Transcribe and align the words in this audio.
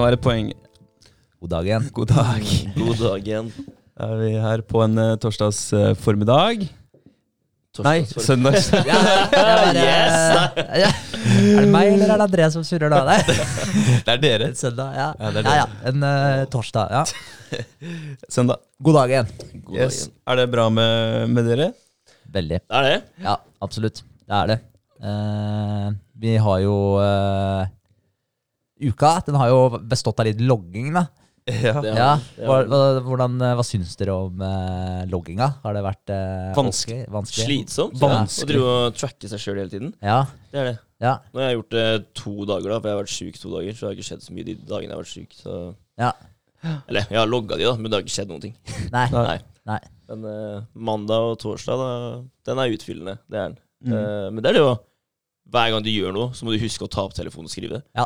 Kan 0.00 0.06
være 0.06 0.16
et 0.16 0.22
poeng. 0.24 0.46
God 1.44 1.50
dag 1.52 1.66
igjen. 1.68 1.86
God 1.92 2.08
dag. 2.08 2.44
God 2.72 3.00
dag 3.02 3.26
igjen. 3.28 3.48
Da 3.92 4.06
er 4.06 4.20
vi 4.22 4.28
her 4.40 4.62
på 4.64 4.80
en 4.80 4.94
uh, 4.96 5.08
torsdags 5.20 5.58
uh, 5.76 5.90
formiddag. 5.92 6.62
Nei, 7.84 7.98
søndags. 8.08 8.70
Ja, 8.88 8.96
ja, 8.96 9.58
yes! 9.76 10.54
ja. 10.80 10.88
Er 10.88 11.66
det 11.66 11.66
meg 11.68 11.90
eller 11.92 12.14
er 12.14 12.22
det 12.22 12.26
André 12.30 12.46
som 12.54 12.64
surrer 12.64 12.88
da? 12.88 13.02
Nei. 13.10 13.18
Det 14.06 14.14
er 14.14 14.22
dere. 14.22 14.48
En 14.48 14.56
søndag, 14.56 14.96
ja. 14.96 15.08
Ja, 15.12 15.28
er 15.28 15.36
dere. 15.36 15.56
ja. 15.58 15.66
En 15.90 16.06
uh, 16.08 16.46
torsdag, 16.54 16.96
ja. 16.96 17.60
Søndag. 18.38 18.64
God 18.80 18.96
dag 19.02 19.12
igjen. 19.12 19.28
God 19.52 19.82
dag 19.82 19.82
igjen. 19.84 20.14
Er 20.32 20.40
det 20.40 20.46
bra 20.54 20.64
med, 20.78 21.26
med 21.34 21.50
dere? 21.52 21.66
Veldig. 22.38 22.62
Det 22.64 22.80
er 22.80 22.88
det. 22.88 22.96
Ja, 23.26 23.36
absolutt. 23.68 24.00
Det 24.24 24.40
er 24.40 24.54
det. 24.54 24.58
Uh, 25.04 25.92
vi 26.24 26.38
har 26.40 26.64
jo 26.64 26.78
eh, 27.04 27.68
Uka 28.80 29.14
den 29.26 29.36
har 29.40 29.50
jo 29.52 29.58
bestått 29.90 30.20
av 30.22 30.28
litt 30.30 30.40
logging, 30.40 30.92
da. 30.96 31.06
Ja. 31.50 31.80
Ja, 31.82 32.10
hva, 32.46 32.58
hvordan, 33.02 33.38
eh, 33.42 33.54
hva 33.58 33.64
syns 33.66 33.96
dere 33.98 34.12
om 34.14 34.42
eh, 34.44 35.00
logginga? 35.10 35.48
Har 35.64 35.74
det 35.74 35.80
vært 35.82 36.12
eh, 36.14 36.50
Vanskelig. 36.54 37.06
vanskelig? 37.10 37.46
Slitsomt. 37.48 37.96
Vanskelig. 37.98 38.44
Å 38.44 38.50
drive 38.52 38.74
og 38.90 38.98
tracke 39.00 39.30
seg 39.32 39.40
sjøl 39.42 39.58
hele 39.62 39.72
tiden. 39.72 39.90
Ja, 40.04 40.20
Det 40.52 40.60
er 40.60 40.68
det. 40.68 40.74
ja, 41.02 41.14
Nå 41.32 41.40
har 41.42 41.48
jeg 41.48 41.58
gjort 41.58 41.74
det 41.74 41.86
to 42.20 42.34
dager, 42.46 42.68
da, 42.70 42.76
for 42.78 42.90
jeg 42.90 42.94
har 42.96 43.00
vært 43.02 43.14
sjuk 43.16 43.40
to 43.40 43.52
dager. 43.56 43.72
Så 43.74 43.80
det 43.82 43.88
har 43.88 43.96
ikke 43.98 44.08
skjedd 44.10 44.26
så 44.28 44.36
mye 44.36 44.46
de 44.50 44.54
dagene 44.68 44.92
jeg 44.92 44.94
har 44.94 45.02
vært 45.02 45.14
sjuk. 45.16 45.38
Så 45.40 45.56
ja. 46.04 46.12
Eller, 46.92 47.08
jeg 47.08 47.18
har 47.22 47.30
logga 47.32 47.56
de, 47.56 47.66
da, 47.66 47.74
men 47.80 47.88
det 47.90 47.96
har 47.98 48.04
ikke 48.04 48.14
skjedd 48.18 48.30
noen 48.30 48.44
ting. 48.44 48.54
Nei. 48.92 49.06
Nei. 49.16 49.24
Nei. 49.32 49.38
Nei. 49.72 49.80
Men 50.12 50.28
eh, 50.30 50.60
mandag 50.90 51.32
og 51.32 51.38
torsdag, 51.40 51.80
da, 51.82 51.90
den 52.50 52.62
er 52.62 52.76
utfyllende. 52.76 53.16
Det 53.26 53.40
er 53.40 53.48
den. 53.48 53.58
Mm. 53.88 53.96
Eh, 53.96 54.26
men 54.36 54.44
det 54.44 54.52
er 54.52 54.58
det 54.60 54.62
jo 54.66 54.74
Hver 55.50 55.70
gang 55.72 55.82
du 55.82 55.88
gjør 55.90 56.12
noe, 56.14 56.34
så 56.36 56.44
må 56.46 56.52
du 56.54 56.60
huske 56.62 56.84
å 56.84 56.90
ta 56.92 57.02
opp 57.08 57.16
telefonen 57.16 57.48
og 57.48 57.54
skrive 57.56 57.80
det. 57.80 57.86
Ja. 57.96 58.04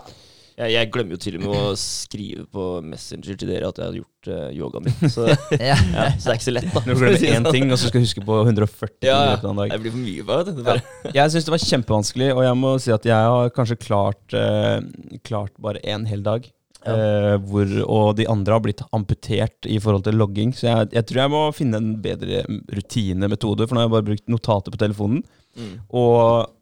Jeg, 0.55 0.71
jeg 0.71 0.89
glemmer 0.95 1.17
jo 1.17 1.21
til 1.25 1.37
og 1.39 1.43
med 1.43 1.55
å 1.59 1.71
skrive 1.79 2.45
på 2.55 2.65
Messenger 2.87 3.39
til 3.41 3.49
dere 3.51 3.71
at 3.73 3.79
jeg 3.81 3.89
har 3.89 3.97
gjort 3.99 4.29
uh, 4.31 4.51
yogaen 4.55 4.85
min. 4.87 5.11
Så, 5.11 5.25
Ja. 5.59 5.75
ja, 5.75 6.05
så 6.15 6.29
det 6.29 6.31
er 6.31 6.39
ikke 6.39 6.47
så 6.47 6.55
lett, 6.55 6.69
da. 6.71 6.83
Når 6.87 6.95
du 6.95 7.01
glemmer 7.03 7.25
én 7.41 7.49
ting, 7.57 7.67
og 7.75 7.81
så 7.81 7.91
skal 7.91 8.01
du 8.03 8.07
huske 8.07 8.23
på 8.29 8.37
140 8.45 8.93
ting 9.03 9.11
Ja, 9.11 9.17
i 9.25 9.33
ja. 9.33 9.39
en 9.51 9.59
dag. 9.63 9.73
Det 9.75 9.81
blir 9.83 9.95
for 9.97 10.05
mye, 10.05 10.27
bare. 10.29 10.47
Det 10.55 10.67
bare, 10.69 10.85
Jeg 11.19 11.35
syns 11.35 11.49
det 11.49 11.55
var 11.57 11.65
kjempevanskelig, 11.65 12.29
og 12.37 12.43
jeg 12.47 12.61
må 12.63 12.75
si 12.87 12.95
at 12.95 13.09
jeg 13.11 13.33
har 13.35 13.51
kanskje 13.59 13.81
klart, 13.83 14.23
uh, 14.39 15.19
klart 15.27 15.59
bare 15.59 15.83
én 15.83 16.07
hel 16.11 16.23
dag. 16.27 16.47
Uh, 16.85 17.35
hvor, 17.49 17.71
og 17.89 18.09
de 18.19 18.27
andre 18.29 18.53
har 18.59 18.61
blitt 18.63 18.83
amputert 18.95 19.67
i 19.73 19.79
forhold 19.81 20.05
til 20.07 20.19
logging. 20.21 20.51
Så 20.55 20.69
jeg, 20.69 20.91
jeg 20.95 21.09
tror 21.09 21.23
jeg 21.25 21.33
må 21.33 21.45
finne 21.57 21.81
en 21.81 21.95
bedre 22.05 22.45
rutinemetode, 22.77 23.67
for 23.67 23.75
nå 23.75 23.83
har 23.83 23.89
jeg 23.89 23.95
bare 23.99 24.09
brukt 24.13 24.29
notater 24.31 24.75
på 24.75 24.81
telefonen. 24.87 25.25
mm. 25.59 25.73
Og 25.97 26.53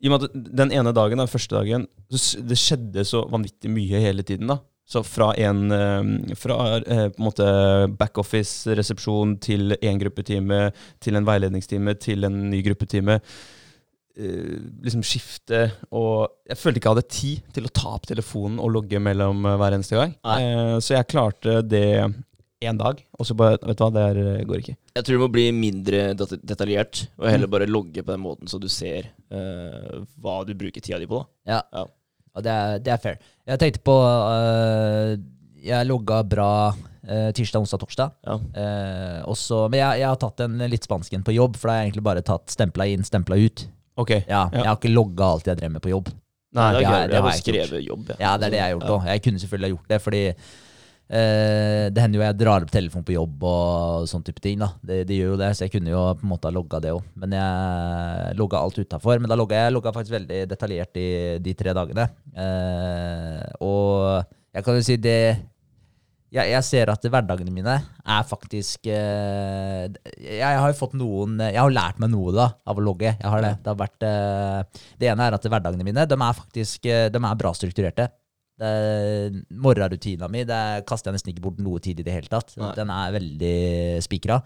i 0.00 0.08
og 0.08 0.14
med 0.14 0.26
at 0.26 0.36
den 0.62 0.72
ene 0.72 0.92
dagen, 0.96 1.20
den 1.20 1.30
første 1.30 1.56
dagen, 1.58 1.86
det 2.10 2.58
skjedde 2.58 3.04
så 3.04 3.26
vanvittig 3.30 3.70
mye 3.72 4.00
hele 4.00 4.24
tiden. 4.26 4.48
da. 4.48 4.60
Så 4.90 5.04
fra 5.06 5.30
en 5.38 5.70
eh, 5.70 6.34
fra 6.38 6.56
eh, 6.80 7.06
på 7.12 7.20
en 7.20 7.28
måte 7.28 7.46
backoffice-resepsjon 8.00 9.36
til 9.44 9.76
én 9.78 10.00
gruppetime, 10.00 10.70
til 10.98 11.18
en 11.18 11.28
veiledningstime, 11.28 11.94
til 12.00 12.26
en 12.26 12.42
ny 12.50 12.62
gruppetime. 12.66 13.20
eh, 14.16 14.56
liksom 14.82 15.04
skifte 15.06 15.70
og 15.92 16.28
Jeg 16.48 16.58
følte 16.58 16.80
ikke 16.80 16.88
jeg 16.88 16.96
hadde 16.96 17.14
tid 17.14 17.52
til 17.54 17.68
å 17.68 17.74
ta 17.74 17.94
opp 17.94 18.08
telefonen 18.10 18.58
og 18.58 18.72
logge 18.74 18.98
mellom 18.98 19.46
hver 19.46 19.76
eneste 19.76 19.94
gang. 20.00 20.16
Nei. 20.26 20.80
Så 20.82 20.96
jeg 20.96 21.06
klarte 21.06 21.60
det 21.62 22.10
én 22.60 22.76
dag, 22.76 22.98
og 23.18 23.24
så 23.24 23.32
bare 23.38 23.56
Vet 23.64 23.78
du 23.78 23.82
hva, 23.84 23.90
det 23.94 24.02
her 24.04 24.18
eh, 24.20 24.42
går 24.44 24.60
ikke. 24.60 24.74
Jeg 24.98 25.04
tror 25.06 25.14
det 25.16 25.22
må 25.22 25.28
bli 25.32 25.46
mindre 25.56 26.00
detaljert, 26.44 27.06
og 27.16 27.30
heller 27.32 27.48
bare 27.48 27.68
logge 27.70 28.02
på 28.04 28.12
den 28.12 28.20
måten, 28.20 28.50
så 28.50 28.60
du 28.60 28.68
ser 28.68 29.08
uh, 29.32 30.02
hva 30.20 30.42
du 30.44 30.52
bruker 30.60 30.80
tida 30.84 30.98
di 31.00 31.08
på. 31.08 31.22
da 31.46 31.54
Ja. 31.54 31.62
Ja. 31.72 31.86
Og 32.36 32.44
det 32.46 32.52
er, 32.52 32.78
det 32.84 32.92
er 32.94 33.00
fair. 33.02 33.16
Jeg 33.48 33.58
tenkte 33.58 33.80
på 33.82 33.94
uh, 33.96 35.16
Jeg 35.64 35.88
logga 35.88 36.20
bra 36.22 36.50
uh, 36.76 37.30
tirsdag, 37.34 37.64
onsdag, 37.64 37.80
torsdag. 37.82 38.12
Ja. 38.28 38.36
Også, 39.26 39.64
men 39.72 39.80
jeg, 39.80 40.02
jeg 40.04 40.08
har 40.12 40.20
tatt 40.20 40.44
en 40.46 40.60
litt 40.70 40.84
spansken 40.86 41.24
på 41.26 41.34
jobb, 41.34 41.56
for 41.58 41.68
da 41.68 41.74
har 41.78 41.82
jeg 41.84 41.90
egentlig 41.90 42.06
bare 42.12 42.22
tatt 42.28 42.52
stempla 42.52 42.86
inn, 42.92 43.02
stempla 43.08 43.36
ut. 43.40 43.64
Ok. 44.00 44.14
Ja, 44.28 44.46
Jeg 44.52 44.64
har 44.68 44.76
ikke 44.78 44.92
logga 44.92 45.32
alt 45.34 45.48
jeg 45.50 45.58
drev 45.60 45.72
med 45.74 45.82
på 45.84 45.90
jobb. 45.92 46.08
Nei, 46.56 46.68
det, 46.74 46.80
ja, 46.82 46.90
er 46.90 47.08
det 47.08 47.12
gøy. 47.12 47.14
jeg 47.14 47.20
har 47.20 47.22
har 47.22 47.30
jeg 47.34 47.40
ikke 47.40 47.52
gjort. 47.52 47.66
skrevet 47.68 47.84
jobb. 47.88 48.08
Ja, 48.20 48.30
det 48.36 48.46
er 48.46 48.50
det 48.54 48.58
jeg 48.60 48.64
har 48.68 48.72
gjort 48.76 48.86
Ja. 48.88 48.94
òg. 48.96 49.04
Jeg 49.10 49.22
kunne 49.26 49.38
selvfølgelig 49.42 49.68
ha 49.68 49.74
gjort 49.76 49.92
det, 49.92 49.98
fordi 50.02 50.22
eh, 51.10 51.90
det 51.90 52.02
hender 52.02 52.20
jo 52.20 52.24
jeg 52.24 52.38
drar 52.40 52.64
opp 52.64 52.72
telefonen 52.72 53.06
på 53.06 53.16
jobb 53.16 53.44
og 53.50 54.08
sånn 54.10 54.24
type 54.26 54.42
ting. 54.42 54.62
da. 54.62 54.70
Det, 54.80 55.02
det 55.08 55.18
gjør 55.18 55.34
jo 55.34 55.40
det, 55.42 55.52
så 55.56 55.66
jeg 55.66 55.74
kunne 55.74 55.92
jo 55.92 56.06
på 56.16 56.26
en 56.26 56.32
måte 56.32 56.48
ha 56.50 56.54
logga 56.54 56.80
det 56.82 56.94
òg. 56.96 57.06
Men 57.20 57.36
jeg 57.36 58.38
logga 58.40 58.64
alt 58.64 58.80
utafor. 58.80 59.20
Men 59.20 59.32
da 59.32 59.38
logga 59.38 59.64
jeg 59.64 59.76
logga 59.76 59.94
faktisk 59.96 60.16
veldig 60.16 60.42
detaljert 60.50 60.94
de, 60.96 61.06
de 61.42 61.56
tre 61.58 61.76
dagene. 61.76 62.08
Eh, 62.34 63.46
og 63.66 64.22
jeg 64.54 64.66
kan 64.66 64.78
jo 64.78 64.86
si 64.86 64.98
det 65.00 65.20
jeg, 66.30 66.46
jeg 66.52 66.62
ser 66.62 66.90
at 66.92 67.06
hverdagene 67.10 67.50
mine 67.50 67.72
er 67.82 68.26
faktisk 68.26 68.86
eh, 68.86 69.90
Jeg 70.14 70.46
har 70.46 70.68
jo 70.70 70.78
fått 70.78 70.94
noen 70.98 71.40
Jeg 71.42 71.58
har 71.58 71.74
lært 71.74 71.98
meg 72.02 72.12
noe 72.12 72.30
da 72.34 72.46
av 72.62 72.78
å 72.78 72.84
logge. 72.84 73.10
Jeg 73.16 73.32
har 73.32 73.42
det. 73.42 73.56
Det, 73.64 73.72
har 73.72 73.80
vært, 73.80 74.06
eh, 74.06 74.84
det 75.00 75.10
ene 75.10 75.26
er 75.26 75.36
at 75.36 75.48
hverdagene 75.50 75.86
mine 75.86 76.06
de 76.06 76.18
er 76.18 76.38
faktisk 76.38 76.86
eh, 76.86 77.08
de 77.10 77.18
er 77.18 77.40
bra 77.40 77.50
strukturerte. 77.56 78.06
Det 78.60 78.68
er- 78.68 79.36
Morgenrutina 79.56 80.28
mi 80.28 80.44
Det 80.44 80.84
kaster 80.88 81.10
jeg 81.10 81.16
nesten 81.16 81.32
ikke 81.32 81.44
bort 81.48 81.58
noe 81.64 81.80
tid 81.80 82.00
i 82.00 82.04
det 82.06 82.12
hele 82.12 82.28
tatt. 82.28 82.52
Nei. 82.60 82.74
Den 82.76 82.90
er 82.92 83.14
veldig 83.16 83.54
spikra. 84.04 84.40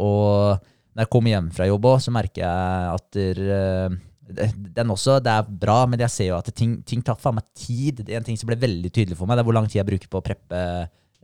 Og 0.00 0.60
når 0.94 1.04
jeg 1.04 1.10
kommer 1.12 1.34
hjem 1.34 1.50
fra 1.54 1.66
jobb 1.68 1.88
òg, 1.92 1.98
så 2.02 2.14
merker 2.14 2.42
jeg 2.44 2.94
at 2.94 3.10
der, 3.18 3.42
eh, 3.52 4.48
den 4.78 4.88
også, 4.94 5.18
det 5.22 5.32
er 5.34 5.42
bra, 5.42 5.84
men 5.90 5.98
jeg 5.98 6.10
ser 6.14 6.28
jo 6.30 6.36
at 6.38 6.50
ting, 6.54 6.82
ting 6.86 7.02
tar 7.02 7.16
faen 7.20 7.34
meg 7.40 7.44
tid. 7.54 8.04
Det 8.04 8.14
er 8.14 8.20
en 8.22 8.24
ting 8.24 8.36
som 8.38 8.46
ble 8.50 8.56
veldig 8.56 8.90
tydelig 8.94 9.16
for 9.18 9.26
meg, 9.26 9.36
det 9.36 9.44
er 9.44 9.48
hvor 9.50 9.54
lang 9.58 9.66
tid 9.68 9.80
jeg 9.82 9.88
bruker 9.90 10.08
på 10.08 10.20
å 10.20 10.24
preppe 10.24 10.60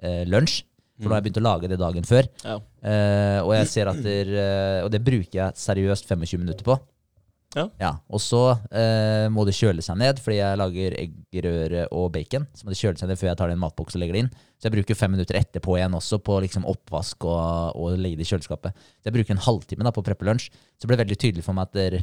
eh, 0.03 0.25
lunsj. 0.27 0.63
For 0.97 1.11
nå 1.11 1.13
har 1.13 1.21
jeg 1.21 1.27
begynt 1.27 1.41
å 1.43 1.45
lage 1.45 1.69
det 1.69 1.77
dagen 1.79 2.07
før. 2.09 2.25
Ja. 2.43 2.55
Eh, 2.83 3.39
og 3.45 3.51
jeg 3.53 3.67
ser 3.69 3.89
at 3.91 3.99
der, 4.03 4.31
eh, 4.33 4.85
Og 4.85 4.91
det 4.91 5.03
bruker 5.05 5.35
jeg 5.43 5.53
seriøst 5.61 6.07
25 6.09 6.41
minutter 6.41 6.65
på. 6.65 6.79
Ja. 7.81 7.93
Og 8.13 8.21
så 8.21 8.41
eh, 8.69 9.27
må 9.33 9.47
det 9.49 9.55
kjøle 9.57 9.85
seg 9.85 9.99
ned, 10.01 10.21
fordi 10.23 10.39
jeg 10.39 10.59
lager 10.61 10.97
eggerøre 11.01 11.87
og 11.97 12.11
bacon. 12.15 12.45
Så 12.57 12.67
må 12.67 12.73
det 12.73 12.81
kjøle 12.81 13.01
seg 13.01 13.11
ned 13.11 13.21
før 13.21 13.31
jeg 13.31 13.39
tar 13.41 13.51
det 13.51 13.57
i 13.57 13.59
en 13.59 13.63
matboks 13.63 13.97
og 13.97 14.03
legger 14.03 14.19
det 14.19 14.25
inn. 14.25 14.33
Så 14.57 14.69
jeg 14.69 14.77
bruker 14.77 14.99
fem 14.99 15.15
minutter 15.17 15.39
etterpå 15.41 15.79
igjen 15.79 15.97
også 15.97 16.21
på 16.25 16.39
liksom 16.45 16.67
oppvask 16.69 17.29
og, 17.29 17.79
og 17.81 17.97
legge 18.01 18.21
det 18.21 18.27
i 18.27 18.31
kjøleskapet. 18.33 18.77
Så 19.01 19.09
jeg 19.09 19.17
bruker 19.17 19.37
en 19.37 19.45
halvtime 19.47 19.87
da 19.87 19.95
på 19.97 20.05
å 20.05 20.09
preppe 20.09 20.29
lunsj. 20.29 20.51
Så 20.77 20.91
det 20.91 21.01
veldig 21.01 21.21
tydelig 21.23 21.47
for 21.47 21.57
meg 21.57 21.73
der, 21.77 21.99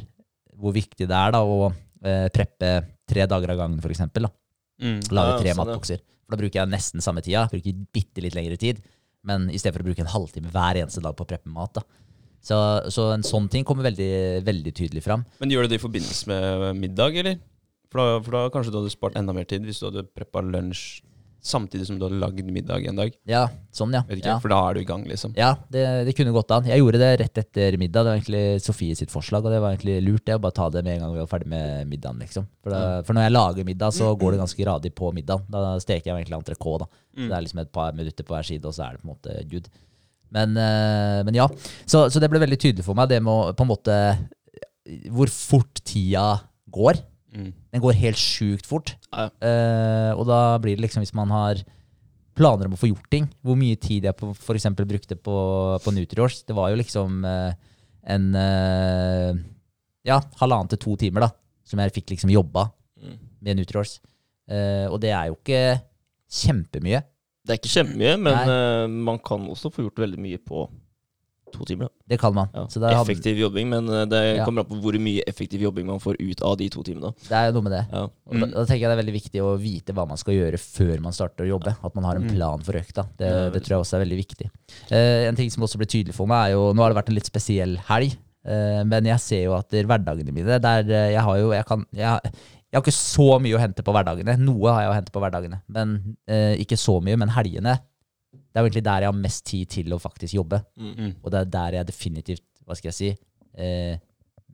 hvor 0.58 0.74
viktig 0.74 1.06
det 1.10 1.20
er 1.20 1.36
da 1.36 1.44
å 1.46 1.70
eh, 1.70 2.26
preppe 2.34 2.74
tre 3.10 3.28
dager 3.30 3.54
av 3.54 3.62
gangen, 3.62 3.80
for 3.84 3.94
eksempel. 3.94 4.26
Da. 4.26 4.34
Mm. 4.82 5.00
Lage 5.14 5.38
tre 5.42 5.52
ja. 5.52 5.58
matbokser. 5.60 6.02
For 6.24 6.34
da 6.34 6.40
bruker 6.40 6.62
jeg 6.62 6.72
nesten 6.72 7.04
samme 7.04 7.22
tida. 7.24 7.46
Bruker 7.52 7.84
bitte 7.94 8.24
litt 8.24 8.36
lengre 8.36 8.58
tid. 8.60 8.82
Men 9.24 9.48
i 9.48 9.58
stedet 9.60 9.76
for 9.76 9.84
å 9.84 9.88
bruke 9.88 10.04
en 10.04 10.12
halvtime 10.12 10.50
hver 10.52 10.82
eneste 10.82 11.02
dag 11.04 11.14
på 11.16 11.24
å 11.24 11.28
preppe 11.28 11.52
mat. 11.52 11.78
da. 11.78 11.84
Så, 12.44 12.56
så 12.92 13.08
en 13.14 13.24
sånn 13.24 13.48
ting 13.52 13.64
kommer 13.64 13.86
veldig, 13.88 14.44
veldig 14.44 14.74
tydelig 14.76 15.04
fram. 15.06 15.24
Men 15.40 15.54
gjør 15.54 15.64
du 15.64 15.72
det 15.72 15.80
i 15.80 15.84
forbindelse 15.86 16.28
med 16.28 16.82
middag, 16.82 17.16
eller? 17.22 17.40
For 17.92 18.02
da, 18.02 18.20
for 18.26 18.36
da 18.36 18.44
kanskje 18.52 18.74
du 18.74 18.80
hadde 18.82 18.92
spart 18.92 19.16
enda 19.16 19.32
mer 19.36 19.46
tid 19.48 19.64
hvis 19.64 19.80
du 19.80 19.88
hadde 19.88 20.04
preppa 20.12 20.42
lunsj 20.44 21.00
samtidig 21.44 21.86
som 21.86 21.98
du 22.00 22.06
hadde 22.06 22.18
lagd 22.22 22.40
middag 22.48 22.86
en 22.88 22.96
dag. 22.96 23.12
Ja, 23.28 23.42
sånn, 23.74 23.92
ja. 23.92 24.00
Vet 24.08 24.22
ikke, 24.22 24.32
Ja, 24.32 24.36
For 24.40 24.52
da 24.52 24.58
er 24.64 24.76
du 24.76 24.80
i 24.80 24.86
gang, 24.88 25.04
liksom. 25.04 25.34
ja 25.36 25.50
det, 25.72 25.82
det 26.08 26.14
kunne 26.16 26.32
gått 26.32 26.50
an. 26.56 26.64
Jeg 26.70 26.80
gjorde 26.80 27.00
det 27.02 27.10
rett 27.20 27.40
etter 27.42 27.76
middag. 27.80 28.00
Det 28.06 28.10
var 28.10 28.20
egentlig 28.20 28.64
Sofie 28.64 28.96
sitt 28.96 29.12
forslag, 29.12 29.44
og 29.44 29.52
det 29.52 29.60
var 29.60 29.74
egentlig 29.74 29.98
lurt 30.06 30.24
det 30.24 30.38
å 30.38 30.40
bare 30.40 30.56
ta 30.56 30.70
det 30.72 30.82
med 30.86 30.96
en 30.96 31.04
gang 31.04 31.14
vi 31.14 31.20
var 31.20 31.30
ferdig 31.34 31.50
med 31.52 31.90
middagen. 31.92 32.22
liksom. 32.24 32.48
For, 32.64 32.72
da, 32.72 33.02
for 33.04 33.16
når 33.16 33.28
jeg 33.28 33.36
lager 33.36 33.68
middag, 33.68 33.92
så 33.92 34.10
går 34.16 34.34
det 34.34 34.40
ganske 34.40 34.68
radig 34.70 34.94
på 34.96 35.12
middagen. 35.16 35.44
Da 35.52 35.76
steker 35.84 36.10
jeg 36.10 36.24
egentlig 36.24 36.40
entrecôte. 36.40 36.88
da. 36.88 37.02
Mm. 37.12 37.28
Det 37.28 37.36
er 37.36 37.46
liksom 37.46 37.64
et 37.66 37.72
par 37.76 37.92
minutter 38.00 38.24
på 38.24 38.36
hver 38.38 38.48
side, 38.48 38.64
og 38.64 38.76
så 38.76 38.88
er 38.88 38.96
det 38.96 39.04
på 39.04 39.08
en 39.10 39.14
måte 39.14 39.36
good. 39.52 39.68
Men, 40.32 40.56
eh, 40.56 41.20
men 41.26 41.34
ja, 41.36 41.48
så, 41.86 42.06
så 42.10 42.20
det 42.22 42.30
ble 42.32 42.40
veldig 42.42 42.58
tydelig 42.58 42.84
for 42.86 42.96
meg, 42.98 43.08
det 43.12 43.20
med 43.22 43.32
å 43.32 43.52
på 43.54 43.66
en 43.66 43.70
måte 43.70 43.96
Hvor 45.12 45.30
fort 45.32 45.80
tida 45.86 46.40
går. 46.68 46.98
Mm. 47.34 47.52
Den 47.72 47.82
går 47.82 47.96
helt 47.98 48.18
sjukt 48.20 48.66
fort. 48.66 48.94
Ja. 49.12 49.28
Eh, 49.42 50.10
og 50.14 50.26
da 50.28 50.58
blir 50.62 50.76
det 50.76 50.84
liksom, 50.84 51.02
hvis 51.04 51.14
man 51.16 51.30
har 51.34 51.62
planer 52.34 52.66
om 52.66 52.74
å 52.74 52.78
få 52.80 52.90
gjort 52.90 53.06
ting, 53.10 53.28
hvor 53.46 53.54
mye 53.58 53.78
tid 53.78 54.04
jeg 54.08 54.14
for 54.18 54.54
eksempel 54.58 54.86
brukte 54.90 55.14
på, 55.16 55.34
på 55.84 55.92
Nutriors, 55.94 56.42
det 56.46 56.54
var 56.58 56.72
jo 56.72 56.80
liksom 56.80 57.24
eh, 57.24 57.54
en 58.10 58.26
eh, 58.36 59.32
ja, 60.04 60.18
halvannen 60.40 60.68
til 60.74 60.82
to 60.82 60.96
timer 61.00 61.28
da, 61.28 61.30
som 61.64 61.80
jeg 61.80 61.94
fikk 62.00 62.14
liksom 62.16 62.32
jobba 62.34 62.70
Mm. 63.04 63.18
med 63.44 63.58
Nutriors. 63.58 63.98
Eh, 64.48 64.86
og 64.88 64.96
det 65.02 65.10
er 65.12 65.26
jo 65.28 65.34
ikke 65.36 65.80
kjempemye. 66.32 67.02
Det 67.44 67.52
er 67.54 67.58
ikke 67.60 67.74
kjempemye, 67.76 68.14
men 68.20 68.32
Nei. 68.34 68.46
eh, 68.48 68.86
man 68.88 69.18
kan 69.20 69.44
også 69.52 69.70
få 69.72 69.84
gjort 69.88 70.00
veldig 70.06 70.18
mye 70.18 70.38
på 70.40 70.64
to 71.54 71.62
timer. 71.68 71.86
Da. 71.86 71.94
Det 72.10 72.16
kan 72.18 72.32
man. 72.34 72.48
Ja. 72.54 72.64
Så 72.66 72.80
det, 72.82 72.88
hadde, 72.90 73.04
Effektiv 73.04 73.36
jobbing, 73.38 73.68
men 73.70 73.86
eh, 73.88 74.06
det 74.10 74.22
Ja. 74.38 74.44
kommer 74.44 74.64
an 74.64 74.66
på 74.72 74.78
hvor 74.82 74.96
mye 74.98 75.22
effektiv 75.28 75.60
jobbing 75.62 75.86
man 75.86 76.00
får 76.02 76.16
ut 76.18 76.42
av 76.42 76.56
de 76.58 76.68
to 76.68 76.82
timene. 76.82 77.12
det 77.28 77.30
er 77.30 77.52
noe 77.52 77.62
med 77.62 77.72
det. 77.76 77.82
Ja. 77.92 78.02
Og 78.26 78.40
da, 78.40 78.46
da 78.46 78.64
tenker 78.64 78.80
jeg 78.80 78.90
det 78.90 78.96
er 78.96 79.02
veldig 79.04 79.14
viktig 79.20 79.40
å 79.44 79.52
vite 79.60 79.94
hva 79.94 80.08
man 80.08 80.16
skal 80.18 80.34
gjøre 80.34 80.58
før 80.58 81.00
man 81.04 81.12
starter 81.14 81.44
å 81.46 81.52
jobbe. 81.52 81.76
At 81.84 81.94
man 81.94 82.04
har 82.04 82.16
en 82.16 82.26
Mm. 82.26 82.34
plan 82.34 82.58
for 82.66 82.72
økta. 82.72 83.06
Det, 83.16 83.28
Ja, 83.30 83.50
det 83.50 83.62
tror 83.62 83.76
jeg 83.76 83.84
også 83.84 84.00
er 84.00 84.04
veldig 84.04 84.18
viktig. 84.24 84.50
Uh, 84.90 85.28
en 85.28 85.36
ting 85.36 85.50
som 85.50 85.62
også 85.62 85.76
ble 85.78 85.86
tydelig 85.86 86.14
for 86.14 86.26
meg, 86.26 86.48
er 86.48 86.52
jo 86.56 86.72
Nå 86.74 86.82
har 86.82 86.90
det 86.92 86.98
vært 87.04 87.08
en 87.10 87.14
litt 87.20 87.30
spesiell 87.30 87.76
helg, 87.86 88.16
eh, 88.46 88.82
men 88.84 89.04
jeg 89.04 89.20
ser 89.20 89.44
jo 89.44 89.54
at 89.54 89.68
det 89.70 89.84
er 89.84 89.86
hverdagene 89.86 90.32
mine 90.34 90.58
der 90.58 90.80
eh, 90.90 91.12
Jeg 91.12 91.22
har 91.22 91.36
jo 91.38 91.52
Jeg 91.52 91.64
kan 91.66 91.86
jeg, 91.94 92.20
Jeg 92.74 92.80
har 92.80 92.82
ikke 92.82 92.96
så 92.96 93.26
mye 93.38 93.54
å 93.54 93.58
hente 93.62 93.82
på 93.86 93.92
hverdagene. 93.94 94.34
Noe 94.42 94.72
har 94.74 94.80
jeg 94.82 94.90
å 94.90 94.94
hente 94.96 95.12
på 95.14 95.20
hverdagene, 95.22 95.60
men 95.70 95.92
eh, 96.26 96.56
ikke 96.58 96.74
så 96.74 96.96
mye. 96.98 97.14
Men 97.22 97.30
helgene, 97.30 97.76
det 98.34 98.58
er 98.58 98.64
jo 98.64 98.66
egentlig 98.66 98.82
der 98.88 99.04
jeg 99.04 99.12
har 99.12 99.20
mest 99.20 99.44
tid 99.46 99.70
til 99.70 99.94
å 99.94 100.00
faktisk 100.02 100.34
jobbe. 100.34 100.58
Mm. 100.74 100.94
-hmm. 100.96 101.12
Og 101.22 101.30
det 101.30 101.38
er 101.38 101.52
der 101.52 101.76
jeg 101.78 101.86
definitivt, 101.86 102.42
hva 102.66 102.74
skal 102.74 102.90
jeg 102.90 102.98
si, 102.98 103.10
eh, 103.54 103.94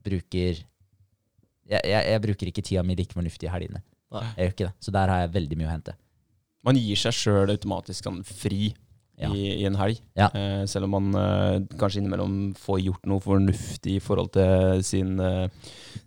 bruker 0.04 0.60
jeg, 1.70 1.80
jeg, 1.80 2.04
jeg 2.12 2.20
bruker 2.20 2.50
ikke 2.50 2.62
tida 2.66 2.82
mi 2.82 2.94
like 2.98 3.16
fornuftig 3.16 3.48
i 3.48 3.54
helgene. 3.54 3.80
Nei. 4.12 4.26
Jeg 4.36 4.44
gjør 4.44 4.54
ikke 4.54 4.68
det. 4.68 4.74
Så 4.80 4.90
der 4.90 5.08
har 5.08 5.20
jeg 5.22 5.34
veldig 5.38 5.56
mye 5.56 5.70
å 5.70 5.72
hente. 5.72 5.96
Man 6.66 6.76
gir 6.76 6.98
seg 7.00 7.16
sjøl 7.16 7.54
automatisk 7.54 8.04
sånn 8.04 8.20
fri 8.26 8.74
Ja. 9.20 9.30
i, 9.36 9.42
i 9.60 9.64
en 9.68 9.76
helg. 9.76 9.98
Ja. 10.16 10.30
Eh, 10.34 10.62
selv 10.70 10.86
om 10.88 10.94
man 10.96 11.08
eh, 11.20 11.58
kanskje 11.80 12.00
innimellom 12.00 12.38
får 12.56 12.78
gjort 12.86 13.08
noe 13.10 13.20
fornuftig 13.20 13.98
i 13.98 14.02
forhold 14.04 14.30
til 14.32 14.80
sin, 14.86 15.18
eh, 15.20 15.48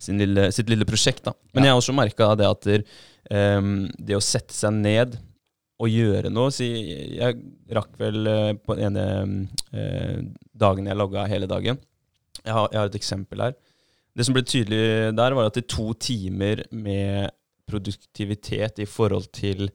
sin 0.01 0.17
lille, 0.21 0.47
sitt 0.55 0.71
lille 0.73 0.87
prosjekt. 0.89 1.23
Da. 1.27 1.35
Men 1.53 1.63
Ja. 1.63 1.67
jeg 1.69 1.75
har 1.75 1.81
også 1.83 1.95
merka 1.97 2.31
det 2.39 2.47
at 2.49 2.61
der, 2.69 2.83
ehm, 3.29 3.75
det 3.99 4.17
å 4.17 4.23
sette 4.23 4.53
seg 4.57 4.73
ned 4.73 5.19
og 5.83 5.89
gjøre 5.89 6.29
noe 6.31 6.51
si, 6.53 6.67
Jeg 7.17 7.37
rakk 7.75 7.93
vel 7.99 8.27
eh, 8.27 8.53
på 8.53 8.75
den 8.77 8.95
ene 8.95 9.47
eh, 9.73 10.19
dagen 10.55 10.85
jeg 10.87 10.97
logga 10.97 11.27
hele 11.27 11.47
dagen. 11.49 11.77
Jeg 12.43 12.53
har, 12.53 12.67
jeg 12.71 12.79
har 12.79 12.89
et 12.91 12.97
eksempel 12.99 13.41
her. 13.45 13.53
Det 14.15 14.25
som 14.25 14.33
ble 14.35 14.43
tydelig 14.45 15.13
der, 15.17 15.33
var 15.33 15.47
at 15.49 15.55
det 15.57 15.63
er 15.65 15.75
to 15.75 15.93
timer 15.97 16.63
med 16.71 17.31
produktivitet 17.69 18.79
i 18.83 18.85
forhold 18.89 19.29
til 19.33 19.69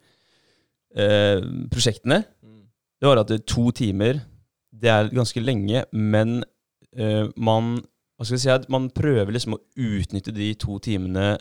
eh, 0.94 1.40
prosjektene. 1.72 2.22
Det 2.98 3.08
var 3.08 3.22
at 3.22 3.30
det 3.30 3.44
to 3.46 3.68
timer, 3.74 4.22
det 4.74 4.90
er 4.90 5.12
ganske 5.14 5.42
lenge, 5.42 5.84
men 5.92 6.40
uh, 6.98 7.30
man 7.36 7.78
hva 8.18 8.26
skal 8.26 8.34
jeg 8.34 8.42
si, 8.42 8.50
at 8.50 8.64
man 8.74 8.88
prøver 8.90 9.30
liksom 9.30 9.54
å 9.54 9.60
utnytte 9.78 10.32
de 10.34 10.48
to 10.58 10.80
timene 10.82 11.36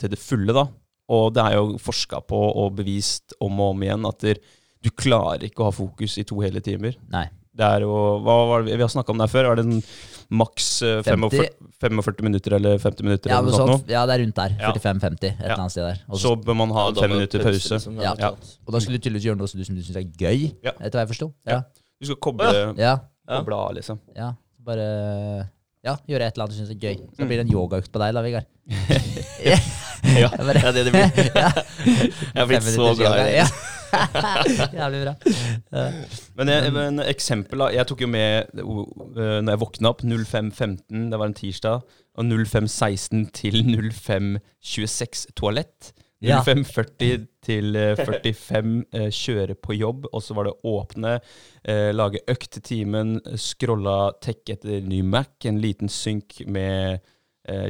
til 0.00 0.08
det 0.14 0.16
fulle, 0.16 0.54
da. 0.56 0.64
Og 1.12 1.26
det 1.36 1.42
er 1.44 1.58
jo 1.58 1.76
forska 1.82 2.22
på 2.24 2.38
og 2.62 2.78
bevist 2.78 3.34
om 3.44 3.60
og 3.60 3.74
om 3.74 3.84
igjen 3.84 4.08
at 4.08 4.24
der, 4.24 4.40
du 4.82 4.88
klarer 4.96 5.44
ikke 5.44 5.60
å 5.60 5.68
ha 5.68 5.74
fokus 5.76 6.16
i 6.18 6.24
to 6.26 6.40
hele 6.40 6.62
timer. 6.64 6.96
Nei. 7.12 7.26
Det 7.52 7.66
er 7.68 7.84
jo, 7.84 7.92
hva 8.24 8.38
var 8.48 8.64
det, 8.64 8.78
Vi 8.80 8.82
har 8.82 8.88
snakka 8.88 9.12
om 9.12 9.20
det 9.20 9.28
her 9.28 9.34
før. 9.34 9.50
Er 9.50 9.60
det 9.60 9.66
en 9.66 9.82
maks 10.32 10.66
eh, 10.86 11.02
50? 11.04 11.36
45, 11.82 12.02
45 12.02 12.24
minutter 12.26 12.54
eller 12.58 12.78
50 12.82 13.06
minutter? 13.06 13.30
Ja, 13.32 13.38
eller 13.42 13.52
sånn, 13.56 13.68
noe 13.70 13.78
sånn, 13.82 13.92
ja, 13.92 14.02
det 14.08 14.14
er 14.16 14.22
rundt 14.24 14.38
der. 14.40 14.54
45-50, 14.60 15.28
et 15.28 15.42
eller 15.44 15.54
annet 15.58 15.74
sted 15.74 15.84
der. 15.86 16.00
Også, 16.08 16.22
Så 16.24 16.34
bør 16.46 16.56
man 16.62 16.72
ha 16.76 16.86
Ja, 16.88 16.94
fem 17.04 17.14
minutter 17.16 17.44
pause. 17.44 17.74
liksom. 17.78 18.00
Ja. 18.00 18.14
Ja. 18.18 18.30
Og 18.66 18.72
da 18.76 18.80
skulle 18.82 18.98
du 18.98 19.04
tydeligvis 19.04 19.26
gjøre 19.30 19.40
noe 19.42 19.48
som 19.52 19.60
du, 19.60 19.64
syns 19.68 19.90
er 19.96 20.06
gøy, 20.08 20.52
Ja. 20.64 20.72
etter 20.80 20.96
hva 20.98 21.04
jeg 21.06 21.12
forsto. 21.14 21.32
Ja. 21.46 21.52
Ja. 21.58 21.62
Du 22.00 22.06
skal 22.10 22.16
koble, 22.28 22.52
Ja. 22.78 22.96
koble 23.28 23.54
av, 23.54 23.74
liksom. 23.76 24.00
ja. 24.16 24.32
Bare 24.62 24.86
ja, 25.84 25.96
gjøre 26.06 26.26
et 26.28 26.36
eller 26.36 26.44
annet 26.46 26.56
du 26.56 26.60
syns 26.62 26.70
er 26.70 26.78
gøy. 26.78 26.96
Så 27.18 27.26
blir 27.26 27.40
det 27.42 27.46
en 27.48 27.52
yogaøkt 27.52 27.90
på 27.92 27.98
deg, 27.98 28.14
da, 28.14 28.22
Vegard. 28.22 28.46
Ja, 30.02 30.28
det 30.34 30.56
er 30.64 30.72
det 30.74 30.82
det 30.86 30.92
blir. 30.92 31.30
ja. 31.36 31.50
Jeg 31.86 32.40
har 32.40 32.46
blitt 32.50 32.64
så 32.74 32.88
glad 32.98 33.20
i 33.22 33.36
det. 33.38 33.46
Jævlig 34.78 35.02
bra. 35.02 35.14
Ja. 35.72 35.86
Men, 36.38 36.52
jeg, 36.52 36.72
men 36.74 37.02
eksempel 37.04 37.64
da, 37.64 37.70
jeg 37.74 37.88
tok 37.88 38.04
jo 38.04 38.10
med 38.10 38.52
når 38.62 39.50
jeg 39.52 39.62
våkna 39.62 39.92
opp 39.92 40.04
05.15, 40.04 41.10
det 41.12 41.20
var 41.20 41.28
en 41.28 41.36
tirsdag, 41.36 41.98
og 42.12 42.32
05.16 42.32 43.26
til 43.36 43.60
05.26 43.64 45.26
toalett. 45.38 45.92
Ja. 46.22 46.38
05.40 46.46 47.24
til 47.42 47.74
eh, 47.74 47.98
45 47.98 48.74
eh, 48.94 49.08
kjøre 49.10 49.56
på 49.58 49.74
jobb, 49.74 50.06
og 50.12 50.22
så 50.22 50.36
var 50.38 50.46
det 50.46 50.54
åpne, 50.70 51.16
lage 51.94 52.22
økt 52.30 52.52
til 52.54 52.62
timen, 52.62 53.16
scrolla 53.38 54.12
tech 54.22 54.54
etter 54.54 54.86
ny 54.86 55.00
Mac, 55.06 55.34
en 55.46 55.58
liten 55.62 55.90
synk 55.90 56.40
med 56.46 57.02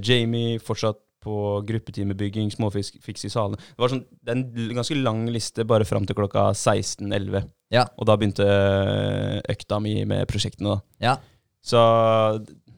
Jamie, 0.05 0.61
fortsatt 0.61 1.01
på 1.23 1.35
gruppetimebygging, 1.69 2.51
småfiks 2.55 3.27
i 3.29 3.31
salene. 3.33 3.59
Det 3.61 3.81
var 3.85 3.93
sånn, 3.95 4.05
det 4.23 4.35
er 4.35 4.41
en 4.41 4.77
ganske 4.81 4.97
lang 4.99 5.25
liste 5.33 5.65
bare 5.69 5.87
fram 5.89 6.07
til 6.09 6.19
klokka 6.19 6.49
16.11. 6.53 7.47
Ja. 7.73 7.87
Og 7.97 8.09
da 8.11 8.17
begynte 8.21 8.45
eh, 8.47 9.39
økta 9.55 9.79
mi 9.83 9.97
med 10.09 10.27
prosjektene. 10.31 10.77
da. 10.77 10.83
ja. 11.09 11.17
Så 11.63 11.79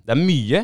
det 0.04 0.12
er 0.12 0.18
mye. 0.20 0.58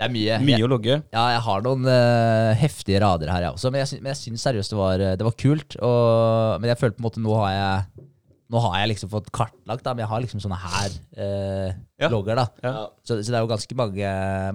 Det 0.00 0.06
er 0.08 0.10
mye. 0.10 0.36
Mye 0.42 0.64
å 0.66 0.70
logge. 0.72 0.96
Ja, 1.12 1.24
jeg 1.36 1.42
har 1.44 1.60
noen 1.62 1.84
uh, 1.86 2.50
heftige 2.58 2.98
rader 3.04 3.30
her, 3.30 3.44
jeg 3.46 3.54
også. 3.54 3.70
Men 3.70 3.84
jeg, 3.84 4.00
men 4.02 4.10
jeg 4.10 4.18
syns 4.24 4.42
seriøst 4.48 4.72
det 4.74 4.78
var, 4.80 5.02
det 5.20 5.26
var 5.28 5.36
kult. 5.38 5.76
Og, 5.78 6.56
men 6.62 6.72
jeg 6.72 6.80
føler 6.80 6.96
på 6.96 7.02
en 7.04 7.06
måte 7.06 7.22
nå 7.22 7.36
har 7.44 7.52
jeg 7.54 8.06
Nå 8.50 8.58
har 8.64 8.80
jeg 8.80 8.88
liksom 8.90 9.10
fått 9.12 9.28
kartlagt, 9.30 9.84
da, 9.86 9.92
men 9.94 10.02
jeg 10.02 10.10
har 10.10 10.22
liksom 10.24 10.40
sånne 10.42 10.56
her 10.58 10.94
eh, 11.22 11.68
Ja. 12.02 12.08
logger. 12.10 12.34
da. 12.40 12.48
Ja. 12.66 12.72
Så, 13.06 13.20
så 13.22 13.30
det 13.30 13.36
er 13.38 13.44
jo 13.44 13.50
ganske 13.52 13.76
mange, 13.78 14.08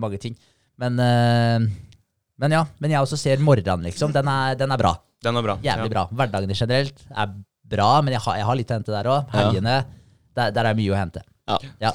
mange 0.04 0.19
ting. 0.19 0.36
Men, 0.83 1.00
eh, 1.00 1.69
men 2.42 2.56
ja. 2.58 2.64
Men 2.84 2.94
jeg 2.96 3.06
også 3.06 3.20
ser 3.20 3.44
morgenen, 3.44 3.86
liksom. 3.88 4.14
Den 4.16 4.30
er, 4.32 4.58
den 4.60 4.74
er 4.74 4.82
bra. 4.82 4.96
Den 5.24 5.40
er 5.40 5.46
bra. 5.46 5.56
Jævlig 5.64 5.90
ja. 5.90 5.94
bra. 5.94 6.04
Hverdagene 6.12 6.58
generelt 6.58 7.06
er 7.10 7.32
bra, 7.76 7.90
men 8.06 8.16
jeg 8.16 8.24
har, 8.26 8.40
jeg 8.42 8.50
har 8.50 8.60
litt 8.60 8.74
å 8.74 8.78
hente 8.78 8.94
der 8.94 9.10
òg. 9.10 9.32
Ja. 9.32 9.40
Helgene, 9.40 9.78
der, 10.38 10.54
der 10.56 10.70
er 10.70 10.78
mye 10.78 10.94
å 10.94 11.00
hente. 11.00 11.24
Ja. 11.50 11.60
Ja. 11.82 11.94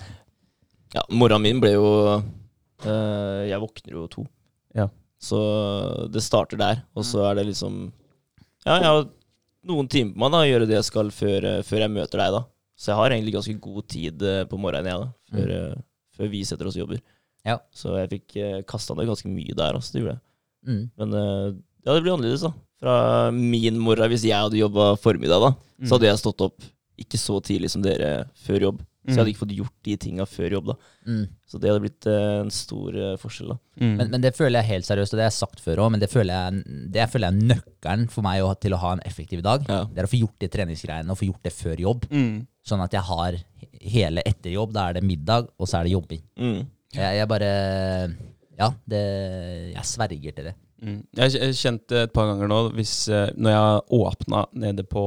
Ja, 0.95 1.05
morgenen 1.15 1.45
min 1.47 1.61
ble 1.63 1.73
jo 1.77 1.87
eh, 2.19 3.43
Jeg 3.47 3.63
våkner 3.63 3.95
jo 3.95 4.07
to. 4.11 4.25
Ja. 4.75 4.89
Så 5.23 5.39
det 6.11 6.23
starter 6.25 6.59
der. 6.59 6.83
Og 6.99 7.07
så 7.07 7.23
er 7.29 7.39
det 7.39 7.47
liksom 7.53 7.85
Ja, 8.65 8.81
jeg 8.81 8.89
har 8.89 9.05
noen 9.71 9.91
timer 9.93 10.17
på 10.17 10.23
meg 10.25 10.33
da 10.33 10.41
å 10.43 10.49
gjøre 10.49 10.67
det 10.71 10.79
jeg 10.79 10.89
skal 10.89 11.13
før, 11.15 11.47
eh, 11.47 11.63
før 11.67 11.85
jeg 11.85 11.95
møter 11.95 12.25
deg, 12.25 12.35
da. 12.39 12.43
Så 12.81 12.91
jeg 12.91 12.99
har 13.03 13.13
egentlig 13.15 13.37
ganske 13.37 13.57
god 13.61 13.87
tid 13.93 14.23
eh, 14.25 14.43
på 14.49 14.59
morgenen, 14.59 14.89
jeg, 14.89 15.05
da. 15.05 15.37
Før, 15.37 15.55
mm. 15.55 15.87
før 16.17 16.33
vi 16.33 16.43
setter 16.49 16.71
oss 16.71 16.79
og 16.79 16.87
jobber. 16.87 17.03
Ja. 17.47 17.59
Så 17.73 17.95
jeg 17.97 18.11
fikk 18.11 18.35
uh, 18.41 18.59
kasta 18.69 18.97
ned 18.97 19.09
ganske 19.09 19.31
mye 19.33 19.55
der, 19.57 19.77
altså. 19.77 19.95
Det 19.95 20.03
gjorde 20.03 20.17
jeg. 20.17 20.25
Mm. 20.67 20.83
Men 20.99 21.15
eh, 21.15 21.47
ja, 21.87 21.95
det 21.95 22.03
blir 22.05 22.13
annerledes, 22.17 22.45
da. 22.45 22.53
Fra 22.81 23.31
min 23.33 23.79
morgen, 23.81 24.09
hvis 24.13 24.25
jeg 24.25 24.37
hadde 24.41 24.57
jobba 24.61 24.95
formiddag, 25.01 25.41
da, 25.49 25.55
Mm. 25.81 25.87
så 25.89 25.95
hadde 25.97 26.09
jeg 26.11 26.19
stått 26.21 26.43
opp 26.45 26.61
ikke 27.01 27.17
så 27.17 27.39
tidlig 27.41 27.71
som 27.73 27.81
dere 27.81 28.27
før 28.45 28.61
jobb. 28.67 28.81
Så 29.01 29.09
jeg 29.09 29.15
Mm. 29.17 29.19
hadde 29.21 29.31
ikke 29.33 29.41
fått 29.47 29.55
gjort 29.57 29.77
de 29.89 29.95
tinga 29.97 30.25
før 30.29 30.51
jobb, 30.53 30.67
da. 30.67 30.75
Mm. 31.09 31.23
Så 31.49 31.59
det 31.59 31.71
hadde 31.71 31.81
blitt 31.81 32.07
eh, 32.07 32.41
en 32.43 32.51
stor 32.53 32.97
eh, 33.01 33.15
forskjell, 33.17 33.49
da. 33.55 33.57
Mm. 33.81 33.95
Men, 33.97 34.11
men 34.13 34.21
det 34.21 34.35
føler 34.37 34.61
jeg 34.61 34.69
helt 34.75 34.85
seriøst, 34.91 35.15
og 35.15 35.17
det 35.17 35.25
har 35.25 35.31
jeg 35.31 35.39
sagt 35.41 35.61
før 35.65 35.81
òg, 35.87 35.91
men 35.95 36.01
det 36.05 36.11
føler 36.13 36.37
jeg, 36.37 36.65
det 36.93 37.07
føler 37.09 37.31
jeg 37.31 37.37
er 37.41 37.49
nøkkelen 37.55 38.05
for 38.13 38.23
meg 38.29 38.43
å, 38.45 38.51
til 38.61 38.77
å 38.77 38.81
ha 38.83 38.93
en 38.93 39.01
effektiv 39.09 39.41
dag. 39.43 39.65
Ja. 39.73 39.85
Det 39.89 40.03
er 40.05 40.05
å 40.05 40.13
få 40.13 40.21
gjort 40.21 40.37
de 40.45 40.49
treningsgreiene 40.53 41.11
og 41.11 41.17
få 41.23 41.31
gjort 41.31 41.43
det 41.49 41.53
før 41.57 41.81
jobb. 41.81 42.05
Mm. 42.13 42.47
Sånn 42.69 42.85
at 42.85 42.93
jeg 42.93 43.07
har 43.09 43.41
hele 43.81 44.21
etter 44.29 44.53
jobb. 44.53 44.75
Da 44.77 44.91
er 44.91 44.99
det 45.01 45.03
middag, 45.09 45.49
og 45.59 45.67
så 45.67 45.81
er 45.81 45.89
det 45.89 45.93
jobbing. 45.97 46.21
Mm. 46.37 46.61
Jeg, 46.93 47.17
jeg 47.23 47.29
bare 47.33 47.51
Ja, 48.61 48.69
det, 48.93 49.05
jeg 49.73 49.89
sverger 49.89 50.37
til 50.37 50.51
det. 50.51 50.57
Mm. 50.81 51.01
Jeg 51.17 51.35
har 51.43 51.53
kjent 51.57 51.85
det 51.93 52.05
et 52.07 52.13
par 52.17 52.29
ganger 52.31 52.49
nå, 52.49 52.61
hvis, 52.77 52.95
eh, 53.13 53.29
når 53.37 53.53
jeg 53.53 53.61
har 53.67 53.95
åpna 54.01 54.45
nede 54.63 54.85
på, 54.89 55.05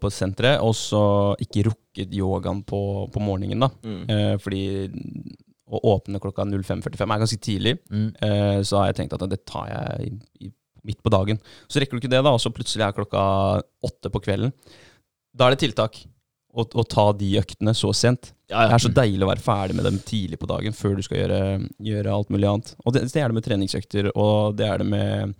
på 0.00 0.10
senteret, 0.12 0.60
og 0.64 0.74
så 0.76 1.04
ikke 1.40 1.66
rukket 1.70 2.12
yogaen 2.16 2.60
på, 2.68 2.80
på 3.12 3.24
morgenen, 3.24 3.64
da. 3.64 3.70
Mm. 3.84 4.02
Eh, 4.12 4.34
fordi 4.42 4.64
å 5.64 5.80
åpne 5.94 6.20
klokka 6.20 6.44
05.45 6.44 7.04
er 7.04 7.22
ganske 7.24 7.40
tidlig. 7.42 7.74
Mm. 7.88 8.08
Eh, 8.26 8.58
så 8.66 8.80
har 8.80 8.90
jeg 8.90 9.00
tenkt 9.00 9.16
at 9.16 9.24
det 9.32 9.40
tar 9.48 9.70
jeg 9.72 10.10
i, 10.10 10.48
i, 10.48 10.52
midt 10.84 11.00
på 11.04 11.12
dagen. 11.12 11.40
Så 11.68 11.80
rekker 11.80 11.96
du 11.96 12.04
ikke 12.04 12.12
det, 12.12 12.20
da, 12.24 12.34
og 12.34 12.42
så 12.42 12.52
plutselig 12.52 12.84
er 12.86 12.96
klokka 12.96 13.22
åtte 13.88 14.12
på 14.12 14.20
kvelden. 14.26 14.52
Da 15.34 15.48
er 15.48 15.54
det 15.54 15.64
tiltak 15.64 16.02
å, 16.52 16.66
å 16.68 16.84
ta 16.84 17.08
de 17.16 17.32
øktene 17.40 17.72
så 17.76 17.94
sent. 17.96 18.33
Ja, 18.52 18.66
Det 18.68 18.76
er 18.76 18.82
så 18.84 18.92
deilig 18.92 19.24
å 19.24 19.30
være 19.30 19.44
ferdig 19.44 19.76
med 19.78 19.86
dem 19.88 19.98
tidlig 20.04 20.38
på 20.40 20.48
dagen 20.50 20.74
før 20.76 20.98
du 20.98 21.04
skal 21.06 21.22
gjøre, 21.22 21.68
gjøre 21.80 22.12
alt 22.12 22.32
mulig 22.32 22.48
annet. 22.50 22.72
Og 22.84 22.92
det, 22.96 23.06
det 23.12 23.22
er 23.22 23.30
det 23.30 23.38
med 23.38 23.46
treningsøkter, 23.46 24.10
og 24.14 24.56
det 24.58 24.66
er 24.68 24.82
det 24.82 24.88
med, 24.90 25.36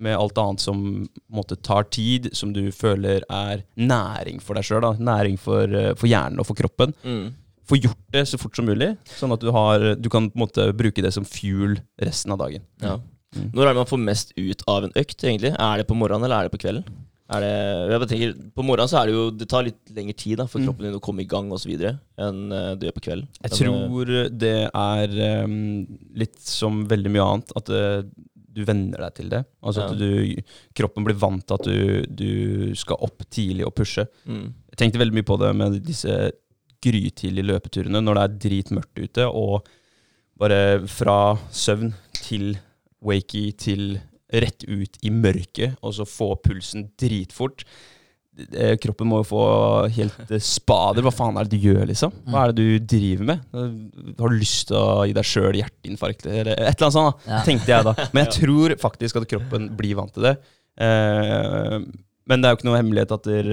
med 0.00 0.16
alt 0.16 0.40
annet 0.40 0.64
som 0.64 0.84
måte, 1.28 1.58
tar 1.60 1.88
tid, 1.92 2.30
som 2.36 2.54
du 2.56 2.70
føler 2.72 3.26
er 3.28 3.66
næring 3.76 4.40
for 4.44 4.56
deg 4.56 4.64
sjøl. 4.68 4.88
Næring 4.96 5.36
for, 5.40 5.68
eh, 5.68 5.92
for 5.98 6.08
hjernen 6.08 6.40
og 6.40 6.48
for 6.48 6.56
kroppen. 6.58 6.96
Mm. 7.04 7.34
Få 7.66 7.80
gjort 7.82 8.00
det 8.14 8.24
så 8.30 8.38
fort 8.40 8.56
som 8.56 8.68
mulig, 8.70 8.92
sånn 9.18 9.34
at 9.34 9.42
du, 9.42 9.50
har, 9.52 9.92
du 9.98 10.08
kan 10.12 10.30
på 10.30 10.40
måte 10.46 10.70
bruke 10.78 11.02
det 11.04 11.12
som 11.12 11.26
fuel 11.28 11.76
resten 12.00 12.32
av 12.32 12.40
dagen. 12.46 12.64
ja. 12.84 12.96
Mm. 13.36 13.50
Når 13.52 13.66
er 13.66 13.74
det 13.74 13.80
man 13.82 13.88
får 13.90 14.00
mest 14.00 14.30
ut 14.38 14.62
av 14.70 14.84
en 14.86 14.94
økt, 14.96 15.18
egentlig? 15.26 15.50
Er 15.60 15.80
det 15.82 15.84
på 15.90 15.96
morgenen, 15.98 16.24
eller 16.24 16.38
er 16.38 16.46
det 16.46 16.54
på 16.54 16.60
kvelden? 16.62 16.86
Det, 17.26 17.48
jeg 17.90 18.06
tenker, 18.06 18.34
På 18.54 18.62
morgenen 18.62 18.90
så 18.90 19.00
er 19.00 19.08
det 19.08 19.14
jo 19.16 19.22
Det 19.34 19.48
tar 19.50 19.64
litt 19.66 19.90
lengre 19.90 20.14
tid 20.14 20.38
da 20.38 20.44
for 20.46 20.62
Mm. 20.62 20.68
kroppen 20.68 20.86
din 20.86 20.94
å 20.94 21.02
komme 21.02 21.24
i 21.24 21.26
gang 21.26 21.50
osv. 21.50 21.72
enn 21.74 22.52
eh, 22.52 22.74
det 22.78 22.86
gjør 22.86 22.96
på 23.00 23.04
kvelden. 23.08 23.28
Jeg 23.42 23.50
eh, 23.50 23.56
tror 23.58 24.12
det 24.30 24.70
er 24.70 25.44
um, 25.44 25.86
litt 26.14 26.38
som 26.40 26.84
veldig 26.86 27.10
mye 27.10 27.26
annet, 27.26 27.50
at 27.58 27.68
uh, 27.74 28.02
du 28.56 28.64
venner 28.64 29.02
deg 29.04 29.14
til 29.18 29.28
det. 29.28 29.42
Altså 29.60 29.88
at 29.88 29.98
du, 29.98 30.42
kroppen 30.72 31.04
blir 31.04 31.18
vant 31.18 31.42
til 31.44 31.58
at 31.58 31.66
du, 31.66 32.06
du 32.06 32.74
skal 32.78 33.02
opp 33.04 33.26
tidlig 33.28 33.66
og 33.66 33.74
pushe. 33.74 34.06
mm. 34.24 34.46
Jeg 34.70 34.78
tenkte 34.78 35.00
veldig 35.00 35.16
mye 35.18 35.26
på 35.26 35.36
det 35.40 35.50
med 35.56 35.80
disse 35.82 36.14
grytidlige 36.84 37.48
løpeturene 37.50 38.02
når 38.04 38.14
det 38.14 38.22
er 38.22 38.38
dritmørkt 38.46 38.98
ute, 39.02 39.26
og 39.26 39.66
bare 40.38 40.86
fra 40.86 41.36
søvn 41.50 41.94
til 42.12 42.58
wakey 43.02 43.50
til 43.56 43.98
rett 44.44 44.64
ut 44.68 44.98
i 45.06 45.10
mørket, 45.14 45.76
og 45.82 45.94
så 45.96 46.06
få 46.08 46.34
pulsen 46.44 46.88
dritfort. 47.00 47.64
Eh, 48.52 48.74
Kroppen 48.76 49.08
må 49.08 49.22
jo 49.22 49.28
få 49.30 49.42
helt 49.96 50.30
eh, 50.30 50.42
spader. 50.44 51.00
Hva 51.06 51.12
faen 51.14 51.38
er 51.40 51.48
det 51.48 51.56
du 51.56 51.68
gjør, 51.70 51.86
liksom? 51.88 52.12
Hva 52.28 52.42
er 52.44 52.52
det 52.52 52.64
du 52.66 52.90
driver 52.96 53.30
med? 53.30 53.46
Eh, 53.56 54.10
Har 54.20 54.28
du 54.28 54.36
lyst 54.36 54.66
til 54.68 54.76
å 54.76 55.06
gi 55.08 55.14
deg 55.16 55.24
sjøl 55.30 55.56
hjerteinfarkt, 55.62 56.26
eller 56.28 56.52
et 56.52 56.60
eller 56.76 56.88
annet 56.90 56.98
sånt? 56.98 57.22
da, 57.24 57.32
Ja. 57.38 57.42
tenkte 57.48 57.72
jeg 57.72 57.88
da. 57.88 57.94
Men 58.12 58.26
jeg 58.26 58.34
tror 58.42 58.76
faktisk 58.82 59.22
at 59.22 59.28
kroppen 59.32 59.70
blir 59.78 59.96
vant 59.96 60.12
til 60.12 60.28
det. 60.28 60.36
Men 62.26 62.42
det 62.42 62.48
er 62.48 62.52
jo 62.54 62.58
ikke 62.58 62.66
noe 62.68 62.78
hemmelighet 62.80 63.12
at 63.14 63.26
der, 63.28 63.50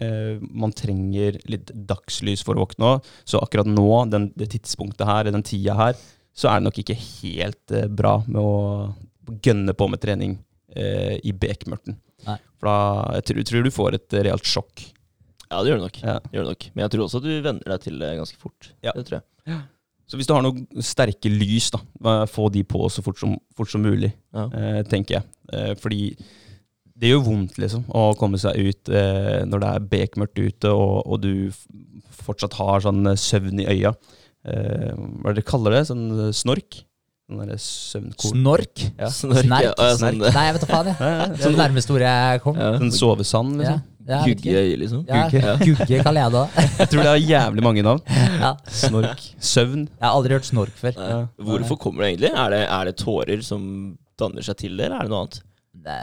eh, 0.00 0.38
man 0.50 0.72
trenger 0.72 1.36
litt 1.52 1.70
dagslys 1.88 2.42
for 2.46 2.56
å 2.56 2.64
våkne 2.64 2.94
òg. 2.94 3.10
Så 3.28 3.40
akkurat 3.44 3.68
nå, 3.68 3.84
den, 4.10 4.30
det 4.38 4.48
tidspunktet 4.54 5.06
her, 5.08 5.28
den 5.30 5.44
tida 5.44 5.76
her, 5.78 5.98
så 6.38 6.48
er 6.50 6.58
det 6.60 6.68
nok 6.70 6.78
ikke 6.80 6.96
helt 6.96 7.74
eh, 7.76 7.86
bra 7.90 8.16
med 8.26 8.40
å 8.40 8.54
gønne 9.44 9.74
på 9.78 9.88
med 9.92 10.00
trening 10.02 10.36
eh, 10.76 11.16
i 11.22 11.32
bekmørten. 11.32 11.96
Nei. 12.26 12.38
For 12.58 12.68
da 12.70 13.16
jeg 13.18 13.26
tror, 13.30 13.42
tror 13.50 13.66
du 13.68 13.70
får 13.74 13.98
et 13.98 14.16
realt 14.26 14.48
sjokk. 14.48 14.84
Ja, 15.48 15.62
det 15.64 15.70
gjør 15.70 15.78
det 15.80 15.86
nok. 15.86 15.98
Ja. 16.04 16.18
Det 16.24 16.34
gjør 16.36 16.46
du 16.48 16.52
nok. 16.52 16.64
Men 16.74 16.82
jeg 16.84 16.92
tror 16.94 17.04
også 17.06 17.20
at 17.22 17.26
du 17.28 17.34
venner 17.46 17.72
deg 17.74 17.84
til 17.86 17.98
det 18.02 18.10
ganske 18.18 18.40
fort. 18.42 18.72
Ja. 18.84 18.92
Det 18.96 19.06
tror 19.08 19.20
jeg. 19.20 19.60
Så 20.08 20.16
hvis 20.16 20.28
du 20.28 20.32
har 20.32 20.40
noen 20.44 20.66
sterke 20.84 21.28
lys, 21.32 21.70
da, 21.74 21.78
eh, 22.08 22.26
få 22.32 22.48
de 22.52 22.62
på 22.64 22.86
så 22.92 23.02
fort 23.04 23.18
som, 23.20 23.34
fort 23.56 23.68
som 23.72 23.82
mulig, 23.84 24.12
Ja. 24.32 24.46
eh, 24.56 24.82
tenker 24.88 25.18
jeg. 25.18 25.24
Eh, 25.52 25.74
fordi 25.80 26.02
det 26.98 27.10
gjør 27.12 27.24
vondt, 27.28 27.58
liksom, 27.60 27.84
å 27.94 28.16
komme 28.18 28.40
seg 28.40 28.56
ut 28.58 28.88
eh, 28.88 29.44
når 29.46 29.60
det 29.62 29.68
er 29.74 29.84
bekmørkt 29.92 30.40
ute, 30.40 30.72
og, 30.72 31.04
og 31.06 31.20
du 31.22 31.32
fortsatt 32.24 32.56
har 32.58 32.80
sånn 32.84 33.04
eh, 33.06 33.18
søvn 33.20 33.60
i 33.62 33.68
øya. 33.70 33.92
Eh, 34.48 34.92
hva 34.96 35.30
er 35.30 35.36
det 35.36 35.42
dere 35.42 35.48
kaller 35.52 35.76
det? 35.76 35.84
Sånn 35.92 36.06
eh, 36.28 36.32
snork? 36.36 36.80
Sånn 37.28 37.40
derre 37.44 37.58
søvnkorn? 37.60 38.30
Snork? 38.32 38.82
Ja. 38.96 39.08
Snork, 39.12 39.42
Snerk? 39.44 39.64
ja, 39.66 39.72
ja, 39.76 39.96
sånn, 40.00 40.16
Nei, 40.22 40.44
jeg 40.46 40.54
vet 40.56 40.62
da 40.64 40.68
faen. 40.70 40.86
Ja, 40.96 41.26
Det 41.28 41.44
er 41.44 41.52
det 41.52 41.58
nærmeste 41.60 41.92
ordet 41.92 42.08
jeg 42.08 42.40
kom. 42.46 42.56
ja. 42.56 42.68
En 42.80 42.92
sovesand, 42.96 43.58
liksom. 43.60 43.82
ja, 44.08 44.20
Gugge 44.24 44.62
liksom. 44.80 45.02
Ja, 45.10 45.26
Gugge. 45.60 45.98
Kaller 46.06 46.22
jeg 46.24 46.32
det 46.32 46.40
òg. 46.40 46.54
Jeg 46.78 46.88
tror 46.94 47.02
det 47.04 47.10
har 47.10 47.20
jævlig 47.20 47.64
mange 47.66 47.84
navn. 47.84 48.00
Ja. 48.44 48.54
Snork. 48.72 49.26
Søvn. 49.44 49.82
Jeg 49.90 50.06
har 50.06 50.14
aldri 50.16 50.38
hørt 50.38 50.48
snork 50.48 50.72
før. 50.80 50.96
Ja. 50.96 51.18
Hvorfor 51.50 51.76
kommer 51.84 52.06
det 52.06 52.14
egentlig? 52.14 52.30
Er 52.32 52.54
det, 52.56 52.62
er 52.78 52.88
det 52.88 52.96
tårer 53.04 53.44
som 53.44 53.68
danner 54.18 54.46
seg 54.48 54.56
til 54.64 54.80
det, 54.80 54.86
eller 54.88 55.02
er 55.02 55.04
det 55.10 55.12
noe 55.12 55.20
annet? 55.26 55.40
Det 55.84 55.98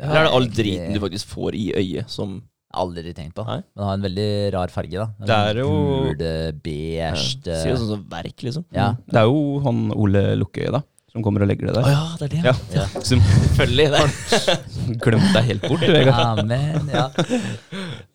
Eller 0.00 0.16
er 0.22 0.24
det 0.30 0.32
all 0.38 0.48
driten 0.56 0.96
du 0.96 1.00
faktisk 1.04 1.28
får 1.36 1.54
i 1.60 1.66
øyet 1.76 2.08
som 2.10 2.38
Aldri 2.72 3.10
tenkt 3.16 3.34
på. 3.34 3.42
Nei. 3.48 3.56
Men 3.74 3.80
det 3.80 3.86
har 3.88 3.94
en 3.98 4.04
veldig 4.04 4.28
rar 4.54 4.68
farge, 4.70 4.92
da. 4.94 5.08
Det 5.26 5.36
er 5.50 5.58
jo- 5.64 6.14
Gul, 6.14 6.52
beige 6.62 7.16
Sier 7.18 7.70
jo 7.72 7.76
sånn 7.80 7.88
som 7.96 8.04
verk, 8.08 8.36
liksom. 8.46 8.64
Ja. 8.72 8.92
Det 9.10 9.16
er 9.18 9.24
jo 9.26 9.58
han 9.64 9.90
Ole 9.96 10.36
Lukkøye, 10.38 10.70
da, 10.70 10.82
som 11.10 11.24
kommer 11.26 11.42
og 11.42 11.48
legger 11.50 11.66
det 11.66 11.74
Å 11.74 11.82
der. 11.82 11.90
ja, 11.90 12.16
det 12.20 12.28
er 12.28 12.28
det. 12.28 12.44
Ja. 12.44 12.54
Ja. 12.76 12.86
Som 13.02 13.18
Selvfølgelig. 13.18 13.90
Det. 13.90 15.00
glemte 15.02 15.32
deg 15.34 15.44
helt 15.50 15.62
bort, 15.66 15.80
du, 15.86 15.92
Vegard. 15.92 16.38
Amen. 16.44 16.90
Ja. 16.94 17.08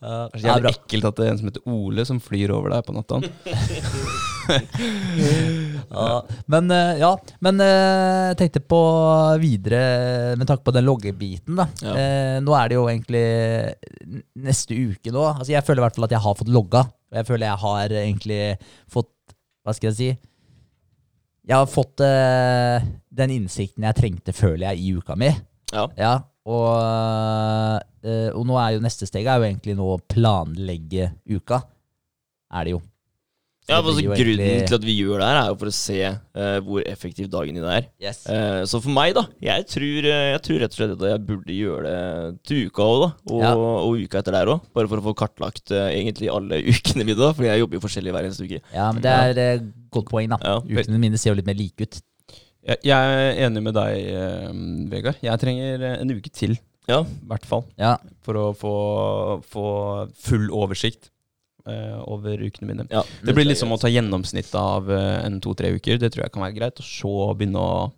Ja, 0.05 0.29
jævlig 0.37 0.61
bra. 0.61 0.69
ekkelt 0.71 1.05
at 1.09 1.15
det 1.17 1.25
er 1.25 1.31
en 1.31 1.37
som 1.39 1.47
heter 1.49 1.63
Ole, 1.65 2.03
som 2.05 2.19
flyr 2.21 2.51
over 2.53 2.69
deg 2.69 2.85
på 2.85 2.93
natta. 2.93 3.17
Ja. 5.95 6.25
Men 6.51 6.71
eh, 6.73 6.97
ja, 6.99 7.11
men 7.45 7.61
eh, 7.63 8.31
jeg 8.31 8.37
tenkte 8.39 8.61
på 8.67 8.79
videre 9.39 10.35
med 10.35 10.47
tanke 10.49 10.65
på 10.65 10.73
den 10.75 10.83
loggebiten. 10.87 11.55
da. 11.59 11.67
Ja. 11.85 11.93
Eh, 11.95 12.37
nå 12.43 12.55
er 12.57 12.71
det 12.71 12.77
jo 12.79 12.87
egentlig 12.89 13.21
neste 14.35 14.75
uke 14.75 15.13
nå. 15.13 15.23
Altså 15.37 15.53
Jeg 15.53 15.63
føler 15.63 15.83
i 15.83 15.85
hvert 15.85 15.95
fall 15.99 16.07
at 16.09 16.15
jeg 16.17 16.23
har 16.25 16.37
fått 16.39 16.51
logga. 16.51 16.81
Og 16.89 17.19
jeg 17.21 17.27
føler 17.29 17.47
jeg 17.47 17.61
har 17.63 17.95
egentlig 18.01 18.39
fått 18.91 19.11
Hva 19.63 19.73
skal 19.77 19.91
jeg 19.91 19.97
si? 19.99 20.09
Jeg 21.45 21.55
har 21.61 21.69
fått 21.69 22.01
eh, 22.01 22.85
den 23.13 23.35
innsikten 23.37 23.85
jeg 23.85 23.97
trengte, 23.99 24.33
føler 24.33 24.71
jeg, 24.71 24.81
i 24.81 24.95
uka 24.97 25.15
mi. 25.17 25.29
Ja. 25.71 25.85
Ja, 25.97 26.13
og, 26.49 26.71
eh, 28.01 28.29
og 28.33 28.43
nå 28.49 28.57
er 28.61 28.75
jo 28.75 28.83
neste 28.83 29.05
steg 29.09 29.29
er 29.29 29.37
jo 29.39 29.47
egentlig 29.47 29.75
nå 29.77 29.85
å 29.93 30.01
planlegge 30.09 31.11
uka. 31.29 31.61
Er 32.55 32.65
det 32.65 32.75
jo. 32.75 32.81
Ja, 33.67 33.79
for 33.81 33.89
altså, 33.95 34.03
Grunnen 34.05 34.39
egentlig- 34.45 34.67
til 34.69 34.75
at 34.77 34.83
vi 34.85 34.93
gjør 34.99 35.17
det 35.21 35.25
her, 35.27 35.37
er 35.41 35.47
jo 35.49 35.55
for 35.57 35.69
å 35.71 35.73
se 35.73 35.95
uh, 36.05 36.59
hvor 36.61 36.83
effektiv 36.85 37.29
dagen 37.33 37.55
din 37.57 37.63
er. 37.65 37.87
Yes. 37.99 38.19
Uh, 38.29 38.61
så 38.69 38.77
for 38.83 38.93
meg, 38.93 39.15
da 39.17 39.23
jeg 39.41 39.65
tror, 39.71 40.05
eh, 40.05 40.27
jeg 40.35 40.41
tror 40.45 40.59
rett 40.61 40.75
og 40.75 40.77
slett 40.77 40.93
at 40.93 41.05
jeg 41.09 41.23
burde 41.25 41.55
gjøre 41.55 41.81
det 41.89 42.43
til 42.45 42.67
uka 42.69 42.83
òg, 42.85 42.99
da. 43.01 43.09
Og, 43.33 43.41
Ja. 43.41 43.53
og 43.55 43.97
uka 44.03 44.19
etter 44.21 44.31
der 44.37 44.51
òg. 44.53 44.61
Bare 44.77 44.87
for 44.91 45.01
å 45.01 45.05
få 45.07 45.15
kartlagt 45.17 45.71
uh, 45.73 45.89
egentlig 45.89 46.29
alle 46.29 46.61
ukene 46.73 47.05
mine, 47.07 47.17
da. 47.17 47.31
Fordi 47.33 47.49
jeg 47.49 47.63
jobber 47.63 47.79
jo 47.79 47.83
forskjellig 47.87 48.13
hver 48.13 48.27
eneste 48.29 48.45
uke. 48.45 48.61
Ja, 48.73 48.91
men 48.93 49.01
det 49.01 49.15
er 49.15 49.41
et 49.47 49.65
godt 49.89 50.11
poeng, 50.13 50.29
da. 50.29 50.37
Ja. 50.45 50.59
Ukene 50.61 51.01
mine 51.01 51.17
ser 51.17 51.33
jo 51.33 51.39
litt 51.41 51.49
mer 51.49 51.57
like 51.57 51.81
ut. 51.89 52.01
Jeg, 52.65 52.77
jeg 52.85 53.17
er 53.17 53.43
enig 53.49 53.61
med 53.65 53.73
deg, 53.77 54.07
Vegard. 54.93 55.17
Jeg 55.25 55.41
trenger 55.41 55.83
en 56.01 56.13
uke 56.13 56.29
til, 56.33 56.55
Ja. 56.89 57.01
i 57.01 57.25
hvert 57.29 57.45
fall, 57.49 57.65
Ja, 57.81 57.95
for 58.21 58.33
å 58.37 58.45
få, 58.57 58.71
få 59.49 59.65
full 60.13 60.49
oversikt 60.53 61.09
eh, 61.67 61.97
over 62.07 62.37
ukene 62.45 62.67
mine. 62.71 62.87
ja 62.91 63.01
Det 63.23 63.33
blir 63.35 63.45
liksom 63.45 63.49
litt 63.49 63.61
som 63.63 63.71
å 63.75 63.79
ta 63.81 63.89
gjennomsnittet 63.91 64.55
av 64.59 64.89
uh, 64.89 65.25
en 65.25 65.39
to-tre 65.41 65.71
uker. 65.75 65.97
Det 66.01 66.11
tror 66.13 66.25
jeg 66.25 66.31
kan 66.35 66.43
være 66.45 66.57
greit. 66.59 66.79
Og 66.79 66.85
så 66.85 67.13
begynne 67.37 67.61
å 67.61 67.91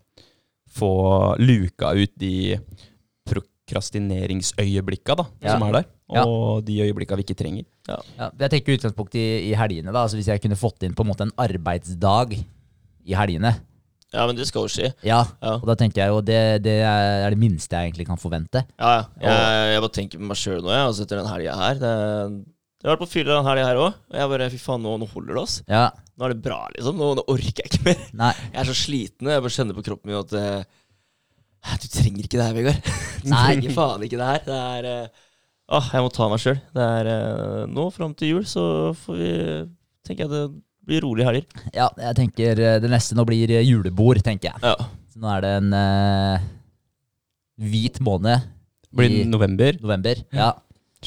få 0.78 0.92
luka 1.40 1.94
ut 1.96 2.12
de 2.20 2.58
prokrastineringsøyeblikka 3.28 5.16
da, 5.18 5.26
Ja. 5.44 5.52
som 5.54 5.64
er 5.68 5.72
der. 5.82 5.86
Ja. 6.14 6.24
Og 6.26 6.64
de 6.66 6.80
øyeblikka 6.86 7.16
vi 7.18 7.24
ikke 7.24 7.36
trenger. 7.36 7.66
ja. 7.88 8.00
Jeg 8.40 8.50
tenker 8.50 8.78
utgangspunkt 8.78 9.16
i, 9.16 9.52
i 9.52 9.54
helgene, 9.54 9.92
da. 9.92 10.04
Altså 10.04 10.16
hvis 10.18 10.28
jeg 10.28 10.42
kunne 10.42 10.56
fått 10.56 10.84
inn 10.84 10.94
på 10.96 11.04
en 11.04 11.10
måte 11.12 11.24
en 11.28 11.32
arbeidsdag 11.38 12.38
i 13.06 13.14
helgene. 13.14 13.56
Ja, 14.14 14.26
men 14.26 14.36
det 14.38 14.48
skal 14.48 14.64
jo 14.64 14.68
skje. 14.72 14.94
Ja, 15.04 15.26
Ja. 15.42 15.56
og 15.60 15.66
da 15.68 15.76
tenker 15.76 16.00
jeg 16.02 16.10
jo 16.10 16.22
det, 16.22 16.64
det 16.64 16.78
er 16.82 17.30
det 17.30 17.38
minste 17.38 17.76
jeg 17.76 17.92
egentlig 17.92 18.08
kan 18.08 18.18
forvente. 18.18 18.64
Ja, 18.80 19.04
ja. 19.20 19.28
Jeg, 19.28 19.74
jeg 19.74 19.82
bare 19.84 19.96
tenker 19.98 20.18
på 20.22 20.24
meg 20.30 20.38
sjøl 20.40 20.62
nå, 20.64 20.70
jeg. 20.72 20.86
Altså, 20.88 21.04
etter 21.04 21.18
den 21.20 21.28
helga 21.28 21.56
her. 21.60 21.76
Det, 21.76 22.46
jeg 22.78 22.88
har 22.88 22.94
vært 22.96 23.02
på 23.04 23.10
fylla 23.10 23.36
den 23.40 23.48
helga 23.50 23.68
her 23.68 23.80
òg, 23.82 23.96
og 24.12 24.18
jeg 24.20 24.30
bare 24.34 24.50
Fy 24.54 24.58
faen, 24.62 24.84
nå, 24.86 24.92
nå 25.02 25.08
holder 25.10 25.34
det 25.34 25.42
oss. 25.44 25.56
Ja, 25.68 25.86
Nå 26.18 26.26
er 26.26 26.34
det 26.34 26.42
bra, 26.46 26.60
liksom. 26.74 26.98
Nå, 26.98 27.08
nå 27.20 27.24
orker 27.30 27.62
jeg 27.62 27.70
ikke 27.72 27.84
mer. 27.86 28.00
nei. 28.18 28.32
Jeg 28.54 28.60
er 28.64 28.68
så 28.70 28.76
sliten. 28.78 29.28
Jeg 29.30 29.42
bare 29.46 29.54
kjenner 29.54 29.76
på 29.78 29.84
kroppen 29.86 30.10
min 30.10 30.18
at 30.18 30.32
uh, 30.34 31.76
Du 31.82 31.88
trenger 31.94 32.24
ikke 32.26 32.40
det 32.40 32.46
her, 32.48 32.56
Vegard. 32.58 32.92
Du 33.24 33.30
Nei. 33.34 33.42
trenger 33.52 33.76
faen 33.76 34.06
ikke 34.08 34.18
det 34.22 34.30
her. 34.32 34.42
Det 34.48 34.58
er 34.62 34.88
uh, 34.90 35.24
Åh, 35.78 35.90
jeg 35.94 36.06
må 36.06 36.10
ta 36.16 36.30
meg 36.32 36.40
sjøl. 36.42 36.58
Det 36.74 36.88
er 37.02 37.10
uh, 37.12 37.62
nå 37.70 37.86
fram 37.94 38.14
til 38.18 38.32
jul, 38.38 38.46
så 38.50 38.64
får 39.04 39.20
vi 39.22 39.32
Tenker 40.08 40.24
jeg 40.26 40.32
det 40.34 40.44
blir 40.88 41.04
rolige 41.04 41.28
helger. 41.28 41.66
Ja, 41.76 41.90
jeg 42.00 42.16
tenker 42.22 42.62
det 42.80 42.90
neste 42.94 43.18
nå 43.18 43.26
blir 43.28 43.52
julebord, 43.60 44.22
tenker 44.24 44.54
jeg. 44.54 44.62
Ja. 44.64 44.78
Så 45.12 45.20
nå 45.20 45.28
er 45.34 45.42
det 45.44 45.50
en 45.60 45.74
hvit 47.60 48.00
måned 48.06 48.46
Blir 48.96 49.26
november? 49.28 49.76
november. 49.84 50.22
Ja, 50.32 50.54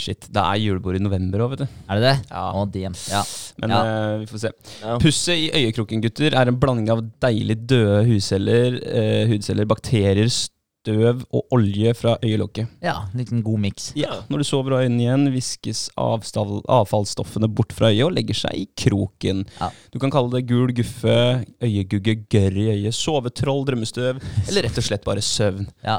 Shit, 0.01 0.29
det 0.33 0.41
er 0.43 0.61
julebord 0.63 0.97
i 0.97 1.03
november 1.03 1.45
òg, 1.45 1.55
vet 1.55 1.65
du. 1.65 1.67
er 1.91 2.01
det 2.01 2.07
det? 2.07 2.15
Ja. 2.31 2.65
Damn. 2.77 2.97
Ja. 3.11 3.25
Men 3.61 3.75
Ja. 3.75 3.81
Uh, 3.85 4.15
vi 4.23 4.31
får 4.31 4.45
se. 4.47 4.53
Ja. 4.81 4.95
Pusset 5.03 5.37
i 5.37 5.51
øyekroken, 5.61 6.01
gutter, 6.05 6.33
er 6.33 6.49
en 6.49 6.61
blanding 6.63 6.89
av 6.93 7.05
deilig 7.23 7.59
døde 7.69 8.07
hudceller, 8.09 8.81
uh, 8.81 9.29
hudceller 9.31 9.69
bakterier, 9.69 10.33
støv 10.33 10.57
og 10.89 11.43
olje 11.53 11.93
fra 11.95 12.15
øyelokket. 12.25 12.67
ja, 12.83 12.95
en 13.13 13.19
liten 13.21 13.43
god 13.45 13.59
miks. 13.61 13.93
Ja, 13.95 14.23
Når 14.31 14.39
du 14.39 14.45
sover 14.45 14.73
og 14.73 14.81
øynene 14.85 15.03
igjen, 15.03 15.27
viskes 15.35 15.91
avstav- 15.99 16.63
avfallsstoffene 16.69 17.49
bort 17.53 17.73
fra 17.77 17.91
øyet 17.93 18.05
og 18.07 18.13
legger 18.17 18.35
seg 18.35 18.55
i 18.57 18.67
kroken. 18.81 19.45
Ja. 19.61 19.69
Du 19.93 19.99
kan 19.99 20.11
kalle 20.11 20.31
det 20.31 20.47
gul 20.49 20.73
guffe, 20.73 21.45
øyegugge, 21.63 22.15
gørr 22.33 22.57
i 22.57 22.67
øyet, 22.73 22.95
sovetroll, 22.95 23.65
drømmestøv, 23.69 24.23
eller 24.49 24.63
rett 24.63 24.79
og 24.81 24.85
slett 24.89 25.05
bare 25.05 25.21
søvn. 25.21 25.69
Ja. 25.85 25.99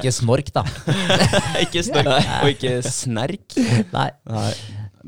Ikke 0.00 0.12
snork, 0.12 0.50
da. 0.52 0.64
ikke 1.62 1.84
snork 1.86 2.10
og 2.42 2.50
ikke 2.50 2.82
snerk. 2.82 3.56
Nei, 3.94 4.10
Nei, 4.28 4.52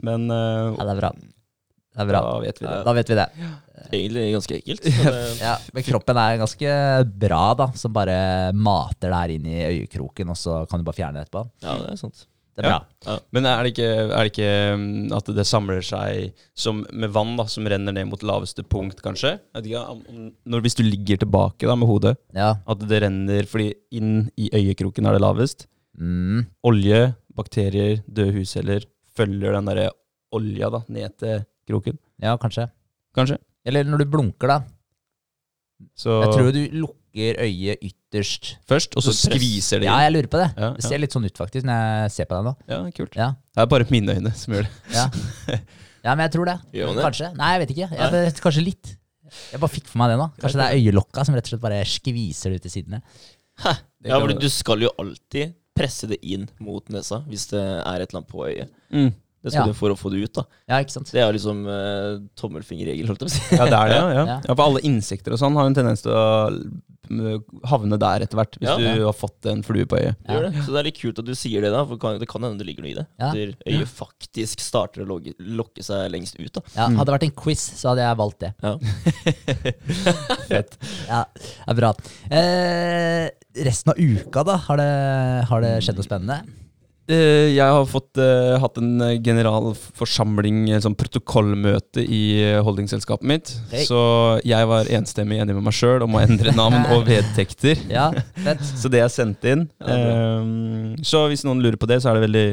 men 0.00 0.30
uh, 0.30 0.76
ja, 0.78 0.84
det 0.86 0.94
er 0.94 1.00
bra. 1.02 1.12
Det 1.90 2.04
er 2.04 2.06
bra. 2.06 2.20
da 2.22 2.38
vet 2.44 2.60
vi 2.60 2.66
det. 2.66 2.78
Da 2.86 2.92
vet 2.94 3.08
vi 3.10 3.14
det. 3.18 3.28
Egentlig 3.90 4.24
ganske 4.36 4.56
ekkelt. 4.60 4.82
det- 4.86 5.38
Ja, 5.40 5.56
men 5.74 5.82
kroppen 5.82 6.16
er 6.22 6.38
ganske 6.38 6.74
bra, 7.26 7.44
da, 7.58 7.66
som 7.74 7.92
bare 7.92 8.52
mater 8.54 9.08
det 9.10 9.16
her 9.18 9.32
inn 9.36 9.46
i 9.50 9.62
øyekroken, 9.66 10.30
og 10.30 10.36
så 10.38 10.60
kan 10.70 10.78
du 10.80 10.84
bare 10.86 10.98
fjerne 11.00 11.18
det 11.18 11.26
etterpå. 11.28 11.46
Ja, 11.64 11.78
det 11.82 11.94
er 11.96 11.96
sant. 11.98 12.26
Det 12.56 12.64
er 12.66 12.70
Ja. 12.70 12.78
bra. 13.06 13.16
Men 13.32 13.46
er 13.46 13.62
det, 13.64 13.72
ikke, 13.72 13.88
er 14.10 14.22
det 14.22 14.30
ikke 14.32 14.76
mm, 14.76 15.12
at 15.16 15.28
det 15.34 15.46
samler 15.48 15.80
seg 15.86 16.32
som 16.54 16.84
med 16.92 17.10
vann 17.14 17.36
da, 17.38 17.44
som 17.50 17.64
renner 17.66 17.92
ned 17.94 18.06
mot 18.10 18.22
laveste 18.26 18.62
punkt, 18.68 19.00
kanskje? 19.02 19.38
Ikke, 19.56 19.80
om, 19.88 20.02
når, 20.46 20.60
hvis 20.66 20.76
du 20.76 20.82
ligger 20.84 21.16
tilbake 21.24 21.66
da, 21.66 21.74
med 21.78 21.88
hodet, 21.88 22.16
Ja. 22.36 22.54
at 22.68 22.78
det 22.86 23.02
renner 23.02 23.46
fordi 23.50 23.72
inn 23.96 24.28
i 24.36 24.50
øyekroken 24.52 25.06
er 25.08 25.12
det 25.16 25.22
lavest. 25.24 25.66
Mm. 25.98 26.44
Olje, 26.66 27.14
bakterier, 27.34 28.02
døde 28.06 28.34
hudceller 28.36 28.84
følger 29.16 29.52
den 29.56 29.66
derre 29.70 29.90
olja 30.32 30.68
da, 30.70 30.82
ned 30.88 31.16
til 31.18 31.40
kroken. 31.70 31.98
ja, 32.22 32.36
kanskje. 32.40 32.68
Kanskje. 33.16 33.38
Eller 33.66 33.84
når 33.88 34.04
du 34.04 34.10
blunker, 34.12 34.48
da. 34.48 34.60
Så 35.96 36.20
Jeg 36.22 36.32
tror 36.34 36.50
du 36.52 36.60
lukker 36.82 37.38
øyet 37.40 37.80
ytterst. 37.82 38.50
først, 38.68 38.94
og 38.96 39.02
så 39.02 39.12
Så 39.16 39.30
skviser 39.30 39.80
det 39.80 39.88
Ja, 39.88 39.96
jeg 40.04 40.12
lurer 40.12 40.28
på 40.30 40.38
det. 40.40 40.48
Ja, 40.56 40.72
Det 40.76 40.84
ser 40.84 40.98
litt 40.98 41.12
sånn 41.12 41.24
ut, 41.24 41.36
faktisk, 41.36 41.64
når 41.66 41.80
jeg 42.04 42.10
ser 42.16 42.28
på 42.30 42.36
deg 42.36 42.44
nå. 42.44 42.54
Ja, 42.68 42.80
kult. 42.96 43.16
Ja, 43.16 43.30
Det 43.54 43.62
er 43.64 43.66
bare 43.66 43.86
mine 43.90 44.14
øyne 44.14 44.32
som 44.36 44.54
gjør 44.54 44.66
det. 44.68 44.72
ja. 44.94 45.06
ja 46.04 46.14
men 46.14 46.24
jeg 46.28 46.32
tror 46.36 46.46
det. 46.50 46.56
Gjør 46.76 46.86
man 46.92 46.96
det? 47.00 47.04
Kanskje. 47.08 47.30
Nei, 47.36 47.50
jeg 47.54 47.60
vet 47.64 47.74
ikke. 47.76 47.88
Jeg 47.96 48.12
vet, 48.12 48.40
kanskje 48.44 48.64
litt. 48.64 48.96
Jeg 49.52 49.60
bare 49.62 49.70
fikk 49.70 49.86
for 49.86 49.98
meg 50.02 50.10
det 50.10 50.18
nå. 50.18 50.28
Kanskje 50.42 50.58
det 50.60 50.66
er 50.68 50.78
øyelokka 50.80 51.24
som 51.26 51.34
rett 51.38 51.46
og 51.48 51.52
slett 51.54 51.62
bare 51.64 51.80
skviser 51.86 52.50
det 52.50 52.60
ut 52.60 52.66
til 52.68 52.74
sidene. 52.76 53.02
Ja, 53.60 54.16
for 54.18 54.32
du 54.32 54.48
skal 54.48 54.80
jo 54.80 54.90
alltid 54.98 55.54
presse 55.76 56.08
det 56.08 56.18
inn 56.24 56.48
mot 56.60 56.86
nesa 56.92 57.20
hvis 57.28 57.46
det 57.52 57.60
er 57.60 58.00
et 58.02 58.08
eller 58.10 58.20
annet 58.22 58.30
på 58.32 58.46
øyet. 58.48 58.70
Mm. 58.92 59.10
Det 59.42 59.52
skal 59.54 59.62
Ja. 59.66 59.72
du 59.72 59.76
for 59.78 59.88
å 59.90 59.96
få 59.96 60.10
det 60.12 60.20
ut, 60.20 60.34
da. 60.36 60.44
Ja, 60.68 60.82
ikke 60.84 60.92
sant? 60.98 61.10
Det 61.14 61.20
er 61.24 61.32
liksom 61.32 61.62
uh, 61.64 62.18
tommelfingerregel, 62.36 63.06
holdt 63.08 63.22
jeg 63.24 63.30
på 63.30 63.32
å 63.32 63.36
si. 63.38 63.56
Ja, 63.56 63.64
det 63.70 63.78
er 63.78 63.88
det, 63.88 63.96
ja. 63.96 64.08
ja. 64.20 64.24
Ja. 64.50 64.54
For 64.54 64.66
alle 64.66 64.82
insekter 64.84 65.32
og 65.32 65.40
sånn 65.40 65.56
har 65.56 65.64
jo 65.64 65.72
en 65.72 65.78
tendens 65.80 66.02
til 66.04 66.12
å 66.12 66.24
havne 67.66 67.96
der 67.98 68.22
etter 68.22 68.38
hvert, 68.38 68.54
hvis 68.60 68.68
Ja. 68.70 68.76
du 68.94 69.00
har 69.02 69.14
fått 69.16 69.46
en 69.50 69.64
flue 69.66 69.82
på 69.90 69.96
øyet. 69.98 70.14
Ja. 70.28 70.40
det. 70.44 70.52
Så 70.62 70.70
det 70.70 70.78
er 70.78 70.86
litt 70.86 71.00
kult 71.00 71.18
at 71.18 71.26
du 71.26 71.32
sier 71.34 71.64
det, 71.64 71.72
da. 71.74 71.80
For 71.88 71.96
det 72.20 72.28
kan 72.30 72.44
hende 72.46 72.60
det 72.62 72.68
ligger 72.68 72.84
noe 72.84 72.92
i 72.92 72.98
det. 73.00 73.06
Ja. 73.18 73.30
At 73.32 73.66
øyet 73.66 73.90
faktisk 73.96 74.60
starter 74.62 75.02
å 75.02 75.08
logge, 75.08 75.32
lokke 75.42 75.82
seg 75.82 76.04
lengst 76.12 76.38
ut. 76.38 76.52
da 76.52 76.62
Ja, 76.76 76.86
hadde 76.86 77.08
det 77.10 77.16
vært 77.16 77.26
en 77.26 77.34
quiz, 77.40 77.64
så 77.80 77.90
hadde 77.90 78.04
jeg 78.06 78.20
valgt 78.20 78.44
det. 78.44 78.52
Ja. 78.62 78.76
Fett. 80.52 80.78
Ja, 81.08 81.24
det 81.34 81.74
er 81.74 81.78
bra. 81.80 81.90
Eh, 82.30 83.26
resten 83.66 83.90
av 83.94 83.98
uka, 83.98 84.44
da? 84.46 84.56
Har 84.68 84.80
det, 84.80 84.90
har 85.50 85.64
det 85.66 85.72
skjedd 85.84 85.98
noe 85.98 86.06
spennende? 86.06 86.40
Eh, 87.10 87.50
Jeg 87.56 87.66
har 87.66 87.86
fått 87.90 88.18
eh, 88.22 88.54
hatt 88.62 88.78
en 88.78 89.00
eh, 89.02 89.16
generalforsamling, 89.24 90.62
sånn 90.84 90.96
protokollmøte 90.98 92.04
i 92.04 92.20
holdingselskapet 92.64 93.26
mitt. 93.26 93.52
Hey. 93.72 93.84
Så 93.88 93.98
jeg 94.46 94.68
var 94.70 94.90
enstemmig 94.94 95.40
enig 95.42 95.56
med 95.56 95.66
meg 95.66 95.76
sjøl 95.76 96.04
om 96.06 96.14
å 96.14 96.22
endre 96.22 96.54
navn 96.56 96.86
og 96.94 97.06
vedtekter. 97.08 97.82
Ja, 97.90 98.10
fett. 98.44 98.62
Så 98.80 98.92
det 98.92 99.02
er 99.02 99.10
sendt 99.12 99.44
inn. 99.50 99.66
Ja. 99.82 99.96
Eh, 99.96 101.02
så 101.06 101.24
hvis 101.30 101.42
noen 101.46 101.62
lurer 101.64 101.78
på 101.80 101.88
det, 101.90 102.00
så 102.02 102.10
er 102.10 102.18
det 102.18 102.26
veldig 102.28 102.46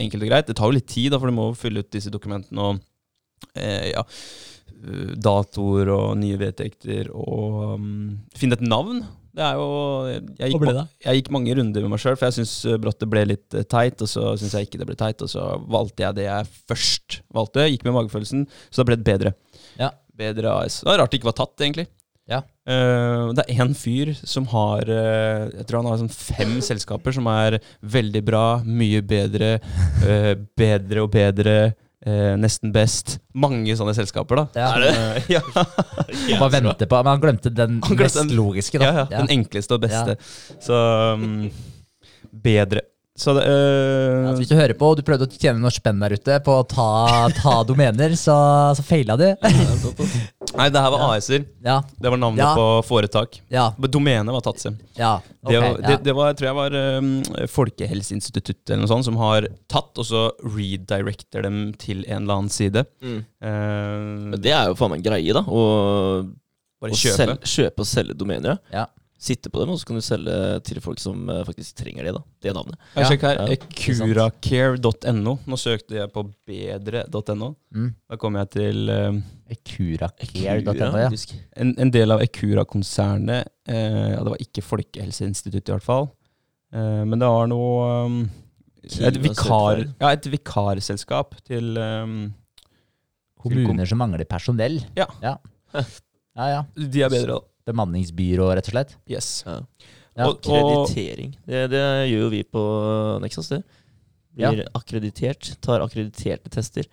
enkelt 0.00 0.22
og 0.24 0.30
greit. 0.30 0.46
Det 0.48 0.56
tar 0.58 0.70
jo 0.70 0.76
litt 0.76 0.88
tid, 0.90 1.10
da, 1.12 1.18
for 1.18 1.30
du 1.30 1.36
må 1.36 1.50
fylle 1.58 1.82
ut 1.82 1.90
disse 1.92 2.12
dokumentene 2.12 2.68
og 2.68 2.78
eh, 3.58 3.90
ja, 3.94 4.04
datoer 5.20 5.90
og 5.92 6.12
nye 6.20 6.38
vedtekter 6.40 7.10
og 7.12 7.76
um, 7.76 7.88
finne 8.36 8.56
et 8.56 8.64
navn. 8.64 9.02
Det 9.36 9.44
er 9.46 9.58
jo 9.60 9.66
Jeg 10.40 10.50
gikk, 10.52 10.64
ma- 10.64 10.72
det? 10.80 10.84
jeg 11.04 11.20
gikk 11.20 11.30
mange 11.36 11.54
runder 11.54 11.84
med 11.86 11.92
meg 11.94 12.02
sjøl, 12.02 12.16
for 12.18 12.26
jeg 12.26 12.40
syns 12.40 12.54
brått 12.82 12.98
det 13.02 13.10
ble 13.12 13.22
litt 13.30 13.54
eh, 13.54 13.66
teit, 13.70 14.02
og 14.02 14.10
så 14.10 14.32
syns 14.40 14.56
jeg 14.58 14.66
ikke 14.66 14.80
det 14.82 14.88
ble 14.90 14.98
teit, 14.98 15.22
og 15.22 15.30
så 15.30 15.46
valgte 15.70 16.02
jeg 16.06 16.18
det 16.18 16.26
jeg 16.26 16.50
først 16.70 17.20
valgte. 17.36 17.68
Gikk 17.70 17.86
med 17.86 17.96
magefølelsen, 18.00 18.44
så 18.70 18.82
da 18.82 18.88
ble 18.90 18.98
det 18.98 19.06
bedre. 19.06 19.34
Ja. 19.78 19.92
Bedre 20.20 20.52
AS. 20.64 20.82
Det 20.82 20.90
var 20.90 21.00
rart 21.04 21.14
det 21.14 21.20
ikke 21.20 21.30
var 21.30 21.38
tatt, 21.38 21.54
egentlig. 21.62 21.86
Ja. 22.30 22.42
Uh, 22.70 23.30
det 23.34 23.42
er 23.48 23.62
én 23.64 23.72
fyr 23.74 24.12
som 24.14 24.44
har 24.52 24.86
uh, 24.86 25.48
Jeg 25.50 25.64
tror 25.66 25.80
han 25.80 25.88
har 25.90 25.96
sånn 25.98 26.12
fem 26.12 26.52
selskaper 26.62 27.14
som 27.16 27.26
er 27.32 27.56
veldig 27.82 28.22
bra, 28.22 28.44
mye 28.62 29.00
bedre, 29.02 29.56
uh, 30.04 30.34
bedre 30.58 31.02
og 31.02 31.10
bedre, 31.14 31.56
eh, 32.06 32.34
nesten 32.40 32.72
best. 32.74 33.18
Mange 33.34 33.74
sånne 33.78 33.94
selskaper, 33.96 34.42
da. 34.42 34.46
Ja. 34.60 34.68
Er 34.76 34.84
det? 34.86 34.92
Eh, 34.92 35.32
ja. 35.36 35.42
Han 36.30 36.38
bare 36.40 36.54
venter 36.58 36.88
på 36.90 37.00
Men 37.02 37.12
han 37.14 37.20
glemte 37.22 37.50
den 37.54 37.80
Han 37.82 37.96
glemte 37.96 38.06
mest 38.06 38.20
den- 38.22 38.36
logiske, 38.38 38.78
da. 38.80 38.86
Ja, 38.86 39.04
ja, 39.10 39.18
Den 39.20 39.34
enkleste 39.40 39.76
og 39.76 39.84
beste. 39.84 40.16
Så 40.62 40.78
um, 41.18 41.50
bedre. 42.30 42.86
Så 43.20 43.34
det 43.36 43.42
eh, 43.44 44.22
Ja, 44.24 44.32
hvis 44.38 44.48
du 44.48 44.54
hører 44.56 44.72
på 44.78 44.92
og 44.92 44.96
du 44.96 45.02
prøvde 45.04 45.26
å 45.26 45.32
tjene 45.34 45.60
noe 45.60 45.72
spenn 45.74 46.00
der 46.00 46.14
ute 46.16 46.38
på 46.46 46.54
å 46.62 46.64
ta, 46.64 46.86
ta 47.36 47.58
domener, 47.68 48.14
så, 48.16 48.36
så 48.78 48.84
feila 48.86 49.16
du. 49.20 49.26
Nei, 50.60 50.68
det 50.74 50.80
her 50.84 50.92
var 50.92 51.02
AS-er. 51.14 51.44
Ja, 51.64 51.78
Det 51.96 52.10
var 52.12 52.20
navnet 52.20 52.42
Ja. 52.44 52.50
på 52.54 52.66
foretak. 52.84 53.40
ja, 53.50 53.70
Men 53.78 53.90
Domenet 53.90 54.32
var 54.36 54.42
tatt, 54.44 54.62
Ja, 54.66 54.72
ja. 55.00 55.12
Det, 55.40 55.56
ok, 55.56 55.64
var- 55.64 55.80
det, 55.80 55.90
ja. 55.90 55.96
det 56.04 56.14
var, 56.18 56.34
tror 56.36 56.48
jeg 56.50 56.58
var 56.60 56.76
um, 57.00 57.10
Folkehelseinstituttet 57.48 58.70
eller 58.70 58.82
noe 58.84 58.90
sånt 58.92 59.04
som 59.08 59.16
har 59.20 59.46
tatt, 59.72 59.96
og 59.98 60.04
så 60.06 60.22
redirecter 60.44 61.42
dem 61.46 61.72
til 61.80 62.04
en 62.06 62.22
eller 62.24 62.34
annen 62.42 62.52
side. 62.52 62.84
Mm. 63.02 63.18
Eh, 63.40 64.30
Men 64.30 64.40
det 64.44 64.52
er 64.52 64.68
jo 64.68 64.76
faen 64.78 64.90
meg 64.92 65.00
en 65.02 65.08
greie, 65.12 65.32
da. 65.36 65.42
Å 65.42 65.64
bare 66.80 66.92
å 66.92 67.00
kjøpe. 67.00 67.16
selge, 67.16 67.38
kjøpe 67.56 67.84
og 67.84 67.86
selge 67.86 68.16
domener. 68.16 68.58
Ja. 68.72 68.86
Sitte 69.20 69.50
på 69.52 69.60
dem, 69.60 69.68
og 69.74 69.76
så 69.76 69.84
kan 69.84 69.98
du 69.98 70.04
selge 70.04 70.34
til 70.64 70.78
folk 70.80 71.00
som 71.02 71.28
eh, 71.28 71.42
faktisk 71.44 71.76
trenger 71.82 72.06
det. 72.08 72.14
da 72.16 72.22
Det 72.40 72.54
navnet. 72.56 72.78
Jeg 72.94 73.02
Ja. 73.02 73.08
Sjekk 73.10 73.24
her. 73.26 73.40
Ja, 73.50 73.56
Curacare.no. 73.80 75.34
Nå 75.44 75.58
søkte 75.60 75.98
jeg 75.98 76.12
på 76.14 76.24
bedre.no. 76.48 77.50
Mm. 77.76 77.90
Da 78.08 78.16
kom 78.16 78.38
jeg 78.40 78.50
til 78.54 78.88
um, 78.88 79.18
Curacare.no, 79.68 80.88
ja. 81.02 81.10
en, 81.60 81.74
en 81.76 81.92
del 81.92 82.16
av 82.16 82.24
Ecura-konsernet. 82.24 83.52
Eh, 83.68 84.14
ja, 84.14 84.22
det 84.24 84.32
var 84.32 84.40
ikke 84.40 84.64
Folkehelseinstituttet, 84.64 85.68
i 85.68 85.76
hvert 85.76 85.88
fall. 85.90 86.08
Eh, 86.72 87.04
men 87.04 87.20
det 87.20 87.28
var 87.28 87.52
noe 87.52 87.92
um, 88.06 88.18
et, 88.88 89.20
vikar, 89.20 89.84
ja, 90.00 90.14
et 90.14 90.30
vikarselskap 90.32 91.36
til 91.44 91.76
um, 91.76 92.22
Kommuner 93.40 93.84
som 93.88 94.00
mangler 94.00 94.24
personell. 94.24 94.80
Ja. 94.96 95.10
Ja, 95.20 95.36
ja. 95.76 96.50
ja. 96.56 96.64
De 96.80 97.04
er 97.04 97.12
bedre, 97.12 97.36
da. 97.36 97.49
Bemanningsbyrå, 97.70 98.50
rett 98.58 98.68
og 98.68 98.74
slett. 98.76 98.96
Yes. 99.10 99.30
Ja. 99.46 99.60
Ja. 100.18 100.26
Og- 100.28 100.40
Akkreditering. 100.42 101.36
Det, 101.46 101.64
det 101.72 101.84
gjør 102.10 102.24
jo 102.26 102.30
vi 102.34 102.42
på 102.44 102.64
Nexas, 103.22 103.48
det. 103.54 103.62
Blir 104.36 104.64
akkreditert. 104.78 105.54
Tar 105.64 105.80
akkrediterte 105.84 106.50
tester. 106.52 106.84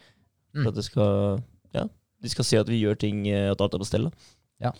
Mm. 0.56 0.63
For 0.63 0.70
at 0.72 0.76
det 0.80 0.86
skal 0.88 1.44
Ja, 1.76 1.84
de 2.24 2.30
skal 2.32 2.46
se 2.48 2.58
at 2.62 2.70
vi 2.72 2.80
gjør 2.82 2.96
ting 2.98 3.28
eh, 3.30 3.52
At 3.52 3.60
alt 3.62 3.76
er 3.76 3.82
på 3.84 3.86
stell. 3.86 4.08
da. 4.10 4.72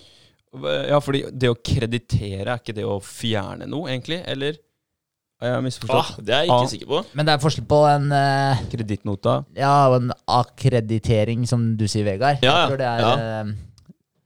Ja, 0.88 0.98
fordi 1.04 1.26
det 1.38 1.50
å 1.52 1.58
kreditere, 1.60 2.48
er 2.48 2.58
ikke 2.62 2.74
det 2.74 2.86
å 2.88 2.96
fjerne 3.04 3.68
noe, 3.70 3.90
egentlig? 3.92 4.22
Eller? 4.26 4.56
Har 5.44 5.62
misforstått? 5.62 6.16
Ah, 6.18 6.22
det 6.24 6.34
er 6.34 6.46
jeg 6.46 6.50
ikke 6.50 6.64
Ah. 6.64 6.72
sikker 6.72 6.88
på. 6.90 7.02
Men 7.14 7.26
det 7.28 7.34
er 7.36 7.44
forskjell 7.44 7.68
på 7.70 7.82
en 7.92 8.08
uh, 8.12 8.64
Kredittnota? 8.72 9.36
Ja, 9.60 9.74
og 9.92 10.00
en 10.02 10.12
akkreditering, 10.26 11.46
som 11.46 11.76
du 11.78 11.86
sier, 11.86 12.08
Vegard. 12.08 12.40
Ja, 12.42 12.50
ja. 12.50 12.58
Jeg 12.64 12.72
tror 12.72 12.82
det 12.82 12.88
er 12.88 13.22
eh, 13.22 13.52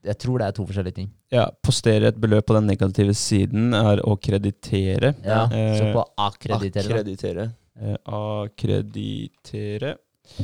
Jeg 0.04 0.18
tror 0.18 0.38
det 0.42 0.46
er 0.48 0.54
to 0.56 0.64
forskjellige 0.66 0.94
ting. 0.96 1.10
Ja, 1.30 1.44
postere 1.62 2.08
et 2.10 2.16
beløp 2.20 2.46
på 2.48 2.56
den 2.56 2.66
negative 2.66 3.14
siden 3.14 3.72
er 3.78 4.00
å 4.02 4.16
kreditere. 4.18 5.12
Ja, 5.24 5.44
Eh, 5.46 5.76
Så 5.78 5.92
på 5.94 6.02
akkreditere. 6.18 6.88
Akkreditere. 6.90 7.44
Eh, 7.80 7.96
akkreditere 8.06 9.94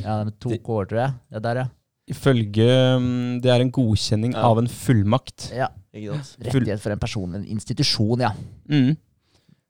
Ja, 0.03 0.23
med 0.23 0.35
to 0.41 0.49
k-er, 0.57 0.85
tror 0.89 0.99
jeg. 1.01 1.13
Ja, 1.33 1.39
der, 1.43 1.55
ja. 1.63 1.67
Ifølge 2.09 2.65
mm, 2.99 3.41
Det 3.43 3.51
er 3.53 3.61
en 3.61 3.71
godkjenning 3.71 4.33
Ja. 4.33 4.43
av 4.49 4.57
en 4.59 4.67
fullmakt. 4.67 5.51
ja. 5.55 5.67
Rettighet 5.93 6.79
for 6.79 6.91
en 6.93 6.99
person, 6.99 7.35
en 7.35 7.45
institusjon, 7.45 8.19
ja. 8.21 8.31
Mm. 8.69 8.95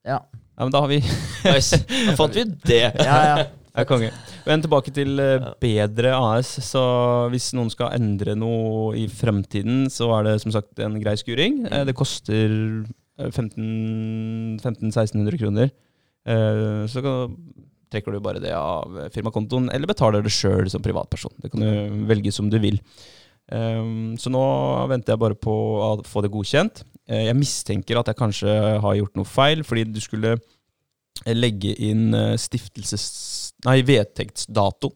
Ja, 0.05 0.19
Ja, 0.59 0.65
men 0.65 0.71
da 0.71 0.81
har 0.81 0.87
vi 0.91 0.99
Nice. 1.45 1.77
Da 1.87 2.15
fant 2.19 2.35
vi 2.35 2.43
det. 2.67 2.93
ja. 2.99 3.37
ja. 3.37 3.45
Er 3.81 3.87
konge. 3.89 4.09
Men 4.47 4.63
tilbake 4.63 4.93
til 4.95 5.19
eh, 5.23 5.49
bedre 5.61 6.13
AS. 6.17 6.55
Så 6.65 6.81
hvis 7.33 7.51
noen 7.57 7.71
skal 7.73 7.95
endre 7.97 8.35
noe 8.39 8.93
i 8.99 9.05
fremtiden, 9.11 9.87
så 9.93 10.09
er 10.17 10.27
det 10.29 10.37
som 10.43 10.53
sagt 10.55 10.79
en 10.83 10.99
grei 11.01 11.15
skuring. 11.19 11.63
Eh, 11.69 11.85
Det 11.89 11.95
koster 11.97 12.53
eh, 13.19 13.29
15 13.31 14.59
1500-1600 14.63 15.39
kroner. 15.41 15.71
Eh, 16.27 16.85
Så 16.91 17.03
trekker 17.89 18.13
du 18.13 18.19
bare 18.21 18.41
det 18.43 18.51
av 18.53 19.09
firmakontoen, 19.15 19.71
eller 19.73 19.89
betaler 19.89 20.21
det 20.21 20.29
sjøl 20.33 20.69
som 20.69 20.83
privatperson. 20.85 21.33
Det 21.41 21.49
kan 21.49 21.63
du 21.65 22.05
velge 22.05 22.31
som 22.31 22.49
du 22.51 22.59
vil. 22.61 22.77
Så 23.49 24.29
nå 24.29 24.41
venter 24.91 25.15
jeg 25.15 25.21
bare 25.23 25.33
på 25.33 25.49
å 25.81 25.87
få 26.05 26.21
det 26.21 26.29
godkjent. 26.29 26.83
Jeg 27.09 27.33
mistenker 27.33 27.97
at 27.97 28.11
jeg 28.11 28.19
kanskje 28.19 28.53
har 28.83 28.93
gjort 28.99 29.17
noe 29.17 29.25
feil, 29.25 29.63
fordi 29.65 29.87
du 29.89 29.97
skulle 30.05 30.35
legge 31.25 31.73
inn 31.81 32.13
stiftelses... 32.37 33.07
Nei, 33.67 33.79
vedtektsdato 33.83 34.93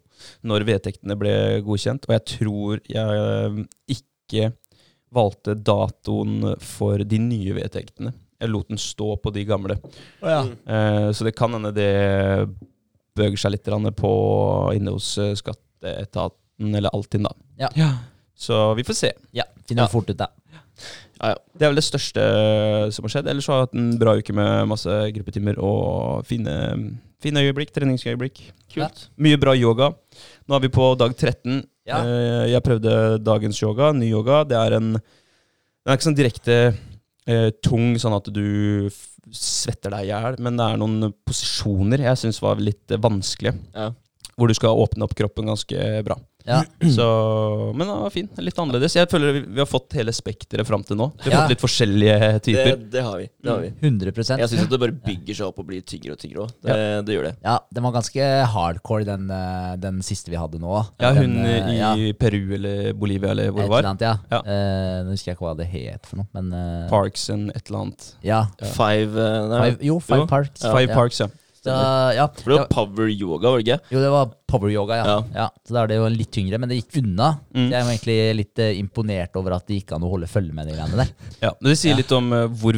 når 0.48 0.66
vedtektene 0.68 1.18
ble 1.20 1.34
godkjent. 1.66 2.08
Og 2.08 2.16
jeg 2.16 2.26
tror 2.36 2.84
jeg 2.90 3.24
eh, 3.24 3.58
ikke 3.98 4.52
valgte 5.14 5.58
datoen 5.60 6.54
for 6.64 7.04
de 7.06 7.20
nye 7.22 7.58
vedtektene. 7.58 8.14
Jeg 8.42 8.52
lot 8.52 8.72
den 8.72 8.82
stå 8.82 9.14
på 9.24 9.32
de 9.36 9.44
gamle. 9.48 9.78
Mm. 10.24 10.56
Eh, 10.68 11.10
så 11.16 11.28
det 11.28 11.36
kan 11.38 11.54
hende 11.56 11.74
det 11.76 11.92
bøger 13.14 13.40
seg 13.40 13.54
litt 13.54 13.70
på 14.00 14.14
inne 14.74 14.96
hos 14.96 15.14
skatteetaten 15.38 16.74
eller 16.74 16.96
Altinn, 16.96 17.28
da. 17.28 17.36
Ja. 17.62 17.92
Så 18.44 18.58
vi 18.78 18.84
får 18.88 18.98
se. 19.00 19.12
ja. 19.36 19.46
Finner 19.68 19.86
Ja. 19.86 19.92
fort 19.94 20.10
ut, 20.12 20.18
da. 20.20 20.28
Ja, 21.22 21.30
ja. 21.30 21.36
Det 21.56 21.64
er 21.64 21.70
vel 21.72 21.78
det 21.80 21.86
største 21.86 22.24
som 22.92 23.06
har 23.06 23.12
skjedd. 23.14 23.28
Ellers 23.32 23.48
har 23.48 23.62
jeg 23.62 23.68
hatt 23.70 23.76
en 23.80 23.92
bra 24.02 24.16
uke 24.20 24.34
med 24.36 24.68
masse 24.68 24.96
gruppetimer 25.16 25.56
og 25.64 26.26
fine, 26.28 26.56
fine 27.24 27.44
øyeblikk, 27.46 27.72
treningsøyeblikk. 27.72 28.42
Kult. 28.74 29.06
Mye 29.24 29.38
bra 29.40 29.54
yoga. 29.56 29.94
Nå 30.50 30.58
er 30.58 30.66
vi 30.66 30.72
på 30.74 30.90
dag 31.00 31.16
13. 31.16 31.62
Ja. 31.88 32.02
Eh, 32.04 32.50
Jeg 32.52 32.64
prøvde 32.66 33.24
dagens 33.24 33.62
yoga, 33.64 33.94
ny 33.96 34.10
yoga. 34.12 34.44
Det 34.48 34.58
er 34.60 34.76
en 34.80 34.94
Den 34.94 35.92
er 35.92 35.98
ikke 35.98 36.10
sånn 36.10 36.16
direkte 36.20 36.58
eh, 37.28 37.50
tung, 37.64 37.96
sånn 38.00 38.16
at 38.16 38.28
du 38.34 38.90
svetter 39.32 39.92
deg 39.92 40.06
i 40.06 40.12
hjel, 40.12 40.38
men 40.44 40.56
det 40.60 40.64
er 40.68 40.78
noen 40.80 41.14
posisjoner 41.28 42.00
jeg 42.00 42.20
syns 42.22 42.40
var 42.44 42.56
litt 42.60 42.92
eh, 42.92 43.00
vanskelige. 43.04 43.56
Ja. 43.76 43.90
Hvor 44.38 44.48
du 44.50 44.54
skal 44.58 44.80
åpne 44.80 45.04
opp 45.06 45.14
kroppen 45.16 45.46
ganske 45.52 46.04
bra. 46.08 46.16
Ja. 46.46 46.62
Så, 46.96 47.06
men 47.76 47.88
den 47.88 48.02
var 48.04 48.10
fin. 48.14 48.28
Litt 48.44 48.58
annerledes. 48.60 48.96
Jeg 48.98 49.08
føler 49.12 49.38
vi, 49.38 49.42
vi 49.56 49.62
har 49.62 49.68
fått 49.70 49.94
hele 49.98 50.12
spekteret 50.16 50.68
fram 50.68 50.84
til 50.84 50.98
nå. 51.00 51.08
Vi 51.24 51.30
har 51.30 51.34
Ja. 51.34 51.42
fått 51.44 51.54
litt 51.56 51.64
forskjellige 51.64 52.18
typer. 52.44 52.76
det 52.92 53.04
har 53.06 53.18
vi. 53.22 53.28
Det 53.44 53.50
har 53.52 53.62
vi. 53.64 53.70
100 53.82 54.38
Jeg 54.42 54.50
syns 54.52 54.68
det 54.70 54.80
bare 54.82 54.92
bygger 54.92 55.38
seg 55.40 55.48
opp 55.48 55.60
og 55.64 55.68
blir 55.70 55.82
tyngre 55.88 56.16
og 56.18 56.20
tyngre 56.20 56.44
òg. 56.46 56.52
Det, 56.68 56.78
det 57.08 57.16
gjør 57.18 57.28
det. 57.30 57.34
Ja, 57.46 57.58
den 57.74 57.84
var 57.88 57.96
ganske 57.96 58.28
hardcore, 58.56 59.06
den, 59.08 59.30
eh, 59.32 59.76
den 59.84 60.02
siste 60.06 60.32
vi 60.34 60.40
hadde 60.40 60.60
nå. 60.60 60.74
Ja, 61.00 61.14
hun 61.16 61.38
den, 61.38 61.46
eh, 61.46 61.72
i 61.74 61.78
ja, 61.80 61.94
Peru 62.20 62.42
eller 62.60 62.94
Bolivia 62.94 63.32
eller 63.32 63.52
hvor 63.52 63.64
det 63.64 63.70
var. 63.72 63.84
annet, 63.94 64.02
ja. 64.02 64.18
Ja. 64.32 64.42
Uh, 64.44 65.04
nå 65.08 65.14
husker 65.16 65.32
jeg 65.32 65.38
ikke 65.38 65.48
hva 65.48 65.56
det 65.58 65.70
het 65.72 66.06
for 66.10 66.20
noe, 66.22 66.28
men 66.36 66.52
uh, 66.54 66.90
Parks 66.92 67.30
and 67.34 67.52
et 67.56 67.70
eller 67.70 67.86
annet. 67.88 68.10
Ja. 68.24 68.44
Five, 68.76 69.16
uh, 69.16 69.56
Five, 69.64 69.78
jo, 69.82 70.00
Five 70.04 70.24
Jo. 70.24 70.28
Parks. 70.28 70.62
Ja. 70.64 70.74
Five 70.76 70.90
Ja. 70.92 70.96
Parks, 71.00 71.20
ja. 71.24 71.28
Da, 71.64 71.76
ja. 72.12 72.26
For 72.42 72.52
det 72.52 72.58
var 72.60 72.68
power 72.68 73.08
yoga, 73.08 73.48
var 73.54 73.62
det 73.62 73.68
ikke? 73.70 73.80
Jo, 73.96 74.00
det 74.04 74.10
var 74.12 74.32
Power-yoga, 74.54 75.00
ja. 75.02 75.06
Ja. 75.10 75.18
ja. 75.36 75.48
Så 75.66 75.74
da 75.76 75.84
er 75.84 75.92
det 75.92 75.98
jo 76.00 76.08
litt 76.14 76.32
tyngre, 76.36 76.60
men 76.62 76.70
det 76.72 76.78
gikk 76.82 77.00
unna. 77.04 77.32
Mm. 77.56 77.68
Jeg 77.72 77.78
er 77.80 77.84
jo 77.84 77.92
egentlig 77.94 78.18
litt 78.40 78.62
eh, 78.64 78.74
imponert 78.80 79.36
over 79.42 79.56
at 79.58 79.66
det 79.68 79.80
gikk 79.82 79.94
an 79.98 80.06
å 80.06 80.12
holde 80.14 80.30
følge 80.32 80.54
med 80.56 80.70
de 80.70 80.78
greiene 80.78 81.00
der. 81.02 81.12
Ja, 81.44 81.52
men 81.60 81.72
Det 81.74 81.78
sier 81.82 81.94
Ja. 81.96 82.00
litt 82.00 82.14
om 82.16 82.30
eh, 82.38 82.46
hvor, 82.62 82.78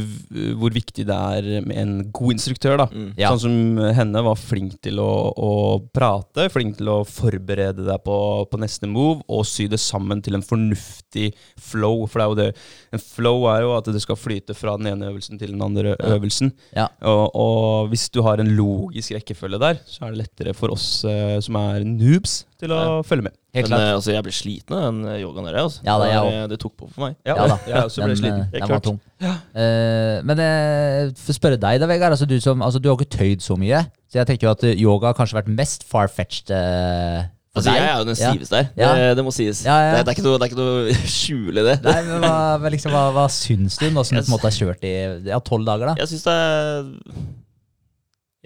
hvor 0.61 0.73
viktig 0.75 1.05
det 1.09 1.15
er 1.37 1.49
med 1.67 1.77
en 1.83 1.93
god 2.15 2.37
instruktør. 2.37 2.77
da 2.83 2.87
Mm. 2.95 3.09
Ja. 3.19 3.29
Sånn 3.33 3.41
som 3.43 3.85
henne 3.97 4.21
var 4.23 4.37
flink 4.39 4.77
til 4.85 4.99
å, 5.03 5.09
å 5.35 5.51
prate, 5.93 6.45
flink 6.53 6.77
til 6.79 6.87
å 6.93 6.99
forberede 7.07 7.83
deg 7.87 8.03
på, 8.05 8.15
på 8.51 8.59
neste 8.61 8.87
move, 8.87 9.23
og 9.27 9.43
sy 9.49 9.65
det 9.71 9.79
sammen 9.83 10.21
til 10.23 10.37
en 10.37 10.45
fornuftig 10.45 11.31
flow. 11.59 12.05
For 12.07 12.19
det 12.21 12.25
er 12.25 12.29
jo 12.29 12.37
det 12.39 12.47
En 12.95 13.01
flow 13.03 13.47
er 13.51 13.63
jo 13.65 13.73
at 13.75 13.89
det 13.91 14.01
skal 14.03 14.15
flyte 14.19 14.53
fra 14.55 14.77
den 14.79 14.87
ene 14.93 15.09
øvelsen 15.11 15.39
til 15.41 15.51
den 15.55 15.61
andre 15.65 15.95
Ja. 15.95 16.13
øvelsen. 16.15 16.51
Ja. 16.75 16.85
Og, 17.03 17.25
og 17.35 17.89
hvis 17.91 18.05
du 18.13 18.21
har 18.25 18.39
en 18.39 18.53
logisk 18.55 19.11
rekkefølge 19.17 19.59
der, 19.59 19.81
så 19.89 20.05
er 20.05 20.13
det 20.15 20.21
lettere 20.23 20.53
for 20.55 20.71
oss 20.75 20.85
eh, 21.09 21.39
som 21.43 21.57
er 21.59 21.64
noobs, 21.85 22.45
til 22.61 22.71
å 22.71 22.77
Ja. 22.79 23.01
følge 23.07 23.27
med. 23.27 23.33
Helt 23.55 23.67
klart. 23.69 23.79
Men, 23.79 23.95
altså, 23.95 24.11
jeg 24.11 24.23
ble 24.25 24.33
sliten 24.35 24.75
av 24.75 24.81
den 24.87 25.21
yogaen 25.21 25.45
der. 25.47 25.57
Altså. 25.61 25.79
Ja, 25.85 25.97
da, 25.97 26.07
jeg 26.11 26.33
det, 26.33 26.49
det 26.51 26.59
tok 26.59 26.73
på 26.75 26.89
for 26.91 27.05
meg. 27.05 27.15
Ja 27.25 27.35
da. 27.39 27.55
Jeg 27.67 27.83
også 27.83 28.01
ble 28.03 28.09
Den, 28.11 28.19
sliten. 28.19 28.41
eh, 28.41 28.49
helt 28.51 28.65
den 28.65 28.73
var 28.73 28.81
tung. 28.83 28.97
Ja. 29.23 29.35
Uh, 29.55 30.17
men 30.27 30.41
uh, 30.43 31.13
for 31.15 31.31
å 31.31 31.37
spørre 31.37 31.59
deg 31.61 31.79
da, 31.79 31.87
Vegard. 31.87 32.11
Altså, 32.17 32.27
du, 32.27 32.35
som, 32.43 32.61
altså, 32.61 32.81
du 32.83 32.89
har 32.91 32.97
ikke 32.99 33.15
tøyd 33.15 33.45
så 33.45 33.55
mye. 33.59 33.85
Så 34.11 34.19
jeg 34.19 34.27
tenker 34.27 34.49
jo 34.49 34.51
at 34.51 34.65
eh, 34.67 34.75
yoga 34.75 35.13
har 35.13 35.15
kanskje 35.17 35.39
vært 35.39 35.53
mest 35.55 35.87
far-fetched 35.87 36.51
Uh, 36.51 37.31
Altså, 37.55 37.71
jeg 37.71 37.87
er 37.87 37.99
jo 38.01 38.03
den 38.09 38.17
stiveste 38.19 38.55
her. 38.59 38.65
Ja. 38.75 38.87
Det, 38.99 39.03
det 39.15 39.23
må 39.23 39.31
sies. 39.31 39.61
Ja, 39.63 39.77
ja. 39.79 39.91
Det, 39.95 40.01
det, 40.03 40.11
er 40.11 40.17
ikke 40.17 40.25
noe, 40.25 40.39
det 40.41 40.43
er 40.43 40.49
ikke 40.51 40.59
noe 40.59 40.95
skjule 41.21 41.63
det. 41.63 41.75
Nei, 41.85 42.01
men 42.03 42.25
hva, 42.25 42.33
men 42.59 42.73
liksom, 42.75 42.91
hva, 42.91 43.03
hva 43.15 43.23
syns 43.31 43.77
du 43.79 43.85
nå 43.95 44.03
som 44.03 44.17
du 44.17 44.25
på 44.25 44.27
en 44.27 44.33
måte 44.35 44.49
har 44.49 44.57
kjørt 44.57 44.83
i 44.83 44.91
ja, 45.29 45.39
tolv 45.39 45.63
dager? 45.63 45.93
da? 45.93 45.95
Jeg 46.01 46.11
syns 46.11 46.25
det 46.27 46.35
er 46.35 46.89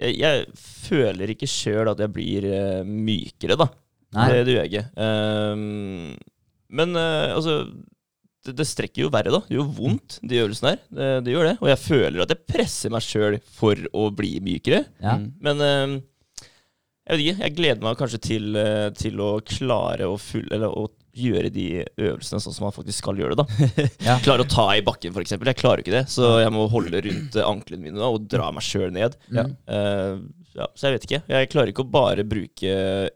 jeg, 0.00 0.16
jeg 0.20 0.60
føler 0.88 1.34
ikke 1.34 1.48
sjøl 1.50 1.92
at 1.92 2.02
jeg 2.02 2.12
blir 2.14 2.48
eh, 2.48 2.82
mykere, 2.86 3.58
da. 3.60 3.68
Nei. 4.16 4.26
Det, 4.32 4.42
det 4.48 4.56
gjør 4.56 4.66
jeg 4.66 4.72
ikke. 4.72 5.06
Um, 5.06 6.14
men 6.80 6.94
uh, 6.98 7.34
altså 7.36 7.56
det, 8.46 8.54
det 8.58 8.66
strekker 8.66 9.04
jo 9.04 9.10
verre, 9.12 9.32
da. 9.34 9.42
Det 9.46 9.58
gjør 9.58 9.72
vondt, 9.76 10.18
de 10.26 10.40
øvelsene 10.42 10.74
her. 10.74 10.84
Det, 10.88 11.10
det 11.26 11.34
gjør 11.34 11.50
det. 11.50 11.56
Og 11.60 11.70
jeg 11.70 11.82
føler 11.84 12.24
at 12.24 12.34
jeg 12.34 12.46
presser 12.48 12.94
meg 12.94 13.04
sjøl 13.06 13.38
for 13.54 13.90
å 13.94 14.08
bli 14.16 14.38
mykere. 14.44 14.84
Ja. 15.02 15.18
Mm. 15.20 15.28
Men 15.46 15.66
um, 15.66 15.98
jeg 17.10 17.18
vet 17.18 17.24
ikke. 17.24 17.42
Jeg 17.42 17.56
gleder 17.58 17.84
meg 17.84 17.98
kanskje 17.98 18.22
til, 18.22 18.56
eh, 18.60 18.88
til 18.94 19.20
å 19.24 19.30
klare 19.42 20.06
å, 20.06 20.16
full, 20.20 20.46
eller, 20.54 20.70
å 20.70 20.86
gjøre 21.16 21.50
de 21.52 21.64
øvelsene 21.98 22.38
sånn 22.42 22.54
som 22.54 22.66
man 22.68 22.74
faktisk 22.76 23.02
skal 23.02 23.18
gjøre 23.18 23.34
det. 23.38 23.44
da 23.46 23.86
Ja. 24.10 24.18
Klare 24.22 24.44
å 24.44 24.50
ta 24.50 24.68
i 24.76 24.82
bakken, 24.86 25.14
f.eks. 25.14 25.32
Jeg 25.36 25.58
klarer 25.58 25.82
ikke 25.82 25.94
det. 25.94 26.04
Så 26.12 26.36
jeg 26.42 26.52
må 26.54 26.66
holde 26.70 27.00
rundt 27.06 27.38
eh, 27.38 27.46
anklene 27.46 27.88
mine 27.88 27.98
da, 27.98 28.10
og 28.12 28.28
dra 28.30 28.50
meg 28.54 28.62
sjøl 28.66 28.92
ned. 28.94 29.16
Ja. 29.34 29.46
Uh, 29.66 30.20
ja, 30.54 30.66
så 30.74 30.88
jeg 30.88 30.96
vet 30.96 31.04
ikke. 31.06 31.20
Jeg 31.30 31.48
klarer 31.52 31.70
ikke 31.70 31.84
å 31.84 31.90
bare 31.94 32.24
bruke 32.26 32.72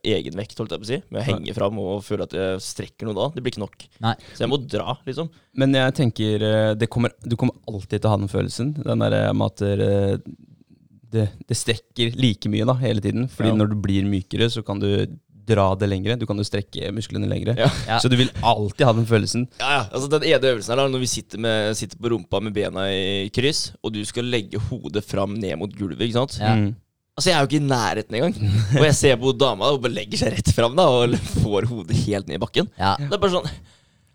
egen 0.07 0.37
vekt, 0.39 0.59
holdt 0.61 0.75
jeg 0.75 0.83
på 0.83 0.87
å 0.87 0.91
si. 0.93 0.99
Men 1.11 1.21
jeg 1.21 1.31
henger 1.33 1.57
fram 1.59 1.81
og 1.83 2.05
føler 2.07 2.29
at 2.29 2.37
jeg 2.39 2.63
strekker 2.63 3.09
noe 3.11 3.19
da. 3.19 3.27
Det 3.35 3.43
blir 3.43 3.55
ikke 3.55 3.65
nok. 3.65 3.87
Nei. 4.07 4.15
Så 4.33 4.45
jeg 4.45 4.53
må 4.53 4.61
dra, 4.63 4.95
liksom. 5.07 5.31
Men 5.59 5.75
jeg 5.79 5.97
tenker 5.99 6.47
eh, 6.51 6.71
det 6.79 6.91
kommer, 6.95 7.15
du 7.27 7.35
kommer 7.41 7.59
alltid 7.71 7.99
til 8.01 8.11
å 8.11 8.15
ha 8.15 8.21
den 8.23 8.31
følelsen. 8.33 8.75
Den 8.87 9.03
der 9.03 9.19
med 9.35 9.51
at 9.51 9.65
det, 11.15 11.29
det 11.47 11.57
strekker 11.59 12.15
like 12.19 12.51
mye 12.51 12.67
da, 12.67 12.75
hele 12.81 13.03
tiden. 13.05 13.29
Fordi 13.31 13.53
Ja. 13.53 13.59
når 13.59 13.71
du 13.75 13.77
blir 13.83 14.07
mykere, 14.09 14.51
så 14.51 14.63
kan 14.67 14.81
du 14.83 14.89
dra 15.49 15.67
det 15.79 15.89
lengre. 15.91 16.17
Du 16.21 16.27
kan 16.29 16.39
jo 16.41 16.47
strekke 16.47 16.93
musklene 16.95 17.29
lengre. 17.31 17.57
Ja. 17.59 17.99
Så 18.03 18.11
du 18.13 18.17
vil 18.21 18.33
alltid 18.43 18.87
ha 18.89 18.95
den 18.97 19.09
følelsen. 19.09 19.49
Ja, 19.61 19.73
ja. 19.79 19.83
Altså 19.91 20.09
Den 20.13 20.27
ene 20.29 20.55
øvelsen 20.55 20.75
her 20.75 20.83
da, 20.83 20.87
når 20.93 21.05
vi 21.05 21.11
sitter, 21.11 21.43
med, 21.45 21.75
sitter 21.79 22.01
på 22.01 22.13
rumpa 22.15 22.41
med 22.45 22.55
bena 22.57 22.87
i 22.93 23.29
kryss, 23.35 23.69
og 23.83 23.95
du 23.97 24.01
skal 24.09 24.29
legge 24.31 24.61
hodet 24.71 25.05
fram 25.07 25.37
ned 25.41 25.59
mot 25.61 25.73
gulvet, 25.77 26.07
ikke 26.07 26.21
sant. 26.21 26.39
Ja. 26.41 26.55
Mm. 26.59 26.73
Altså 27.15 27.31
Jeg 27.31 27.37
er 27.37 27.45
jo 27.45 27.51
ikke 27.51 27.61
i 27.61 27.69
nærheten 27.69 28.17
engang. 28.19 28.35
Og 28.75 28.85
jeg 28.89 28.97
ser 28.99 29.19
på 29.23 29.33
dama 29.39 29.71
og 29.71 29.85
bare 29.85 29.95
legger 30.01 30.19
seg 30.25 30.35
rett 30.35 30.51
fram 30.57 30.75
da 30.79 30.89
og 30.91 31.15
får 31.45 31.69
hodet 31.71 32.01
helt 32.09 32.27
ned 32.31 32.41
i 32.41 32.43
bakken. 32.43 32.71
Ja. 32.81 32.97
Det 32.99 33.13
er 33.13 33.23
bare 33.23 33.37
sånn 33.37 33.51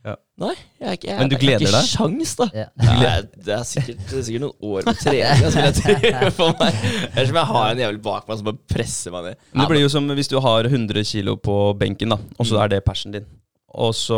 Ja. 0.06 0.14
Nei, 0.40 0.54
jeg 0.80 0.88
er 0.88 0.94
ikke, 0.96 1.08
jeg, 1.10 1.18
Men 1.20 1.30
du 1.30 1.34
jeg 1.36 1.42
gleder 1.44 1.74
deg? 1.76 1.88
sjans, 1.90 2.36
da. 2.40 2.46
Ja. 2.56 2.66
Nei, 2.80 3.10
det, 3.36 3.52
er 3.58 3.66
sikkert, 3.68 3.98
det 4.08 4.16
er 4.22 4.24
sikkert 4.30 4.46
noen 4.46 4.70
år 4.70 4.86
med 4.88 5.02
trening. 5.02 5.42
Jeg 5.44 5.52
skulle 5.52 5.74
tro 6.22 6.30
for 6.38 6.54
meg. 6.62 6.78
Det 6.80 7.26
er 7.26 7.34
jeg 7.36 7.50
har 7.52 7.74
en 7.74 7.82
jævel 7.84 8.00
bak 8.06 8.30
meg 8.32 8.40
som 8.40 8.48
bare 8.48 8.62
presser 8.72 9.12
meg 9.12 9.28
ned. 9.28 9.42
Men 9.52 9.62
det 9.66 9.68
blir 9.74 9.84
jo 9.84 9.90
som 9.92 10.08
hvis 10.16 10.32
du 10.32 10.38
har 10.46 10.70
100 10.72 11.04
kilo 11.12 11.36
på 11.36 11.58
benken, 11.82 12.16
da, 12.16 12.20
og 12.40 12.48
så 12.48 12.56
Mm. 12.56 12.64
er 12.64 12.72
det 12.78 12.80
persen 12.88 13.12
din. 13.18 13.28
Og 13.70 13.92
så 13.94 14.18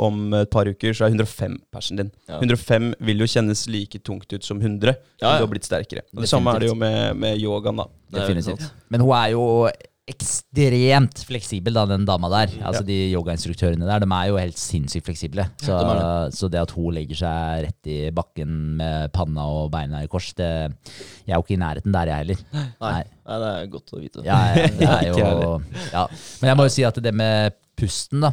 om 0.00 0.32
et 0.38 0.48
par 0.48 0.64
uker 0.70 0.94
så 0.96 1.04
er 1.04 1.10
105 1.12 1.58
persen 1.74 1.98
din. 2.00 2.08
Ja. 2.30 2.38
105 2.40 2.94
vil 3.04 3.18
jo 3.20 3.26
kjennes 3.28 3.66
like 3.68 3.98
tungt 4.06 4.32
ut 4.32 4.46
som 4.46 4.62
100. 4.62 4.94
Ja, 5.20 5.34
ja. 5.34 5.34
Du 5.36 5.44
har 5.44 5.50
blitt 5.52 5.66
sterkere. 5.68 6.06
Og 6.14 6.22
det 6.24 6.30
samme 6.30 6.54
er 6.54 6.62
det 6.64 6.70
jo 6.70 6.78
med, 6.78 7.12
med 7.20 7.36
yogaen, 7.42 7.76
da. 7.82 7.84
Definitivt. 8.16 8.70
Men 8.88 9.04
hun 9.04 9.12
er 9.18 9.34
jo 9.34 9.44
ekstremt 10.06 11.24
fleksibel, 11.26 11.74
da, 11.74 11.82
den 11.90 12.04
dama 12.06 12.28
der. 12.30 12.52
Altså 12.62 12.84
Ja. 12.84 12.86
De 12.86 12.98
yogainstruktørene 13.10 13.86
der, 13.88 14.04
de 14.04 14.06
er 14.14 14.28
jo 14.30 14.36
helt 14.38 14.58
sinnssykt 14.58 15.06
fleksible. 15.08 15.48
Så, 15.58 15.74
de 15.74 15.96
det. 15.98 16.36
så 16.38 16.50
det 16.52 16.60
at 16.60 16.74
hun 16.76 16.94
legger 16.94 17.18
seg 17.18 17.64
rett 17.66 17.90
i 17.90 17.98
bakken 18.14 18.76
med 18.78 19.10
panna 19.12 19.48
og 19.50 19.72
beina 19.74 20.04
i 20.04 20.10
kors, 20.10 20.32
det 20.38 20.46
Jeg 21.26 21.34
er 21.34 21.40
jo 21.40 21.42
ikke 21.42 21.56
i 21.58 21.62
nærheten 21.64 21.92
der, 21.92 22.12
jeg 22.12 22.22
heller. 22.22 22.44
Nei. 22.54 22.66
Nei. 22.80 23.02
Nei, 23.26 23.38
det 23.42 23.50
er 23.50 23.66
godt 23.72 23.92
å 23.92 24.00
vite. 24.00 24.22
Ja, 24.26 24.38
ja, 24.54 24.68
det 24.78 24.86
er 24.86 25.08
jo 25.10 25.60
ja. 25.90 26.06
Men 26.40 26.52
jeg 26.52 26.56
må 26.56 26.68
jo 26.68 26.74
si 26.76 26.86
at 26.86 27.02
det 27.02 27.14
med 27.14 27.58
pusten, 27.76 28.22
da 28.22 28.32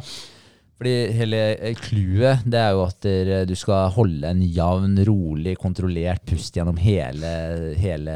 Fordi 0.83 0.95
hele 1.15 1.37
eh, 1.55 1.77
clouet 1.79 2.43
det 2.43 2.59
er 2.59 2.73
jo 2.75 2.81
at 2.83 3.05
du 3.47 3.53
skal 3.55 3.87
holde 3.95 4.27
en 4.27 4.41
jevn, 4.43 4.97
rolig, 5.07 5.53
kontrollert 5.61 6.25
pust 6.27 6.57
gjennom 6.57 6.75
hele, 6.81 7.29
hele 7.79 8.15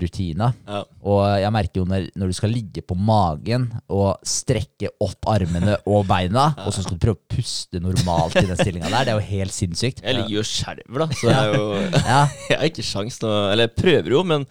rutina. 0.00 0.50
Ja. 0.66 0.80
Og 1.06 1.22
jeg 1.38 1.54
merker 1.54 1.82
jo 1.82 1.86
når, 1.86 2.08
når 2.18 2.32
du 2.32 2.36
skal 2.40 2.50
ligge 2.50 2.82
på 2.82 2.96
magen 2.98 3.68
og 3.86 4.18
strekke 4.26 4.90
opp 5.06 5.30
armene 5.30 5.76
og 5.86 6.02
beina, 6.10 6.48
og 6.66 6.74
så 6.74 6.82
skal 6.82 6.98
du 6.98 7.04
prøve 7.06 7.20
å 7.20 7.36
puste 7.36 7.78
normalt 7.82 8.40
i 8.42 8.46
den 8.48 8.58
stillinga 8.58 8.90
der, 8.90 9.06
det 9.06 9.14
er 9.14 9.20
jo 9.20 9.28
helt 9.30 9.54
sinnssykt. 9.54 10.02
Jeg 10.02 10.18
ligger 10.18 10.40
jo 10.40 10.42
og 10.42 10.50
skjelver, 10.50 11.04
da. 11.04 11.08
Så 11.14 11.30
det 11.30 11.38
er 11.38 11.54
jo 11.54 11.64
Ja, 12.10 12.20
Jeg 12.50 12.58
har 12.58 12.68
ikke 12.68 12.84
sjans 12.86 13.20
nå 13.22 13.30
Eller 13.52 13.68
jeg 13.68 13.76
prøver 13.78 14.14
jo, 14.16 14.26
men 14.26 14.46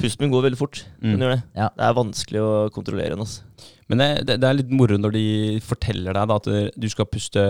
pusten 0.00 0.24
min 0.26 0.32
går 0.34 0.42
veldig 0.48 0.58
fort. 0.58 0.84
Den 1.00 1.14
Mm. 1.16 1.20
gjør 1.22 1.34
det. 1.36 1.42
Ja. 1.56 1.68
Det 1.76 1.84
er 1.88 1.94
vanskelig 1.98 2.40
å 2.42 2.52
kontrollere 2.74 3.10
den. 3.14 3.20
Altså. 3.20 3.42
Men 3.88 3.98
det, 3.98 4.10
det, 4.26 4.40
det 4.40 4.48
er 4.48 4.54
litt 4.60 4.70
moro 4.70 4.96
når 4.98 5.12
de 5.12 5.24
forteller 5.60 6.12
deg 6.16 6.28
da, 6.30 6.36
at 6.40 6.78
du 6.80 6.88
skal 6.88 7.06
puste 7.06 7.42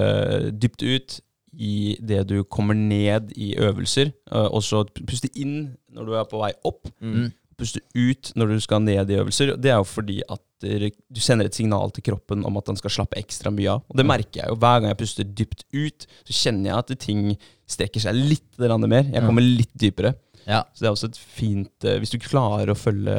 dypt 0.59 0.83
ut 0.83 1.21
i 1.53 1.97
det 2.01 2.23
du 2.31 2.39
kommer 2.49 2.75
ned 2.75 3.33
i 3.37 3.53
øvelser, 3.61 4.09
eh, 4.33 4.49
og 4.49 4.63
så 4.65 4.85
puste 5.05 5.29
inn 5.37 5.77
når 5.93 6.07
du 6.09 6.15
er 6.17 6.25
på 6.31 6.41
vei 6.41 6.53
opp. 6.65 6.89
Mm. 7.01 7.31
Puste 7.61 7.83
ut 7.95 8.33
når 8.35 8.55
du 8.55 8.61
skal 8.65 8.81
ned 8.83 9.11
i 9.13 9.19
øvelser. 9.21 9.53
Det 9.61 9.71
er 9.71 9.77
jo 9.77 9.85
fordi 9.87 10.23
at 10.33 10.41
du 10.63 11.19
sender 11.21 11.49
et 11.49 11.55
signal 11.59 11.91
til 11.91 12.05
kroppen 12.07 12.45
om 12.47 12.57
at 12.57 12.69
den 12.71 12.77
skal 12.79 12.91
slappe 12.95 13.19
ekstra 13.19 13.51
mye 13.53 13.69
av. 13.75 13.83
Og 13.91 13.97
det 13.99 14.07
merker 14.07 14.41
jeg 14.41 14.49
jo. 14.49 14.57
Hver 14.63 14.81
gang 14.81 14.89
jeg 14.93 14.99
puster 15.01 15.25
dypt 15.27 15.65
ut, 15.75 16.07
så 16.25 16.37
kjenner 16.39 16.71
jeg 16.71 16.79
at 16.79 16.93
ting 17.03 17.23
strekker 17.67 18.01
seg 18.05 18.15
litt 18.15 18.59
mer. 18.87 19.05
Jeg 19.11 19.25
kommer 19.27 19.43
litt 19.43 19.73
dypere. 19.75 20.15
Ja. 20.47 20.63
Så 20.75 20.83
det 20.85 20.89
er 20.91 20.95
også 20.97 21.09
et 21.13 21.19
fint 21.21 21.85
eh, 21.89 21.99
Hvis 22.03 22.11
du 22.15 22.19
klarer 22.23 22.73
å 22.73 22.79
følge, 22.79 23.19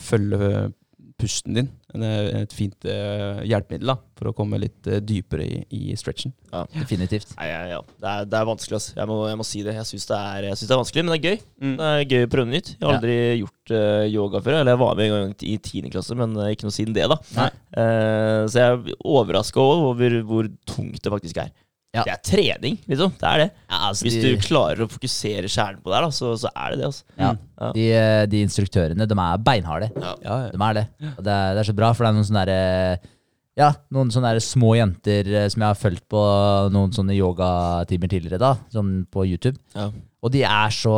følge 0.00 0.72
pusten 1.14 1.54
din, 1.54 1.68
eh, 1.94 2.40
et 2.42 2.52
fint 2.52 2.84
eh, 2.90 3.38
hjelpemiddel 3.46 3.92
da, 3.92 3.94
for 4.18 4.28
å 4.28 4.32
komme 4.34 4.58
litt 4.58 4.88
dypere 5.06 5.44
i, 5.46 5.60
i 5.70 5.94
stretchen. 5.96 6.32
definitivt. 6.74 7.36
Nei, 7.38 7.46
ja, 7.52 7.60
ja. 7.70 7.78
Det, 8.02 8.08
er, 8.10 8.24
det 8.26 8.38
er 8.40 8.48
vanskelig, 8.48 8.80
altså. 8.80 8.96
Jeg 8.98 9.06
må, 9.12 9.18
jeg 9.30 9.38
må 9.38 9.46
si 9.46 9.62
det. 9.62 9.76
Jeg 9.78 9.86
syns 9.92 10.08
det, 10.10 10.18
er- 10.18 10.48
synes 10.58 10.66
det 10.72 10.74
er 10.74 10.82
vanskelig, 10.82 11.04
men 11.06 11.14
det 11.14 11.20
er 11.20 11.28
gøy. 11.30 11.38
Mm. 11.62 11.76
Det 11.78 11.90
er 11.92 12.04
gøy 12.10 12.26
å 12.26 12.32
prøve 12.34 12.48
noe 12.50 12.56
nytt. 12.56 12.72
Jeg 12.74 12.82
har 12.82 12.90
Ja. 12.90 12.98
aldri 12.98 13.16
gjort 13.44 13.74
uh, 13.78 14.04
yoga 14.10 14.42
før. 14.48 14.58
Eller 14.58 14.74
jeg 14.74 14.82
var 14.82 14.98
med 14.98 15.06
en 15.06 15.14
gang 15.14 15.34
i 15.54 15.56
tiende 15.70 15.94
klasse, 15.94 16.18
men 16.18 16.34
ikke 16.50 16.66
noe 16.66 16.76
siden 16.80 16.98
det, 16.98 17.06
da. 17.14 17.20
Eh, 17.78 18.40
så 18.50 18.58
jeg 18.58 18.74
er 18.74 18.98
overraska 19.14 19.62
over 19.62 20.18
hvor 20.26 20.50
tungt 20.66 20.98
det 21.02 21.14
faktisk 21.14 21.40
er. 21.46 21.54
Ja. 21.94 22.02
Det 22.04 22.12
er 22.12 22.22
trening, 22.26 22.78
liksom. 22.90 23.12
Det 23.20 23.28
er 23.30 23.38
det. 23.44 23.48
Ja, 23.70 23.78
altså, 23.88 24.04
Hvis 24.08 24.16
de- 24.20 24.34
du 24.34 24.42
klarer 24.42 24.82
å 24.84 24.90
fokusere 24.90 25.46
kjernen 25.50 25.80
på 25.84 25.92
det, 25.94 26.00
da, 26.02 26.10
så, 26.10 26.32
så 26.42 26.50
er 26.54 26.70
det 26.74 26.78
det. 26.80 26.86
altså. 26.90 27.02
Ja. 27.18 27.32
Ja. 27.60 27.72
De, 27.76 27.84
eh, 27.94 28.26
de 28.26 28.40
instruktørene, 28.44 29.06
de 29.06 29.14
er 29.24 29.38
beinharde. 29.46 29.90
Ja. 29.94 30.14
Ja, 30.24 30.38
ja. 30.46 30.50
De 30.50 30.62
er 30.68 30.74
det. 30.80 30.86
Og 31.16 31.22
det 31.24 31.32
er, 31.38 31.54
det 31.54 31.62
er 31.64 31.68
så 31.72 31.76
bra, 31.78 31.92
for 31.94 32.04
det 32.04 32.10
er 32.10 32.16
noen 32.18 32.26
sånne 32.30 32.44
der, 32.50 33.10
ja, 33.56 33.68
noen 33.94 34.10
sånne 34.10 34.32
der 34.34 34.42
små 34.42 34.72
jenter 34.74 35.28
eh, 35.30 35.46
som 35.48 35.62
jeg 35.62 35.70
har 35.70 35.78
fulgt 35.78 36.08
på 36.10 36.24
noen 36.74 36.90
sånne 36.96 37.14
yogatimer 37.14 38.10
tidligere, 38.10 38.40
da, 38.42 38.56
sånn 38.74 39.06
på 39.06 39.22
YouTube. 39.30 39.56
Ja. 39.76 39.90
Og 40.24 40.32
de 40.34 40.42
er 40.48 40.70
så 40.74 40.96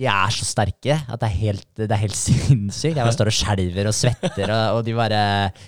De 0.00 0.06
er 0.08 0.32
så 0.32 0.46
sterke 0.48 0.94
at 0.96 1.20
det 1.20 1.28
er 1.28 1.34
helt, 1.42 1.66
det 1.76 1.90
er 1.92 2.00
helt 2.06 2.16
sinnssykt. 2.26 2.94
Jeg 2.96 3.02
bare 3.04 3.12
står 3.16 3.28
og 3.30 3.36
skjelver 3.36 3.90
og 3.90 3.96
svetter, 3.96 4.48
og, 4.54 4.78
og 4.78 4.84
de 4.86 4.94
bare 4.96 5.18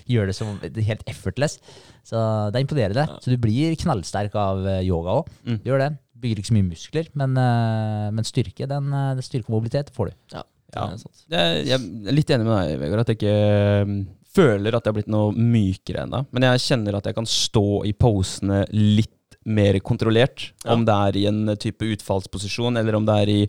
gjør 0.09 0.31
det 0.31 0.35
som 0.37 0.55
helt 0.63 1.03
effortless. 1.11 1.59
Så 2.03 2.17
det 2.51 2.57
er 2.59 2.65
imponerende. 2.65 3.05
Så 3.23 3.31
du 3.31 3.37
blir 3.39 3.75
knallsterk 3.79 4.33
av 4.35 4.65
eh, 4.67 4.81
yoga 4.87 5.19
òg. 5.21 5.29
Mm. 5.45 5.59
Du 5.63 5.69
gjør 5.69 5.83
det. 5.85 5.91
Bygger 6.23 6.39
ikke 6.41 6.49
så 6.49 6.55
mye 6.57 6.65
muskler, 6.71 7.07
men, 7.19 7.37
eh, 7.39 8.09
men 8.15 8.25
styrke, 8.27 8.67
den, 8.71 8.89
den 8.91 9.23
styrke 9.23 9.51
og 9.51 9.57
mobilitet 9.59 9.93
får 9.95 10.09
du. 10.11 10.17
Ja, 10.37 10.43
Ja. 10.73 10.87
jeg 11.29 11.77
er 11.77 12.13
litt 12.17 12.31
enig 12.33 12.47
med 12.47 12.55
deg, 12.57 12.79
Vegard, 12.81 13.03
at 13.03 13.11
jeg 13.13 13.19
ikke 13.19 13.85
mm, 13.85 13.97
føler 14.33 14.73
at 14.73 14.81
jeg 14.87 14.89
har 14.89 14.95
blitt 14.97 15.11
noe 15.13 15.29
mykere 15.37 16.07
ennå. 16.07 16.23
Men 16.33 16.47
jeg 16.47 16.63
kjenner 16.65 16.97
at 16.97 17.05
jeg 17.11 17.17
kan 17.19 17.27
stå 17.29 17.65
i 17.85 17.91
posene 17.93 18.63
litt 18.73 19.37
mer 19.45 19.77
kontrollert. 19.85 20.47
Ja. 20.65 20.73
Om 20.73 20.87
det 20.87 20.95
er 21.09 21.19
i 21.21 21.25
en 21.29 21.43
type 21.61 21.85
utfallsposisjon, 21.93 22.79
eller 22.81 22.97
om 22.97 23.05
det 23.05 23.19
er 23.21 23.31
i, 23.35 23.41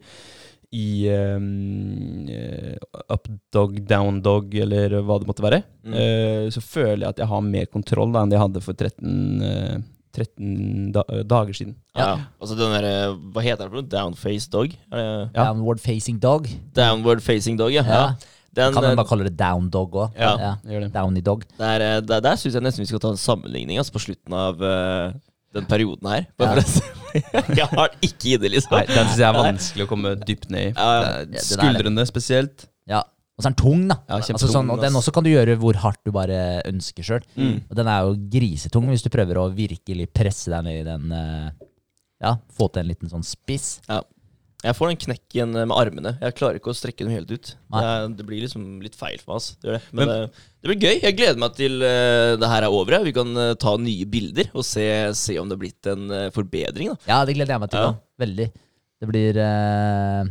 i 0.75 1.07
ehm, 1.13 2.29
eh, 2.29 2.77
up 3.13 3.29
dog, 3.55 3.77
down 3.87 4.21
dog, 4.25 4.55
eller 4.59 4.99
hva 5.07 5.21
det 5.23 5.29
måtte 5.31 5.45
være, 5.45 5.63
Mm. 5.85 5.93
uh, 5.93 6.47
så 6.49 6.63
føler 6.65 7.03
jeg 7.05 7.11
at 7.13 7.19
jeg 7.21 7.29
har 7.29 7.41
mer 7.45 7.67
kontroll 7.69 8.13
da, 8.15 8.23
enn 8.25 8.33
jeg 8.33 8.41
hadde 8.41 8.63
for 8.65 8.73
13, 8.73 9.43
uh, 9.45 9.83
13 10.15 10.93
da, 10.95 11.03
eh, 11.11 11.25
dager 11.29 11.53
siden. 11.53 11.75
Ja. 11.99 12.15
Altså 12.41 12.57
den 12.57 12.73
der, 12.73 13.15
Hva 13.35 13.43
heter 13.43 13.65
den 13.65 13.71
for 13.73 13.81
noe? 13.83 13.91
Downface 13.91 14.49
dog? 14.51 14.73
Ja. 14.93 15.27
Downward 15.35 15.83
facing 15.83 16.21
dog. 16.23 16.49
Downward 16.73 17.21
facing 17.21 17.59
dog, 17.59 17.75
ja. 17.75 17.83
Ja. 17.83 18.01
ja. 18.01 18.31
Den, 18.55 18.73
kan 18.73 18.85
man 18.87 18.97
bare 18.97 19.11
kalle 19.11 19.27
det 19.27 19.37
down 19.37 19.69
dog 19.69 19.97
òg. 19.99 20.15
Ja. 20.17 20.55
Det. 20.63 20.93
Downy 20.95 21.21
dog. 21.27 21.43
der, 21.59 22.01
der, 22.01 22.21
der 22.23 22.37
syns 22.39 22.55
jeg 22.55 22.63
nesten 22.63 22.85
vi 22.85 22.87
skal 22.87 23.03
ta 23.03 23.11
en 23.11 23.19
sammenligning 23.19 23.81
altså, 23.83 23.97
på 23.97 24.05
slutten 24.07 24.37
av 24.39 24.63
eh, 24.63 25.17
den 25.55 25.67
perioden 25.71 26.11
her. 26.11 26.29
Ja. 26.40 26.53
jeg 27.61 27.67
har 27.71 27.99
ikke 28.03 28.35
i 28.35 28.38
det, 28.43 28.51
liksom. 28.57 28.77
Nei, 28.77 28.87
den 28.90 29.09
syns 29.09 29.21
jeg 29.21 29.29
er 29.29 29.38
vanskelig 29.38 29.87
å 29.87 29.90
komme 29.90 30.14
dypt 30.21 30.49
ned 30.53 30.71
i. 30.71 30.71
Ja, 30.75 30.95
ja. 30.95 31.11
Ja, 31.37 31.45
Skuldrene 31.47 32.07
spesielt. 32.11 32.67
Ja. 32.90 33.05
Og 33.35 33.43
så 33.43 33.49
er 33.49 33.55
den 33.55 33.59
tung, 33.59 33.85
da. 33.90 33.97
Ja, 34.07 34.19
altså, 34.21 34.49
sånn, 34.51 34.69
og 34.71 34.83
den 34.83 34.95
også 34.95 35.14
kan 35.14 35.27
du 35.27 35.33
gjøre 35.33 35.57
hvor 35.59 35.79
hardt 35.83 36.03
du 36.07 36.12
bare 36.14 36.61
ønsker 36.71 37.07
sjøl. 37.07 37.25
Mm. 37.35 37.57
Og 37.67 37.79
den 37.79 37.90
er 37.90 38.07
jo 38.07 38.19
grisetung 38.31 38.87
hvis 38.93 39.03
du 39.03 39.11
prøver 39.14 39.40
å 39.43 39.49
virkelig 39.55 40.07
presse 40.14 40.53
deg 40.53 40.67
ned 40.67 40.83
i 40.83 40.85
den 40.87 41.14
eh, 41.19 41.49
Ja, 42.23 42.37
få 42.55 42.69
til 42.71 42.85
en 42.85 42.93
liten 42.93 43.11
sånn 43.11 43.27
spiss. 43.27 43.81
Jeg 44.64 44.77
får 44.79 44.90
den 44.90 45.00
knekken 45.03 45.55
med 45.59 45.74
armene. 45.77 46.14
Jeg 46.22 46.37
klarer 46.38 46.57
ikke 46.57 46.72
å 46.72 46.77
strekke 46.77 47.05
dem 47.05 47.12
helt 47.12 47.29
ut. 47.29 47.53
Det, 47.53 47.83
er, 47.85 48.07
det 48.16 48.24
blir 48.24 48.40
liksom 48.46 48.64
litt 48.81 48.96
feil 48.96 49.18
for 49.20 49.35
meg. 49.35 49.40
Altså. 49.42 49.57
Det, 49.61 49.74
det. 49.77 49.81
Men, 49.98 50.12
eh, 50.14 50.44
det 50.64 50.70
blir 50.70 50.87
gøy. 50.88 50.94
Jeg 51.05 51.16
gleder 51.18 51.42
meg 51.42 51.59
til 51.59 51.85
uh, 51.85 52.33
det 52.40 52.48
her 52.48 52.64
er 52.64 52.77
over. 52.81 52.96
Vi 53.05 53.12
kan 53.16 53.37
uh, 53.37 53.53
ta 53.61 53.77
nye 53.81 54.09
bilder 54.09 54.48
og 54.57 54.64
se, 54.64 54.87
se 55.20 55.37
om 55.40 55.50
det 55.50 55.59
har 55.59 55.64
blitt 55.66 55.90
en 55.92 56.09
uh, 56.09 56.31
forbedring. 56.35 56.94
da. 56.94 57.11
Ja, 57.12 57.20
det 57.29 57.37
gleder 57.37 57.59
jeg 57.59 57.64
meg 57.66 57.74
til 57.74 57.85
Ja. 57.85 57.92
Veldig. 58.24 58.48
Det 59.05 59.11
blir 59.11 59.37
eh, 59.42 60.29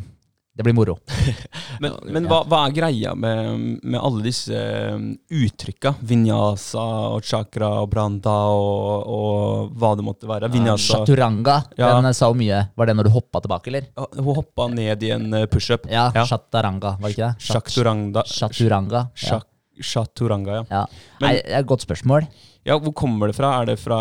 Det 0.56 0.62
blir 0.64 0.76
moro. 0.78 0.94
Men, 1.82 1.96
men 2.14 2.28
hva, 2.30 2.44
hva 2.46 2.60
er 2.68 2.74
greia 2.76 3.16
med, 3.18 3.80
med 3.82 3.98
alle 3.98 4.22
disse 4.28 4.54
um, 4.94 5.08
uttrykka? 5.34 5.96
Vinyasa 6.06 6.84
og 7.16 7.24
chakra 7.26 7.72
og 7.82 7.88
branda 7.90 8.36
og, 8.54 9.08
og 9.10 9.72
hva 9.82 9.90
det 9.98 10.06
måtte 10.06 10.30
være. 10.30 10.52
Vinyasa 10.54 11.00
Chaturanga, 11.00 11.56
Ja. 11.82 11.90
den 11.98 12.14
sa 12.14 12.30
jo 12.30 12.38
mye. 12.38 12.60
Var 12.78 12.86
det 12.92 12.96
når 13.00 13.10
du 13.10 13.14
hoppa 13.16 13.42
tilbake, 13.42 13.72
eller? 13.74 13.88
Ja, 13.98 14.06
Hun 14.20 14.38
hoppa 14.38 14.68
ned 14.70 15.02
i 15.04 15.10
en 15.16 15.26
uh, 15.34 15.48
pushup. 15.50 15.90
Ja, 15.90 16.12
Ja. 16.14 16.28
chaturanga, 16.30 16.94
var 17.02 17.10
det 17.10 17.16
ikke 17.18 17.32
det? 17.34 17.48
Chat- 17.50 17.74
Chaturanga. 17.74 18.24
Chaturanga. 18.30 19.04
Ja. 19.26 19.42
Chaturanga, 19.82 20.60
ja. 20.62 20.66
ja. 20.70 20.84
Men- 21.20 21.30
Nei, 21.32 21.36
det 21.42 21.50
er 21.58 21.64
et 21.64 21.72
godt 21.74 21.82
spørsmål. 21.88 22.28
ja. 22.70 22.78
Hvor 22.78 22.94
kommer 22.94 23.28
det 23.34 23.36
fra? 23.42 23.56
Er 23.64 23.66
det 23.74 23.80
fra 23.82 23.98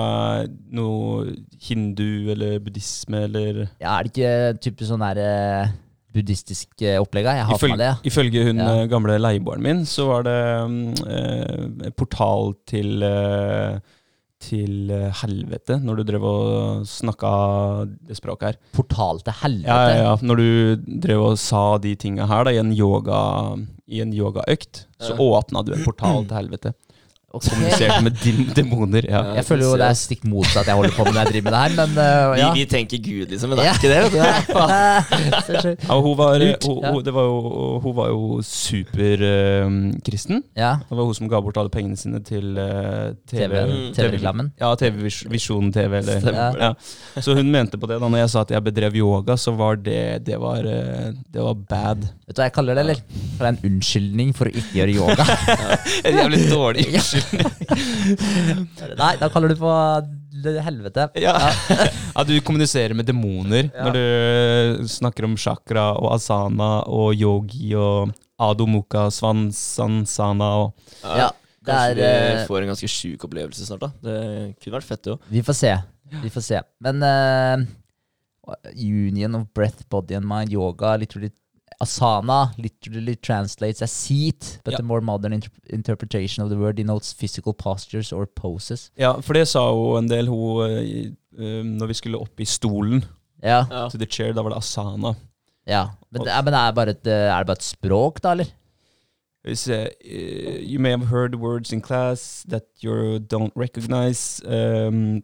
noe 0.71 1.33
hindu 1.65 2.29
eller 2.37 2.59
buddhisme 2.61 3.25
eller 3.25 3.65
Ja, 3.81 3.97
er 3.97 4.05
det 4.05 4.13
ikke 4.13 4.61
typisk 4.69 4.93
sånn 4.93 5.01
der 5.09 5.73
eh, 6.13 6.19
buddhistisk 6.19 6.83
eh, 6.83 6.99
opplegg? 7.01 7.25
da? 7.25 7.35
Jeg 7.41 7.71
meg 7.73 7.79
det. 7.79 7.91
ja. 7.91 7.97
ifølge 8.05 8.45
hun 8.49 8.59
Ja. 8.63 8.69
eh, 8.83 8.87
gamle 8.93 9.19
leieboeren 9.19 9.63
min, 9.63 9.85
så 9.89 10.07
var 10.07 10.23
det 10.29 10.39
mm, 10.69 10.95
eh, 11.09 11.91
portal 11.97 12.55
til 12.67 13.03
eh, 13.03 13.81
til 14.43 14.91
eh, 14.91 15.11
helvete, 15.23 15.77
når 15.87 16.01
du 16.01 16.03
drev 16.09 16.25
og 16.27 16.87
snakka 16.91 17.29
det 18.09 18.17
språket 18.19 18.49
her. 18.49 18.57
Portal 18.75 19.21
til 19.23 19.37
helvete. 19.39 19.69
Ja, 19.71 19.93
ja, 19.95 20.01
ja. 20.03 20.17
Når 20.21 20.37
du 20.41 20.99
drev 21.05 21.23
og 21.29 21.37
sa 21.39 21.79
de 21.79 21.95
tinga 21.95 22.27
her 22.27 22.45
da, 22.45 22.51
i 22.51 22.59
en 22.59 22.73
yoga 22.75 23.21
I 23.87 24.01
en 24.03 24.13
yogaøkt, 24.17 24.87
så 25.03 25.15
åpna 25.21 25.63
du 25.63 25.75
en 25.77 25.85
portal 25.85 26.25
til 26.27 26.37
helvete. 26.41 26.73
Ok. 27.33 27.47
Kommuniserte 27.49 28.03
med 28.05 28.13
demoner. 28.59 29.07
Ja. 29.09 29.23
Jeg 29.39 29.45
føler 29.49 29.65
jo 29.65 29.77
det 29.81 29.87
er 29.89 29.97
stikk 29.97 30.23
motsatt 30.29 30.67
jeg 30.69 30.77
holder 30.77 30.93
på 30.97 31.05
med 31.07 31.15
når 31.17 31.21
jeg 31.23 31.31
driver 31.33 31.45
med 31.47 31.53
det 31.55 31.63
her, 31.63 31.73
men 31.79 31.91
uh, 31.97 32.33
Vi, 32.35 32.41
ja. 32.43 32.49
vi 32.59 32.65
tenker 32.69 32.99
Gud, 33.07 33.31
liksom, 33.33 33.49
men 33.53 33.57
det 33.59 33.65
er 33.67 33.73
ikke 33.79 33.89
det. 33.89 34.01
vet 34.05 34.13
du. 34.13 34.19
Ja, 35.89 35.95
hun 36.01 36.15
var, 36.19 36.37
hun, 36.43 36.85
hun, 36.85 37.01
det 37.07 37.15
var 37.17 37.25
jo, 37.29 37.39
hun 37.85 37.95
var 37.97 38.09
jo 38.13 38.21
superkristen. 38.45 40.43
ja. 40.59 40.73
det 40.89 40.97
var 40.99 41.05
hun 41.09 41.15
som 41.17 41.29
ga 41.33 41.41
bort 41.45 41.57
alle 41.61 41.73
pengene 41.73 41.97
sine 41.99 42.21
til 42.27 42.53
uh, 42.59 43.13
TV-reklamen. 43.31 43.93
TV, 43.97 44.19
TV, 44.19 44.63
Ja, 44.63 44.75
TV 44.79 45.03
Vis- 45.09 45.25
Visjon 45.33 45.73
TV. 45.75 45.93
Eller, 46.03 46.59
ja. 46.61 46.73
Så 47.23 47.35
hun 47.39 47.49
mente 47.53 47.79
på 47.81 47.87
det 47.91 47.97
da 48.03 48.09
når 48.13 48.19
jeg 48.25 48.31
sa 48.35 48.45
at 48.45 48.53
jeg 48.55 48.65
bedrev 48.69 48.97
yoga, 49.01 49.37
så 49.41 49.51
var 49.57 49.77
det 49.81 50.25
Det 50.27 50.37
var, 50.41 50.63
det 50.63 51.41
var 51.43 51.55
bad. 51.69 52.05
Vet 52.29 52.37
du 52.37 52.41
hva 52.43 52.47
jeg 52.49 52.55
kaller 52.57 52.75
det, 52.79 52.83
eller? 52.87 52.99
For 53.37 53.41
det 53.41 53.49
er 53.49 53.55
en 53.57 53.65
unnskyldning 53.73 54.31
for 54.37 54.45
å 54.49 54.53
ikke 54.53 54.77
gjøre 54.83 54.93
yoga. 55.01 55.25
En 56.09 56.17
jævlig 56.19 56.41
dårlig 56.51 56.87
Nei, 59.03 59.13
da 59.21 59.29
kaller 59.33 59.53
du 59.53 59.57
på 59.61 59.73
helvete. 60.65 61.09
Ja. 61.23 61.35
ja, 62.17 62.25
du 62.27 62.35
kommuniserer 62.45 62.95
med 62.99 63.07
demoner 63.07 63.69
Ja. 63.71 63.85
når 63.87 63.93
du 63.99 64.89
snakker 64.91 65.27
om 65.29 65.37
chakra 65.39 65.93
og 65.99 66.15
asana 66.17 66.83
og 66.91 67.13
yogi 67.15 67.75
og 67.79 68.13
adomuka, 68.43 69.07
Svansansana 69.15 70.49
og 70.65 70.73
Ja, 71.05 71.29
det 71.63 71.69
Kanskje 71.69 71.91
er 71.91 71.95
vi 71.95 72.41
eh, 72.41 72.47
får 72.49 72.65
en 72.65 72.73
ganske 72.73 72.91
sjuk 72.91 73.29
opplevelse 73.29 73.67
snart. 73.69 73.85
da 73.85 73.93
Det 74.03 74.17
kunne 74.59 74.79
vært 74.81 74.89
fett, 74.89 75.03
det 75.07 75.15
òg. 75.15 75.29
Vi 75.31 75.45
får 75.47 75.59
se. 75.61 75.77
Vi 76.25 76.33
får 76.35 76.45
se. 76.49 76.59
Men 76.83 77.05
uh, 77.07 77.63
Union 78.75 79.37
of 79.39 79.47
breath, 79.55 79.85
body 79.89 80.15
and 80.19 80.27
mind, 80.27 80.51
yoga, 80.53 80.97
literally 80.99 81.31
Asana 81.83 82.53
literally 82.59 83.17
translates 83.17 83.83
as 83.83 83.91
seat, 83.91 84.59
but 84.65 84.73
Ja. 84.73 84.79
the 84.79 84.85
more 84.87 85.01
modern 85.01 85.33
inter 85.33 85.51
interpretation 85.73 86.45
of 86.45 86.51
the 86.51 86.57
word 86.59 86.77
denotes 86.77 87.13
physical 87.13 87.53
postures 87.53 88.13
or 88.13 88.27
poses. 88.27 88.91
Ja, 88.99 89.17
for 89.21 89.35
det 89.35 89.49
sa 89.49 89.65
jo 89.71 89.97
en 89.99 90.09
del, 90.09 90.27
hun 90.31 90.63
eh, 90.71 91.11
Når 91.65 91.87
vi 91.89 91.95
skulle 91.95 92.21
opp 92.21 92.41
i 92.41 92.45
stolen, 92.45 93.05
Ja, 93.43 93.65
Ja. 93.71 93.89
to 93.89 93.99
the 93.99 94.07
chair, 94.07 94.33
da 94.33 94.43
var 94.43 94.51
det 94.51 94.59
asana. 94.59 95.15
ja. 95.67 95.89
Men, 96.13 96.23
det 96.23 96.31
er, 96.33 96.43
men 96.43 96.53
det 96.53 96.61
er, 96.61 96.73
bare 96.73 96.91
et, 96.91 97.07
eh, 97.07 97.33
er 97.35 97.39
det 97.39 97.47
bare 97.47 97.59
et 97.59 97.63
språk, 97.63 98.21
da, 98.23 98.31
eller? 98.33 98.47
We 99.45 99.53
uh, 99.53 99.89
you 100.63 100.79
may 100.79 100.91
have 100.91 101.07
heard 101.09 101.35
words 101.35 101.73
in 101.73 101.81
class 101.83 102.45
that 102.49 102.63
you 102.81 103.19
don't 103.19 103.51
recognize. 103.57 104.41
Um, 104.47 105.23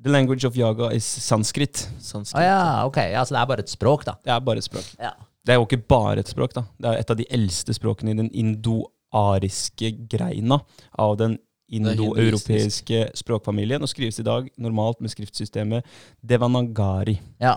the 0.00 0.08
language 0.10 0.44
of 0.44 0.56
yoga 0.56 0.90
is 0.94 1.02
sanskrit. 1.04 1.88
Sanskrit. 1.98 2.38
Ah, 2.40 2.44
ja, 2.44 2.86
ok. 2.86 2.96
Ja, 3.10 3.24
så 3.24 3.34
det 3.34 3.40
er 3.40 3.46
bare 3.46 3.58
et 3.64 3.68
språk, 3.70 4.04
da. 4.06 4.12
Det 4.24 4.30
er 4.30 4.38
bare 4.40 4.58
et 4.58 4.64
språk. 4.64 4.86
Ja. 5.00 5.10
Det 5.46 5.54
er 5.54 5.58
jo 5.60 5.64
ikke 5.66 5.80
bare 5.88 6.20
et 6.20 6.28
språk, 6.28 6.52
da. 6.56 6.66
Det 6.78 6.90
er 6.90 7.00
et 7.00 7.10
av 7.10 7.16
de 7.16 7.26
eldste 7.32 7.72
språkene 7.76 8.12
i 8.12 8.18
den 8.18 8.28
indoariske 8.36 9.92
greina 10.12 10.60
av 11.00 11.16
den 11.20 11.38
indoeuropeiske 11.70 13.04
språkfamilien, 13.20 13.82
og 13.82 13.88
skrives 13.90 14.18
i 14.20 14.24
dag 14.26 14.48
normalt 14.60 15.00
med 15.00 15.12
skriftsystemet 15.12 15.86
devanagari. 16.26 17.16
Ja. 17.40 17.54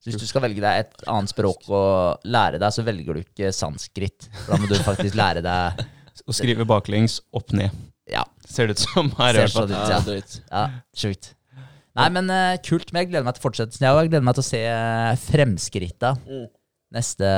Så 0.00 0.10
hvis 0.10 0.20
du 0.20 0.26
skal 0.28 0.44
velge 0.44 0.60
deg 0.60 0.82
et 0.84 1.04
annet 1.08 1.32
språk 1.32 1.68
å 1.72 1.82
lære 2.28 2.58
deg, 2.60 2.72
så 2.76 2.84
velger 2.84 3.16
du 3.16 3.22
ikke 3.22 3.52
sanskrit. 3.56 4.26
Da 4.48 4.58
må 4.60 4.68
du 4.68 4.74
faktisk 4.84 5.16
lære 5.20 5.44
deg 5.44 5.84
Å 6.30 6.32
skrive 6.36 6.62
baklengs 6.68 7.18
opp 7.34 7.50
ned. 7.56 7.72
Ja, 8.08 8.22
Ser 8.46 8.68
det 8.68 8.76
ut 8.76 8.82
som 8.84 9.08
her, 9.18 9.34
i 9.34 9.40
Ser 9.40 9.48
hvert 9.48 9.54
fall. 9.56 9.68
sånn 9.68 9.72
ut, 9.74 9.88
Ja, 9.90 9.96
ja. 9.96 10.02
drøyt. 10.06 10.34
ja 10.52 10.64
sjukt. 11.00 11.30
Nei, 11.98 12.06
men 12.14 12.28
uh, 12.30 12.54
kult. 12.62 12.92
Men 12.92 13.02
jeg 13.02 13.10
gleder 13.10 13.26
meg 13.26 13.36
til 13.36 13.42
fortsettelsen. 13.44 13.84
Jeg 13.86 14.10
gleder 14.12 14.24
meg 14.26 14.36
til 14.38 14.44
å 14.44 14.46
se 14.46 14.60
uh, 14.66 15.14
fremskritta 15.24 16.12
Mm. 16.24 16.44
Neste 16.94 17.28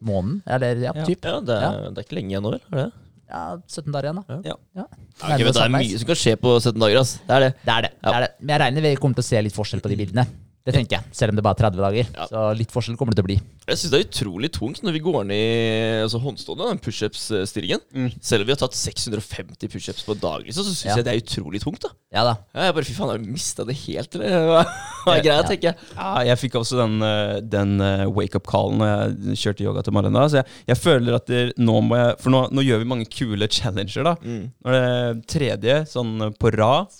måneden. 0.00 0.40
Eller 0.46 0.76
ja, 0.86 0.92
Ja. 0.96 1.04
typ. 1.04 1.24
Ja, 1.24 1.40
det 1.44 1.56
er, 1.60 1.78
det 1.90 1.98
er 2.02 2.06
ikke 2.08 2.16
lenge 2.18 2.32
igjen 2.34 2.44
nå, 2.46 2.52
vel? 2.56 2.62
Er 2.72 2.76
det? 2.84 2.90
Ja, 3.30 3.42
17 3.68 3.92
dager 3.94 4.08
igjen, 4.08 4.18
da. 4.18 4.38
Ja. 4.42 4.56
Ja. 4.74 4.84
Ja, 5.20 5.34
ok, 5.36 5.42
det 5.54 5.62
er 5.62 5.70
mye 5.70 5.98
som 6.00 6.08
kan 6.08 6.18
skje 6.18 6.32
på 6.40 6.54
17 6.58 6.80
dager. 6.82 6.98
ass. 7.00 7.12
Det 7.28 7.34
er 7.36 7.40
det. 7.44 7.50
Det 7.62 7.74
er 7.74 7.82
det. 7.86 7.90
det, 8.00 8.14
er 8.14 8.20
det. 8.24 8.30
Men 8.40 8.54
jeg 8.54 8.60
regner 8.64 8.86
vi 8.88 8.94
kommer 8.96 9.14
til 9.20 9.22
å 9.26 9.28
se 9.28 9.42
litt 9.46 9.54
forskjell 9.54 9.82
på 9.84 9.92
de 9.92 9.98
bildene. 10.00 10.24
Det 10.66 10.74
tenker 10.76 10.98
jeg. 10.98 11.04
Selv 11.16 11.32
om 11.32 11.38
det 11.38 11.42
bare 11.46 11.56
er 11.56 11.70
30 11.70 11.80
dager. 11.80 12.08
Ja. 12.16 12.26
Så 12.28 12.40
litt 12.58 12.70
forskjell 12.74 12.96
kommer 13.00 13.14
det 13.14 13.20
til 13.22 13.24
å 13.24 13.28
bli. 13.30 13.36
Jeg 13.70 13.78
syns 13.80 13.92
det 13.94 13.98
er 14.00 14.04
utrolig 14.08 14.50
tungt 14.52 14.82
når 14.84 14.92
vi 14.92 15.00
går 15.04 15.24
ned 15.30 15.40
i 15.40 16.02
altså 16.04 16.20
håndstående, 16.20 16.66
den 16.68 16.80
pushups-stillingen. 16.84 17.80
Mm. 17.96 18.10
Selv 18.20 18.44
om 18.44 18.48
vi 18.50 18.52
har 18.54 18.60
tatt 18.60 18.76
650 18.76 19.70
pushups 19.72 20.04
på 20.04 20.14
daglig, 20.16 20.20
dag, 20.20 20.46
liksom, 20.50 20.64
så 20.68 20.74
syns 20.74 20.84
Ja. 20.90 20.96
jeg 21.00 21.04
det 21.06 21.12
er 21.14 21.22
utrolig 21.24 21.60
tungt. 21.62 21.80
da 21.80 21.88
Ja 22.12 22.24
da. 22.24 22.34
ja, 22.54 22.64
Jeg 22.66 22.74
bare, 22.74 22.84
Fy 22.84 22.92
faen, 22.92 23.08
har 23.08 23.18
du 23.18 23.24
mista 23.30 23.64
det 23.64 23.76
helt, 23.86 24.14
eller? 24.14 24.64
Hva 25.06 25.14
er 25.16 25.22
greia, 25.24 25.38
Ja. 25.40 25.42
tenker 25.48 25.68
jeg. 25.70 25.76
Ja, 25.96 26.10
jeg 26.28 26.38
fikk 26.38 26.58
også 26.60 26.76
den, 26.76 27.00
eh, 27.02 27.40
den 27.40 27.80
eh, 27.80 28.04
wake-up-callen 28.10 28.78
når 28.78 28.90
jeg 28.90 29.38
kjørte 29.44 29.64
yoga 29.64 29.82
til 29.82 29.92
Marlena. 29.96 30.26
Så 30.28 30.42
jeg, 30.42 30.46
jeg 30.68 30.76
føler 30.76 31.14
at 31.16 31.26
det, 31.26 31.42
nå 31.58 31.80
må 31.80 31.96
jeg 31.96 32.18
For 32.20 32.30
nå, 32.30 32.42
nå 32.52 32.62
gjør 32.66 32.78
vi 32.84 32.90
mange 32.92 33.06
kule 33.08 33.48
challenger, 33.48 34.04
da. 34.04 34.14
Mm. 34.20 34.50
det 34.64 34.82
er 34.84 35.22
tredje 35.26 35.78
sånn 35.88 36.34
på 36.36 36.52
rad. 36.52 36.92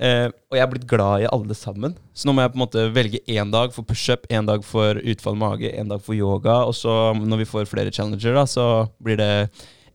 Eh, 0.00 0.26
og 0.50 0.56
jeg 0.58 0.62
er 0.64 0.70
blitt 0.72 0.86
glad 0.90 1.22
i 1.22 1.28
alle 1.30 1.54
sammen. 1.54 1.94
Så 2.14 2.26
nå 2.26 2.34
må 2.34 2.42
jeg 2.42 2.50
på 2.54 2.58
en 2.58 2.64
måte 2.64 2.86
velge 2.94 3.20
én 3.30 3.50
dag 3.54 3.72
for 3.72 3.86
pushup, 3.86 4.26
én 4.28 4.46
dag 4.48 4.64
for 4.66 4.98
utfall 4.98 5.36
mage, 5.38 5.70
én 5.70 5.88
dag 5.88 6.02
for 6.02 6.14
yoga. 6.18 6.64
Og 6.66 6.74
så 6.74 7.14
når 7.14 7.44
vi 7.44 7.50
får 7.50 7.68
flere 7.70 7.92
challenger, 7.94 8.34
da, 8.34 8.44
så 8.50 8.88
blir 9.02 9.16
det 9.22 9.30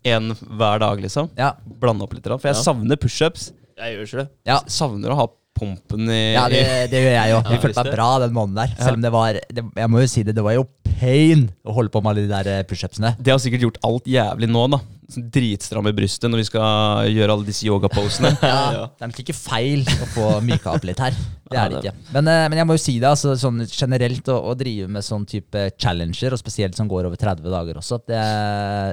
én 0.08 0.32
hver 0.56 0.80
dag, 0.80 1.02
liksom. 1.04 1.28
Ja, 1.38 1.54
Blande 1.82 2.04
opp 2.08 2.14
litt. 2.16 2.24
da, 2.24 2.38
For 2.38 2.48
jeg 2.48 2.56
Ja. 2.56 2.62
savner 2.64 2.96
pushups. 2.96 3.52
Jeg 3.80 3.96
gjør 3.98 4.08
ikke 4.08 4.18
det. 4.24 4.30
ja. 4.48 4.60
Savner 4.68 5.12
å 5.12 5.16
ha 5.20 5.28
pumpen 5.60 6.08
i 6.10 6.34
Ja, 6.34 6.48
det, 6.48 6.90
det 6.92 7.00
gjør 7.04 7.16
jeg 7.20 7.30
jo. 7.32 7.42
Ja, 7.44 7.50
Jeg 7.52 7.60
følte 7.62 7.84
meg 7.84 7.94
bra 7.96 8.20
den 8.20 8.32
måneden 8.34 8.56
der. 8.56 8.76
Selv 8.80 8.96
om 8.96 9.02
det 9.02 9.12
var 9.12 9.34
det, 9.34 9.64
Jeg 9.76 9.90
må 9.92 10.00
jo 10.00 10.08
si 10.08 10.24
det, 10.24 10.36
det 10.36 10.44
var 10.44 10.54
jo 10.56 10.64
pain 10.84 11.50
å 11.68 11.74
holde 11.76 11.90
på 11.92 12.02
med 12.04 12.12
alle 12.16 12.28
de 12.28 12.32
der 12.32 12.48
eh, 12.60 12.64
pushupsene. 12.64 13.18
Det 13.20 13.32
har 13.32 13.40
sikkert 13.40 13.62
gjort 13.68 13.78
alt 13.84 14.06
jævlig 14.08 14.48
nå, 14.50 14.70
da. 14.72 14.80
Sånn 15.14 15.26
dritstramme 15.34 15.92
brystet 15.98 16.30
når 16.30 16.42
vi 16.44 16.48
skal 16.48 17.10
gjøre 17.12 17.36
alle 17.36 17.48
disse 17.48 17.66
yogaposene. 17.68 18.32
Ja, 18.50 18.88
Det 18.94 19.06
er 19.06 19.12
nok 19.12 19.22
ikke 19.24 19.36
feil 19.38 19.84
å 19.86 20.08
få 20.14 20.28
myka 20.46 20.76
opp 20.78 20.86
litt 20.88 21.02
her. 21.02 21.18
Det 21.50 21.58
er 21.58 21.72
det 21.74 21.80
ikke. 21.82 21.94
Men, 22.14 22.30
eh, 22.30 22.46
men 22.52 22.62
jeg 22.62 22.68
må 22.70 22.76
jo 22.78 22.82
si 22.84 22.96
det, 23.02 23.10
altså, 23.10 23.34
sånn 23.42 23.64
generelt 23.66 24.30
å, 24.30 24.38
å 24.52 24.56
drive 24.58 24.88
med 24.94 25.06
sånn 25.06 25.26
type 25.30 25.64
challenger, 25.82 26.36
og 26.36 26.42
spesielt 26.42 26.78
som 26.78 26.90
går 26.92 27.10
over 27.10 27.18
30 27.20 27.50
dager 27.50 27.80
også, 27.82 28.00
det, 28.10 28.22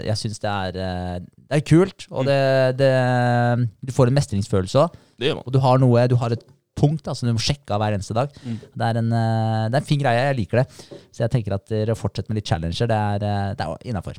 jeg 0.09 0.21
syns 0.23 0.41
det 0.43 0.53
er 0.53 0.79
eh, 0.87 1.17
Det 1.47 1.61
er 1.61 1.65
kult, 1.69 2.07
og 2.11 2.27
det, 2.27 2.41
det 2.81 2.93
Du 3.85 3.93
får 3.95 4.11
en 4.11 4.17
mestringsfølelse 4.19 4.85
òg, 4.87 5.01
Det 5.21 5.31
gjør 5.31 5.39
man. 5.41 5.47
og 5.47 5.53
du 5.55 5.61
har 5.65 5.83
noe 5.83 6.07
Du 6.11 6.17
har 6.21 6.35
et 6.37 6.47
punkt 6.77 7.07
altså 7.09 7.25
du 7.25 7.33
må 7.33 7.41
sjekke 7.41 7.73
av 7.73 7.81
hver 7.81 7.95
eneste 7.97 8.13
dag. 8.17 8.33
Mm. 8.45 8.57
Det, 8.61 8.85
er 8.89 8.99
en, 9.01 9.07
eh, 9.17 9.67
det 9.71 9.79
er 9.79 9.81
en 9.81 9.89
fin 9.89 10.01
greie, 10.03 10.25
jeg 10.29 10.37
liker 10.43 10.61
det. 10.61 10.67
Så 11.09 11.23
jeg 11.25 11.33
tenker 11.33 11.55
at 11.57 11.69
dere 11.73 11.97
fortsetter 11.97 12.29
med 12.33 12.43
litt 12.43 12.51
challenger, 12.51 12.91
det 12.91 12.99
er, 13.01 13.25
det 13.57 13.65
er 13.65 13.87
innafor. 13.89 14.19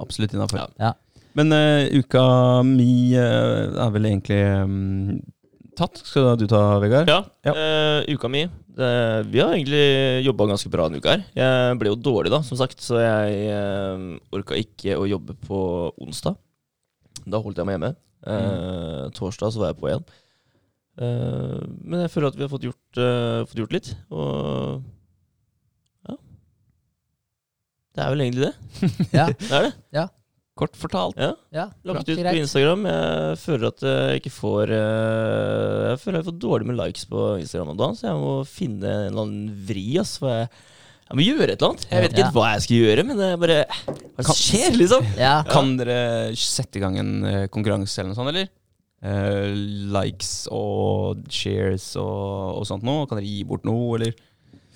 Absolutt 0.00 0.34
innafor. 0.34 0.58
Ja. 0.58 0.88
Ja. 0.88 0.92
Men 1.34 1.50
uh, 1.50 1.90
uka 1.98 2.24
mi 2.66 3.14
uh, 3.18 3.74
er 3.82 3.94
vel 3.94 4.06
egentlig 4.06 4.38
um, 4.62 5.16
tatt. 5.78 5.98
Skal 6.06 6.36
du 6.38 6.46
ta, 6.50 6.60
Vegard? 6.82 7.10
Ja, 7.10 7.24
Ja. 7.46 7.54
Uh, 7.54 8.14
uka 8.14 8.30
mi 8.30 8.44
det, 8.74 8.90
Vi 9.30 9.40
har 9.42 9.52
egentlig 9.54 10.24
jobba 10.26 10.46
ganske 10.52 10.70
bra 10.70 10.86
denne 10.88 11.02
uka 11.02 11.16
her. 11.16 11.24
Jeg 11.38 11.78
ble 11.80 11.90
jo 11.92 11.98
dårlig, 11.98 12.30
da, 12.34 12.40
som 12.46 12.58
sagt, 12.58 12.78
så 12.82 13.02
jeg 13.02 13.50
uh, 13.50 14.14
orka 14.34 14.58
ikke 14.58 14.96
å 14.98 15.06
jobbe 15.10 15.36
på 15.46 15.60
onsdag. 16.06 16.38
Da 17.26 17.40
holdt 17.42 17.58
jeg 17.58 17.66
meg 17.68 17.78
hjemme. 17.78 17.94
Uh, 18.24 19.10
Torsdag 19.14 19.52
så 19.54 19.62
var 19.62 19.72
jeg 19.72 19.80
på 19.82 19.90
igjen. 19.90 20.06
Uh, 20.94 21.58
men 21.82 22.04
jeg 22.04 22.12
føler 22.14 22.30
at 22.30 22.38
vi 22.38 22.46
har 22.46 22.50
fått 22.52 22.66
gjort, 22.70 23.00
fått 23.50 23.58
gjort 23.64 23.74
litt, 23.74 23.94
og 24.14 24.84
ja. 26.06 26.18
Det 27.94 28.04
er 28.04 28.12
vel 28.14 28.26
egentlig 28.28 28.50
det. 28.50 28.54
Ja, 29.18 29.26
Det 29.34 29.50
er 29.50 29.68
det. 29.70 29.74
Kort 30.54 30.76
fortalt. 30.78 31.16
Ja. 31.18 31.32
ja 31.50 31.64
Lagt 31.82 32.06
ut 32.06 32.20
på 32.22 32.34
Instagram. 32.38 32.84
Jeg 32.86 33.38
føler 33.42 33.72
at 33.72 33.82
jeg 33.82 34.20
ikke 34.20 34.30
får 34.36 34.70
eh, 34.70 35.88
Jeg 35.90 35.98
føler 36.04 36.20
jeg 36.20 36.28
får 36.28 36.36
dårlig 36.44 36.68
med 36.68 36.78
likes 36.78 37.08
på 37.10 37.24
Instagram 37.42 37.72
om 37.72 37.80
dagen, 37.80 37.96
så 37.98 38.06
jeg 38.12 38.20
må 38.22 38.34
finne 38.46 38.86
en 38.86 39.08
eller 39.08 39.24
annen 39.24 39.48
vri. 39.66 39.86
Ass, 39.98 40.12
for 40.22 40.30
jeg, 40.30 40.46
jeg 41.08 41.18
må 41.18 41.26
gjøre 41.26 41.48
et 41.48 41.56
eller 41.58 41.72
annet. 41.72 41.86
Jeg 41.90 42.04
vet 42.04 42.14
ikke 42.14 42.26
Ja. 42.28 42.34
hva 42.36 42.44
jeg 42.52 42.66
skal 42.68 42.82
gjøre, 42.84 43.06
men 43.08 43.18
det 43.18 43.30
er 43.32 43.40
bare 43.42 43.58
Hva 44.14 44.26
Kan- 44.28 44.38
skjer, 44.44 44.76
liksom? 44.78 45.08
Ja, 45.18 45.34
Kan 45.50 45.74
dere 45.80 45.98
sette 46.38 46.78
i 46.78 46.84
gang 46.86 47.00
en 47.02 47.12
eh, 47.32 47.46
konkurranse 47.50 47.98
eller 47.98 48.12
noe 48.14 48.20
sånt, 48.20 48.30
eller? 48.30 48.52
Eh, 49.04 49.50
likes 49.98 50.46
og 50.54 51.26
shares 51.34 51.90
og, 52.00 52.60
og 52.60 52.64
sånt 52.70 52.86
noe? 52.86 53.08
Kan 53.10 53.18
dere 53.18 53.26
gi 53.28 53.42
bort 53.44 53.66
noe, 53.66 53.98
eller? 53.98 54.14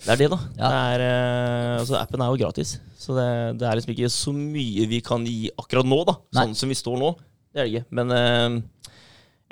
Det 0.04 0.12
er 0.14 0.20
det, 0.20 0.28
da. 0.30 0.38
Ja. 0.56 0.68
Det 0.68 0.78
er, 0.94 1.02
eh, 1.04 1.78
altså, 1.80 1.96
appen 1.98 2.22
er 2.22 2.30
jo 2.32 2.38
gratis, 2.44 2.76
så 3.00 3.16
det, 3.16 3.28
det 3.60 3.66
er 3.68 3.78
liksom 3.80 3.94
ikke 3.96 4.10
så 4.14 4.32
mye 4.36 4.86
vi 4.90 5.00
kan 5.04 5.24
gi 5.26 5.50
akkurat 5.58 5.88
nå, 5.88 5.98
da. 6.06 6.14
Nei. 6.38 6.44
Sånn 6.48 6.58
som 6.62 6.70
vi 6.72 6.76
står 6.78 7.00
nå. 7.02 7.14
Det 7.52 7.62
er 7.62 7.66
det 7.66 7.72
ikke. 7.72 7.88
Men 7.98 8.12
uh, 8.14 8.92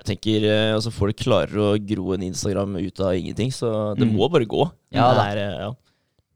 jeg 0.03 0.07
tenker 0.13 0.47
uh, 0.47 0.75
altså, 0.77 0.93
folk 0.95 1.17
klarer 1.19 1.57
å 1.57 1.73
gro 1.83 2.13
en 2.15 2.23
Instagram 2.29 2.77
ut 2.79 3.01
av 3.03 3.17
ingenting, 3.19 3.51
så 3.55 3.73
det 3.99 4.07
Mm. 4.07 4.15
må 4.19 4.29
bare 4.31 4.47
gå. 4.47 4.63
Ja, 4.95 5.09
det 5.19 5.27
er, 5.35 5.43
uh, 5.43 5.59
ja. 5.67 5.75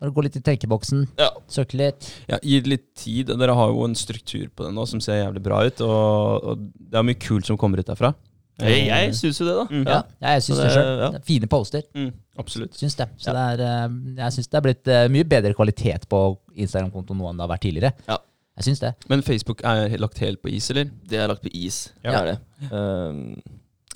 Bare 0.01 0.15
gå 0.17 0.23
litt 0.25 0.37
i 0.39 0.41
tenkeboksen, 0.41 1.03
Ja. 1.21 1.29
søke 1.53 1.77
litt. 1.77 2.07
Ja, 2.27 2.39
Gi 2.43 2.59
det 2.65 2.71
litt 2.73 2.87
tid. 2.97 3.27
Dere 3.37 3.53
har 3.55 3.69
jo 3.69 3.85
en 3.85 3.95
struktur 3.95 4.49
på 4.57 4.65
det 4.65 4.73
nå 4.73 4.87
som 4.89 4.99
ser 5.05 5.19
jævlig 5.21 5.43
bra 5.45 5.59
ut. 5.69 5.83
Og, 5.85 6.45
og 6.51 6.63
det 6.81 6.97
er 6.97 7.05
mye 7.05 7.21
kult 7.21 7.45
som 7.47 7.59
kommer 7.61 7.79
ut 7.83 7.87
derfra. 7.87 8.15
Jeg, 8.61 8.87
jeg 8.89 9.13
syns 9.17 9.39
jo 9.41 9.47
det, 9.47 9.55
da. 9.57 9.67
Mm. 9.71 9.85
Ja, 9.87 9.99
ja 10.21 10.33
jeg 10.37 10.43
syns 10.47 10.59
det 10.59 10.65
det- 10.67 10.73
sjøl. 10.75 10.99
ja. 11.01 11.21
Fine 11.25 11.49
poster. 11.49 11.85
Mm, 11.97 12.11
absolutt. 12.39 12.75
Syns 12.77 12.97
det. 12.99 13.07
Så 13.17 13.33
det 13.37 13.45
er, 13.55 13.63
eh, 13.67 13.95
jeg 14.19 14.37
syns 14.37 14.51
det 14.51 14.59
er 14.59 14.65
blitt 14.67 14.89
eh, 14.89 15.05
mye 15.09 15.25
bedre 15.25 15.55
kvalitet 15.57 16.09
på 16.11 16.21
Instagram-kontoen 16.57 17.17
nå 17.21 17.31
enn 17.31 17.41
det 17.41 17.47
har 17.47 17.53
vært 17.55 17.65
tidligere. 17.65 17.93
Ja. 18.09 18.19
Jeg 18.61 18.67
syns 18.69 18.83
det. 18.83 18.93
Men 19.09 19.23
Facebook 19.25 19.63
er 19.65 19.97
lagt 19.99 20.19
helt 20.21 20.43
på 20.43 20.51
is, 20.53 20.69
eller? 20.71 20.91
Det 21.09 21.19
er 21.19 21.31
lagt 21.31 21.43
på 21.47 21.53
is. 21.55 21.93
Ja. 22.05 22.11
Det 22.11 22.19
er 22.21 22.27
det. 22.33 22.73
Um, 22.75 23.23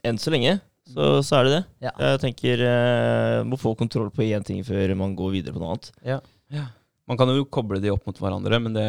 enn 0.04 0.20
så 0.22 0.32
lenge 0.32 0.60
så, 0.88 1.20
så 1.24 1.38
er 1.38 1.44
det 1.44 1.52
det. 1.52 1.64
Ja. 1.86 1.92
Jeg 2.00 2.20
tenker 2.20 2.62
uh, 2.64 3.44
må 3.48 3.58
få 3.60 3.74
kontroll 3.76 4.10
på 4.14 4.24
én 4.24 4.44
ting 4.44 4.62
før 4.64 4.94
man 4.96 5.16
går 5.16 5.36
videre 5.36 5.52
på 5.52 5.60
noe 5.60 5.74
annet. 5.74 5.90
Ja. 6.04 6.20
Man 7.08 7.20
kan 7.20 7.28
jo 7.28 7.44
koble 7.44 7.80
de 7.84 7.92
opp 7.92 8.06
mot 8.08 8.16
hverandre, 8.16 8.60
men 8.64 8.76
det 8.76 8.88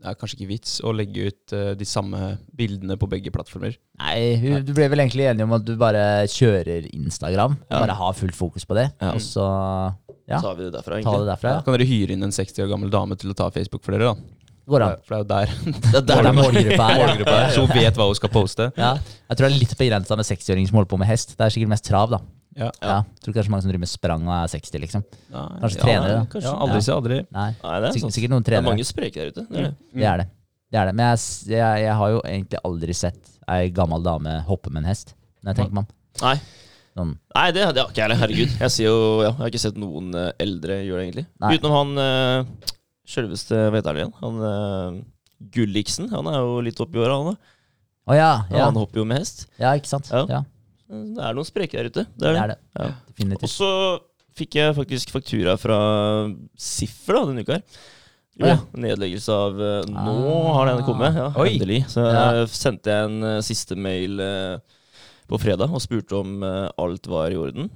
mm, 0.00 0.08
er 0.08 0.14
kanskje 0.20 0.38
ikke 0.40 0.48
vits 0.50 0.80
å 0.86 0.92
legge 0.96 1.28
ut 1.30 1.52
uh, 1.54 1.74
de 1.78 1.84
samme 1.88 2.38
bildene 2.56 2.96
på 3.00 3.08
begge 3.10 3.30
plattformer. 3.34 3.76
Nei, 4.00 4.36
vi- 4.40 4.62
du 4.64 4.72
ble 4.76 4.88
vel 4.88 5.00
egentlig 5.04 5.28
enige 5.30 5.44
om 5.44 5.52
at 5.52 5.64
du 5.64 5.74
bare 5.80 6.26
kjører 6.32 6.88
Instagram. 6.94 7.58
Ja. 7.70 7.80
Bare 7.84 7.96
har 8.00 8.12
fullt 8.16 8.34
fokus 8.38 8.64
på 8.64 8.74
det. 8.80 8.90
Ja. 9.00 9.12
Og 9.14 9.20
så 9.20 9.46
Ja. 10.30 10.38
Tar 10.40 10.54
vi 10.54 10.64
det 10.68 10.72
derfra, 10.76 10.98
egentlig. 11.00 11.24
det 11.26 11.32
derfra. 11.34 11.50
ja. 11.56 11.62
kan 11.66 11.74
dere 11.74 11.86
hyre 11.90 12.12
inn 12.14 12.22
en 12.22 12.30
60 12.30 12.62
år 12.62 12.68
gammel 12.70 12.90
dame 12.90 13.16
til 13.18 13.30
å 13.32 13.34
ta 13.34 13.50
Facebook 13.50 13.82
for 13.84 13.92
dere, 13.96 14.12
da. 14.14 14.36
Går 14.70 14.82
an. 14.86 15.00
For 15.02 15.16
det 15.16 15.18
er 15.18 15.22
jo 15.24 15.28
der 15.30 15.46
Det 15.90 15.94
er 15.98 16.04
Det 16.06 16.14
er 16.16 16.22
der 16.22 16.32
målgruppa 16.36 16.84
er. 16.92 16.98
målgruppa 17.00 17.32
er, 17.40 17.48
så 17.50 17.64
hun 17.66 17.72
vet 17.74 17.96
hva 17.98 18.06
hun 18.06 18.14
skal 18.14 18.30
poste. 18.30 18.68
Ja. 18.78 18.92
Jeg 19.26 19.36
tror 19.40 19.48
det 19.48 19.56
er 19.56 19.58
litt 19.64 19.72
begrensa 19.80 20.14
med 20.20 20.28
60-åringer 20.28 20.68
som 20.70 20.76
holder 20.78 20.90
på 20.92 20.98
med 21.02 21.08
hest. 21.10 21.34
Det 21.36 21.42
er 21.48 21.50
sikkert 21.56 21.72
mest 21.74 21.84
trav, 21.88 22.10
da. 22.14 22.20
Ja. 22.60 22.68
Ja. 22.84 22.96
Tror 23.20 23.32
ikke 23.32 23.38
det 23.38 23.42
er 23.44 23.48
så 23.48 23.52
mange 23.54 23.64
som 23.64 23.70
driver 23.72 23.84
med 23.86 23.90
sprang 23.92 24.26
og 24.28 24.34
er 24.36 24.50
60, 24.52 24.80
liksom. 24.84 25.04
Nei, 25.32 25.44
Kanskje 25.62 25.78
ja, 25.80 25.84
trenere, 25.86 26.12
da. 26.18 26.24
kanskje. 26.34 26.50
Ja, 26.50 26.54
aldri 26.66 26.82
si 26.86 26.92
aldri. 26.94 27.18
Nei, 27.32 27.48
Nei, 27.62 27.74
det 27.80 27.88
er, 27.88 27.94
sikkert, 27.96 28.04
sant. 28.06 28.16
sikkert 28.18 28.34
noen 28.34 28.44
det 28.44 28.48
er 28.50 28.54
trenere. 28.56 28.70
mange 28.74 28.86
spreke 28.88 29.16
der 29.24 29.32
ute. 29.34 29.46
Det 29.50 29.58
er 29.58 29.68
det. 29.70 29.74
Det 30.00 30.08
er 30.12 30.22
det. 30.22 30.26
det, 30.70 30.78
er 30.82 30.90
det. 30.90 30.94
Men 31.00 31.06
jeg, 31.10 31.20
s- 31.24 31.46
jeg, 31.50 31.84
jeg 31.86 31.94
har 32.02 32.14
jo 32.14 32.20
egentlig 32.28 32.60
aldri 32.70 32.96
sett 33.00 33.36
ei 33.50 33.70
gammel 33.74 34.02
dame 34.06 34.36
hoppe 34.46 34.70
med 34.70 34.84
en 34.84 34.90
hest. 34.92 35.14
Når 35.42 35.50
jeg 35.54 35.60
tenker 35.62 35.78
meg 35.80 35.86
om. 35.86 35.94
Nei. 36.26 36.34
Sånn. 37.00 37.14
Nei, 37.38 37.46
det, 37.54 37.62
det 37.74 37.80
har 37.84 37.88
ikke 37.94 38.00
jeg 38.02 38.04
heller. 38.08 38.20
Herregud. 38.24 38.54
Jeg, 38.60 38.70
sier 38.74 38.88
jo, 38.90 38.98
ja, 39.22 39.30
jeg 39.30 39.38
har 39.40 39.50
ikke 39.54 39.62
sett 39.62 39.76
noen 39.80 40.10
eh, 40.18 40.30
eldre 40.42 40.80
gjøre 40.84 41.00
det, 41.00 41.06
egentlig. 41.08 41.26
Nei. 41.40 41.52
Utenom 41.56 41.76
han 41.78 42.02
uh, 42.02 42.72
sjølveste, 43.08 43.60
hva 43.70 43.78
heter 43.78 43.94
han 43.94 44.00
igjen? 44.02 44.14
Han 44.20 44.40
uh, 44.42 45.00
Gulliksen. 45.54 46.10
Han 46.12 46.28
er 46.30 46.40
jo 46.42 46.58
litt 46.66 46.80
oppi 46.82 47.00
åra, 47.00 47.16
han 47.22 47.30
da. 47.32 47.54
Å 48.10 48.16
ja, 48.18 48.30
Ja. 48.50 48.56
ja. 48.58 48.64
Han 48.68 48.78
hopper 48.80 49.00
jo 49.00 49.06
med 49.06 49.22
hest. 49.22 49.46
ja, 49.60 49.70
ikke 49.78 49.90
sant. 49.90 50.10
Ja. 50.12 50.24
Ja, 50.28 50.40
Det 50.90 51.22
er 51.22 51.36
noen 51.38 51.46
spreke 51.48 51.78
der 51.78 51.88
ute. 51.90 52.04
Det 52.04 52.18
det 52.18 52.28
er 52.28 52.32
det. 52.34 52.58
er 52.76 52.84
det. 52.88 52.94
Ja. 53.24 53.36
Og 53.40 53.48
så 53.52 53.70
fikk 54.40 54.56
jeg 54.58 54.74
faktisk 54.74 55.10
faktura 55.14 55.56
fra 55.60 55.78
Siffer 56.58 57.14
da, 57.18 57.24
denne 57.30 57.44
uka 57.46 57.58
her. 57.58 57.64
Jo, 58.40 58.46
ja. 58.48 58.56
Nedleggelse 58.72 59.34
av 59.34 59.58
eh, 59.60 59.82
Nå 59.90 60.14
Ah. 60.16 60.52
har 60.56 60.70
den 60.70 60.84
kommet, 60.86 61.14
ja, 61.18 61.28
Oi. 61.36 61.50
endelig. 61.58 61.82
Så 61.92 62.00
Ja. 62.06 62.46
sendte 62.46 62.88
jeg 62.94 63.04
en 63.10 63.22
eh, 63.36 63.40
siste 63.44 63.76
mail 63.76 64.18
eh, 64.20 64.58
på 65.28 65.38
fredag 65.38 65.70
og 65.70 65.82
spurte 65.84 66.16
om 66.18 66.42
alt 66.42 67.06
var 67.06 67.30
i 67.30 67.36
orden. 67.38 67.68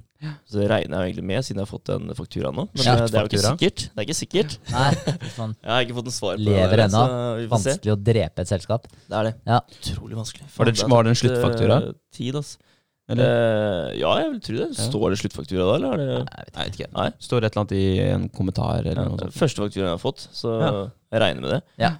Så 0.49 0.57
det 0.57 0.69
regner 0.71 1.03
jeg 1.05 1.13
egentlig 1.13 1.23
med, 1.29 1.43
siden 1.45 1.59
jeg 1.61 1.67
har 1.67 1.77
fått 1.77 1.85
den 1.91 2.09
fakturaen 2.17 2.55
nå. 2.57 2.63
Men 2.73 2.83
Ja. 2.83 2.95
eh, 2.95 3.05
det 3.07 3.15
er 3.15 3.27
jo 3.27 3.29
ikke 3.29 3.45
sikkert. 3.45 3.83
Det 3.93 3.99
er 4.01 4.05
ikke 4.07 4.17
sikkert. 4.17 4.57
Nei, 4.73 4.91
sånn, 5.37 5.55
Jeg 5.61 5.71
har 5.71 5.81
ikke 5.85 5.95
fått 5.99 6.09
en 6.09 6.15
svar 6.17 6.35
på 6.35 6.43
Lever 6.49 6.77
det. 6.81 6.89
se. 6.91 7.47
vanskelig 7.53 7.93
å 7.93 7.99
drepe 8.03 8.39
et 8.41 8.47
selskap. 8.49 8.87
Det 9.07 9.15
er 9.19 9.23
det. 9.29 9.35
Ja. 9.45 9.59
Utrolig 9.79 10.15
vanskelig. 10.17 10.47
Var 10.57 10.65
det- 10.71 10.89
var 10.89 11.03
det 11.03 11.09
en 11.13 11.21
sluttfaktura? 11.21 11.77
Tid, 12.11 12.35
ass. 12.41 12.57
Eller? 13.05 13.25
Eh, 13.29 13.89
ja, 13.99 14.11
jeg 14.23 14.29
vil 14.31 14.39
tro 14.47 14.55
det. 14.63 14.67
Står 14.79 15.11
det 15.13 15.19
sluttfaktura 15.21 15.65
da, 15.67 15.73
eller 15.77 15.91
er 15.93 15.99
det 16.01 16.15
Nei, 16.25 16.45
jeg 16.45 16.55
vet 16.71 16.79
ikke. 16.79 16.87
Nei. 16.95 17.09
Står 17.21 17.45
et 17.45 17.51
eller 17.51 17.61
annet 17.61 17.75
i 17.77 17.85
en 18.09 18.23
kommentar 18.33 18.79
eller 18.81 18.95
Ja, 18.97 19.03
noe 19.11 19.19
sånt. 19.21 19.35
første 19.37 19.61
fakturaen 19.61 19.91
jeg 19.91 19.93
har 19.93 20.01
fått, 20.01 20.23
så 20.33 20.55
Ja. 20.61 20.71
jeg 21.13 21.21
regner 21.21 21.41
med 21.45 21.51
det. 21.53 21.61
Ja. 21.83 21.91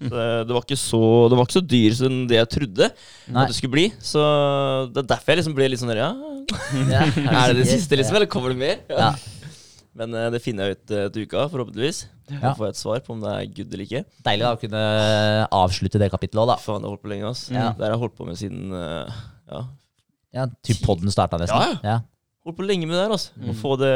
Så 0.00 0.08
det, 0.16 0.28
det, 0.48 0.54
var 0.56 0.62
ikke 0.64 0.78
så, 0.80 1.00
det 1.28 1.36
var 1.36 1.44
ikke 1.44 1.58
så 1.58 1.66
dyr 1.68 1.92
som 1.98 2.14
det 2.30 2.36
jeg 2.38 2.48
trodde 2.54 2.86
Nei. 3.28 3.42
at 3.42 3.50
det 3.50 3.56
skulle 3.58 3.74
bli. 3.74 3.88
Så 4.00 4.22
det 4.94 5.02
er 5.02 5.08
derfor 5.16 5.34
jeg 5.34 5.40
liksom 5.42 5.56
ble 5.58 5.66
litt 5.68 5.82
sånn 5.82 5.90
der, 5.92 6.00
ja, 6.04 6.14
Ja, 6.88 7.02
Er 7.44 7.52
det 7.52 7.64
det 7.64 7.66
siste, 7.74 7.98
liksom? 7.98 8.16
Eller 8.16 8.30
kommer 8.30 8.54
det 8.54 8.58
mer? 8.62 8.78
Ja. 8.88 9.10
Men 9.98 10.14
eh, 10.14 10.30
det 10.30 10.40
finner 10.40 10.70
jeg 10.70 10.78
ut 10.78 10.90
eh, 10.94 11.08
til 11.10 11.26
uka, 11.26 11.48
forhåpentligvis. 11.50 12.04
Ja. 12.30 12.54
Får 12.54 12.68
jeg 12.70 12.76
et 12.76 12.78
svar 12.80 13.00
på 13.04 13.12
om 13.16 13.20
det 13.26 13.34
er 13.34 13.50
good 13.58 13.74
eller 13.74 13.84
ikke. 13.84 14.04
Deilig 14.24 14.46
da 14.46 14.52
å 14.54 14.60
kunne 14.62 14.82
avslutte 15.58 15.98
det 16.00 16.08
kapittelet 16.14 16.44
òg, 16.46 16.52
da. 16.54 16.56
Faen, 16.62 16.78
jeg 16.80 16.86
har 16.86 16.94
holdt 16.94 17.02
på 17.04 17.10
lenge, 17.10 17.26
ass. 17.34 17.42
Ja. 17.50 17.66
Det 17.74 17.84
har 17.84 17.92
jeg 17.96 18.00
holdt 18.06 18.16
på 18.16 18.28
med 18.30 18.38
siden 18.38 18.70
eh, 18.78 19.18
Ja, 19.50 19.64
Ja, 20.32 20.46
typ 20.62 20.80
podden 20.86 21.10
starta 21.12 21.38
nesten. 21.40 21.58
Ja, 21.58 21.78
Ja. 21.82 21.96
holdt 22.46 22.56
på 22.60 22.66
lenge 22.66 22.86
med 22.86 22.96
det 22.96 23.04
her, 23.04 23.14
altså. 23.16 23.32
Mm. 23.36 23.54
få 23.58 23.76
det 23.80 23.92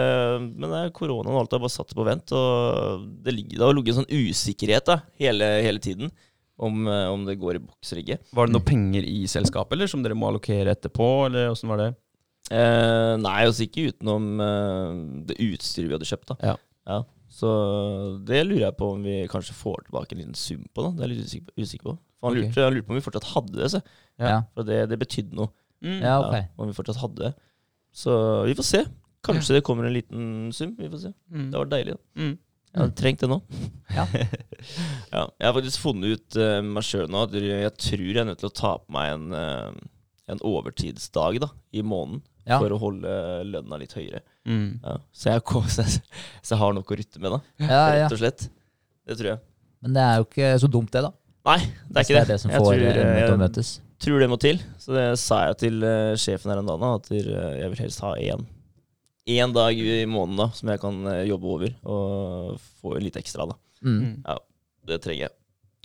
Men 0.58 0.70
det 0.70 0.80
er 0.82 0.90
koronaen 0.96 1.34
og 1.34 1.40
alt 1.44 1.52
har 1.56 1.62
bare 1.62 1.72
satt 1.72 1.88
det 1.88 1.96
på 1.96 2.04
vent. 2.06 2.32
Og 2.32 3.04
det, 3.24 3.34
ligger, 3.34 3.58
det 3.58 3.66
har 3.66 3.74
ligget 3.74 3.94
en 3.96 4.04
sånn 4.04 4.14
usikkerhet 4.30 4.84
da, 4.90 4.98
hele, 5.20 5.44
hele 5.62 5.78
tiden 5.78 6.10
om, 6.58 6.86
eh, 6.86 7.06
om 7.10 7.24
det 7.26 7.38
går 7.40 7.56
i 7.56 7.64
boks 7.64 7.92
eller 7.92 8.02
ikke. 8.04 8.18
Var 8.34 8.46
det 8.46 8.54
noe 8.54 8.66
penger 8.66 9.06
i 9.08 9.24
selskapet, 9.30 9.72
eller 9.76 9.90
som 9.90 10.02
dere 10.02 10.14
må 10.18 10.28
allokere 10.28 10.74
etterpå, 10.74 11.26
eller 11.26 11.54
var 11.66 11.80
det? 11.82 11.88
Eh, 12.52 13.16
nei, 13.22 13.40
altså 13.48 13.64
ikke 13.64 13.88
utenom 13.94 14.26
eh, 14.44 15.24
det 15.30 15.38
utstyret 15.40 15.88
vi 15.88 15.96
hadde 15.96 16.10
kjøpt. 16.10 16.34
da 16.34 16.52
Ja. 16.86 17.02
Så 17.34 17.48
det 18.24 18.44
lurer 18.46 18.68
jeg 18.68 18.76
på 18.78 18.92
om 18.94 19.02
vi 19.02 19.24
kanskje 19.26 19.56
får 19.58 19.86
tilbake 19.88 20.12
en 20.14 20.20
liten 20.20 20.36
sum 20.38 20.62
på. 20.70 20.84
da 20.84 20.90
Det 20.94 21.02
er 21.02 21.08
jeg 21.08 21.16
litt 21.18 21.50
usikker, 21.58 21.82
på. 21.88 21.98
For 22.20 22.28
han, 22.30 22.36
lurte, 22.38 22.62
han 22.62 22.74
lurte 22.76 22.86
på 22.86 22.94
om 22.94 22.98
vi 23.00 23.04
fortsatt 23.04 23.26
hadde 23.32 23.56
det. 23.58 23.70
Så. 23.72 23.80
Ja. 24.20 24.28
Ja. 24.28 24.36
For 24.54 24.62
det, 24.68 24.88
det 24.92 24.98
betydde 25.00 25.34
noe. 25.34 25.50
Mm. 25.82 25.98
ja, 26.00 26.14
ok. 26.20 26.36
Ja, 26.36 26.44
om 26.60 26.70
vi 26.70 26.76
fortsatt 26.76 27.00
hadde 27.02 27.28
det. 27.28 27.32
Så 27.94 28.14
vi 28.48 28.56
får 28.58 28.68
se. 28.68 28.84
Kanskje 29.24 29.56
det 29.56 29.64
kommer 29.64 29.88
en 29.88 29.94
liten 29.94 30.52
sum. 30.52 30.74
Vi 30.78 30.90
får 30.90 31.06
se. 31.06 31.12
Mm. 31.32 31.50
Det 31.52 31.62
var 31.62 31.70
deilig. 31.72 31.96
da 31.96 32.22
Mm. 32.24 32.34
Jeg 32.74 32.82
hadde 32.82 32.98
trengt 32.98 33.20
det 33.22 33.28
nå. 33.30 33.36
Ja. 33.94 34.04
ja, 35.14 35.20
jeg 35.38 35.46
har 35.46 35.52
faktisk 35.54 35.78
funnet 35.78 36.16
ut 36.16 36.38
uh, 36.42 36.58
meg 36.66 36.82
sjøl 36.82 37.06
nå 37.06 37.20
at 37.22 37.36
jeg 37.38 37.70
tror 37.78 38.02
jeg 38.02 38.18
er 38.18 38.26
nødt 38.26 38.40
til 38.42 38.50
å 38.50 38.56
ta 38.58 38.72
på 38.82 38.94
meg 38.96 39.12
en, 39.12 39.28
uh, 39.30 39.68
en 40.26 40.42
overtidsdag 40.42 41.38
da 41.44 41.52
i 41.70 41.84
måneden. 41.86 42.24
Ja. 42.44 42.58
For 42.58 42.74
å 42.74 42.80
holde 42.82 43.14
lønna 43.46 43.78
litt 43.78 43.94
høyere. 43.94 44.24
Mm. 44.42 44.82
Ja. 44.82 44.96
Så, 45.14 45.30
jeg, 45.30 45.44
så, 45.76 45.86
jeg, 45.86 46.02
så 46.42 46.56
jeg 46.56 46.62
har 46.64 46.74
nok 46.76 46.90
å 46.90 46.98
rytte 46.98 47.22
med, 47.22 47.38
da. 47.38 47.70
Rett 47.70 48.18
og 48.18 48.20
slett. 48.24 48.48
Det 49.06 49.20
tror 49.22 49.30
jeg. 49.36 49.42
Men 49.84 49.94
det 49.94 50.04
er 50.10 50.18
jo 50.18 50.26
ikke 50.26 50.52
så 50.64 50.74
dumt, 50.74 50.90
det, 50.92 51.06
da. 51.06 51.14
Nei, 51.44 51.58
det 51.62 52.00
er 52.00 52.08
ikke 52.08 52.16
det. 52.16 52.20
det 52.20 52.24
er 52.24 52.32
det 52.32 52.40
som 52.42 52.50
Jeg 52.50 52.64
får 52.64 52.74
tror, 52.74 53.02
endene 53.04 53.64
tror 54.02 54.20
det 54.20 54.28
må 54.32 54.38
til. 54.40 54.58
Så 54.80 54.94
det 54.96 55.06
sa 55.20 55.44
jeg 55.48 55.58
til 55.62 55.78
uh, 55.84 56.14
sjefen 56.20 56.50
her 56.52 56.60
en 56.62 56.66
dag, 56.68 56.80
da, 56.82 56.94
at 56.98 57.10
eh, 57.14 57.60
jeg 57.62 57.70
vil 57.72 57.82
helst 57.84 58.00
ha 58.04 58.14
én. 58.18 58.44
Én 59.30 59.54
dag 59.56 59.78
i 59.80 60.02
måneden 60.10 60.36
da, 60.42 60.50
som 60.52 60.68
jeg 60.68 60.80
kan 60.82 60.98
eh, 61.08 61.22
jobbe 61.30 61.48
over, 61.54 61.72
og 61.88 62.58
få 62.82 62.98
litt 63.00 63.16
ekstra. 63.16 63.46
da. 63.48 63.56
Mm. 63.84 64.20
Det 64.88 65.00
trenger 65.04 65.26
jeg. 65.28 65.34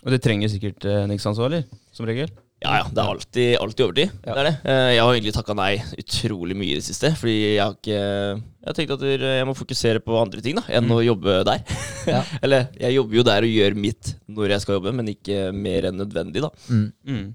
Og 0.06 0.12
det 0.16 0.22
trenger 0.24 0.52
sikkert 0.52 0.86
uh, 0.88 1.06
Nix 1.08 1.26
også, 1.28 1.46
eller? 1.48 1.64
Som 1.96 2.08
regel. 2.08 2.30
Ja, 2.60 2.74
ja. 2.82 2.86
Det 2.92 3.00
er 3.00 3.10
alltid, 3.14 3.50
alltid 3.64 3.84
overtid. 3.86 4.12
Ja. 4.28 4.34
Det 4.36 4.40
er 4.42 4.48
det. 4.50 4.54
Eh, 4.68 4.88
Jeg 4.98 5.04
har 5.06 5.14
egentlig 5.16 5.32
takka 5.38 5.56
nei 5.56 5.70
utrolig 6.02 6.58
mye 6.60 6.74
i 6.74 6.80
det 6.82 6.84
siste. 6.84 7.14
Fordi 7.16 7.36
jeg 7.56 7.62
har 7.64 7.76
ikke 7.78 7.96
Jeg 7.96 8.68
har 8.68 8.76
tenkt 8.76 8.92
at 8.98 9.06
jeg 9.08 9.46
må 9.48 9.54
fokusere 9.56 10.02
på 10.04 10.18
andre 10.20 10.44
ting 10.44 10.58
da 10.60 10.66
enn 10.68 10.84
Mm. 10.90 10.92
å 10.98 11.00
jobbe 11.06 11.38
der. 11.48 11.64
Ja. 12.12 12.20
Eller 12.44 12.68
jeg 12.76 12.98
jobber 12.98 13.16
jo 13.16 13.24
der 13.30 13.48
og 13.48 13.56
gjør 13.56 13.78
mitt 13.80 14.12
når 14.28 14.52
jeg 14.58 14.66
skal 14.66 14.76
jobbe, 14.76 14.92
men 15.00 15.08
ikke 15.14 15.38
mer 15.56 15.88
enn 15.88 16.02
nødvendig, 16.04 16.44
da. 16.44 16.52
Mm. 16.68 16.92
Mm. 17.08 17.30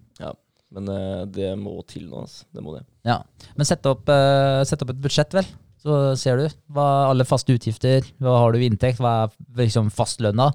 Men 0.75 0.91
eh, 0.91 1.23
det 1.31 1.53
må 1.61 1.77
til 1.89 2.09
nå, 2.09 2.25
altså. 2.25 2.47
Det 2.55 2.65
må 2.65 2.75
det. 2.77 2.85
Ja. 3.07 3.21
Men 3.55 3.69
sett 3.69 3.87
opp, 3.89 4.09
eh, 4.11 4.61
sett 4.69 4.83
opp 4.85 4.93
et 4.95 5.03
budsjett, 5.05 5.37
vel. 5.37 5.49
Så 5.85 5.99
ser 6.17 6.41
du 6.41 6.47
hva 6.73 7.11
alle 7.11 7.27
faste 7.29 7.55
utgifter, 7.55 8.07
hva 8.23 8.39
har 8.41 8.55
du 8.55 8.63
i 8.63 8.69
inntekt, 8.71 9.03
hva 9.05 9.27
er 9.27 9.67
liksom 9.67 9.93
fastlønna. 9.95 10.49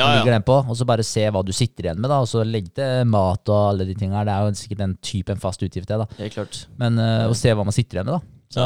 Ja, 0.00 0.06
ja. 0.24 0.38
på, 0.40 0.54
og 0.56 0.76
så 0.78 0.86
bare 0.88 1.04
se 1.04 1.26
hva 1.28 1.42
du 1.44 1.50
sitter 1.52 1.84
igjen 1.84 1.98
med, 2.00 2.08
da, 2.08 2.22
og 2.24 2.28
så 2.30 2.40
legg 2.48 2.70
til 2.74 3.02
mat 3.12 3.50
og 3.52 3.58
alle 3.74 3.84
de 3.84 3.94
tinga 3.94 4.16
her. 4.18 4.28
Det 4.28 4.34
er 4.34 4.46
jo 4.46 4.60
sikkert 4.62 4.80
den 4.80 4.94
typen 5.04 5.36
en 5.36 5.42
fast 5.42 5.62
utgift, 5.62 5.90
det, 5.90 5.98
da. 6.00 6.06
Helt 6.16 6.32
klart. 6.32 6.62
Men 6.80 6.96
uh, 6.96 7.28
å 7.28 7.36
se 7.36 7.52
hva 7.52 7.66
man 7.68 7.76
sitter 7.76 8.00
igjen 8.00 8.08
med, 8.08 8.16
da. 8.16 8.38
Så 8.52 8.64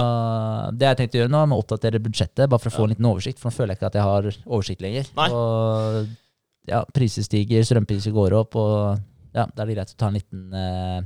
det 0.74 0.86
jeg 0.86 0.98
tenkte 1.00 1.18
å 1.18 1.20
gjøre 1.22 1.32
nå, 1.34 1.40
er 1.42 1.56
å 1.56 1.58
oppdatere 1.62 2.02
budsjettet, 2.02 2.46
bare 2.46 2.62
for 2.62 2.70
å 2.70 2.76
få 2.76 2.86
en 2.86 2.94
liten 2.94 3.10
oversikt. 3.10 3.42
For 3.42 3.50
nå 3.50 3.58
føler 3.58 3.74
jeg 3.74 3.80
ikke 3.80 3.90
at 3.90 3.98
jeg 3.98 4.06
har 4.06 4.30
oversikt 4.30 4.86
lenger. 4.86 5.10
Nei. 5.18 5.28
Og 5.34 6.70
ja, 6.70 6.80
priser 6.94 7.26
stiger, 7.26 7.66
strømpriser 7.66 8.14
går 8.14 8.34
opp, 8.38 8.56
og 8.58 9.02
ja, 9.36 9.44
da 9.52 9.62
er 9.62 9.68
det 9.68 9.76
greit 9.76 9.92
å 9.92 9.98
ta 10.00 10.08
en 10.10 10.16
liten 10.16 10.46
uh, 10.56 11.04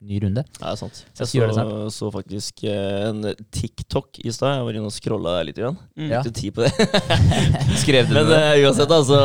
ny 0.00 0.16
runde. 0.22 0.42
Ja, 0.60 0.70
det 0.70 0.72
er 0.72 0.78
sant. 0.80 0.98
Så 1.12 1.26
Jeg 1.28 1.52
så, 1.56 1.64
så 1.92 2.08
faktisk 2.12 2.62
eh, 2.64 3.08
en 3.10 3.20
TikTok 3.52 4.20
i 4.24 4.32
stad. 4.32 4.54
Jeg 4.56 4.64
var 4.68 4.78
inne 4.78 4.88
og 4.88 4.94
scrolla 4.96 5.34
litt. 5.44 5.58
Igjen. 5.60 5.76
Mm. 5.92 6.06
Ja. 6.08 6.20
Brukte 6.22 6.32
tid 6.40 6.54
på 6.56 6.64
det. 6.64 6.72
Skrev 7.82 8.08
du 8.08 8.14
Men 8.16 8.30
det? 8.30 8.38
eh, 8.40 8.62
uansett, 8.64 8.92
altså 8.96 9.18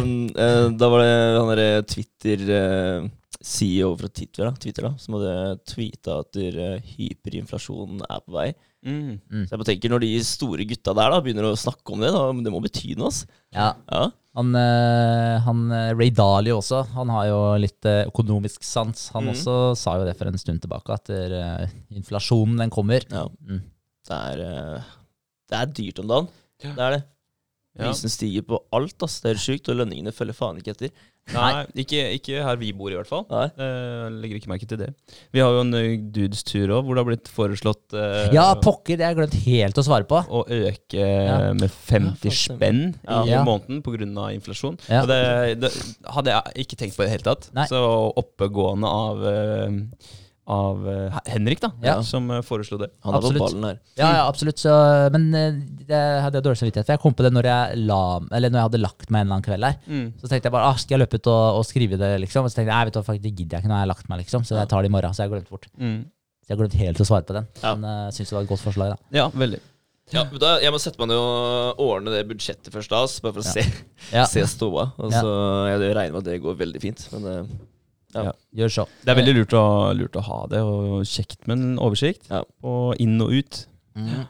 Uh, 0.00 0.68
Da 0.78 0.88
var 0.92 1.02
det 1.02 1.16
han 1.34 1.50
derre 1.50 1.82
Twitter 1.90 2.44
uh, 2.54 3.08
CEO 3.42 3.90
fra 3.98 4.08
Twitter, 4.12 4.46
da, 4.46 4.52
Twitter 4.62 4.86
da, 4.86 4.92
som 5.00 5.16
hadde 5.18 5.34
tweeta 5.66 6.20
at 6.22 6.38
uh, 6.38 6.76
hyperinflasjonen 6.94 8.04
er 8.06 8.22
på 8.22 8.34
vei. 8.36 8.48
Mm. 8.86 9.18
Så 9.44 9.50
jeg 9.52 9.58
bare 9.60 9.68
tenker 9.68 9.92
Når 9.92 10.00
de 10.06 10.12
store 10.24 10.64
gutta 10.64 10.94
der 10.96 11.10
da 11.12 11.18
begynner 11.20 11.50
å 11.50 11.56
snakke 11.58 11.92
om 11.92 12.00
det, 12.00 12.14
da, 12.14 12.22
det 12.46 12.52
må 12.54 12.62
bety 12.64 12.94
noe. 12.96 13.10
Altså. 13.10 13.26
Ja, 13.52 13.72
Ja. 13.90 14.06
Han, 14.38 14.54
eh, 14.54 15.36
han 15.42 15.62
eh, 15.74 15.90
Ray 15.98 16.12
Dalio 16.14 16.60
også, 16.60 16.84
han 16.94 17.10
har 17.10 17.26
jo 17.26 17.38
litt 17.58 17.86
eh, 17.88 18.04
økonomisk 18.06 18.62
sans. 18.66 19.08
Han 19.16 19.26
mm. 19.26 19.30
også 19.32 19.54
sa 19.78 19.96
jo 19.98 20.06
det 20.06 20.14
for 20.18 20.30
en 20.30 20.38
stund 20.38 20.62
tilbake, 20.62 20.94
at 20.94 21.10
eh, 21.10 21.72
inflasjonen 21.98 22.62
den 22.62 22.74
kommer. 22.74 23.06
ja. 23.10 23.26
Mm. 23.26 23.64
Det, 24.10 24.16
er, 24.16 24.84
det 25.50 25.58
er 25.58 25.72
dyrt 25.76 25.98
om 26.02 26.06
dagen. 26.10 26.28
Ja. 26.64 26.70
Det 26.74 26.84
er 26.86 26.94
det. 26.96 27.00
Ja. 27.76 27.82
Prisen 27.84 28.10
stiger 28.10 28.46
på 28.48 28.58
alt. 28.74 28.96
ass. 29.06 29.20
Det 29.22 29.30
er 29.30 29.42
sjukt, 29.42 29.68
og 29.70 29.78
lønningene 29.78 30.14
følger 30.14 30.34
faen 30.34 30.58
ikke 30.58 30.72
etter. 30.74 30.94
Nei, 31.34 31.64
ikke, 31.84 32.00
ikke 32.18 32.42
her 32.44 32.56
vi 32.60 32.72
bor, 32.76 32.90
i 32.92 32.96
hvert 32.98 33.08
fall. 33.10 33.24
Nei. 33.30 33.46
Uh, 33.58 34.08
legger 34.22 34.40
ikke 34.40 34.50
merke 34.52 34.66
til 34.70 34.80
det. 34.80 34.88
Vi 35.34 35.42
har 35.42 35.52
jo 35.54 35.60
en 35.64 35.74
uh, 35.76 35.96
dudes 36.14 36.42
tur 36.48 36.72
òg, 36.76 36.84
hvor 36.86 36.96
det 36.98 37.02
har 37.04 37.08
blitt 37.10 37.30
foreslått 37.34 37.96
uh, 37.96 38.28
Ja, 38.34 38.48
pokker, 38.60 38.96
det 38.98 39.06
har 39.06 39.14
jeg 39.14 39.20
glemt 39.22 39.38
helt 39.46 39.80
å 39.82 39.86
svare 39.86 40.08
på. 40.10 40.22
å 40.26 40.44
øke 40.46 40.98
Ja. 41.00 41.52
med 41.54 41.70
50 41.70 42.30
Ja, 42.30 42.36
spenn 42.36 42.82
Ja. 43.06 43.22
i 43.24 43.30
Ja. 43.34 43.44
måneden 43.46 43.82
pga. 43.86 44.30
inflasjon. 44.34 44.78
Ja. 44.88 45.02
Og 45.02 45.08
det, 45.08 45.60
det 45.60 45.70
hadde 46.14 46.30
jeg 46.34 46.64
ikke 46.66 46.76
tenkt 46.80 46.96
på 46.96 47.02
i 47.04 47.06
det 47.06 47.12
hele 47.18 47.26
tatt. 47.30 47.50
Nei. 47.54 47.66
Så 47.70 47.78
oppegående 48.16 48.86
av, 48.90 49.24
eh, 49.26 49.70
av 50.50 50.82
eh, 50.90 51.18
Henrik, 51.30 51.60
da, 51.62 51.70
Ja. 51.84 51.94
som 52.06 52.26
eh, 52.34 52.40
foreslo 52.46 52.78
det. 52.80 52.88
Han 53.06 53.14
hadde 53.14 53.28
Absolutt. 53.30 53.42
ballen 53.44 53.66
her. 53.68 53.78
Ja, 54.00 54.08
ja, 54.18 54.22
absolutt. 54.28 54.58
Så, 54.58 54.72
men 55.14 55.28
eh, 55.38 55.58
det 55.86 56.00
hadde 56.24 56.40
jeg 56.40 56.46
dårlig 56.48 56.60
samvittighet 56.60 56.88
for. 56.90 56.96
Jeg 56.98 57.02
kom 57.04 57.14
på 57.14 57.26
det 57.26 57.32
når 57.36 57.48
jeg, 57.50 57.78
la, 57.86 58.00
eller 58.34 58.50
når 58.50 58.58
jeg 58.62 58.68
hadde 58.68 58.82
lagt 58.82 59.08
meg 59.10 59.20
en 59.22 59.26
eller 59.28 59.38
annen 59.38 59.46
kveld 59.46 59.68
der. 59.68 60.12
Så 60.20 60.30
tenkte 60.32 60.50
jeg 60.50 60.56
bare 60.58 60.70
ah, 60.72 60.76
skal 60.82 60.98
jeg 60.98 61.04
løpe 61.06 61.20
ut 61.22 61.30
og, 61.32 61.60
og 61.60 61.64
skrive 61.70 62.00
det, 62.00 62.12
liksom? 62.26 62.44
Og 62.44 62.50
så 62.50 62.60
tenkte 62.60 62.70
jeg 62.72 62.76
nei, 62.76 62.84
vet 62.90 62.94
du 62.96 63.00
hva, 63.00 63.06
faktisk, 63.12 63.26
det 63.28 63.34
gidder 63.38 63.56
jeg 63.56 63.64
ikke 63.64 63.72
når 63.72 63.78
jeg 63.80 63.86
har 63.86 63.92
lagt 63.94 64.08
meg, 64.10 64.22
liksom. 64.26 64.44
Så 64.50 64.58
jeg 64.58 64.68
tar 64.74 64.82
det 64.82 64.90
i 64.90 64.94
morgen. 64.98 65.14
Så 65.14 65.22
jeg 65.24 65.32
glemte 65.36 65.52
fort. 65.54 65.66
bort. 65.70 65.80
Mm. 65.80 66.00
Så 66.44 66.52
jeg 66.54 66.58
glemte 66.60 66.76
glemt 66.76 66.86
helt 66.88 67.00
å 67.04 67.08
svare 67.14 67.26
på 67.30 67.36
den. 67.38 67.46
Ja. 67.62 67.74
Men 67.78 67.90
jeg 68.10 68.16
syns 68.18 68.32
det 68.32 68.36
var 68.40 68.46
et 68.48 68.50
godt 68.56 68.64
forslag, 68.66 68.94
da. 68.96 68.98
Ja, 69.22 69.28
veldig. 69.30 69.60
Ja, 70.10 70.24
men 70.26 70.40
da, 70.42 70.56
Jeg 70.58 70.72
må 70.74 70.78
sette 70.82 70.98
meg 70.98 71.06
ned 71.12 71.20
og 71.22 71.78
ordne 71.84 72.10
det 72.10 72.24
budsjettet 72.26 72.72
først, 72.74 72.90
da, 72.90 73.04
bare 73.22 73.34
for 73.36 73.44
å 73.44 73.46
Ja. 73.46 73.52
se, 73.54 73.62
Ja, 74.10 74.24
se 74.26 74.42
ståa. 74.50 74.88
Og 74.98 75.12
Ja. 75.14 75.20
så 75.22 75.34
Jeg 75.70 75.94
regner 75.94 76.12
med 76.16 76.22
at 76.24 76.24
det 76.32 76.40
går 76.42 76.56
veldig 76.58 76.80
fint. 76.82 77.04
Men 77.12 77.26
eh, 77.30 77.44
Ja. 78.14 78.32
gjør 78.56 78.72
så. 78.74 78.84
Det 79.04 79.12
er 79.12 79.18
veldig 79.20 79.34
lurt 79.38 79.54
å, 79.54 79.64
lurt 79.94 80.16
å 80.18 80.22
ha 80.26 80.38
det, 80.50 80.60
og 80.66 81.02
kjekt 81.06 81.46
med 81.46 81.58
en 81.58 81.74
oversikt. 81.78 82.26
Ja. 82.30 82.42
Og 82.66 82.94
inn 83.02 83.20
og 83.22 83.30
ut. 83.32 83.66
Mm. 83.96 84.24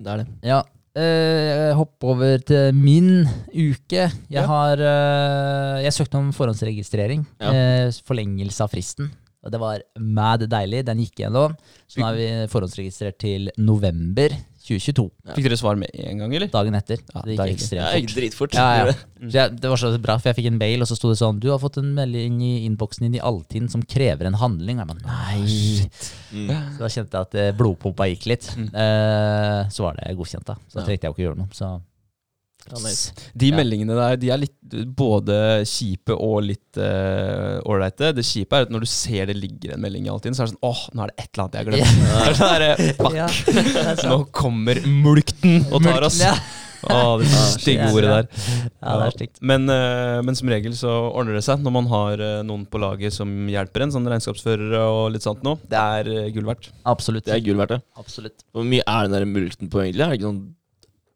det 0.00 0.12
er 0.12 0.16
det. 0.22 0.26
Ja. 0.44 0.62
Eh, 0.96 1.74
hopp 1.76 2.04
over 2.08 2.38
til 2.40 2.72
min 2.72 3.26
uke. 3.52 4.06
Jeg 4.08 4.12
Ja. 4.32 4.46
har 4.46 4.80
eh, 4.80 5.82
Jeg 5.84 5.92
søkte 5.92 6.16
om 6.16 6.32
forhåndsregistrering. 6.32 7.26
Ja. 7.40 7.50
eh, 7.52 7.90
forlengelse 8.04 8.60
av 8.64 8.70
fristen. 8.72 9.10
Og 9.44 9.52
det 9.52 9.60
var 9.60 9.80
mad 10.00 10.40
deilig. 10.50 10.84
Den 10.86 10.98
gikk 10.98 11.20
gjennom. 11.22 11.54
Så 11.86 12.00
nå 12.00 12.08
er 12.08 12.16
vi 12.16 12.28
forhåndsregistrert 12.50 13.18
til 13.18 13.50
november 13.58 14.30
2022. 14.66 15.06
Ja. 15.26 15.34
Fikk 15.36 15.46
dere 15.48 15.58
svar 15.60 15.78
med 15.80 15.90
en 15.94 16.22
gang, 16.22 16.34
eller? 16.38 16.50
Dagen 16.52 16.76
etter. 16.78 17.02
Ja, 17.14 17.22
det 17.24 17.36
gikk 17.36 17.54
ekstremt 17.54 17.92
fort. 17.94 18.16
dritfort. 18.18 18.56
Ja, 18.58 18.66
ja. 18.80 18.84
det. 18.90 18.96
Så 19.30 19.38
jeg, 19.38 19.54
det 19.62 19.70
var 19.72 19.80
så 19.80 19.90
bra, 20.02 20.18
for 20.20 20.28
jeg 20.28 20.36
fikk 20.40 20.48
en 20.50 20.58
mail, 20.60 20.82
og 20.84 20.88
så 20.90 20.96
sto 20.98 21.08
det 21.08 21.16
sånn 21.16 21.38
Du 21.40 21.46
har 21.48 21.56
fått 21.62 21.78
en 21.80 21.88
melding 21.96 22.36
i 22.44 22.50
innboksen 22.66 23.06
din 23.06 23.16
i 23.16 23.22
Altinn 23.24 23.70
som 23.72 23.80
krever 23.88 24.28
en 24.28 24.36
handling. 24.36 24.76
Og 24.76 24.84
jeg 24.84 24.90
bare, 24.92 25.06
nei 25.08 25.90
Mm. 26.36 26.50
Så 26.74 26.82
da 26.82 26.88
kjente 26.90 27.16
jeg 27.16 27.26
at 27.28 27.34
eh, 27.38 27.52
blodpumpa 27.56 28.08
gikk 28.10 28.26
litt. 28.28 28.48
Eh, 28.58 29.60
så 29.72 29.84
var 29.86 29.96
det 29.96 30.16
godkjent, 30.18 30.44
da. 30.48 30.56
Så 30.68 30.80
da 30.80 30.84
trengte 30.84 31.06
jeg 31.06 31.12
jo 31.12 31.14
ikke 31.16 31.24
gjøre 31.24 31.38
noe. 31.38 31.48
Så. 31.56 31.68
De 32.70 33.50
Ja. 33.50 33.56
meldingene 33.56 33.94
der 33.98 34.16
de 34.20 34.30
er 34.34 34.42
litt 34.42 34.54
både 34.98 35.36
kjipe 35.68 36.14
og 36.16 36.42
litt 36.48 36.76
ålreite. 36.76 38.10
Uh, 38.10 38.16
det 38.16 38.24
kjipe 38.26 38.56
er 38.58 38.66
at 38.66 38.74
når 38.74 38.84
du 38.84 38.90
ser 38.90 39.26
det 39.30 39.36
ligger 39.38 39.74
en 39.76 39.82
melding 39.84 40.06
i 40.08 40.12
Altinn, 40.12 40.34
så 40.36 40.42
er 40.44 40.50
det 40.50 40.56
sånn 40.56 40.66
åh, 40.66 40.82
nå 40.96 41.06
er 41.06 41.12
det 41.12 41.24
et 41.24 41.30
eller 41.32 41.44
annet 41.44 41.56
jeg 41.56 41.62
har 41.62 41.70
glemt. 41.72 41.88
Så 42.36 43.00
fuck, 43.00 43.16
Ja, 43.16 43.26
det 43.46 43.82
er 43.86 43.96
sant. 43.96 44.06
nå 44.10 44.20
kommer 44.34 44.80
mulkten 44.86 45.66
og 45.72 45.82
tar 45.86 46.06
oss. 46.10 46.20
Ja. 46.22 46.34
Åh, 46.86 47.16
det 47.18 47.26
stygge 47.56 47.86
Ja, 47.88 47.92
ordet 47.96 48.10
der. 48.12 48.26
Ja, 48.82 48.92
det 49.00 49.06
er 49.06 49.14
stygt. 49.16 49.38
Men, 49.42 49.64
eh, 49.72 50.20
men 50.22 50.36
som 50.38 50.50
regel 50.52 50.74
så 50.78 50.92
ordner 51.08 51.34
det 51.38 51.42
seg 51.46 51.62
når 51.64 51.72
man 51.74 51.88
har 51.90 52.20
eh, 52.22 52.42
noen 52.46 52.66
på 52.70 52.78
laget 52.78 53.14
som 53.16 53.32
hjelper 53.50 53.86
en, 53.86 53.94
sånn 53.94 54.06
regnskapsførere 54.06 54.82
og 54.92 55.08
litt 55.14 55.24
sånt 55.26 55.42
noe. 55.46 55.58
Det 55.66 55.80
er 55.80 56.10
eh, 56.12 56.28
gull 56.36 56.46
verdt. 56.46 56.68
Absolutt. 56.86 57.26
Det 57.26 57.34
er 57.38 57.42
gull 57.48 57.58
verdt, 57.58 57.78
ja. 57.78 57.80
Absolutt. 57.98 58.44
Hvor 58.54 58.68
mye 58.68 58.84
er 58.86 59.08
den 59.08 59.16
der 59.16 59.26
mulkten 59.32 59.72
på, 59.72 59.82
egentlig? 59.82 60.04
Er 60.04 60.12
det 60.14 60.20
ikke 60.20 60.28
sånn 60.30 60.44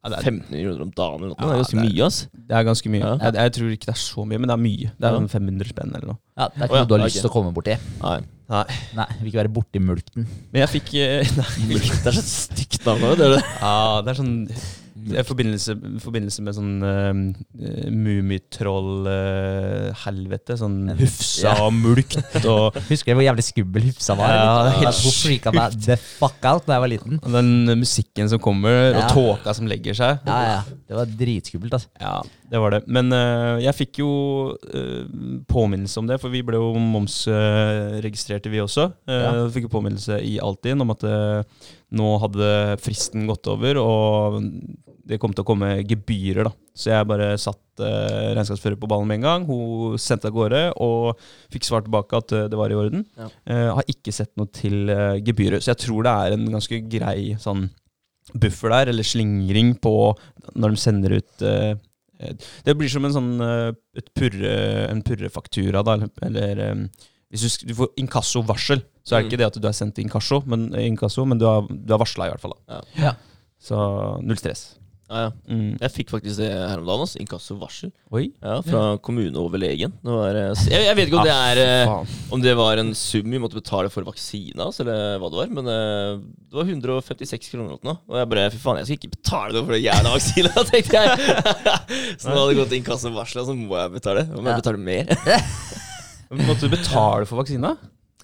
Ja, 0.01 0.09
det, 0.09 0.19
er, 0.19 0.25
15 0.31 0.49
kroner 0.65 0.83
om 0.87 0.91
dagen 0.97 1.25
eller 1.27 1.35
noe? 1.35 1.37
Ja, 1.37 1.45
det 1.45 1.53
er 1.53 1.61
ganske 1.61 1.77
det 1.77 1.81
er- 1.81 1.91
mye, 1.93 2.05
ass. 2.07 2.19
det 2.33 2.57
er 2.57 2.65
ganske 2.65 2.89
mye. 2.95 3.01
Ja. 3.05 3.11
Jeg, 3.21 3.35
jeg 3.37 3.53
tror 3.57 3.73
ikke 3.75 3.87
det 3.91 3.95
er 3.95 4.01
så 4.01 4.25
mye, 4.25 4.39
men 4.41 4.49
det 4.49 4.55
er 4.55 4.63
mye. 4.65 4.91
Det 4.97 5.05
er 5.05 5.13
Ja. 5.13 5.19
sånn 5.19 5.29
500 5.35 5.69
spenn 5.69 5.93
eller 5.95 6.07
noe. 6.15 6.19
Ja, 6.39 6.47
det 6.49 6.57
er 6.57 6.65
ikke 6.65 6.73
Å, 6.73 6.77
ja, 6.77 6.81
noe 6.81 6.89
du 6.89 6.95
har 6.97 7.05
lyst 7.05 7.21
til 7.21 7.29
å 7.31 7.33
komme 7.35 7.53
borti. 7.53 7.77
Nei. 8.01 8.21
Nei. 8.51 8.65
Nei, 8.97 9.07
vil 9.21 9.29
ikke 9.31 9.41
være 9.45 9.53
borti 9.61 9.79
mulkten. 9.85 10.27
Men 10.53 10.63
jeg 10.65 10.71
fikk 10.81 10.95
eh, 10.99 11.29
Nei. 11.39 11.77
Det 11.77 12.07
er 12.11 12.17
så 12.17 12.25
stygt 12.25 12.81
navn 12.89 13.05
òg, 13.11 13.17
det 13.21 13.27
er 13.29 13.35
det. 13.37 13.45
Ja, 13.61 14.01
det 14.03 14.09
er 14.15 14.19
sånn 14.23 14.35
i 15.11 15.23
forbindelse, 15.27 15.75
forbindelse 16.05 16.43
med 16.45 16.55
sånn 16.57 16.83
uh, 16.85 17.15
Mummitroll-helvete. 17.91 20.57
sånn 20.61 20.79
Hufsa 21.01 21.51
og 21.67 21.73
mulkt 21.77 22.35
og 22.53 22.63
Husker 22.91 23.09
du 23.13 23.17
hvor 23.19 23.27
jævlig 23.27 23.45
skummel 23.49 23.83
Hufsa 23.89 24.13
var? 24.19 24.29
Ja, 24.37 24.51
helt 24.81 25.01
Hun 25.05 25.15
freaka 25.17 25.51
meg 25.57 25.67
the 25.87 25.97
fuck 26.01 26.41
out 26.45 26.65
da 26.69 26.73
jeg 26.77 26.83
var 26.85 26.93
liten. 26.93 27.15
og 27.23 27.31
den 27.35 27.51
musikken 27.81 28.27
som 28.31 28.39
kommer, 28.43 28.77
og 28.97 29.03
tåka 29.15 29.51
som 29.57 29.67
legger 29.71 29.95
seg. 29.97 30.13
Ja, 30.27 30.39
ja. 30.49 30.61
Det 30.89 30.95
var 30.97 31.07
dritskummelt, 31.21 31.73
altså. 31.77 31.89
Ja, 32.01 32.23
det 32.51 32.59
var 32.63 32.71
det. 32.75 32.81
Men 32.91 33.07
uh, 33.15 33.57
jeg 33.63 33.75
fikk 33.79 33.93
jo 34.03 34.11
uh, 34.59 35.03
påminnelse 35.51 36.01
om 36.03 36.07
det, 36.11 36.19
for 36.23 36.29
vi 36.35 36.43
ble 36.47 36.57
jo 36.61 36.69
momsregistrerte, 36.81 38.51
vi 38.53 38.63
også. 38.63 38.85
Uh. 39.09 39.49
Fikk 39.55 39.65
jo 39.69 39.73
påminnelse 39.73 40.15
i 40.27 40.39
Altinn 40.43 40.83
om 40.83 40.91
at 40.95 41.03
eh, 41.07 41.41
nå 41.97 42.09
hadde 42.23 42.47
fristen 42.83 43.27
gått 43.29 43.47
over, 43.51 43.79
og 43.83 44.39
det 45.11 45.19
kom 45.21 45.33
til 45.35 45.43
å 45.43 45.49
komme 45.49 45.69
gebyrer, 45.83 46.47
da. 46.47 46.53
Så 46.79 46.93
jeg 46.93 47.09
bare 47.11 47.33
satt 47.43 47.83
uh, 47.83 48.31
regnskapsfører 48.39 48.79
på 48.81 48.89
ballen 48.91 49.09
med 49.11 49.19
en 49.21 49.27
gang. 49.27 49.47
Hun 49.49 49.99
sendte 50.01 50.31
av 50.31 50.37
gårde 50.37 50.63
og 50.81 51.19
fikk 51.53 51.67
svar 51.67 51.83
tilbake 51.85 52.17
at 52.23 52.33
eh, 52.37 52.47
det 52.53 52.59
var 52.61 52.71
i 52.73 52.79
orden. 52.79 53.03
Ja. 53.19 53.27
Eh, 53.51 53.67
har 53.81 53.91
ikke 53.91 54.15
sett 54.15 54.31
noe 54.41 54.49
til 54.55 54.89
uh, 54.89 55.19
gebyret, 55.19 55.65
så 55.67 55.73
jeg 55.75 55.83
tror 55.85 56.07
det 56.07 56.15
er 56.15 56.37
en 56.39 56.47
ganske 56.55 56.81
grei 56.93 57.35
sånn 57.43 57.67
buffer 58.31 58.71
der, 58.71 58.93
eller 58.93 59.03
slingring 59.07 59.73
på 59.83 59.93
når 60.55 60.75
de 60.77 60.79
sender 60.79 61.17
ut 61.19 61.43
eh, 61.43 61.73
eh, 62.23 62.35
Det 62.67 62.77
blir 62.79 62.91
som 62.93 63.05
en 63.09 63.15
sånn 63.17 63.31
eh, 63.43 63.71
et 63.99 64.11
purre, 64.15 64.53
en 64.93 65.03
purrefaktura, 65.03 65.83
da. 65.83 65.97
eller- 65.99 66.27
Eller 66.29 66.63
eh, 66.69 66.85
hvis 67.31 67.59
du, 67.63 67.67
du 67.71 67.75
får 67.79 67.91
inkassovarsel, 68.03 68.81
så 69.07 69.17
er 69.17 69.23
det 69.23 69.27
Mm. 69.27 69.31
ikke 69.31 69.39
det 69.41 69.47
at 69.51 69.59
du 69.63 69.67
er 69.69 69.75
sendt 69.75 69.99
inkasso, 70.03 70.41
men, 70.47 70.69
inkasso, 70.75 71.25
men 71.27 71.39
du 71.39 71.45
har, 71.47 71.67
du 71.71 71.93
har 71.95 71.99
varsla 72.03 72.27
i 72.27 72.33
hvert 72.33 72.43
fall. 72.43 72.55
da. 72.69 72.79
Ja. 72.79 73.05
Ja. 73.09 73.13
Så 73.63 73.77
null 74.23 74.39
stress. 74.41 74.77
Ja, 75.11 75.21
ja. 75.27 75.31
Mm. 75.51 75.73
Jeg 75.83 75.91
fikk 75.91 76.13
faktisk 76.13 76.39
det 76.39 76.49
her 76.55 76.79
om 76.79 76.87
dagen. 76.87 77.01
Altså. 77.03 77.19
Inkassovarsel. 77.19 77.91
Ja, 78.39 78.61
fra 78.63 78.83
kommuneoverlegen. 79.03 79.91
Det 80.07 80.13
var, 80.15 80.37
eh, 80.39 80.63
jeg, 80.71 80.85
jeg 80.87 80.97
vet 81.01 81.09
ikke 81.11 81.19
om 81.19 81.27
det 81.27 81.35
Ah, 81.35 81.49
er 81.51 81.61
eh. 81.65 82.15
Om 82.31 82.45
det 82.45 82.53
var 82.59 82.79
en 82.79 82.93
sum 82.95 83.27
vi 83.35 83.41
måtte 83.43 83.59
betale 83.59 83.91
for 83.91 84.07
vaksina, 84.07 84.69
altså, 84.69 84.85
eller 84.87 85.19
hva 85.19 85.31
det 85.33 85.41
var. 85.41 85.51
Men 85.59 85.67
eh, 85.75 86.23
det 86.47 86.61
var 86.61 86.71
156 86.71 87.51
kroner 87.51 87.73
eller 87.75 87.91
noe. 87.91 87.99
Og 88.07 88.21
jeg 88.23 88.31
bare 88.31 88.47
Fy 88.55 88.63
faen, 88.63 88.79
jeg 88.79 88.87
skal 88.93 89.01
ikke 89.01 89.13
betale 89.19 89.57
noe 89.59 89.67
for 89.67 89.75
den 89.75 89.83
jævla 89.89 90.15
vaksina, 90.15 90.55
tenkte 90.71 91.03
jeg. 91.03 91.39
så 92.23 92.31
nå 92.31 92.37
hadde 92.39 92.49
det 92.55 92.61
gått 92.63 92.77
inkassovarsel, 92.79 93.43
så 93.51 93.59
må 93.59 93.83
jeg 93.83 93.97
betale. 93.99 94.29
Om 94.31 94.45
jeg 94.47 94.55
Ja. 94.55 94.61
betaler 94.63 94.79
mer. 94.79 95.11
Måtte 96.47 96.69
du 96.69 96.77
betale 96.77 97.27
for 97.27 97.43
vaksina? 97.43 97.75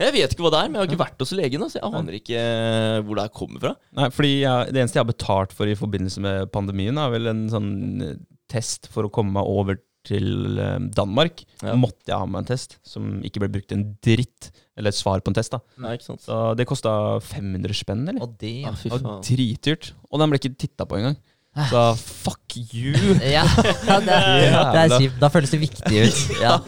Jeg 0.03 0.13
vet 0.13 0.35
ikke 0.35 0.45
hva 0.45 0.53
det 0.53 0.61
er, 0.61 0.69
men 0.69 0.79
jeg 0.79 0.83
har 0.85 0.91
ikke 0.93 1.03
vært 1.05 1.23
hos 1.25 1.33
legen. 1.39 1.67
Så 1.73 1.79
jeg 1.81 1.89
aner 1.89 2.19
ikke 2.19 2.37
eh, 2.43 3.01
hvor 3.07 3.17
det 3.19 3.27
her 3.27 3.35
kommer 3.37 3.63
fra. 3.63 3.75
Nei, 3.97 4.09
fordi 4.13 4.33
jeg, 4.43 4.73
Det 4.75 4.83
eneste 4.83 4.99
jeg 5.01 5.05
har 5.07 5.13
betalt 5.13 5.57
for 5.57 5.71
i 5.73 5.77
forbindelse 5.79 6.23
med 6.25 6.51
pandemien, 6.55 6.99
er 7.01 7.13
vel 7.15 7.31
en 7.33 7.45
sånn 7.53 7.71
eh, 8.05 8.17
test 8.53 8.91
for 8.93 9.09
å 9.09 9.13
komme 9.13 9.33
meg 9.39 9.49
over 9.49 9.81
til 10.07 10.61
eh, 10.63 10.77
Danmark. 10.95 11.43
Ja. 11.65 11.75
Måtte 11.81 12.13
jeg 12.13 12.21
ha 12.21 12.27
med 12.31 12.45
en 12.45 12.51
test 12.53 12.77
som 12.87 13.17
ikke 13.27 13.43
ble 13.43 13.51
brukt 13.57 13.73
en 13.75 13.87
dritt. 14.05 14.51
Eller 14.77 14.93
et 14.93 14.99
svar 14.99 15.23
på 15.25 15.33
en 15.33 15.39
test. 15.39 15.55
da 15.57 15.63
Nei, 15.83 15.95
ikke 15.97 16.11
sant? 16.11 16.23
Så 16.27 16.37
Det 16.59 16.69
kosta 16.69 16.93
500 17.25 17.75
spenn, 17.81 18.05
eller? 18.05 18.21
Og 18.27 18.37
det 18.39 18.53
Ja, 18.67 18.75
fy 18.77 18.93
faen. 18.93 19.23
dritdyrt. 19.25 19.95
Og 20.13 20.21
den 20.21 20.31
ble 20.31 20.39
ikke 20.43 20.53
titta 20.61 20.85
på 20.87 21.01
engang. 21.01 21.17
Så 21.57 21.83
fuck 21.97 22.57
you! 22.75 22.93
Ja, 23.37 23.45
det 23.57 24.13
er, 24.13 24.57
det 24.75 24.81
er 24.83 24.93
kjipt. 24.93 25.17
Da 25.23 25.31
føles 25.33 25.53
det 25.53 25.61
viktig 25.63 26.03
ut. 26.05 26.21
Ja, 26.45 26.59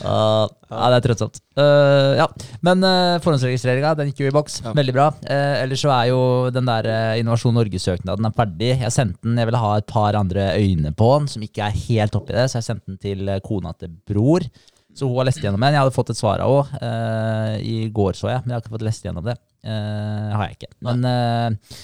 Uh, 0.00 0.48
ja 0.70 0.86
det 0.92 0.96
er 0.96 1.04
trøttsomt. 1.04 1.40
Uh, 1.58 2.16
ja. 2.16 2.26
Men 2.64 2.80
uh, 2.86 3.18
forhåndsregistreringa 3.20 3.92
den 3.98 4.10
gikk 4.10 4.22
jo 4.24 4.30
i 4.30 4.34
boks. 4.34 4.60
Ja. 4.64 4.72
Veldig 4.76 4.94
bra. 4.96 5.10
Uh, 5.26 5.60
ellers 5.60 5.84
så 5.84 5.92
er 5.92 6.08
jo 6.10 6.22
den 6.54 6.68
der 6.68 6.88
uh, 6.88 7.20
Innovasjon 7.20 7.54
Norge-søknaden 7.58 8.30
er 8.30 8.34
ferdig. 8.36 8.72
Jeg 8.80 8.94
sendte 8.96 9.20
den, 9.26 9.36
jeg 9.40 9.50
ville 9.50 9.60
ha 9.60 9.74
et 9.76 9.88
par 9.90 10.16
andre 10.18 10.50
øyne 10.56 10.94
på 10.96 11.12
den, 11.18 11.28
som 11.34 11.44
ikke 11.44 11.68
er 11.68 11.78
helt 11.84 12.16
oppi 12.16 12.36
det, 12.36 12.48
så 12.48 12.60
jeg 12.60 12.70
sendte 12.70 12.94
den 12.94 13.00
til 13.02 13.32
kona 13.44 13.74
til 13.76 13.92
bror. 14.08 14.48
Så 14.96 15.06
hun 15.06 15.20
har 15.20 15.28
lest 15.28 15.44
gjennom 15.44 15.60
den. 15.62 15.76
Jeg 15.76 15.84
hadde 15.84 15.94
fått 15.94 16.10
et 16.14 16.18
svar 16.18 16.42
av 16.42 16.72
henne 16.72 17.60
i 17.62 17.76
går, 17.94 18.16
så 18.18 18.32
jeg, 18.32 18.42
men 18.42 18.54
jeg 18.54 18.56
har 18.58 18.64
ikke 18.64 18.74
fått 18.78 18.88
lest 18.88 19.06
gjennom 19.06 19.26
det. 19.28 19.36
Uh, 19.60 20.32
har 20.32 20.48
jeg 20.48 20.56
ikke. 20.56 20.72
Men 20.86 21.04
uh, 21.04 21.82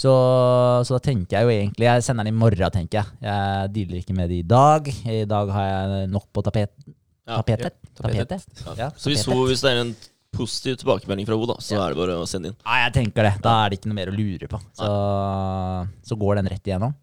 så, 0.00 0.12
så 0.86 0.96
da 0.96 1.00
tenker 1.04 1.36
jeg 1.36 1.44
jo 1.44 1.50
egentlig 1.52 1.86
Jeg 1.88 2.04
sender 2.06 2.24
den 2.24 2.32
i 2.34 2.40
morgen, 2.40 2.72
tenker 2.72 3.02
jeg. 3.02 3.18
Jeg 3.26 3.72
dealer 3.74 3.98
ikke 4.00 4.16
med 4.16 4.30
det 4.32 4.38
i 4.40 4.46
dag. 4.48 4.88
I 5.04 5.24
dag 5.28 5.52
har 5.56 5.66
jeg 5.70 6.08
nok 6.14 6.28
på 6.32 6.44
tapet, 6.46 6.72
Ja. 7.28 7.36
tapetet. 7.42 7.76
tapetet. 7.98 8.46
tapetet. 8.46 8.78
Ja. 8.80 8.88
Så 8.96 9.12
hvis, 9.12 9.26
hun, 9.28 9.44
hvis 9.50 9.60
det 9.62 9.74
er 9.74 9.82
en 9.84 9.92
positiv 10.32 10.78
tilbakemelding 10.80 11.26
fra 11.28 11.36
henne, 11.36 11.56
så 11.60 11.74
Ja. 11.76 11.84
er 11.84 11.92
det 11.94 11.98
bare 12.00 12.16
å 12.22 12.26
sende 12.30 12.50
inn. 12.52 12.56
Nei, 12.64 12.78
jeg 12.86 12.92
tenker 12.96 13.28
det. 13.28 13.34
Da 13.44 13.52
er 13.66 13.70
det 13.70 13.80
ikke 13.80 13.90
noe 13.92 13.98
mer 14.00 14.10
å 14.12 14.16
lure 14.16 14.48
på. 14.48 14.60
Så, 14.78 14.88
så 16.10 16.18
går 16.18 16.40
den 16.40 16.50
rett 16.54 16.64
igjennom. 16.70 16.94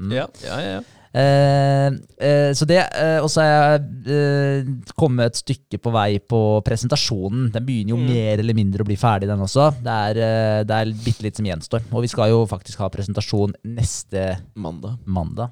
Ja. 0.00 0.26
Mm. 0.26 0.42
Ja, 0.46 0.56
ja, 0.64 0.72
ja. 0.78 0.80
Eh, 1.10 1.86
eh, 2.22 2.52
så 2.54 2.62
det, 2.70 2.76
eh, 2.94 3.16
Og 3.18 3.26
så 3.32 3.42
er 3.42 3.50
jeg 3.50 4.12
eh, 4.14 4.68
kommet 4.94 5.32
et 5.32 5.40
stykke 5.40 5.80
på 5.82 5.90
vei 5.90 6.20
på 6.22 6.38
presentasjonen. 6.62 7.48
Den 7.50 7.64
begynner 7.66 7.96
jo 7.96 7.98
Mm. 7.98 8.06
mer 8.12 8.38
eller 8.44 8.54
mindre 8.54 8.84
å 8.84 8.86
bli 8.86 8.94
ferdig, 8.96 9.26
den 9.26 9.42
også. 9.42 9.72
Det 9.82 9.90
er, 9.90 10.20
eh, 10.22 10.60
det 10.62 10.70
er 10.76 10.92
bitte 11.04 11.22
litt 11.26 11.36
som 11.36 11.44
gjenstår. 11.44 11.82
Og 11.92 12.02
vi 12.06 12.08
skal 12.12 12.30
jo 12.30 12.46
faktisk 12.46 12.78
ha 12.78 12.88
presentasjon 12.88 13.52
neste 13.64 14.38
Mandag. 14.54 14.98
mandag. 15.04 15.50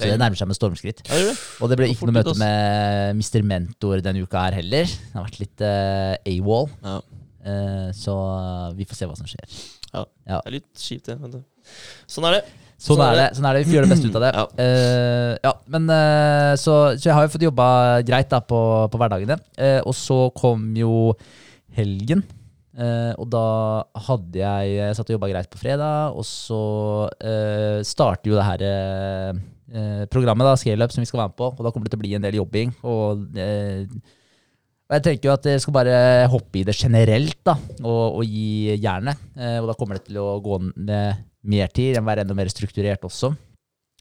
Så 0.00 0.08
det 0.08 0.18
nærmer 0.18 0.38
seg 0.38 0.48
med 0.48 0.56
stormskritt. 0.56 1.02
Ja, 1.10 1.14
det 1.14 1.26
det. 1.28 1.38
Og 1.60 1.68
det 1.68 1.76
ble 1.76 1.88
ikke 1.92 2.06
noe 2.08 2.16
møte 2.16 2.38
med 2.38 3.16
Mr. 3.20 3.42
Mentor 3.44 4.00
denne 4.00 4.22
uka 4.24 4.46
her 4.48 4.52
heller. 4.62 4.84
Det 4.88 5.12
har 5.12 5.26
vært 5.26 5.40
litt 5.40 5.60
AWOL. 5.60 6.70
Ja. 6.82 7.00
Eh, 7.44 7.90
så 7.92 8.16
vi 8.76 8.86
får 8.88 8.96
se 8.96 9.06
hva 9.10 9.16
som 9.18 9.26
skjer. 9.28 9.44
Ja. 9.92 10.06
Ja. 10.26 10.40
Det 10.40 10.46
er 10.46 10.56
litt 10.56 10.74
kjipt, 10.74 11.04
det. 11.04 11.20
Men 11.20 11.30
det. 11.32 11.42
Sånn 12.08 12.24
er 12.30 12.40
det. 12.40 12.44
Sånn 12.80 13.02
er 13.04 13.18
det. 13.18 13.28
sånn 13.36 13.44
er 13.44 13.56
det, 13.56 13.62
Vi 13.62 13.68
får 13.68 13.76
gjøre 13.76 13.88
det 13.88 13.94
beste 13.94 14.08
ut 14.08 14.18
av 14.18 14.24
det. 14.24 14.32
Ja. 14.40 14.44
Uh, 14.56 15.32
ja, 15.44 15.52
men 15.72 15.86
uh, 15.92 16.52
så, 16.56 16.74
så 16.96 17.10
jeg 17.10 17.16
har 17.16 17.26
jo 17.26 17.32
fått 17.34 17.44
jobba 17.44 17.66
greit 18.06 18.30
da 18.32 18.40
på, 18.40 18.60
på 18.90 19.00
hverdagene. 19.00 19.36
Uh, 19.60 19.80
og 19.84 19.96
så 19.96 20.20
kom 20.36 20.70
jo 20.78 21.14
helgen. 21.76 22.24
Og 22.80 23.26
da 23.28 23.46
hadde 24.06 24.38
jeg 24.38 24.68
Jeg 24.72 24.94
satt 24.96 25.10
og 25.10 25.16
jobba 25.18 25.28
greit 25.28 25.48
på 25.52 25.58
fredag, 25.60 26.14
og 26.16 26.24
så 26.24 26.60
starter 27.84 28.30
jo 28.30 28.38
det 28.38 28.46
her 28.46 28.62
programmet, 30.08 30.46
da, 30.46 30.54
Scaleup, 30.56 30.94
som 30.94 31.02
vi 31.02 31.10
skal 31.10 31.20
være 31.20 31.32
med 31.34 31.36
på. 31.42 31.50
Og 31.50 31.66
da 31.66 31.74
kommer 31.74 31.90
det 31.90 31.92
til 31.92 32.00
å 32.00 32.04
bli 32.06 32.14
en 32.16 32.24
del 32.24 32.38
jobbing. 32.38 32.72
Og, 32.88 33.26
og 34.90 34.96
jeg 34.96 35.04
tenker 35.06 35.28
jo 35.28 35.34
at 35.36 35.44
jeg 35.46 35.60
skal 35.62 35.74
bare 35.76 35.98
hoppe 36.32 36.58
i 36.58 36.64
det 36.66 36.74
generelt, 36.74 37.36
da, 37.46 37.54
og, 37.84 38.18
og 38.18 38.24
gi 38.26 38.74
jernet. 38.82 39.20
Eh, 39.38 39.60
og 39.60 39.68
da 39.70 39.76
kommer 39.78 40.00
det 40.00 40.08
til 40.08 40.18
å 40.18 40.40
gå 40.42 40.58
ned 40.74 41.20
mer 41.46 41.70
tid, 41.70 41.94
den 41.94 42.08
være 42.08 42.24
enda 42.24 42.34
mer 42.34 42.50
strukturert 42.50 43.06
også. 43.06 43.30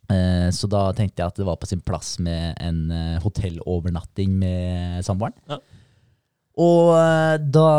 Eh, 0.09 0.47
så 0.49 0.69
da 0.71 0.87
tenkte 0.97 1.21
jeg 1.21 1.29
at 1.29 1.37
det 1.37 1.45
var 1.45 1.59
på 1.61 1.69
sin 1.69 1.83
plass 1.85 2.15
med 2.25 2.57
en 2.57 2.89
eh, 2.89 3.19
hotellovernatting 3.21 4.33
med 4.41 5.05
samboeren. 5.05 5.37
Ja. 5.51 5.59
Og 6.59 6.95
eh, 6.97 7.37
da 7.37 7.69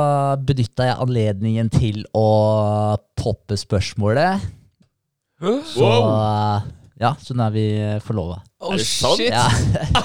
benytta 0.46 0.86
jeg 0.92 1.00
anledningen 1.02 1.74
til 1.74 2.04
å 2.14 2.94
poppe 3.18 3.58
spørsmålet. 3.58 4.46
Så 5.74 5.90
eh, 5.90 6.70
ja, 7.00 7.14
så 7.24 7.34
nå 7.36 7.46
er 7.48 7.54
vi 7.54 7.64
forlova. 8.04 8.38
Oh, 8.60 8.74
Er 8.74 8.80
det 8.82 8.86
sant? 8.86 9.22
Ja, 9.24 9.46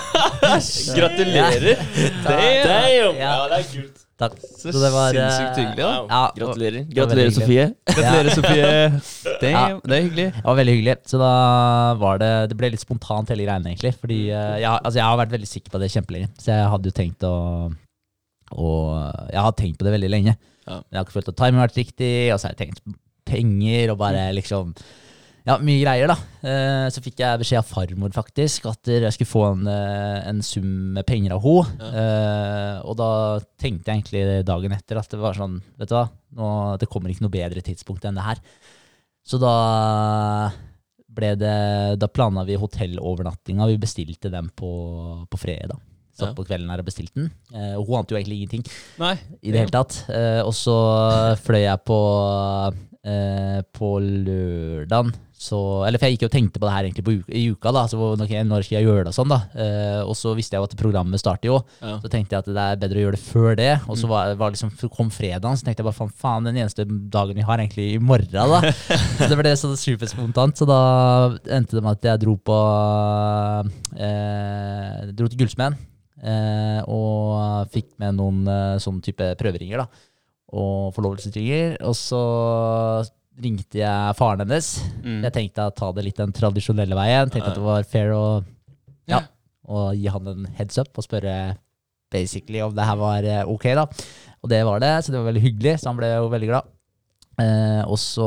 Gratulerer! 0.98 1.76
Damn! 2.24 2.66
Damn! 2.70 3.20
Ja. 3.20 3.30
Ja, 3.36 3.36
det 3.52 3.60
er 3.60 3.70
kult. 3.74 4.02
takk. 4.22 4.38
Så, 4.40 4.72
Så 4.72 4.80
det 4.80 4.92
var, 4.94 5.10
eh, 5.20 5.26
sinnssykt 5.36 5.60
hyggelig. 5.60 5.82
da 5.82 5.90
Ja, 6.08 6.22
Gratulerer. 6.38 6.86
Gratulerer, 6.96 7.34
Sofie. 7.36 7.66
Gratulerer, 7.90 8.30
Sofie. 8.38 8.70
Det, 9.42 9.52
Ja. 9.52 9.66
Det 9.84 9.98
er 9.98 10.04
hyggelig. 10.08 10.28
Det 10.38 10.46
var 10.48 10.56
veldig 10.62 10.76
hyggelig. 10.78 10.96
Så 11.12 11.20
da 11.20 11.32
var 12.00 12.18
det 12.24 12.32
Det 12.50 12.58
ble 12.62 12.72
litt 12.72 12.86
spontant 12.86 13.30
hele 13.34 13.44
greiene, 13.48 13.74
egentlig. 13.74 13.94
Fordi 14.00 14.20
eh, 14.32 14.56
jeg, 14.64 14.72
altså, 14.72 14.98
jeg 15.02 15.06
har 15.10 15.20
vært 15.20 15.36
veldig 15.36 15.52
sikker 15.52 15.76
på 15.76 15.82
det 15.84 15.92
kjempelenge. 15.92 16.30
Så 16.40 16.54
jeg 16.56 16.70
hadde 16.76 16.92
jo 16.92 16.96
tenkt 17.02 17.28
å 17.28 17.36
Og 18.56 19.32
jeg 19.34 19.42
har 19.42 19.52
tenkt 19.60 19.80
på 19.82 19.88
det 19.88 19.96
veldig 19.98 20.12
lenge. 20.16 20.38
Ja. 20.66 20.80
Jeg 20.80 20.98
har 20.98 21.04
ikke 21.06 21.18
følt 21.20 21.34
at 21.34 21.36
timingen 21.42 21.60
har 21.62 21.68
vært 21.68 21.82
riktig, 21.84 22.14
og 22.34 22.40
så 22.40 22.48
har 22.48 22.56
jeg 22.56 22.62
tenkt 22.64 22.80
penger 23.26 23.92
og 23.92 23.98
bare 24.00 24.30
liksom 24.38 24.72
Ja, 25.46 25.60
mye 25.62 25.78
greier, 25.84 26.10
da. 26.10 26.16
Eh, 26.42 26.88
Så 26.90 27.02
fikk 27.06 27.20
jeg 27.22 27.40
beskjed 27.44 27.60
av 27.62 27.68
farmor, 27.70 28.10
faktisk, 28.16 28.66
at 28.72 28.90
jeg 28.90 29.14
skulle 29.14 29.30
få 29.30 29.44
en, 29.52 29.68
eh, 29.70 30.28
en 30.30 30.42
sum 30.42 30.94
med 30.96 31.06
penger 31.06 31.36
av 31.36 31.44
henne. 31.46 31.94
Ja. 31.94 32.82
Og 32.84 32.96
da 32.98 33.10
tenkte 33.62 33.92
jeg 33.94 34.02
egentlig 34.04 34.46
dagen 34.48 34.72
etter 34.74 34.98
at 34.98 35.10
det 35.10 35.20
var 35.22 35.34
sånn 35.38 35.62
Vet 35.78 35.90
du 35.90 35.96
hva, 35.96 36.10
nå, 36.36 36.50
det 36.82 36.90
kommer 36.90 37.10
ikke 37.14 37.22
noe 37.28 37.36
bedre 37.36 37.62
tidspunkt 37.62 38.06
enn 38.10 38.16
det 38.18 38.24
her. 38.26 38.42
Så 39.26 39.40
da 39.42 40.52
ble 41.16 41.32
det 41.40 42.00
Da 42.02 42.08
planla 42.12 42.44
vi 42.46 42.58
hotellovernattinga. 42.60 43.68
Vi 43.70 43.78
bestilte 43.78 44.30
den 44.34 44.50
på, 44.56 45.26
på 45.30 45.38
fredag. 45.40 45.78
Satt 46.16 46.30
Ja. 46.32 46.34
på 46.34 46.46
kvelden 46.48 46.70
her 46.72 46.80
og 46.80 46.86
bestilte 46.88 47.14
den. 47.20 47.32
Eh, 47.54 47.76
og 47.78 47.86
hun 47.88 48.00
ante 48.00 48.16
jo 48.16 48.18
egentlig 48.20 48.42
ingenting 48.42 48.66
Nei. 49.00 49.14
i 49.44 49.52
det 49.52 49.60
hele 49.62 49.72
tatt. 49.76 50.10
Eh, 50.10 50.42
og 50.42 50.54
så 50.56 50.76
fløy 51.44 51.62
jeg 51.66 51.84
på 51.86 52.00
eh, 53.06 53.62
på 53.76 53.90
lørdagen. 54.02 55.14
Så, 55.36 55.58
eller 55.84 56.00
for 56.00 56.08
jeg 56.08 56.16
gikk 56.16 56.24
jo 56.24 56.30
og 56.30 56.34
tenkte 56.34 56.60
på 56.62 56.66
det 56.66 56.74
her 56.74 56.86
egentlig 56.88 57.04
på 57.04 57.14
uka, 57.20 57.32
i 57.36 57.42
uka. 57.52 57.72
da, 57.76 57.82
så 57.92 57.98
okay, 58.00 58.44
Når 58.48 58.64
skal 58.64 58.78
jeg 58.78 58.88
gjøre 58.88 59.04
det 59.04 59.12
og 59.12 59.18
sånn 59.18 59.34
da? 59.34 59.40
Eh, 59.52 60.02
og 60.06 60.16
så 60.16 60.32
visste 60.38 60.56
jeg 60.56 60.64
jo 60.64 60.68
at 60.70 60.76
programmet 60.80 61.20
starter 61.20 61.50
jo. 61.50 61.58
Ja. 61.82 61.98
Så 62.00 62.12
tenkte 62.12 62.38
jeg 62.38 62.46
at 62.46 62.52
det 62.56 62.64
er 62.64 62.80
bedre 62.86 63.02
å 63.02 63.04
gjøre 63.04 63.18
det 63.18 63.24
før 63.26 63.58
det. 63.60 63.72
Og 63.92 64.00
så 64.00 64.10
var, 64.10 64.32
var 64.40 64.54
liksom, 64.56 64.72
kom 64.96 65.12
fredagen, 65.12 65.60
så 65.60 65.68
tenkte 65.68 65.84
jeg 65.84 65.90
bare 65.90 65.98
faen, 65.98 66.14
faen, 66.24 66.48
den 66.48 66.62
eneste 66.62 66.88
dagen 66.88 67.36
vi 67.36 67.48
har 67.50 67.60
egentlig 67.60 67.90
i 67.98 68.00
morgen. 68.00 68.32
da. 68.32 68.72
så 69.20 69.28
det 69.32 69.40
ble 69.42 69.52
så 69.60 69.74
superspontant. 69.80 70.56
Så 70.62 70.70
da 70.70 70.80
endte 71.58 71.76
det 71.76 71.84
med 71.84 72.00
at 72.00 72.10
jeg 72.14 72.24
dro 72.24 72.38
på 72.40 72.62
eh, 74.00 75.12
Dro 75.12 75.28
til 75.28 75.44
Gullsmeden. 75.44 75.76
Eh, 76.26 76.80
og 76.90 77.68
fikk 77.76 77.92
med 78.02 78.16
noen 78.22 78.48
eh, 78.48 78.80
sånn 78.82 79.04
type 79.04 79.34
prøveringer, 79.42 79.84
da. 79.84 80.08
Og 80.56 80.96
forlovelsesringer. 80.96 81.76
Og 81.84 82.00
så 82.00 82.24
ringte 83.42 83.82
jeg 83.82 84.18
faren 84.18 84.46
hennes. 84.46 84.70
Mm. 85.04 85.22
Jeg 85.28 85.36
tenkte 85.36 85.68
å 85.68 85.76
ta 85.76 85.92
det 85.96 86.06
litt 86.08 86.20
den 86.22 86.34
tradisjonelle 86.36 86.98
veien. 86.98 87.32
Tenkte 87.32 87.52
at 87.52 87.60
det 87.60 87.66
var 87.66 87.88
fair 87.90 88.14
å 88.16 88.26
ja, 89.10 89.22
å 89.68 89.90
gi 89.98 90.08
han 90.12 90.32
en 90.32 90.48
heads 90.58 90.80
up 90.82 90.96
og 90.98 91.06
spørre 91.06 91.36
basically 92.14 92.62
om 92.64 92.74
det 92.76 92.86
her 92.88 92.98
var 93.00 93.28
eh, 93.28 93.44
ok, 93.50 93.68
da. 93.78 93.86
Og 94.46 94.52
det 94.52 94.62
var 94.68 94.82
det, 94.84 94.94
så 95.04 95.12
det 95.12 95.20
var 95.20 95.30
veldig 95.32 95.44
hyggelig, 95.44 95.76
så 95.82 95.92
han 95.92 96.00
ble 96.00 96.12
jo 96.14 96.32
veldig 96.32 96.50
glad. 96.52 96.72
Eh, 97.42 97.82
og 97.84 97.98
så, 98.00 98.26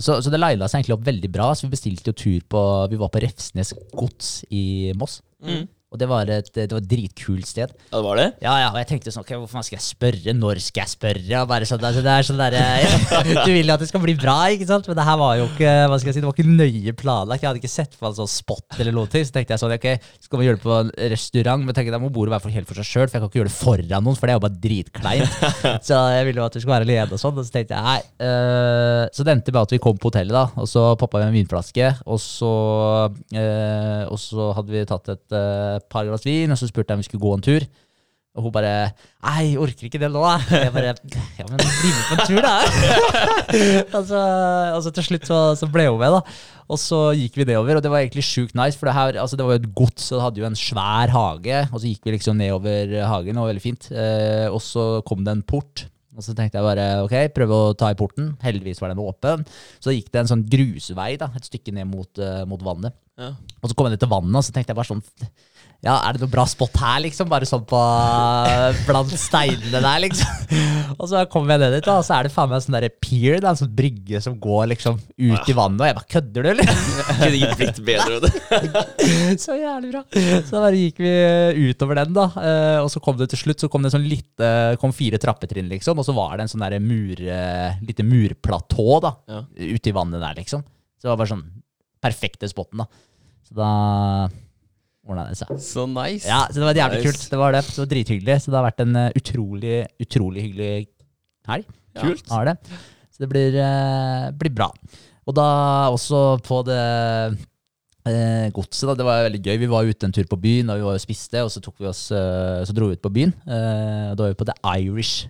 så 0.00 0.22
Så 0.24 0.30
det 0.32 0.38
lina 0.40 0.64
seg 0.70 0.80
egentlig 0.80 0.96
opp 0.96 1.04
veldig 1.04 1.30
bra. 1.34 1.50
Så 1.52 1.66
vi 1.66 1.74
bestilte 1.74 2.12
jo 2.12 2.16
tur 2.16 2.46
på 2.48 2.62
Vi 2.88 3.00
var 3.00 3.10
på 3.12 3.20
Refsnes 3.20 3.74
gods 3.92 4.30
i 4.48 4.94
Moss. 4.96 5.18
Mm. 5.44 5.66
Og 5.90 5.98
det 5.98 6.06
var 6.06 6.28
et, 6.30 6.46
det 6.54 6.70
var 6.70 6.78
et 6.78 6.86
dritkult 6.86 7.48
sted. 7.50 7.72
Ja, 7.88 7.96
det 7.96 8.04
var 8.04 8.18
det? 8.20 8.26
Ja, 8.44 8.52
ja, 8.62 8.68
og 8.70 8.76
jeg 8.78 8.86
tenkte 8.92 9.10
sånn, 9.10 9.24
ok, 9.24 9.32
hvorfor 9.40 9.64
skal 9.66 9.74
jeg 9.74 9.82
spørre? 9.82 10.34
Når 10.38 10.60
skal 10.62 10.84
jeg 10.84 10.92
spørre? 10.92 11.40
Og 11.40 11.48
bare 11.50 11.66
sånn, 11.66 11.82
altså, 11.82 12.04
det 12.04 12.12
er 12.14 12.26
sånn 12.28 12.38
der, 12.38 12.56
Du 13.48 13.50
vil 13.50 13.66
jo 13.66 13.74
at 13.74 13.82
det 13.82 13.88
skal 13.90 14.04
bli 14.04 14.14
bra, 14.14 14.36
ikke 14.54 14.68
sant? 14.68 14.86
Men 14.86 15.00
det 15.00 15.06
her 15.08 15.18
var 15.18 15.40
jo 15.40 15.48
ikke 15.48 15.72
hva 15.90 15.98
skal 15.98 16.12
jeg 16.12 16.16
si, 16.16 16.22
det 16.22 16.28
var 16.28 16.36
ikke 16.38 16.54
nøye 16.60 16.94
planlagt. 17.00 17.42
Jeg 17.42 17.50
hadde 17.50 17.62
ikke 17.64 17.72
sett 17.72 17.96
på 17.98 18.06
en 18.06 18.14
sånn 18.20 18.30
spot 18.30 18.78
eller 18.78 18.94
noe 18.94 19.10
til. 19.10 19.24
Så 19.26 19.34
tenkte 19.34 19.56
jeg 19.56 19.64
sånn, 19.64 19.74
ok, 19.74 19.88
skal 20.28 20.38
man 20.38 20.46
gjøre 20.46 20.60
det 20.60 20.66
på 20.68 20.76
en 20.76 20.92
restaurant? 21.16 21.66
Men 21.66 21.74
tenkte 21.74 21.90
jeg, 21.90 21.96
da 21.96 22.02
må 22.04 22.12
bordet 22.14 22.36
være 22.36 22.44
for, 22.46 22.54
helt 22.54 22.70
for 22.70 22.78
seg 22.78 22.86
sjøl, 22.86 23.08
for 23.08 23.18
jeg 23.18 23.24
kan 23.24 23.32
ikke 23.32 23.42
gjøre 23.42 23.50
det 23.50 23.56
foran 23.56 24.06
noen, 24.06 24.20
for 24.20 24.30
det 24.30 24.36
er 24.36 24.38
jo 24.38 24.44
bare 24.46 24.62
dritkleint. 24.68 25.36
så 25.90 26.00
jeg 26.14 26.30
ville 26.30 26.44
jo 26.44 26.46
at 26.46 26.54
du 26.54 26.62
skulle 26.62 26.76
være 26.76 26.86
alene 26.86 27.18
og 27.18 27.24
sånn. 27.24 27.34
Og 27.34 27.50
så 27.50 27.56
tenkte 27.58 27.74
jeg, 27.74 27.82
nei. 27.90 28.30
øh, 28.30 29.02
så 29.10 29.26
det 29.26 29.34
endte 29.34 29.56
med 29.58 29.62
at 29.64 29.74
vi 29.74 29.82
kom 29.82 29.98
på 29.98 30.14
hotellet, 30.14 30.38
da, 30.38 30.46
og 30.54 30.70
så 30.70 30.86
poppa 31.02 31.24
vi 31.24 31.32
en 31.32 31.38
vinflaske, 31.40 31.92
og 32.06 32.22
så, 32.22 32.54
øh, 33.10 34.02
og 34.06 34.22
så 34.22 34.52
hadde 34.54 34.78
vi 34.78 34.86
tatt 34.86 35.14
et 35.16 35.38
øh, 35.42 35.79
par 35.88 36.08
glass 36.08 36.26
vin, 36.26 36.50
og 36.50 36.58
så 36.58 36.68
spurte 36.68 36.92
jeg 36.92 36.98
om 36.98 37.04
vi 37.04 37.08
skulle 37.08 37.24
gå 37.24 37.32
en 37.36 37.46
tur. 37.46 37.66
Og 38.38 38.44
hun 38.46 38.52
bare 38.54 38.92
'Nei, 39.26 39.56
orker 39.58 39.88
ikke 39.88 39.98
det 39.98 40.10
nå'. 40.10 40.22
Jeg 40.54 40.72
bare 40.72 40.94
'Ja, 40.94 41.44
men 41.50 41.58
bli 41.58 41.90
med 41.90 42.04
på 42.06 42.14
en 42.14 42.26
tur, 42.28 42.40
da'. 42.46 42.62
og, 43.96 44.82
så, 44.84 44.90
til 44.94 45.04
slutt 45.04 45.26
så, 45.26 45.38
så 45.58 45.66
ble 45.66 45.88
hun 45.90 45.98
med, 45.98 46.14
da. 46.14 46.20
Og 46.70 46.78
så 46.78 47.10
gikk 47.18 47.40
vi 47.40 47.48
nedover, 47.48 47.76
og 47.76 47.82
det 47.82 47.90
var 47.90 48.04
egentlig 48.04 48.22
sjukt 48.22 48.54
nice. 48.54 48.78
For 48.78 48.86
det, 48.86 48.94
her, 48.94 49.18
altså 49.18 49.36
det 49.36 49.44
var 49.44 49.56
jo 49.56 49.62
et 49.64 49.74
gods, 49.74 50.12
og 50.12 50.18
det 50.18 50.24
hadde 50.28 50.42
jo 50.44 50.46
en 50.46 50.60
svær 50.62 51.10
hage. 51.10 51.58
Og 51.72 51.80
så 51.80 51.90
gikk 51.90 52.06
vi 52.06 52.14
liksom 52.14 52.38
nedover 52.38 52.94
hagen, 53.10 53.42
og 53.42 53.50
veldig 53.50 53.64
fint. 53.66 53.90
Eh, 53.90 54.46
og 54.46 54.62
så 54.62 55.02
kom 55.02 55.26
det 55.26 55.34
en 55.34 55.42
port. 55.42 55.88
Og 56.14 56.22
så 56.22 56.34
tenkte 56.36 56.58
jeg 56.58 56.66
bare 56.66 56.86
ok, 57.02 57.16
prøve 57.34 57.58
å 57.58 57.74
ta 57.74 57.90
i 57.90 57.98
porten. 57.98 58.34
Heldigvis 58.44 58.78
var 58.82 58.92
den 58.92 59.02
åpen. 59.02 59.42
Så 59.82 59.94
gikk 59.96 60.10
det 60.12 60.22
en 60.22 60.30
sånn 60.30 60.46
grusvei 60.52 61.14
da, 61.18 61.32
et 61.34 61.50
stykke 61.50 61.74
ned 61.74 61.90
mot, 61.90 62.10
uh, 62.22 62.42
mot 62.50 62.62
vannet. 62.62 62.94
Ja. 63.18 63.34
Og 63.58 63.70
så 63.70 63.76
kom 63.76 63.88
jeg 63.88 63.96
ned 63.96 64.02
til 64.04 64.10
vannet, 64.12 64.36
og 64.38 64.46
så 64.46 64.54
tenkte 64.54 64.74
jeg 64.74 64.78
bare 64.78 64.90
sånn 64.90 65.02
ja, 65.80 65.94
Er 66.04 66.12
det 66.12 66.20
noe 66.20 66.28
bra 66.32 66.42
spot 66.44 66.74
her, 66.76 66.98
liksom? 67.06 67.28
Bare 67.30 67.46
sånn 67.48 67.62
på 67.68 67.78
blant 68.84 69.12
steinene 69.16 69.80
der, 69.80 70.02
liksom. 70.04 70.50
Og 71.00 71.06
så 71.08 71.22
kommer 71.32 71.54
jeg 71.54 71.62
ned 71.62 71.76
dit, 71.78 71.86
og 71.88 72.02
så 72.04 72.18
er 72.18 72.26
det 72.26 72.32
faen 72.34 72.50
meg 72.50 72.58
en 72.58 72.64
sånn 72.66 72.74
der 72.76 72.92
pier, 73.00 73.38
da, 73.40 73.54
en 73.54 73.60
sånn 73.62 73.70
brygge 73.72 74.18
som 74.20 74.34
går 74.42 74.66
liksom 74.74 74.98
ut 75.00 75.48
i 75.48 75.54
vannet. 75.56 75.80
Og 75.80 75.86
jeg 75.88 75.96
bare 75.96 76.10
kødder 76.12 76.44
du, 76.44 76.48
eller? 76.50 76.72
Kunne 77.22 77.38
ikke 77.38 77.56
blitt 77.62 77.80
bedre. 77.86 78.18
Det. 78.26 78.32
så 79.46 79.56
jævlig 79.56 79.94
bra. 79.94 80.02
Så 80.50 80.60
bare 80.60 80.82
gikk 80.82 81.00
vi 81.00 81.14
utover 81.70 82.02
den, 82.02 82.12
da. 82.18 82.26
Eh, 82.42 82.76
og 82.82 82.90
så 82.92 83.00
kom 83.00 83.16
det 83.16 83.30
til 83.32 83.40
slutt 83.46 83.64
så 83.64 83.70
kom 83.72 83.86
det 83.86 83.94
sånn 83.94 84.04
lite, 84.04 84.50
kom 84.82 84.92
fire 84.96 85.22
trappetrinn, 85.22 85.70
liksom. 85.72 86.02
Og 86.02 86.04
så 86.10 86.12
var 86.18 86.36
det 86.36 86.44
en 86.44 86.52
sånn 86.52 86.66
der 86.66 86.76
mur, 86.84 87.24
lite 87.86 88.04
murplatå 88.04 89.00
da, 89.06 89.14
Ja. 89.32 89.40
ute 89.56 89.94
i 89.94 89.96
vannet 89.96 90.20
der, 90.20 90.36
liksom. 90.42 90.66
Så 91.00 91.08
det 91.08 91.14
var 91.14 91.22
bare 91.22 91.32
sånn 91.32 91.46
perfekte 92.04 92.52
spotten, 92.52 92.84
da. 92.84 92.90
Så 93.48 93.56
da 93.56 93.72
ordna 95.10 95.26
det 95.28 95.36
seg. 95.40 95.50
Så 95.62 95.84
nice. 95.90 96.28
Ja, 96.28 96.44
så 96.48 96.60
det 96.60 96.66
var 96.68 96.78
jævlig 96.78 97.02
Nice. 97.02 97.10
kult. 97.10 97.26
Det 97.32 97.40
var 97.40 97.56
det. 97.56 97.62
Så 97.66 97.86
drithyggelig. 97.90 98.38
Så 98.44 98.52
det 98.52 98.58
har 98.58 98.66
vært 98.68 98.82
en 98.84 98.96
eh, 98.96 99.12
utrolig, 99.18 99.76
utrolig 100.02 100.46
hyggelig 100.46 100.72
helg. 101.50 101.68
Kult. 102.00 102.24
Ja, 102.28 102.34
har 102.36 102.50
det. 102.52 102.56
Så 103.10 103.24
det 103.24 103.30
blir, 103.32 103.56
uh, 103.60 104.30
blir 104.38 104.52
bra. 104.54 104.70
Og 105.28 105.36
da 105.36 105.46
også 105.92 106.38
på 106.46 106.62
det 106.66 106.78
eh, 108.08 108.46
godset, 108.54 108.86
da. 108.88 108.94
Det 108.98 109.06
var 109.06 109.26
veldig 109.26 109.42
gøy. 109.44 109.58
Vi 109.60 109.68
var 109.70 109.90
ute 109.90 110.08
en 110.08 110.14
tur 110.14 110.26
på 110.30 110.38
byen, 110.40 110.70
og 110.72 110.80
vi 110.80 110.86
var 110.86 110.96
og 110.98 111.02
spiste, 111.02 111.42
og 111.44 111.50
så, 111.52 111.60
tok 111.62 111.76
vi 111.82 111.90
oss, 111.90 112.06
eh, 112.14 112.62
så 112.66 112.74
dro 112.74 112.88
vi 112.88 112.96
ut 112.98 113.04
på 113.04 113.12
byen. 113.12 113.34
Da 113.44 114.16
var 114.16 114.32
vi 114.32 114.38
på 114.40 114.48
The 114.48 114.56
Irish 114.78 115.28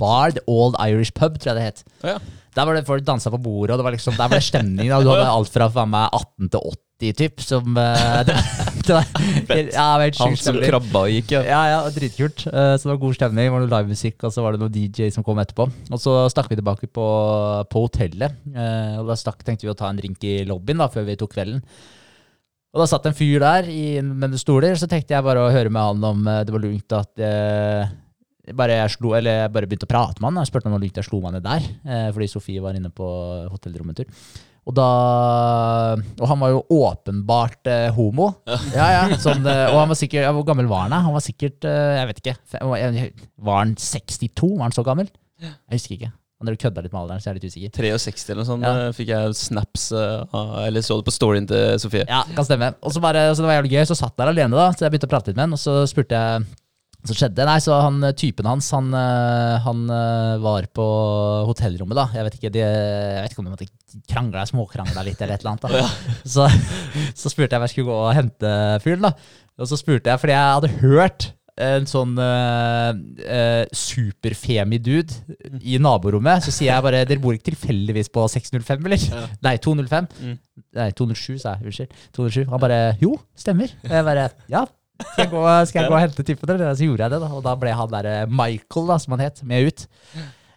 Bar, 0.00 0.34
The 0.36 0.42
Old 0.48 0.76
Irish 0.80 1.12
Pub, 1.14 1.38
tror 1.38 1.52
jeg 1.52 1.60
det 1.60 1.68
het. 1.68 1.84
Ja. 2.02 2.18
Der 2.56 2.66
var 2.66 2.74
det 2.74 2.86
folk 2.88 3.04
dansa 3.06 3.30
på 3.30 3.38
bordet, 3.42 3.72
og 3.74 3.78
det 3.80 3.84
var 3.86 3.94
liksom, 3.94 4.16
der 4.18 4.28
var 4.30 4.40
det 4.40 4.46
stemning. 4.46 4.88
Da. 4.90 4.98
Du 5.04 5.10
hadde 5.12 5.26
alt 5.38 5.52
fra 5.54 5.68
faen 5.70 5.90
meg 5.92 6.08
18 6.16 6.48
til 6.50 6.64
80, 7.00 7.12
typ. 7.20 7.40
Som, 7.46 7.76
eh, 7.80 8.16
det, 8.28 8.34
det 8.88 8.96
var, 8.96 9.06
ja, 9.70 9.84
helt 10.02 10.18
Han 10.20 10.34
som 10.40 10.58
krabba 10.60 11.04
og 11.06 11.12
gikk, 11.14 11.30
ja. 11.36 11.42
Ja, 11.46 11.60
ja, 11.72 11.78
dritkult. 11.94 12.42
Eh, 12.50 12.72
Så 12.74 12.84
det 12.88 12.92
var 12.94 13.00
god 13.04 13.16
stemning. 13.20 13.46
Det 13.46 13.54
var 13.54 13.64
noe 13.64 13.70
livemusikk, 13.76 14.18
og 14.26 14.34
så 14.34 14.44
var 14.44 14.56
det 14.56 14.60
noen 14.64 14.74
DJ 14.74 15.08
som 15.14 15.24
kom 15.26 15.38
etterpå. 15.40 15.68
Og 15.94 16.02
så 16.02 16.16
stakk 16.34 16.50
vi 16.52 16.58
tilbake 16.58 16.90
på, 16.90 17.06
på 17.70 17.84
hotellet. 17.86 18.36
eh, 18.52 18.98
Og 19.00 19.08
da 19.08 19.16
stakk, 19.20 19.40
tenkte 19.46 19.68
vi 19.68 19.72
å 19.72 19.78
ta 19.78 19.88
en 19.92 20.02
drink 20.02 20.26
i 20.28 20.40
lobbyen 20.50 20.82
da, 20.82 20.90
før 20.92 21.06
vi 21.08 21.16
tok 21.22 21.32
kvelden. 21.38 21.62
Og 22.70 22.78
da 22.82 22.86
satt 22.86 23.06
en 23.08 23.16
fyr 23.18 23.40
der 23.42 23.66
i 23.66 23.98
med 24.04 24.36
stoler, 24.38 24.76
så 24.78 24.86
tenkte 24.86 25.16
jeg 25.16 25.24
bare 25.26 25.42
å 25.42 25.50
høre 25.50 25.72
med 25.74 25.82
han 25.82 26.04
om 26.06 26.20
det 26.46 26.52
var 26.54 26.62
lugnt 26.62 26.94
at 26.94 27.18
eh, 27.26 27.88
bare 28.56 28.76
jeg 28.82 28.90
slo, 28.96 29.14
eller 29.18 29.42
jeg 29.44 29.52
bare 29.54 29.66
begynte 29.70 29.86
å 29.88 29.90
prate 29.90 30.20
med 30.20 30.30
han. 30.30 30.42
Jeg 30.44 30.50
spurte 30.52 30.66
om 30.70 30.76
han 30.76 30.82
likte 30.84 31.02
jeg 31.02 31.08
slo 31.10 31.20
meg 31.24 31.32
ned 31.36 31.44
der, 31.46 31.66
eh, 31.86 32.06
fordi 32.14 32.28
Sofie 32.32 32.62
var 32.64 32.74
inne 32.78 32.90
på 32.94 33.06
hotellrommet 33.52 33.96
tur. 34.02 34.06
Og 34.68 34.74
da 34.76 34.86
Og 36.20 36.26
han 36.28 36.38
var 36.42 36.50
jo 36.52 36.60
åpenbart 36.70 37.66
eh, 37.72 37.88
homo. 37.96 38.26
Ja, 38.76 38.86
ja, 38.92 39.02
sånn, 39.18 39.40
eh, 39.48 39.66
og 39.72 39.78
han 39.80 39.88
var 39.90 39.98
sikkert 39.98 40.26
ja, 40.26 40.32
Hvor 40.36 40.44
gammel 40.46 40.68
var 40.70 40.84
han? 40.84 40.92
da? 40.94 40.98
Han 41.06 41.14
var 41.16 41.24
sikkert 41.24 41.64
eh, 41.64 41.96
Jeg 41.96 42.10
vet 42.10 42.20
ikke. 42.22 42.34
Fe- 42.52 43.12
Var 43.40 43.58
han 43.62 43.74
62? 43.74 44.50
Var 44.58 44.66
han 44.68 44.76
så 44.76 44.84
gammel? 44.86 45.08
Jeg 45.40 45.54
husker 45.72 45.96
ikke. 45.96 46.12
Han 46.40 46.48
drev 46.48 46.56
kødda 46.60 46.82
litt 46.84 46.92
med 46.94 47.00
alderen, 47.02 47.20
så 47.20 47.28
jeg 47.28 47.32
er 47.34 47.38
litt 47.40 47.50
usikker. 47.52 47.72
63 47.76 48.30
eller 48.32 48.42
noe 48.44 48.48
sånt 48.48 48.64
Ja. 48.64 48.72
eh, 48.86 48.92
fikk 48.96 49.10
jeg 49.12 49.34
snaps 49.36 49.90
eh, 49.92 50.38
eller 50.68 50.84
så 50.84 50.96
det 51.00 51.08
på 51.08 51.12
storyen 51.16 51.48
til 51.48 51.80
Sofie. 51.82 52.04
Ja, 52.08 52.22
kan 52.36 52.46
stemme. 52.48 52.70
Og 52.84 52.92
så 52.94 53.00
bare, 53.04 53.26
så 53.34 53.42
det 53.42 53.48
var 53.50 53.58
jævlig 53.62 53.74
gøy. 53.78 53.84
Så 53.90 53.96
satt 53.98 54.12
jeg 54.14 54.22
der 54.22 54.32
alene, 54.32 54.56
da. 54.56 54.70
Så 54.76 54.84
jeg 54.86 54.92
begynte 54.94 55.08
å 55.08 55.12
prate 55.16 55.32
litt 55.32 55.36
med 55.40 55.48
han, 55.48 55.56
og 55.56 55.60
så 55.60 55.80
spurte 55.90 56.16
jeg 56.20 56.46
som 57.06 57.16
skjedde. 57.16 57.46
Nei, 57.48 57.56
så 57.64 57.76
han, 57.80 58.02
typen 58.18 58.48
hans, 58.48 58.68
han, 58.76 58.90
eh, 58.96 59.56
han 59.64 59.82
eh, 59.94 60.34
var 60.42 60.68
på 60.76 60.86
hotellrommet, 61.48 61.96
da. 61.96 62.06
Jeg 62.16 62.26
vet 62.26 62.38
ikke, 62.38 62.52
de, 62.54 62.62
jeg 62.64 63.24
vet 63.24 63.34
ikke 63.34 63.42
om 63.44 63.48
de 63.48 63.54
måtte 63.54 63.68
krangle, 64.10 64.46
småkrangle 64.50 65.04
litt 65.08 65.20
eller 65.20 65.38
et 65.38 65.44
eller 65.44 65.56
annet. 65.56 65.66
da. 65.66 66.14
Så, 66.36 66.46
så 67.16 67.32
spurte 67.32 67.54
jeg 67.56 67.60
om 67.60 67.66
jeg 67.66 67.74
skulle 67.74 67.90
gå 67.90 68.00
og 68.04 68.16
hente 68.16 68.54
fyren, 68.84 69.08
da. 69.08 69.14
Og 69.60 69.68
så 69.68 69.76
spurte 69.80 70.12
jeg, 70.12 70.20
fordi 70.22 70.36
jeg 70.36 70.56
hadde 70.56 70.74
hørt 70.80 71.30
en 71.60 71.84
sånn 71.88 72.14
uh, 72.16 72.96
superfemi-dude 73.76 75.60
i 75.60 75.76
naborommet. 75.82 76.44
Så 76.46 76.54
sier 76.54 76.70
jeg 76.72 76.84
bare 76.86 77.02
Dere 77.08 77.20
bor 77.20 77.36
ikke 77.36 77.50
tilfeldigvis 77.50 78.08
på 78.14 78.24
605, 78.32 78.86
eller? 78.88 79.06
Nei, 79.46 79.56
205. 79.60 80.08
Mm. 80.24 80.36
Nei, 80.78 80.90
207, 80.96 81.40
sa 81.42 81.56
jeg. 81.56 81.68
Unnskyld. 81.68 81.96
207. 82.16 82.44
Han 82.52 82.62
bare 82.64 82.80
Jo, 83.02 83.16
stemmer. 83.38 83.72
Og 83.84 83.96
jeg 83.98 84.08
bare 84.08 84.28
Ja. 84.52 84.64
Skal 85.00 85.24
jeg 85.24 85.30
gå, 85.32 85.44
skal 85.70 85.82
jeg 85.82 85.90
gå 85.90 85.96
og 85.96 86.02
hente 86.04 86.24
typen, 86.26 86.50
eller? 86.54 86.74
Så 86.76 86.86
gjorde 86.88 87.06
jeg 87.06 87.14
det, 87.14 87.22
da. 87.22 87.30
Og 87.38 87.42
da 87.46 87.54
ble 87.58 87.72
han 87.76 87.90
derre 87.92 88.14
Michael, 88.28 88.86
da, 88.92 88.98
som 89.02 89.16
han 89.16 89.24
het, 89.26 89.42
med 89.48 89.70
ut. 89.70 89.86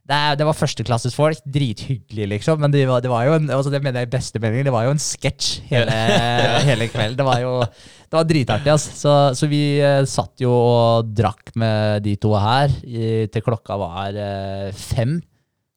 Det, 0.04 0.18
det 0.36 0.44
var 0.50 0.58
førsteklasses 0.60 1.14
folk. 1.16 1.40
Drithyggelig, 1.48 2.26
liksom. 2.34 2.60
Men 2.60 2.74
det 2.74 2.82
var, 2.90 3.00
det 3.06 3.12
var 3.12 3.24
jo 3.30 3.38
en 3.38 3.46
altså 3.56 3.72
det 3.72 3.80
mener 3.86 4.04
jeg 4.04 4.10
i 4.10 4.16
beste 4.18 4.42
mening, 4.44 4.66
det 4.68 4.74
var 4.76 4.84
jo 4.90 4.92
en 4.98 5.00
sketsj 5.00 5.62
hele, 5.70 5.96
hele 6.70 6.90
kvelden. 6.92 7.16
Det 7.22 7.28
var 7.28 7.40
jo 7.44 7.54
det 7.64 8.18
var 8.20 8.28
dritartig. 8.30 8.74
ass. 8.76 8.88
Så, 9.00 9.14
så 9.40 9.48
vi 9.50 9.62
eh, 9.82 10.02
satt 10.12 10.44
jo 10.44 10.52
og 10.54 11.14
drakk 11.16 11.54
med 11.58 12.04
de 12.06 12.18
to 12.22 12.34
her 12.36 12.74
i, 12.84 13.06
til 13.32 13.46
klokka 13.48 13.80
var 13.80 14.20
eh, 14.28 14.72
fem 14.76 15.22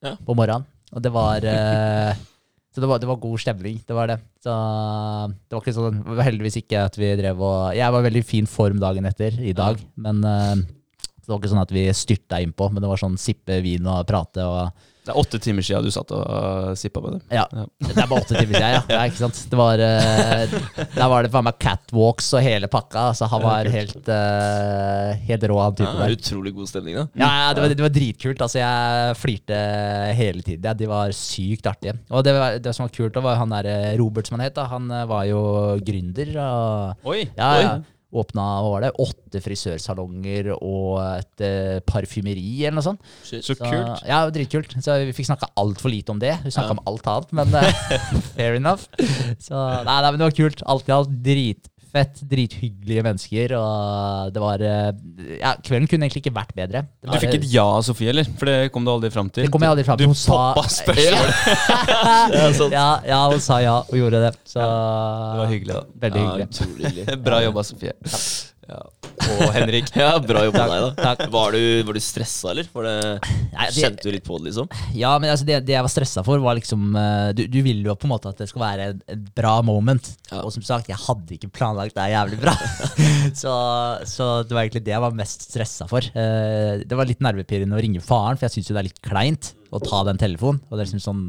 Ja. 0.04 0.12
på 0.26 0.34
morgenen. 0.36 0.66
Og 0.92 1.00
det 1.02 1.10
var 1.14 1.42
eh, 1.48 2.18
Så 2.76 2.82
det 2.84 2.88
var, 2.90 2.98
det 3.00 3.08
var 3.08 3.16
god 3.16 3.40
stemning. 3.40 3.78
Det 3.88 3.94
var 3.96 4.10
det. 4.10 4.18
Så 4.44 4.52
det 4.52 5.56
var 5.56 5.62
ikke 5.62 5.72
sånn 5.72 6.02
det 6.02 6.16
var 6.18 6.26
Heldigvis 6.26 6.58
ikke 6.60 6.82
at 6.90 6.98
vi 7.00 7.08
drev 7.16 7.40
og 7.40 7.70
Jeg 7.72 7.94
var 7.94 8.02
i 8.02 8.06
veldig 8.10 8.22
fin 8.28 8.48
form 8.52 8.82
dagen 8.82 9.08
etter 9.08 9.38
i 9.40 9.54
dag, 9.56 9.80
men 9.96 10.20
eh, 10.28 10.58
det 10.60 11.30
var 11.30 11.40
ikke 11.40 11.52
sånn 11.54 11.62
at 11.62 11.72
vi 11.72 11.86
styrta 11.96 12.42
innpå, 12.44 12.68
men 12.68 12.84
det 12.84 12.90
var 12.90 13.00
sånn 13.00 13.16
sippe 13.16 13.62
vin 13.64 13.88
og 13.88 14.04
prate 14.10 14.44
og 14.44 14.84
Det 15.06 15.12
er 15.14 15.20
åtte 15.20 15.38
timer 15.42 15.62
siden 15.62 15.86
du 15.86 15.92
satt 15.94 16.10
og 16.16 16.24
uh, 16.26 16.72
sippa 16.78 17.02
på 17.02 17.12
det. 17.14 17.20
Ja. 17.30 17.44
Ja. 17.54 17.66
Det 17.78 17.94
er 17.94 18.08
bare 18.10 18.24
åtte 18.24 18.34
timer 18.34 18.56
siden, 18.56 18.72
ja. 18.74 18.82
ja 18.90 19.02
ikke 19.06 19.20
sant? 19.20 19.38
Det 19.52 19.60
var, 19.60 19.78
uh, 19.78 20.56
der 20.96 21.12
var 21.12 21.26
det 21.26 21.30
faen 21.34 21.46
meg 21.46 21.60
catwalks 21.62 22.32
og 22.34 22.42
hele 22.42 22.70
pakka. 22.72 23.08
Så 23.14 23.28
han 23.30 23.44
var 23.44 23.70
helt, 23.70 24.10
uh, 24.10 25.14
helt 25.28 25.46
rå, 25.46 25.60
han 25.62 25.78
Ja, 25.78 25.92
der. 26.00 26.16
utrolig 26.16 26.54
god 26.56 26.70
stemning, 26.72 26.98
da. 26.98 27.06
Ja, 27.14 27.30
ja 27.44 27.54
det, 27.54 27.62
var, 27.62 27.76
det 27.78 27.86
var 27.86 27.94
dritkult. 27.94 28.42
Altså, 28.42 28.60
jeg 28.62 29.16
flirte 29.20 29.60
hele 30.18 30.42
tiden. 30.42 30.66
Ja, 30.66 30.74
de 30.74 30.90
var 30.90 31.14
sykt 31.14 31.66
artige. 31.70 31.96
Og 32.10 32.24
det, 32.26 32.34
var, 32.36 32.58
det 32.62 32.74
som 32.74 32.86
var 32.86 32.94
kult, 32.94 33.14
da 33.14 33.22
var 33.24 33.38
han 33.40 33.52
der 33.54 33.70
eh, 33.70 33.92
Robert, 34.00 34.28
som 34.28 34.38
han 34.38 34.46
het. 34.46 34.56
Da. 34.58 34.66
Han 34.72 34.90
eh, 34.90 35.06
var 35.08 35.26
jo 35.30 35.42
gründer. 35.86 36.32
Og, 36.42 37.12
Oi! 37.12 37.28
ja, 37.36 37.52
Oi. 37.60 37.84
Åpna 38.16 38.44
hva 38.64 38.70
var 38.72 38.84
det, 38.86 38.90
åtte 39.02 39.42
frisørsalonger 39.44 40.52
og 40.56 40.98
et 41.04 41.44
eh, 41.44 41.78
parfymeri 41.86 42.64
eller 42.64 42.78
noe 42.78 42.86
sånt. 42.86 43.00
Så, 43.26 43.42
Så 43.44 43.56
kult. 43.60 44.02
Ja, 44.08 44.22
dritkult. 44.32 44.72
Så 44.82 44.96
vi 45.04 45.12
fikk 45.16 45.28
snakka 45.30 45.50
altfor 45.60 45.92
lite 45.92 46.14
om 46.14 46.20
det. 46.22 46.34
Vi 46.46 46.54
snakka 46.54 46.72
Ja. 46.72 46.78
om 46.78 46.82
alt 46.88 47.06
annet, 47.12 47.32
men 47.36 47.54
eh, 47.60 47.80
fair 48.36 48.56
enough. 48.58 48.86
Så 49.42 49.54
nei, 49.84 50.00
nei, 50.00 50.10
men 50.10 50.20
det 50.22 50.30
var 50.30 50.38
kult. 50.40 50.62
Alt 50.66 50.88
i 50.88 50.96
alt 50.96 51.12
dritfett, 51.86 52.20
drithyggelige 52.28 53.02
mennesker. 53.06 53.54
Og 53.58 54.32
det 54.34 54.42
var 54.42 54.60
eh, 54.60 54.92
Ja, 55.40 55.54
kvelden 55.62 55.88
kunne 55.88 56.06
egentlig 56.06 56.22
ikke 56.24 56.34
vært 56.36 56.52
bedre. 56.56 56.82
Var, 57.02 57.14
Du 57.14 57.20
fikk 57.22 57.34
et 57.38 57.46
ja 57.52 57.64
av 57.64 57.82
Sofie, 57.86 58.10
eller? 58.12 58.24
For 58.38 58.46
det 58.50 58.72
kom 58.74 58.84
du 58.84 58.90
aldri 58.92 59.10
fram 59.14 59.30
til. 59.30 59.46
Det 59.46 59.52
kom 59.54 59.62
jeg 59.64 59.70
aldri 59.74 59.84
fram 59.86 59.98
til. 60.00 60.06
Du 60.06 60.12
Hun 60.12 60.18
sa- 60.18 60.52
poppa 60.54 60.68
spørsmålet. 60.68 61.34
Ja, 62.36 62.70
ja, 62.78 62.88
ja, 63.06 63.20
hun 63.30 63.40
sa 63.40 63.60
ja 63.62 63.76
og 63.82 63.96
gjorde 63.96 64.22
det. 64.26 64.34
Så 64.44 64.60
Det 64.60 65.40
var 65.42 65.50
hyggelig, 65.52 65.74
da. 65.74 65.84
Veldig 66.06 66.26
hyggelig. 66.26 67.18
Bra 67.26 67.42
jobba, 67.46 67.62
Sofie. 67.66 67.92
Ja. 68.66 68.82
Og 69.34 69.52
Henrik. 69.54 69.90
Ja, 69.96 70.10
bra 70.20 70.42
jobba 70.44 70.64
med 70.68 70.72
deg, 70.72 70.84
da. 70.84 71.04
takk. 71.10 71.30
Var 71.32 71.56
du, 71.56 71.62
var 71.88 71.96
du 71.96 72.00
stressa, 72.04 72.50
eller? 72.52 72.66
Det, 72.68 72.94
Nei, 73.54 73.66
det- 73.68 73.74
kjente 73.80 74.04
du 74.06 74.12
litt 74.14 74.26
på 74.26 74.38
det, 74.38 74.50
liksom? 74.50 74.68
Ja, 74.96 75.14
men 75.22 75.32
altså 75.32 75.46
det, 75.48 75.60
det 75.66 75.74
jeg 75.76 75.86
var 75.86 75.92
stressa 75.92 76.24
for, 76.26 76.42
var 76.44 76.58
liksom 76.58 76.96
eh, 77.00 77.30
du, 77.36 77.44
du 77.50 77.58
vil 77.64 77.80
jo 77.86 77.96
på 77.96 78.08
en 78.08 78.12
måte 78.14 78.30
at 78.32 78.42
det 78.42 78.48
skal 78.50 78.64
være 78.64 78.88
et, 78.94 79.24
bra 79.36 79.56
moment. 79.66 80.12
Ja. 80.30 80.42
Og 80.44 80.52
som 80.54 80.64
sagt, 80.66 80.90
jeg 80.92 81.00
hadde 81.00 81.36
ikke 81.38 81.50
planlagt 81.56 81.96
det 81.96 82.08
jævlig 82.12 82.40
bra. 82.44 82.54
så, 83.42 83.54
så 84.08 84.30
det 84.46 84.56
var 84.56 84.64
egentlig 84.64 84.84
det 84.86 84.94
jeg 84.94 85.04
var 85.06 85.16
mest 85.18 85.48
stressa 85.48 85.88
for. 85.90 86.06
Eh, 86.12 86.84
det 86.86 86.98
var 86.98 87.08
litt 87.08 87.24
nervepirrende 87.24 87.76
å 87.78 87.82
ringe 87.82 88.04
faren, 88.04 88.38
for 88.38 88.48
jeg 88.48 88.58
syns 88.58 88.70
jo 88.70 88.76
det 88.78 88.84
er 88.84 88.90
litt 88.90 89.04
kleint 89.04 89.52
å 89.74 89.80
ta 89.82 90.04
den 90.08 90.20
telefonen. 90.20 90.62
Og 90.68 90.76
det 90.76 90.84
er 90.84 90.90
liksom 90.90 91.04
sånn 91.08 91.22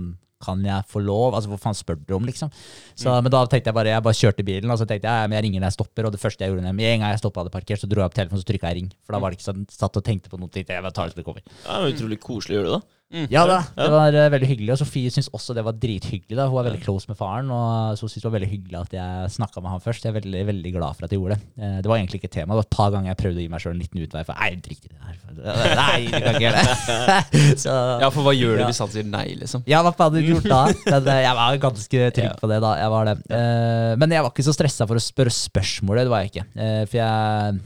kan 0.43 0.61
jeg 0.65 0.85
få 0.91 1.01
lov? 1.01 1.33
Altså, 1.37 1.49
Hva 1.51 1.59
faen 1.61 1.77
spør 1.77 1.99
du 2.01 2.13
om, 2.17 2.25
liksom? 2.27 2.51
Så, 2.95 3.09
Men 3.23 3.31
da 3.33 3.43
tenkte 3.49 3.71
jeg 3.71 3.77
bare 3.77 3.93
Jeg 3.93 4.03
bare 4.05 4.19
kjørte 4.19 4.45
bilen, 4.45 4.71
og 4.73 4.77
så 4.79 4.85
tenkte 4.89 5.09
jeg 5.09 5.31
jeg 5.37 5.45
ringer 5.47 5.63
når 5.63 5.71
jeg 5.71 5.77
stopper. 5.79 6.07
Og 6.09 6.13
det 6.13 6.21
første 6.21 6.43
jeg 6.45 6.53
gjorde 6.53 6.73
med 6.73 6.91
en 6.91 7.01
gang 7.01 7.15
jeg 7.15 7.23
stoppa 7.23 7.43
hadde 7.43 7.53
parkert, 7.53 7.81
så 7.81 7.89
dro 7.89 8.03
jeg 8.03 8.11
opp 8.11 8.17
telefonen, 8.17 8.43
så 8.43 8.49
trykka 8.51 8.71
jeg 8.71 8.81
ring. 8.81 8.91
For 9.05 9.17
da 9.17 9.21
var 9.23 9.33
det 9.33 9.39
ikke 9.39 9.49
sånn 9.49 9.65
satt 9.73 9.97
og 9.97 10.05
tenkte 10.05 10.29
på 10.33 10.39
noe. 10.41 10.51
Tenkte 10.53 10.75
jeg, 10.75 10.83
jeg 10.83 10.97
tar 10.97 11.09
det 11.09 11.15
som 11.15 11.21
det 11.23 11.27
kommer. 11.27 11.43
Ja, 11.65 11.79
men 11.81 11.95
Utrolig 11.95 12.19
koselig 12.21 12.57
å 12.57 12.61
gjøre 12.61 12.69
det, 12.69 12.79
da. 12.79 12.96
Ja 13.31 13.45
da, 13.47 13.61
det 13.71 13.85
var 13.87 14.11
uh, 14.11 14.25
veldig 14.33 14.47
hyggelig. 14.49 14.71
Og 14.73 14.79
Sofie 14.81 15.07
syntes 15.13 15.29
også 15.31 15.53
det 15.55 15.63
var 15.63 15.77
drithyggelig. 15.79 16.35
da 16.35 16.49
Hun 16.51 16.59
er 16.59 16.65
veldig 16.67 16.81
close 16.83 17.07
med 17.07 17.15
faren, 17.15 17.47
og 17.55 17.95
så 17.95 18.03
syntes 18.09 18.25
det 18.25 18.27
var 18.27 18.33
veldig 18.35 18.49
hyggelig 18.51 18.79
at 18.81 18.95
jeg 18.97 19.29
snakka 19.37 19.61
med 19.63 19.71
han 19.71 19.83
først. 19.85 20.03
Jeg 20.03 20.11
er 20.11 20.17
veldig, 20.17 20.41
veldig 20.49 20.73
glad 20.75 20.97
for 20.97 21.07
at 21.07 21.13
jeg 21.15 21.21
gjorde 21.21 21.37
det. 21.37 21.45
Uh, 21.55 21.77
Det 21.85 21.87
var 21.87 22.01
egentlig 22.01 22.19
ikke 22.19 22.27
et 22.27 22.35
tema. 22.35 22.51
Det 22.51 22.59
var 22.59 22.67
et 22.67 22.75
par 22.75 22.91
ganger 22.91 23.07
jeg 23.13 23.19
prøvde 23.21 23.39
å 23.39 23.45
gi 23.45 23.51
meg 23.53 23.63
sjøl 23.63 23.73
en 23.77 23.79
liten 23.85 24.03
utvei. 24.03 24.25
For 24.27 24.41
nei, 24.43 24.49
drit 24.67 24.83
i 24.83 24.91
det 24.91 24.99
her. 25.07 25.15
Nei, 25.81 26.01
du 26.03 26.17
kan 26.17 26.35
ikke 26.35 26.43
gjøre 26.43 26.65
det. 26.67 27.55
så 27.63 27.77
Ja, 28.03 28.11
for 28.17 28.27
hva 28.27 28.35
gjør 28.35 28.57
du 28.59 28.63
Ja. 28.65 28.67
hvis 28.73 28.83
han 28.83 28.91
sier 28.97 29.07
nei, 29.07 29.25
liksom? 29.39 29.63
ja, 29.71 29.79
hva 29.85 29.93
faen 29.95 30.09
hadde 30.11 30.25
du 30.25 30.31
gjort 30.33 30.49
da? 30.51 30.61
Men 30.91 31.07
uh, 31.07 31.17
jeg 31.23 31.39
var 31.39 31.61
ganske 31.69 32.03
trygg 32.19 32.29
Ja. 32.31 32.35
på 32.43 32.51
det 32.51 32.59
da. 32.67 32.73
Jeg 32.83 32.91
var 32.97 33.07
det. 33.11 33.15
Eh, 33.39 33.95
Men 34.03 34.17
jeg 34.17 34.27
var 34.27 34.35
ikke 34.35 34.47
så 34.51 34.55
stressa 34.59 34.87
for 34.89 34.99
å 34.99 35.03
spørre 35.07 35.31
spørsmål, 35.31 36.03
det 36.03 36.11
var 36.11 36.25
jeg 36.25 36.33
ikke. 36.35 36.45
Eh, 36.59 36.83
For 36.91 36.99
jeg 36.99 37.59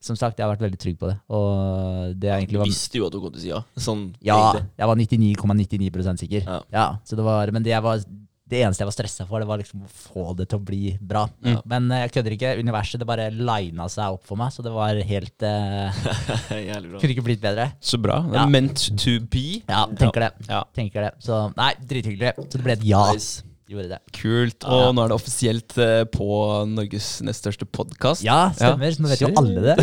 Som 0.00 0.16
sagt, 0.16 0.38
jeg 0.40 0.46
har 0.46 0.54
vært 0.54 0.62
veldig 0.64 0.78
trygg 0.80 0.96
på 1.00 1.10
det. 1.10 1.18
Og 1.36 2.14
det 2.16 2.30
egentlig 2.32 2.56
Du 2.56 2.62
var 2.62 2.70
visste 2.70 2.96
jo 2.96 3.04
at 3.10 3.12
du 3.12 3.20
kom 3.20 3.34
til 3.34 3.40
å 3.40 3.44
si 3.44 3.50
ja. 3.52 3.60
Sånn, 3.76 4.06
Ja, 4.24 4.38
egentlig. 4.40 4.70
jeg 4.80 4.88
var 4.88 4.96
99,99 4.96 6.16
sikker. 6.24 6.46
Ja. 6.48 6.60
Ja. 6.72 6.86
så 7.04 7.18
det 7.20 7.26
var, 7.26 7.52
men 7.52 7.66
det, 7.66 7.74
var, 7.84 8.00
det 8.48 8.62
eneste 8.64 8.80
jeg 8.80 8.88
var 8.88 8.96
stressa 8.96 9.26
for, 9.28 9.44
det 9.44 9.48
var 9.50 9.60
liksom 9.60 9.84
å 9.84 9.90
få 9.92 10.24
det 10.38 10.48
til 10.48 10.56
å 10.56 10.64
bli 10.64 10.94
bra. 11.04 11.26
Men 11.68 11.90
eh, 11.92 12.06
jeg 12.06 12.14
kødder 12.16 12.36
ikke. 12.38 12.54
Universet 12.64 13.04
det 13.04 13.10
bare 13.12 13.28
lina 13.30 13.90
seg 13.92 14.16
opp 14.16 14.24
for 14.24 14.40
meg, 14.40 14.54
så 14.56 14.64
det 14.64 14.72
var 14.72 15.02
helt 15.12 15.46
eh, 15.46 16.00
Jævlig 16.70 16.94
bra. 16.94 17.02
Kunne 17.04 17.14
ikke 17.18 17.26
blitt 17.28 17.44
bedre. 17.44 17.68
Så 17.84 18.00
bra. 18.00 18.22
Ja. 18.32 18.46
meant 18.48 18.88
to 19.04 19.18
be. 19.20 19.60
Ja, 19.68 19.84
tenker 20.00 20.30
det. 20.30 20.32
Ja. 20.48 20.64
Tenker 20.80 21.10
det. 21.10 21.12
Så 21.28 21.44
nei, 21.60 21.74
drithyggelig. 21.92 22.34
Så 22.48 22.56
det 22.56 22.64
ble 22.64 22.78
et 22.80 22.88
ja. 22.88 23.04
Nice. 23.12 23.44
Gjorde 23.70 23.86
det. 23.86 23.98
Kult. 24.16 24.64
Og 24.66 24.88
nå 24.96 25.02
er 25.04 25.12
det 25.12 25.14
offisielt 25.14 25.76
eh, 25.78 26.00
på 26.10 26.26
Norges 26.66 27.20
nest 27.22 27.44
største 27.44 27.68
podkast. 27.70 28.24
Ja, 28.26 28.48
stemmer. 28.56 28.90
Så 28.96 29.04
nå 29.04 29.10
vet 29.12 29.22
jo 29.22 29.28
alle 29.38 29.62
det. 29.62 29.76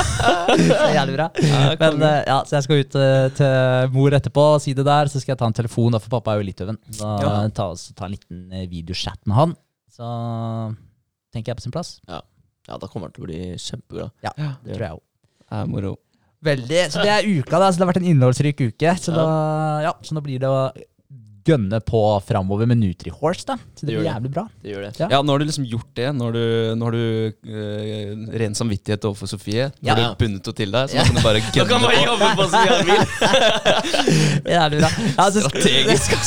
det 0.60 0.76
er 0.76 0.94
jævlig 0.94 1.16
bra. 1.16 1.26
Men 1.80 2.04
eh, 2.06 2.20
ja, 2.28 2.36
Så 2.46 2.54
jeg 2.60 2.66
skal 2.68 2.84
ut 2.84 2.98
eh, 3.00 3.24
til 3.40 3.96
mor 3.96 4.14
etterpå 4.20 4.44
og 4.52 4.62
si 4.62 4.76
det 4.78 4.86
der. 4.86 5.10
Så 5.10 5.18
skal 5.18 5.34
jeg 5.34 5.40
ta 5.42 5.50
en 5.50 5.58
telefon, 5.58 5.96
da, 5.96 6.02
for 6.04 6.14
pappa 6.14 6.36
er 6.36 6.38
jo 6.38 6.46
i 6.46 6.48
Litauen. 6.52 6.78
Ja. 7.00 7.34
ta, 7.58 7.66
ta 7.98 8.06
en 8.06 8.14
liten 8.14 8.46
videochat 8.70 9.18
med 9.26 9.38
han. 9.40 9.56
Så 9.90 10.14
tenker 11.34 11.50
jeg 11.50 11.58
på 11.58 11.66
sin 11.66 11.74
plass. 11.74 11.96
Ja, 12.06 12.22
da 12.78 12.86
kommer 12.86 13.10
han 13.10 13.18
til 13.18 13.26
å 13.26 13.32
bli 13.32 13.42
kjempeglad. 13.58 14.14
Ja, 14.22 14.30
Ja. 14.38 14.54
det 14.62 14.78
tror 14.78 14.86
jeg 14.86 15.00
òg. 15.00 15.04
Er 15.58 15.68
moro. 15.74 15.96
Veldig. 16.44 16.80
Så 16.92 17.02
det 17.02 17.10
er 17.10 17.26
uka, 17.26 17.58
da. 17.58 17.72
Så 17.72 17.80
det 17.80 17.86
har 17.88 17.90
vært 17.96 18.02
en 18.04 18.10
innholdsrik 18.14 18.62
uke. 18.62 18.94
Så, 19.00 19.10
da, 19.16 19.26
ja, 19.88 19.96
så 20.06 20.14
nå 20.14 20.22
blir 20.22 20.38
det 20.38 20.54
gønne 21.44 21.76
på 21.84 22.00
framover 22.24 22.64
med 22.70 22.78
Nutrihorse, 22.80 23.44
da. 23.48 23.56
Så 23.76 23.84
det 23.84 23.92
Det 23.94 23.98
blir 24.00 24.08
jævlig 24.08 24.30
bra. 24.32 24.44
Det 24.62 24.70
gjør 24.72 24.82
det. 24.86 24.92
Ja. 25.00 25.06
Ja, 25.12 25.18
nå 25.22 25.28
har 25.34 25.38
du 25.42 25.44
liksom 25.44 25.64
gjort 25.68 25.90
det. 25.98 26.08
Nå 26.16 26.22
har 26.28 26.32
du, 26.36 26.44
nå 26.78 26.82
har 26.88 26.94
du 26.96 27.04
uh, 27.50 28.10
ren 28.40 28.54
samvittighet 28.56 29.02
overfor 29.04 29.26
Sofie. 29.30 29.64
Nå 29.80 29.86
har 29.92 29.98
du 30.00 30.04
bundet 30.24 30.44
henne 30.46 30.56
til 30.60 30.70
deg, 30.74 30.84
så 30.88 30.92
nå 30.96 31.00
kan 31.10 31.16
du 31.18 31.22
bare 31.24 31.40
gønne 31.54 31.68
kan 31.68 31.80
man 31.84 31.90
på. 31.90 31.94
jobbe 32.08 32.26
på 32.38 32.44
som 32.48 32.60
jeg 32.64 32.70
vil. 32.88 33.02
Jævlig 34.54 34.78
bra. 34.80 34.90
Ja, 35.18 35.24
så, 35.30 35.38
Strategisk, 35.44 36.10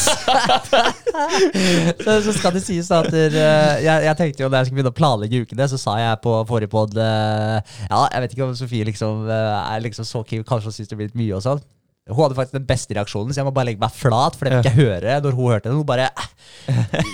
så, 2.05 2.11
så 2.27 2.31
skal 2.37 2.51
det 2.57 2.63
sies 2.65 2.87
at 2.93 3.09
uh, 3.13 3.37
jeg, 3.37 3.97
jeg 4.07 4.15
tenkte 4.21 4.43
jo 4.45 4.49
da 4.53 4.57
jeg 4.61 4.67
skulle 4.69 4.79
begynne 4.81 4.93
å 4.93 4.99
planlegge 5.01 5.41
ukene, 5.47 5.65
så 5.71 5.77
sa 5.81 5.91
jeg 6.01 6.13
på 6.23 6.31
forrige 6.49 6.71
pod 6.71 6.91
Ja, 6.97 8.01
jeg 8.13 8.21
vet 8.23 8.31
ikke 8.35 8.45
om 8.47 8.55
Sofie 8.57 8.85
liksom 8.87 9.13
eh, 9.29 9.71
er 9.73 9.79
liksom 9.83 10.05
så 10.07 10.19
keen, 10.27 10.43
kanskje 10.47 10.67
hun 10.71 10.75
syns 10.75 10.89
det 10.91 10.97
blir 10.99 11.07
litt 11.09 11.19
mye 11.19 11.35
og 11.37 11.43
sånn. 11.45 11.61
Hun 12.07 12.19
hadde 12.23 12.37
faktisk 12.37 12.55
den 12.55 12.65
beste 12.69 12.95
reaksjonen, 12.97 13.33
så 13.35 13.41
jeg 13.41 13.47
må 13.47 13.51
bare 13.55 13.67
legge 13.69 13.81
meg 13.83 13.93
flat. 13.95 14.35
For 14.39 14.47
det 14.47 14.57
fikk 14.61 14.69
jeg 14.71 14.77
høre 14.87 15.15
når 15.25 15.35
hun 15.37 15.49
hørte 15.51 15.67
det. 15.69 15.75
Hun 15.75 15.85
bare 15.87 16.09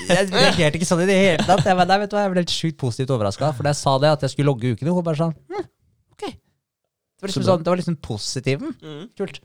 Jeg 0.10 0.28
reagerte 0.34 0.80
ikke 0.80 0.88
sånn 0.90 1.04
i 1.06 1.08
det 1.10 1.18
hele 1.18 1.46
tatt. 1.48 1.64
Jeg, 1.66 1.78
nei, 1.80 1.98
vet 2.04 2.12
du 2.12 2.18
hva, 2.18 2.26
jeg 2.28 2.34
ble 2.34 2.44
helt 2.44 2.54
sjukt 2.54 2.78
positivt 2.84 3.14
overraska. 3.16 3.50
For 3.58 3.66
da 3.66 3.74
jeg 3.74 3.80
sa 3.82 3.96
det, 4.04 4.12
at 4.18 4.26
jeg 4.28 4.34
skulle 4.36 4.52
logge 4.52 4.74
ukene, 4.76 4.94
hun 4.94 5.06
bare 5.06 5.20
sånn 5.22 5.34
hm, 5.54 5.68
Ok. 6.16 6.26
Det 6.30 7.26
var 7.26 7.32
liksom, 7.32 7.48
sånn, 7.48 7.64
det 7.66 7.74
var 7.74 7.82
liksom 7.82 7.98
positiv. 8.10 8.68
Hm, 8.68 8.76
Mm. 8.84 9.08
Kult. 9.18 9.40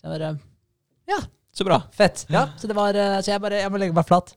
Så 0.00 0.08
jeg 0.08 0.16
bare 0.16 0.32
Så 1.52 1.66
bra. 1.66 1.80
Fett. 1.92 2.24
Ja, 2.32 2.46
så 2.56 2.68
det 2.70 2.76
var 2.78 2.94
eh, 2.96 3.18
Så 3.20 3.32
jeg 3.32 3.40
bare 3.42 3.58
Jeg 3.60 3.70
må 3.74 3.78
legge 3.82 3.92
meg 3.96 4.06
flat. 4.08 4.30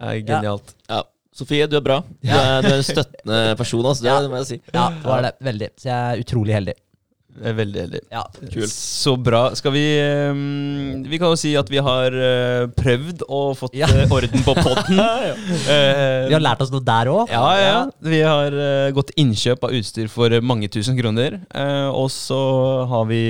Er 0.00 0.16
genialt. 0.24 0.72
Ja. 0.88 1.02
Sofie, 1.36 1.66
du 1.70 1.76
er 1.78 1.82
bra. 1.84 1.98
Du 2.24 2.30
er, 2.32 2.62
du 2.64 2.68
er 2.72 2.78
en 2.80 2.86
støttende 2.86 3.40
person, 3.60 3.84
altså. 3.86 4.02
Det, 4.02 4.10
Ja. 4.10 4.20
det 4.24 4.30
må 4.32 4.40
jeg 4.40 4.48
si. 4.48 4.56
Ja, 4.74 4.88
det 4.90 5.04
var 5.06 5.22
det. 5.22 5.32
Veldig. 5.46 5.68
Så 5.78 5.86
jeg 5.92 5.98
er 6.16 6.22
utrolig 6.24 6.56
heldig. 6.56 6.74
Jeg 7.40 7.52
er 7.52 7.56
veldig 7.56 7.80
heldig. 7.84 8.00
Ja. 8.12 8.22
Kult. 8.52 8.72
Så 8.74 9.12
bra. 9.22 9.42
Skal 9.56 9.72
vi 9.72 9.82
um, 10.28 11.04
Vi 11.08 11.18
kan 11.22 11.30
jo 11.32 11.38
si 11.40 11.52
at 11.56 11.70
vi 11.72 11.78
har 11.80 12.16
uh, 12.16 12.66
prøvd 12.76 13.22
og 13.28 13.54
fått 13.60 13.76
Ja. 13.78 13.86
eh, 13.88 14.10
orden 14.12 14.42
på 14.44 14.54
podden. 14.58 14.98
uh, 14.98 16.26
Vi 16.28 16.34
har 16.34 16.42
lært 16.42 16.60
oss 16.66 16.72
noe 16.74 16.82
der 16.84 17.10
òg. 17.12 17.30
Ja, 17.32 17.44
ja, 17.56 17.70
ja. 17.70 17.80
Vi 18.02 18.20
har 18.26 18.56
eh, 18.66 18.90
gått 18.96 19.14
innkjøp 19.20 19.64
av 19.68 19.76
utstyr 19.78 20.10
for 20.12 20.34
mange 20.42 20.68
tusen 20.72 20.98
kroner. 20.98 21.38
eh, 21.54 21.88
og 21.90 22.10
så 22.12 22.40
har 22.90 23.06
vi 23.08 23.22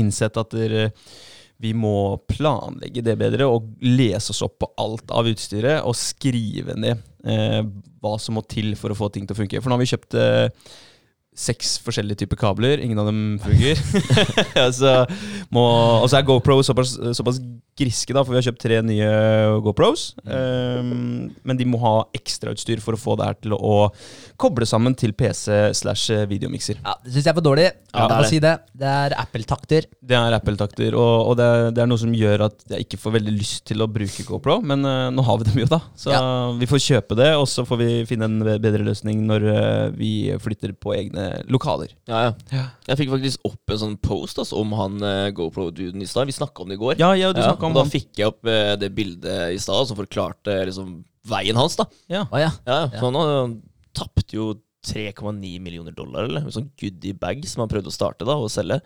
innsett 0.00 0.36
at 0.40 0.50
dere, 0.56 0.88
vi 1.62 1.70
må 1.76 2.16
planlegge 2.28 3.04
det 3.06 3.14
bedre 3.20 3.46
og 3.46 3.68
lese 3.84 4.32
oss 4.34 4.42
opp 4.44 4.56
på 4.64 4.72
alt 4.82 5.12
av 5.14 5.28
utstyret 5.30 5.84
og 5.86 5.94
skrive 5.96 6.74
ned 6.76 6.98
eh, 7.24 7.60
hva 8.02 8.16
som 8.20 8.34
må 8.36 8.42
til 8.50 8.74
for 8.76 8.92
å 8.92 8.98
få 8.98 9.08
ting 9.14 9.24
til 9.28 9.36
å 9.36 9.38
funke. 9.38 9.62
For 9.62 9.70
nå 9.70 9.78
har 9.78 9.84
vi 9.84 9.92
kjøpt 9.94 10.16
eh, 10.18 10.48
seks 11.34 11.76
forskjellige 11.82 12.22
typer 12.22 12.38
kabler. 12.40 12.82
Ingen 12.82 13.00
av 13.02 13.10
dem 13.10 13.22
fungerer. 13.42 13.80
altså, 14.66 15.04
og 15.50 16.08
så 16.10 16.20
er 16.20 16.26
GoPro 16.28 16.60
såpass, 16.62 16.94
såpass 17.18 17.40
griske, 17.78 18.14
da, 18.14 18.22
for 18.22 18.34
vi 18.34 18.40
har 18.40 18.46
kjøpt 18.48 18.62
tre 18.62 18.80
nye 18.86 19.10
GoPros. 19.64 20.12
Um, 20.22 21.32
men 21.42 21.58
de 21.58 21.66
må 21.68 21.80
ha 21.82 21.94
ekstrautstyr 22.16 22.82
for 22.84 22.96
å 22.96 23.00
få 23.00 23.18
det 23.18 23.30
her 23.30 23.40
til 23.42 23.56
å, 23.58 23.74
koble 24.40 24.66
sammen 24.66 24.96
til 24.98 25.12
PC 25.14 25.74
slash 25.78 26.26
videomikser. 26.30 26.80
Ja, 26.82 26.96
det 27.04 27.12
syns 27.14 27.26
jeg 27.26 27.32
er 27.32 27.38
for 27.38 27.46
dårlig. 27.46 27.68
Ja, 27.94 28.04
Ja, 28.04 28.08
det 28.10 28.16
er 28.16 28.26
å 28.26 28.30
si 28.30 28.40
det. 28.42 28.52
Det 28.74 28.90
er 28.90 29.14
Apple-takter. 29.18 29.86
Det 30.04 30.16
er 30.18 30.36
Apple-takter, 30.36 30.96
og, 30.98 31.30
og 31.30 31.36
det, 31.38 31.46
er, 31.46 31.68
det 31.74 31.82
er 31.84 31.90
noe 31.90 32.00
som 32.00 32.14
gjør 32.16 32.46
at 32.48 32.64
jeg 32.74 32.86
ikke 32.86 33.00
får 33.00 33.16
veldig 33.18 33.34
lyst 33.34 33.64
til 33.70 33.84
å 33.84 33.88
bruke 33.90 34.26
GoPro, 34.26 34.58
men 34.66 34.84
uh, 34.86 35.08
nå 35.14 35.24
har 35.26 35.40
vi 35.40 35.48
dem 35.48 35.60
jo, 35.62 35.68
da. 35.70 35.80
Så 35.98 36.14
vi 36.60 36.68
får 36.70 36.82
kjøpe 36.84 37.18
det, 37.18 37.30
og 37.38 37.46
så 37.50 37.64
får 37.68 37.80
vi 37.80 37.90
finne 38.08 38.28
en 38.28 38.42
bedre 38.42 38.82
løsning 38.86 39.24
når 39.28 39.46
uh, 39.48 39.94
vi 39.96 40.12
flytter 40.42 40.74
på 40.76 40.94
egne 40.96 41.28
lokaler. 41.50 41.94
Ja, 42.10 42.26
ja. 42.28 42.32
Ja, 42.54 42.64
Jeg 42.90 43.02
fikk 43.02 43.14
faktisk 43.14 43.48
opp 43.48 43.74
en 43.74 43.80
sånn 43.80 43.96
post 44.02 44.40
altså, 44.42 44.58
om 44.60 44.74
han 44.78 44.98
uh, 45.04 45.30
GoPro-duden 45.34 46.02
i 46.02 46.08
stad. 46.10 46.28
Vi 46.28 46.36
snakka 46.36 46.64
om 46.64 46.72
det 46.72 46.78
i 46.78 46.82
går. 46.82 46.98
ja, 47.00 47.12
ja 47.18 47.32
du 47.34 47.40
snakket 47.40 47.63
og 47.64 47.70
om 47.72 47.78
da 47.80 47.84
fikk 47.88 48.20
jeg 48.20 48.30
opp 48.30 48.46
eh, 48.50 48.74
det 48.80 48.92
bildet 48.96 49.54
i 49.56 49.60
stad 49.62 49.88
som 49.90 49.98
forklarte 49.98 50.60
liksom, 50.68 50.98
veien 51.30 51.56
hans. 51.56 51.76
da 51.80 51.88
Ja. 52.12 52.26
Å 52.30 52.42
ja. 52.42 52.52
Ja. 52.68 52.82
Så 52.98 53.08
han 53.08 53.16
han 53.20 53.58
tapte 53.94 54.34
jo 54.36 54.52
3,9 54.84 55.62
millioner 55.64 55.94
dollar, 55.96 56.26
eller? 56.28 56.42
En 56.44 56.52
sånn 56.52 56.66
goodie 56.76 57.14
bag 57.16 57.40
som 57.48 57.62
han 57.62 57.70
prøvde 57.72 57.88
å 57.88 57.94
starte 57.94 58.26
da 58.28 58.34
og 58.36 58.50
selge. 58.52 58.76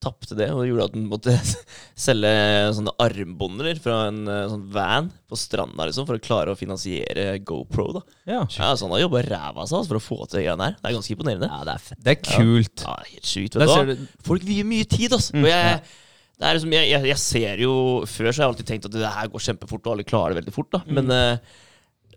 Tapte 0.00 0.32
det, 0.38 0.46
og 0.54 0.62
det 0.62 0.70
gjorde 0.70 0.86
at 0.88 0.94
han 0.96 1.04
måtte 1.10 1.34
selge 2.06 2.30
sånne 2.78 2.94
armbånder 3.04 3.76
fra 3.84 3.98
en 4.08 4.22
eh, 4.24 4.46
sånn 4.48 4.62
van 4.72 5.10
på 5.28 5.36
stranda 5.36 5.84
liksom, 5.90 6.06
for 6.08 6.16
å 6.16 6.22
klare 6.24 6.54
å 6.54 6.56
finansiere 6.56 7.26
GoPro. 7.44 7.90
da 7.98 8.02
Ja. 8.24 8.40
Ja, 8.56 8.70
Så 8.72 8.86
han 8.86 8.94
har 8.96 9.04
jobba 9.04 9.20
ræva 9.26 9.66
av 9.66 9.68
seg 9.68 9.82
altså, 9.82 9.90
for 9.92 10.00
å 10.00 10.04
få 10.06 10.18
til 10.30 10.40
de 10.40 10.46
greiene 10.46 10.70
her. 10.70 10.78
Det 10.80 10.88
er 10.90 10.96
ganske 10.96 11.14
imponerende. 11.18 11.50
ja, 11.52 11.60
det 11.68 11.74
er 11.76 11.84
fett. 11.90 12.00
Det 12.08 12.14
er 12.16 12.22
kult. 12.24 12.86
Ja, 12.88 12.96
helt 13.12 13.28
sykt. 13.34 13.58
Der 13.58 13.66
vet 13.66 13.74
ser 13.74 13.90
du 13.90 13.94
hva? 13.98 14.08
Folk 14.30 14.48
vier 14.48 14.64
mye 14.72 14.88
tid, 14.96 15.12
altså. 15.18 15.36
Og 15.42 15.50
jeg, 15.50 15.84
liksom, 16.40 16.72
jeg, 16.74 16.88
jeg, 16.90 17.04
jeg 17.12 17.18
ser 17.22 17.60
jo 17.62 17.74
Før 18.10 18.30
så 18.32 18.42
har 18.42 18.42
jeg 18.42 18.50
alltid 18.52 18.66
tenkt 18.72 18.88
at 18.90 18.96
det 18.96 19.12
her 19.18 19.28
går 19.30 19.44
kjempefort, 19.46 19.86
og 19.86 19.92
alle 19.94 20.04
klarer 20.08 20.34
det 20.34 20.40
veldig 20.42 20.54
fort. 20.56 20.70
da 20.74 20.80
Men 20.90 21.10
uh, 21.14 21.38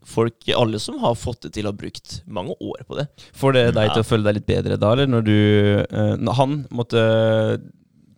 folk, 0.07 0.35
alle 0.55 0.79
som 0.79 0.97
har 1.03 1.15
fått 1.19 1.41
det 1.47 1.53
til, 1.57 1.67
har 1.69 1.75
brukt 1.77 2.21
mange 2.25 2.55
år 2.63 2.85
på 2.87 2.95
det. 2.97 3.07
Får 3.35 3.53
det 3.57 3.65
deg 3.75 3.89
Ja. 3.89 3.93
til 3.97 4.05
å 4.05 4.07
føle 4.07 4.23
deg 4.29 4.39
litt 4.39 4.47
bedre 4.47 4.77
da, 4.79 4.91
eller 4.95 5.07
når 5.11 5.25
du 5.27 5.37
uh, 5.91 6.15
når 6.17 6.33
Han 6.41 6.61
måtte 6.71 7.01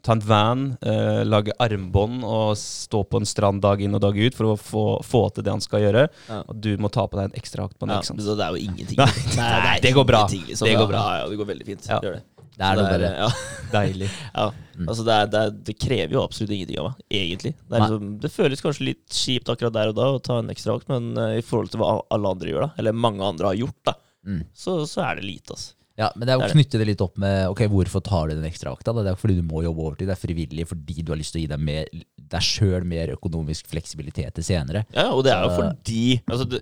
ta 0.01 0.13
en 0.15 0.21
van, 0.23 0.61
uh, 0.85 1.23
lage 1.27 1.51
armbånd 1.59 2.23
og 2.23 2.53
stå 2.57 3.01
på 3.11 3.19
en 3.19 3.27
strand 3.27 3.59
dag 3.61 3.81
inn 3.83 3.93
og 3.97 3.99
dag 4.05 4.15
ut 4.15 4.37
for 4.37 4.53
å 4.53 4.55
få, 4.55 4.83
få 5.03 5.25
til 5.35 5.43
det 5.43 5.51
han 5.51 5.59
skal 5.65 5.83
gjøre, 5.83 6.05
Ja. 6.29 6.39
og 6.47 6.55
du 6.63 6.71
må 6.79 6.87
ta 6.89 7.03
på 7.05 7.19
deg 7.19 7.27
en 7.33 7.35
ekstra 7.41 7.65
akt 7.67 7.75
på 7.77 7.89
den. 7.89 7.99
Ja, 7.99 8.35
det 8.39 8.45
er 8.45 8.55
jo 8.55 8.61
ingenting. 8.63 8.97
Nei, 9.35 9.75
er 9.75 9.81
det 9.83 9.91
går 9.97 10.07
bra. 10.07 10.23
liksom. 10.31 10.65
Det 10.69 10.77
går 10.79 10.87
bra. 10.93 11.01
Ja, 11.03 11.25
ja, 11.25 11.29
det 11.33 11.41
går 11.41 11.49
veldig 11.51 11.67
fint. 11.67 11.89
Ja. 11.89 11.99
Gjør 11.99 12.15
det. 12.21 12.23
Det 12.59 12.67
er 12.67 12.75
noe 12.79 12.89
bare 12.91 13.09
ja, 13.23 13.29
Deilig. 13.71 14.09
ja. 14.39 14.45
Altså 14.83 15.05
det, 15.07 15.15
er, 15.15 15.31
det, 15.31 15.41
er, 15.45 15.55
det 15.69 15.75
krever 15.79 16.15
jo 16.17 16.23
absolutt 16.25 16.51
ingenting 16.55 16.79
av 16.81 16.89
meg, 16.89 17.01
egentlig. 17.21 17.53
Det, 17.63 17.79
liksom, 17.79 18.11
det 18.23 18.31
føles 18.33 18.63
kanskje 18.65 18.87
litt 18.89 19.17
kjipt 19.21 19.51
akkurat 19.53 19.75
der 19.75 19.91
og 19.93 19.97
da 19.99 20.07
å 20.15 20.21
ta 20.23 20.39
en 20.43 20.51
ekstra 20.51 20.75
vakt, 20.77 20.91
men 20.91 21.11
uh, 21.19 21.33
i 21.39 21.43
forhold 21.45 21.71
til 21.73 21.83
hva 21.83 21.95
alle 22.11 22.35
andre 22.35 22.51
gjør, 22.51 22.67
da, 22.67 22.71
eller 22.81 23.01
mange 23.07 23.23
andre 23.33 23.53
har 23.53 23.59
gjort, 23.63 23.81
da, 23.91 23.97
Mm. 24.27 24.41
så, 24.51 24.73
så 24.85 24.99
er 25.07 25.15
det 25.15 25.23
lite, 25.23 25.55
altså. 25.55 25.71
Ja, 25.99 26.09
men 26.15 26.27
det 26.27 26.33
er 26.33 26.41
å 26.43 26.47
knytte 26.51 26.79
det 26.79 26.85
litt 26.87 27.01
opp 27.03 27.17
med 27.19 27.49
ok, 27.51 27.61
hvorfor 27.71 28.03
tar 28.03 28.29
du 28.29 28.37
den 28.37 28.47
ekstravakta. 28.47 28.93
da? 28.95 29.03
Det 29.03 29.11
er 29.11 29.19
fordi 29.19 29.35
du 29.39 29.43
må 29.47 29.63
jobbe 29.65 29.83
overtid. 29.83 30.07
Det 30.07 30.13
er 30.15 30.21
frivillig 30.21 30.65
fordi 30.69 31.03
du 31.03 31.11
har 31.11 31.19
lyst 31.19 31.33
til 31.35 31.41
å 31.41 31.43
gi 31.43 31.49
deg, 31.51 31.63
mer, 31.69 31.89
deg 32.35 32.45
sjøl 32.45 32.85
mer 32.87 33.11
økonomisk 33.17 33.67
fleksibilitet 33.71 34.37
til 34.37 34.45
senere. 34.47 34.85
Ja, 34.95 35.09
og 35.11 35.25
det 35.27 35.33
er 35.35 35.43
jo 35.43 35.57
fordi 35.57 36.03
altså, 36.23 36.61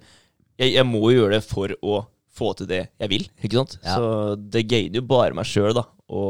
jeg, 0.57 0.71
jeg 0.79 0.85
må 0.89 1.03
jo 1.11 1.19
gjøre 1.19 1.37
det 1.37 1.43
for 1.45 1.75
å 1.85 1.99
få 2.38 2.51
til 2.59 2.69
det 2.69 2.83
jeg 3.01 3.09
vil, 3.11 3.25
ikke 3.43 3.57
sant? 3.59 3.77
Ja. 3.83 3.95
Så 3.97 4.35
det 4.53 4.65
gainer 4.69 5.01
jo 5.01 5.07
bare 5.09 5.33
meg 5.38 5.49
sjøl, 5.49 5.77
å, 6.07 6.23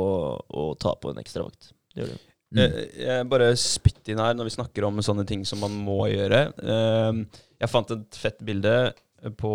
å 0.47 0.63
ta 0.81 0.95
på 0.97 1.11
en 1.13 1.19
ekstravakt. 1.21 1.73
Det 1.93 2.01
gjør 2.05 2.13
det. 2.15 2.21
Mm. 2.47 2.59
Eh, 2.63 2.77
Jeg 3.03 3.27
bare 3.27 3.49
spytt 3.59 4.07
inn 4.13 4.21
her 4.23 4.33
når 4.37 4.47
vi 4.47 4.53
snakker 4.55 4.85
om 4.87 5.01
sånne 5.03 5.25
ting 5.27 5.41
som 5.45 5.59
man 5.59 5.73
må 5.83 6.05
gjøre. 6.09 6.45
Eh, 6.63 7.19
Jeg 7.59 7.69
fant 7.73 7.91
et 7.91 8.17
fett 8.21 8.39
bilde 8.47 8.73
på 9.41 9.51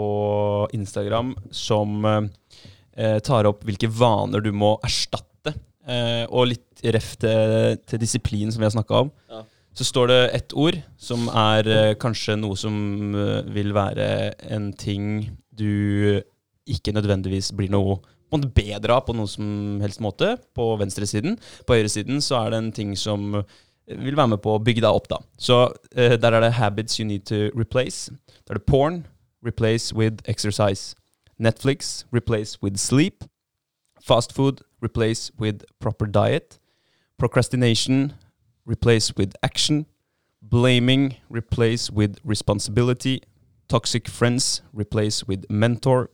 Instagram 0.76 1.32
som 1.54 2.04
eh, 2.10 3.18
tar 3.24 3.48
opp 3.48 3.62
hvilke 3.64 3.88
vaner 3.88 4.42
du 4.44 4.50
må 4.52 4.74
erstatte. 4.84 5.54
Eh, 5.88 6.26
Og 6.28 6.50
litt 6.52 6.82
ref 6.92 7.14
til, 7.22 7.78
til 7.86 8.02
disiplin, 8.02 8.50
som 8.52 8.60
vi 8.62 8.66
har 8.68 8.74
snakka 8.76 9.04
om. 9.06 9.10
Ja. 9.30 9.42
Så 9.72 9.86
står 9.88 10.10
det 10.10 10.20
ett 10.36 10.52
ord 10.58 10.76
som 11.00 11.28
er 11.32 11.68
eh, 11.72 11.94
kanskje 12.02 12.34
noe 12.36 12.58
som 12.60 12.74
eh, 13.16 13.38
vil 13.54 13.72
være 13.72 14.08
en 14.52 14.68
ting 14.76 15.30
du 15.56 16.20
ikke 16.66 16.94
nødvendigvis 16.94 17.52
blir 17.56 17.70
noe 17.72 18.00
bedre 18.32 18.94
av 18.96 19.04
på 19.06 19.14
noen 19.16 19.28
som 19.28 19.80
helst 19.82 20.00
måte, 20.00 20.36
på 20.56 20.72
venstresiden. 20.80 21.36
På 21.66 21.76
høyresiden 21.76 22.22
så 22.24 22.38
er 22.40 22.50
det 22.52 22.60
en 22.62 22.72
ting 22.72 22.96
som 22.96 23.42
vil 23.86 24.16
være 24.16 24.28
med 24.34 24.42
på 24.42 24.54
å 24.54 24.62
bygge 24.62 24.84
deg 24.84 24.94
opp, 24.94 25.08
da. 25.10 25.18
Så 25.36 25.66
uh, 25.68 26.14
der 26.16 26.32
er 26.32 26.40
det 26.40 26.54
'habits 26.54 26.98
you 27.00 27.06
need 27.06 27.26
to 27.26 27.50
replace'. 27.58 28.10
Da 28.46 28.54
er 28.54 28.58
det 28.58 28.66
porn, 28.66 29.06
replace 29.44 29.94
with 29.94 30.22
exercise. 30.24 30.94
Netflix, 31.38 32.06
replace 32.12 32.62
with 32.62 32.78
sleep. 32.78 33.24
Fast 34.00 34.32
food, 34.32 34.62
replace 34.82 35.32
with 35.38 35.64
proper 35.80 36.06
diet. 36.06 36.58
Procrastination, 37.18 38.12
replace 38.66 39.14
with 39.16 39.34
action. 39.42 39.86
Blaming, 40.40 41.14
replace 41.30 41.92
with 41.92 42.18
responsibility. 42.24 43.20
Toxic 43.68 44.08
friends, 44.08 44.62
replace 44.72 45.26
with 45.28 45.44
mentor. 45.50 46.08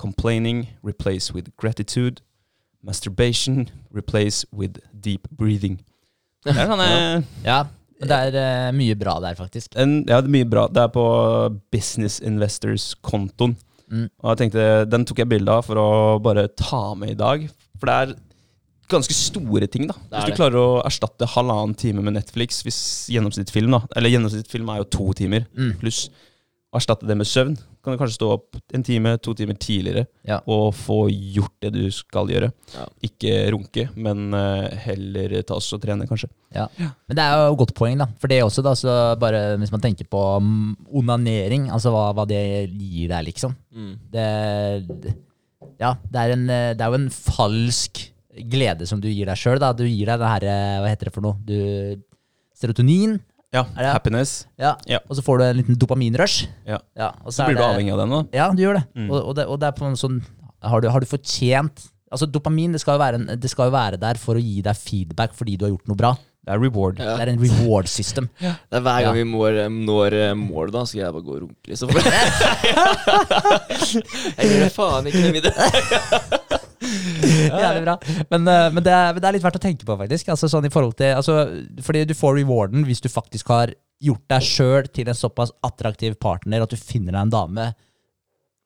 Complaining, 0.00 0.62
replace 0.82 1.32
with 1.34 1.50
gratitude. 1.60 2.22
Masturbation, 2.82 3.68
replace 3.92 4.46
with 4.52 4.78
deep 4.98 5.28
breathing. 5.36 5.80
Det 6.44 6.54
er 6.56 6.70
sånne 6.70 6.86
Ja, 7.44 7.58
men 8.00 8.08
det 8.08 8.16
er 8.16 8.36
eh, 8.40 8.70
mye 8.72 8.94
bra 8.96 9.18
der, 9.20 9.34
faktisk. 9.36 9.74
en, 9.76 9.98
Ja, 10.08 10.22
det 10.22 10.30
er 10.30 10.36
mye 10.38 10.48
bra. 10.48 10.62
Det 10.72 10.80
er 10.86 10.88
på 10.94 11.04
Business 11.70 12.16
Investors-kontoen. 12.24 13.56
Mm. 13.90 14.06
Og 14.22 14.30
jeg 14.32 14.38
tenkte, 14.44 14.64
Den 14.90 15.04
tok 15.04 15.18
jeg 15.18 15.28
bilde 15.28 15.52
av 15.52 15.66
for 15.66 15.76
å 15.82 15.88
bare 16.22 16.48
ta 16.56 16.94
med 16.94 17.10
i 17.10 17.18
dag. 17.18 17.44
For 17.78 17.90
det 17.90 17.96
er 18.00 18.14
ganske 18.90 19.14
store 19.14 19.66
ting, 19.70 19.86
da. 19.90 19.94
er 20.10 20.16
Hvis 20.16 20.24
du 20.24 20.30
det. 20.32 20.38
klarer 20.40 20.58
å 20.62 20.82
erstatte 20.86 21.28
halvannen 21.34 21.76
time 21.76 22.02
med 22.02 22.14
Netflix, 22.16 22.62
hvis 22.66 22.80
gjennomsnittsfilm 23.12 23.70
da 23.76 23.82
Eller 23.96 24.10
gjennomsnittsfilm 24.10 24.68
er 24.72 24.78
jo 24.80 24.84
to 24.96 25.12
timer 25.12 25.44
Mm. 25.56 25.76
pluss. 25.78 26.08
Erstatte 26.70 27.06
det 27.08 27.16
med 27.18 27.26
søvn. 27.26 27.56
Kan 27.82 27.94
du 27.94 27.98
kanskje 27.98 28.14
stå 28.20 28.28
opp 28.36 28.58
en 28.76 28.84
time, 28.86 29.16
to 29.18 29.32
timer 29.34 29.56
tidligere 29.58 30.04
Ja. 30.28 30.36
og 30.46 30.74
få 30.76 31.08
gjort 31.10 31.54
det 31.64 31.72
du 31.74 31.88
skal 31.90 32.28
gjøre. 32.30 32.52
Ja. 32.76 32.84
Ikke 33.02 33.32
runke, 33.50 33.88
men 33.96 34.32
eh, 34.36 34.76
heller 34.84 35.34
ta 35.42 35.56
oss 35.58 35.72
og 35.74 35.80
trene, 35.82 36.06
kanskje. 36.06 36.28
Ja. 36.54 36.68
Men 36.78 37.16
det 37.18 37.24
er 37.24 37.40
jo 37.40 37.54
et 37.56 37.58
godt 37.64 37.74
poeng, 37.74 37.98
da. 37.98 38.06
For 38.22 38.30
det 38.30 38.42
også, 38.44 38.62
da, 38.62 38.76
så 38.78 38.94
bare 39.18 39.56
hvis 39.58 39.72
man 39.74 39.82
tenker 39.82 40.06
på 40.06 40.20
mm, 40.38 40.76
onanering, 41.00 41.66
altså 41.74 41.90
hva, 41.94 42.04
hva 42.14 42.28
det 42.30 42.44
gir 42.70 43.10
deg, 43.10 43.26
liksom. 43.32 43.56
Mm. 43.74 43.90
Det, 44.12 44.28
ja, 45.80 45.94
det 46.06 46.22
er, 46.22 46.36
en, 46.36 46.46
eh, 46.54 46.68
det 46.78 46.86
er 46.86 46.94
jo 46.94 47.00
en 47.00 47.10
falsk 47.10 48.04
glede 48.52 48.86
som 48.86 49.00
du 49.02 49.08
gir 49.10 49.26
deg 49.26 49.40
sjøl. 49.40 49.58
Du 49.74 49.82
gir 49.88 50.06
deg 50.06 50.22
det 50.22 50.30
her 50.36 50.46
eh, 50.46 50.78
Hva 50.84 50.92
heter 50.92 51.10
det 51.10 51.14
for 51.16 51.24
noe? 51.26 51.40
Du, 51.42 51.98
serotonin. 52.60 53.18
Ja, 53.52 53.64
Er 53.76 53.82
det- 53.82 53.92
happiness. 53.92 54.46
Ja. 54.58 54.76
Ja. 54.86 54.98
Og 55.08 55.16
så 55.16 55.22
får 55.26 55.38
du 55.38 55.44
en 55.44 55.56
liten 55.56 55.74
dopaminrush. 55.78 56.46
Ja. 56.66 56.78
og 57.24 57.32
Så 57.32 57.42
så 57.42 57.46
blir 57.48 57.56
du 57.56 57.62
det- 57.62 57.70
avhengig 57.70 57.92
av 57.92 57.98
den, 57.98 58.10
da. 58.10 58.22
Ja, 58.32 58.50
du 58.54 58.62
gjør 58.62 58.74
det. 58.78 58.84
Mm. 58.94 59.10
Og, 59.10 59.24
og 59.28 59.34
det. 59.36 59.46
og 59.46 59.58
det 59.60 59.66
er 59.66 59.72
på 59.72 59.84
en 59.86 59.96
sånn 59.96 60.22
Har 60.62 60.80
du, 60.80 60.88
har 60.88 61.00
du 61.00 61.06
fortjent 61.06 61.88
Altså 62.12 62.26
Dopamin 62.30 62.72
det 62.72 62.80
skal, 62.82 62.94
jo 62.98 63.04
være 63.04 63.14
en, 63.14 63.26
det 63.40 63.50
skal 63.50 63.64
jo 63.70 63.76
være 63.76 63.96
der 63.98 64.14
for 64.18 64.34
å 64.34 64.38
gi 64.42 64.62
deg 64.62 64.76
feedback 64.76 65.32
fordi 65.32 65.56
du 65.56 65.64
har 65.64 65.70
gjort 65.70 65.86
noe 65.88 65.96
bra. 65.96 66.14
Det 66.44 66.52
er 66.54 66.58
reward. 66.58 66.98
Ja. 66.98 67.16
Det 67.16 67.22
er 67.22 67.28
en 67.32 67.38
reward 67.38 67.86
system. 67.86 68.28
Det 68.40 68.56
er 68.72 68.80
hver 68.80 69.00
gang 69.04 69.16
Ja. 69.16 69.22
vi 69.22 69.24
når, 69.30 69.68
når 69.70 70.34
mål, 70.34 70.70
da, 70.72 70.84
skal 70.84 71.00
jeg 71.04 71.12
bare 71.12 71.22
gå 71.22 71.34
og 71.36 71.40
runke, 71.42 71.68
liksom. 71.68 71.88
jeg 74.40 74.48
gjør 74.50 74.68
faen 74.74 75.06
ikke 75.06 75.22
det 75.22 75.32
middag. 75.38 75.54
Jævlig 77.62 77.84
bra. 77.84 77.96
Men, 78.30 78.48
eh, 78.48 78.66
men, 78.72 78.82
det 78.86 78.94
er, 78.94 79.12
men 79.12 79.20
det 79.20 79.28
er 79.28 79.36
litt 79.36 79.44
verdt 79.44 79.60
å 79.60 79.62
tenke 79.62 79.86
på, 79.86 79.96
faktisk. 80.00 80.32
Altså, 80.32 80.50
sånn 80.50 80.68
i 80.68 80.72
til, 80.72 81.06
altså, 81.12 81.36
fordi 81.84 82.06
du 82.08 82.16
får 82.16 82.40
rewarden 82.40 82.86
hvis 82.88 83.04
du 83.04 83.10
faktisk 83.12 83.52
har 83.52 83.74
gjort 84.00 84.24
deg 84.32 84.44
sjøl 84.46 84.88
til 84.88 85.10
en 85.12 85.18
såpass 85.18 85.52
attraktiv 85.66 86.16
partner 86.20 86.64
at 86.64 86.72
du 86.72 86.80
finner 86.80 87.12
deg 87.12 87.26
en 87.26 87.34
dame, 87.34 87.70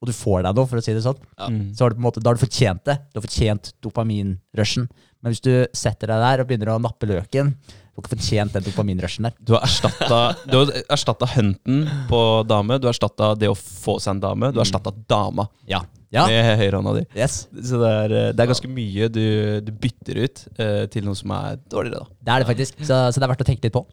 og 0.05 0.11
du 0.11 0.15
får 0.15 0.45
deg 0.45 0.59
noe, 0.59 0.69
for 0.69 0.79
å 0.79 0.85
si 0.85 0.93
det 0.95 1.03
sånn. 1.05 1.21
Ja. 1.39 1.49
Mm. 1.49 1.73
Så 1.75 1.85
har 1.85 1.93
du 1.93 1.97
på 1.97 2.03
en 2.03 2.09
måte, 2.09 2.23
da 2.23 2.31
har 2.31 2.39
du 2.39 2.45
fortjent 2.45 2.85
det. 2.85 2.99
Du 3.11 3.19
har 3.19 3.25
fortjent 3.25 3.73
dopaminrushen. 3.85 4.87
Men 5.25 5.33
hvis 5.33 5.41
du 5.41 5.55
setter 5.73 6.13
deg 6.13 6.21
der 6.21 6.43
og 6.43 6.51
begynner 6.51 6.75
å 6.75 6.83
nappe 6.85 7.09
løken, 7.09 7.55
du 7.55 8.01
har 8.01 8.05
ikke 8.05 8.17
fortjent 8.17 8.57
den 8.57 8.67
dopaminrushen 8.67 9.29
der. 9.29 9.37
Du 9.41 9.55
har 9.55 9.65
erstatta 9.65 10.19
Du 10.51 10.59
har 10.59 10.73
erstatta 10.93 11.29
hunten 11.37 11.85
på 12.11 12.21
dame, 12.51 12.77
du 12.83 12.89
har 12.89 12.93
erstatta 12.93 13.33
det 13.39 13.49
å 13.49 13.57
få 13.57 13.97
seg 14.03 14.17
en 14.17 14.25
dame, 14.27 14.51
du 14.53 14.61
har 14.61 14.67
erstatta 14.67 14.93
dama 15.09 15.47
Ja. 15.71 15.81
Ja. 16.15 16.25
med 16.31 16.51
høyrehånda 16.61 16.93
di. 16.99 17.05
Yes. 17.19 17.45
Så 17.53 17.81
det 17.83 17.95
er, 18.01 18.17
eh, 18.19 18.29
det 18.35 18.45
er 18.45 18.51
ganske 18.53 18.71
mye 18.71 19.09
du, 19.13 19.25
du 19.65 19.73
bytter 19.85 20.21
ut 20.25 20.45
uh, 20.61 20.85
til 20.93 21.09
noe 21.09 21.19
som 21.19 21.35
er 21.37 21.59
dårligere, 21.71 22.05
da. 22.05 22.21
Det 22.21 22.35
er 22.35 22.45
det 22.45 22.53
faktisk. 22.53 22.79
Så, 22.85 23.01
så 23.11 23.19
det 23.19 23.27
er 23.27 23.35
verdt 23.35 23.45
å 23.45 23.49
tenke 23.49 23.69
litt 23.69 23.77
på. 23.77 23.85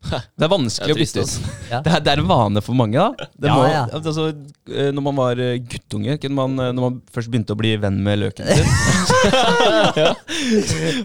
Det 0.08 0.46
er 0.46 0.48
vanskelig 0.48 0.88
Det 0.88 0.94
er 0.94 0.96
å 0.96 1.04
bytte 1.04 1.24
ut. 1.26 1.32
Ja. 1.68 1.80
Det, 1.84 1.92
er, 1.92 2.00
det 2.06 2.12
er 2.14 2.22
en 2.22 2.30
vane 2.30 2.62
for 2.64 2.78
mange, 2.78 2.96
da. 2.96 3.28
Det 3.36 3.50
Ja, 3.50 3.56
må, 3.58 3.66
ja. 3.68 3.82
Altså, 3.98 4.30
eh, 4.72 4.88
når 4.96 5.06
man 5.10 5.20
var 5.20 5.42
guttunge, 5.74 6.16
kunne 6.22 6.38
man, 6.38 6.56
når 6.56 6.82
man 6.86 7.00
først 7.12 7.32
begynte 7.32 7.52
å 7.52 7.60
bli 7.60 7.74
venn 7.82 8.00
med 8.06 8.22
løken 8.24 8.48
sin 8.48 8.64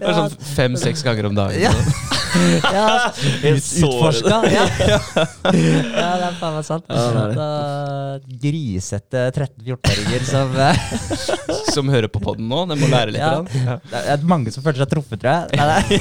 var 0.00 0.22
sånn 0.22 0.38
fem-seks 0.56 1.04
ganger 1.04 1.28
om 1.28 1.36
dagen. 1.36 1.60
Ja. 1.60 2.15
Ja, 2.62 3.12
utforska. 3.52 4.42
Ja. 4.56 4.64
ja, 4.76 6.10
det 6.16 6.26
er 6.26 6.36
faen 6.38 6.54
meg 6.56 6.64
sant. 6.66 6.86
Ja, 6.88 7.24
det 7.30 7.36
det. 7.36 8.38
Grisete 8.42 9.22
13-14-åringer 9.34 10.24
som 10.26 10.54
eh, 10.60 10.80
Som 11.74 11.90
hører 11.92 12.08
på 12.12 12.20
podden 12.22 12.48
nå. 12.50 12.62
Den 12.70 12.80
må 12.80 12.88
lære 12.90 13.14
litt. 13.14 13.22
Ja. 13.22 13.42
Ja. 13.66 13.76
Det 13.90 14.02
er 14.14 14.24
mange 14.28 14.52
som 14.54 14.64
føler 14.64 14.80
seg 14.82 14.90
truffet, 14.92 15.20
tror 15.20 15.32
jeg. 15.34 16.00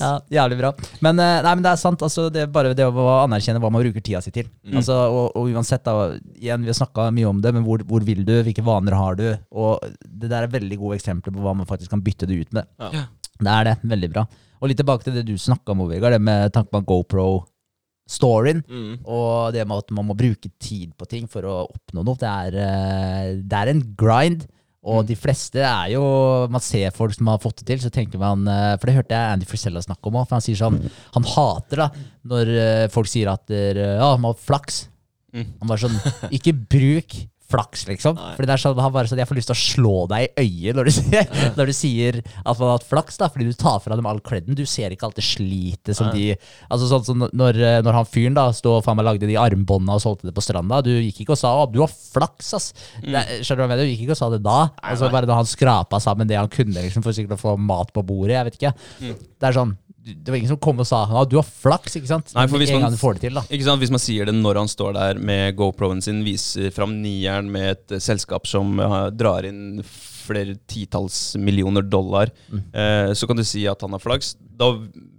Ja, 0.00 0.12
jævlig 0.32 0.58
bra. 0.60 0.72
Men, 1.04 1.20
eh, 1.22 1.38
nei, 1.44 1.54
men 1.54 1.64
det 1.64 1.72
er 1.74 1.80
sant. 1.80 2.02
Altså, 2.02 2.26
det 2.32 2.46
er 2.46 2.52
bare 2.52 2.74
det 2.78 2.86
å 2.88 3.06
anerkjenne 3.22 3.62
hva 3.62 3.70
man 3.72 3.84
bruker 3.84 4.04
tida 4.04 4.22
si 4.24 4.34
til. 4.34 4.50
Mm. 4.66 4.80
Altså, 4.82 4.98
og, 5.12 5.36
og 5.38 5.50
uansett, 5.52 5.84
da, 5.86 6.12
igjen, 6.40 6.64
vi 6.66 6.72
har 6.72 6.78
snakka 6.80 7.10
mye 7.14 7.30
om 7.30 7.42
det, 7.44 7.54
men 7.56 7.66
hvor, 7.66 7.84
hvor 7.88 8.06
vil 8.06 8.24
du? 8.26 8.34
Hvilke 8.46 8.64
vaner 8.66 8.98
har 8.98 9.18
du? 9.18 9.26
Og 9.54 9.82
det 10.02 10.30
der 10.32 10.46
er 10.46 10.54
veldig 10.54 10.80
gode 10.80 10.98
eksempler 11.00 11.34
på 11.34 11.44
hva 11.44 11.54
man 11.56 11.68
faktisk 11.68 11.92
kan 11.92 12.02
bytte 12.04 12.28
det 12.30 12.42
ut 12.42 12.56
med. 12.56 12.68
Ja. 12.82 13.06
Det 13.42 13.52
er 13.58 13.70
det. 13.70 13.76
Veldig 13.94 14.10
bra. 14.12 14.26
Og 14.62 14.70
litt 14.70 14.78
tilbake 14.78 15.02
til 15.02 15.16
det 15.18 15.26
du 15.26 15.34
snakka 15.40 15.74
om, 15.74 15.88
Vegard, 15.90 16.14
det 16.14 16.22
med 16.22 16.52
tanke 16.54 16.70
på 16.70 16.84
GoPro-storyen. 16.86 18.62
Mm. 18.62 18.92
Og 19.02 19.50
det 19.56 19.66
med 19.66 19.82
at 19.82 19.94
man 19.96 20.06
må 20.06 20.14
bruke 20.18 20.52
tid 20.62 20.92
på 20.94 21.08
ting 21.10 21.26
for 21.30 21.42
å 21.42 21.64
oppnå 21.66 22.04
noe. 22.06 22.20
Det 22.20 22.30
er, 22.30 22.58
eh, 22.62 23.30
det 23.42 23.58
er 23.58 23.72
en 23.72 23.82
grind. 23.98 24.46
Og 24.82 25.04
de 25.06 25.14
fleste 25.14 25.60
er 25.62 25.92
jo 25.92 26.02
Man 26.50 26.58
ser 26.58 26.90
folk 26.90 27.14
som 27.14 27.28
har 27.30 27.38
fått 27.38 27.60
det 27.60 27.68
til, 27.68 27.78
så 27.78 27.90
tenker 27.94 28.18
man 28.18 28.42
eh, 28.50 28.72
For 28.80 28.90
det 28.90 28.96
hørte 28.96 29.14
jeg 29.14 29.34
Andy 29.36 29.46
Frisella 29.46 29.78
snakke 29.78 30.10
om 30.10 30.16
òg. 30.18 30.26
For 30.26 30.34
han 30.34 30.42
sier 30.42 30.58
sånn 30.58 30.80
Han 31.14 31.28
hater 31.36 31.84
da 31.84 31.86
når 32.26 32.50
eh, 32.50 32.88
folk 32.90 33.06
sier 33.06 33.30
at 33.30 33.46
der, 33.46 33.78
ja, 33.78 34.08
man 34.16 34.32
har 34.32 34.40
flaks. 34.42 34.88
Mm. 35.30 35.52
Han 35.60 35.70
bare 35.70 35.84
sånn 35.84 36.34
Ikke 36.34 36.50
bruk 36.54 37.14
flaks, 37.52 37.84
liksom. 37.88 38.16
Nei. 38.18 38.32
Fordi 38.36 38.48
det 38.50 38.54
er 38.56 38.62
sånn, 38.64 38.80
han 38.82 38.94
bare 38.94 39.10
sånn, 39.10 39.20
Jeg 39.22 39.28
får 39.30 39.38
lyst 39.38 39.50
til 39.52 39.56
å 39.56 39.62
slå 39.62 39.94
deg 40.10 40.26
i 40.26 40.46
øyet 40.46 40.78
når 40.78 40.88
du, 40.88 40.92
sier, 40.96 41.28
når 41.58 41.70
du 41.70 41.74
sier 41.76 42.18
at 42.22 42.50
man 42.56 42.66
har 42.66 42.78
hatt 42.78 42.88
flaks, 42.88 43.20
da, 43.20 43.28
fordi 43.32 43.48
du 43.50 43.58
tar 43.58 43.78
fra 43.84 43.98
dem 43.98 44.08
all 44.08 44.22
creden. 44.24 44.56
Du 44.58 44.64
ser 44.68 44.94
ikke 44.94 45.08
alt 45.08 45.20
det 45.20 45.26
slitet 45.26 45.92
som 45.98 46.10
de 46.14 46.32
Altså 46.72 46.88
sånn 46.88 47.04
som 47.06 47.24
når, 47.28 47.58
når 47.84 47.96
han 47.98 48.08
fyren 48.08 48.36
da 48.36 48.48
stod 48.56 48.78
og 48.80 48.84
faen 48.86 48.98
meg 48.98 49.06
lagde 49.06 49.28
de 49.28 49.38
armbåndene 49.40 49.98
og 49.98 50.02
solgte 50.04 50.28
det 50.28 50.34
på 50.36 50.44
stranda. 50.44 50.80
Du 50.84 50.90
gikk 50.94 51.22
ikke 51.24 51.36
og 51.36 51.40
sa 51.40 51.52
'Å, 51.52 51.68
du 51.72 51.80
har 51.84 51.92
flaks', 51.92 52.52
ass. 52.56 52.72
Det, 53.02 53.22
skjønner 53.44 53.62
du 53.62 53.62
hva 53.62 53.68
jeg 53.68 53.72
mener? 53.74 53.84
Du 53.84 53.92
gikk 53.92 54.04
ikke 54.06 54.16
og 54.16 54.22
sa 54.22 54.30
det 54.32 54.42
da. 54.46 54.58
Altså 54.82 55.10
Bare 55.12 55.28
da 55.28 55.36
han 55.38 55.48
skrapa 55.48 56.00
sammen 56.02 56.28
det 56.30 56.38
han 56.40 56.50
kunne 56.52 56.86
liksom, 56.86 57.04
for 57.04 57.12
sikkert 57.12 57.36
å 57.36 57.42
få 57.42 57.56
mat 57.60 57.92
på 57.92 58.04
bordet. 58.06 58.38
Jeg 58.38 58.48
vet 58.48 58.60
ikke. 58.60 58.74
Det 59.02 59.50
er 59.50 59.58
sånn 59.58 59.76
Det 60.02 60.32
var 60.32 60.36
ingen 60.36 60.50
som 60.50 60.58
kom 60.58 60.80
og 60.82 60.86
sa 60.88 61.04
at 61.20 61.30
du 61.30 61.36
har 61.38 61.46
flaks, 61.46 61.94
ikke 61.98 62.08
sant? 62.10 62.32
Nei, 62.34 62.46
for 62.50 62.58
hvis 62.58 62.72
man- 62.74 62.96
får 62.98 63.14
det 63.20 63.20
til. 63.28 63.38
Ikke 63.54 63.64
sant? 63.68 63.78
Hvis 63.80 63.92
man 63.94 64.02
sier 64.02 64.26
det 64.26 64.34
når 64.34 64.58
han 64.58 64.70
står 64.70 64.94
der 64.96 65.20
med 65.22 65.54
GoPro-en 65.56 66.02
sin, 66.02 66.24
viser 66.26 66.72
fram 66.74 66.96
nieren 67.02 67.50
med 67.54 67.70
et 67.76 67.92
eh, 67.92 68.02
selskap 68.02 68.46
som 68.50 68.80
eh, 68.82 69.10
drar 69.14 69.46
inn 69.46 69.82
flere 69.86 70.56
titalls 70.70 71.36
millioner 71.36 71.82
dollar, 71.82 72.30
eh, 72.52 73.12
så 73.14 73.26
kan 73.26 73.36
du 73.36 73.44
si 73.44 73.64
at 73.66 73.80
han 73.82 73.92
har 73.94 74.02
flaks. 74.02 74.34
Da 74.40 74.72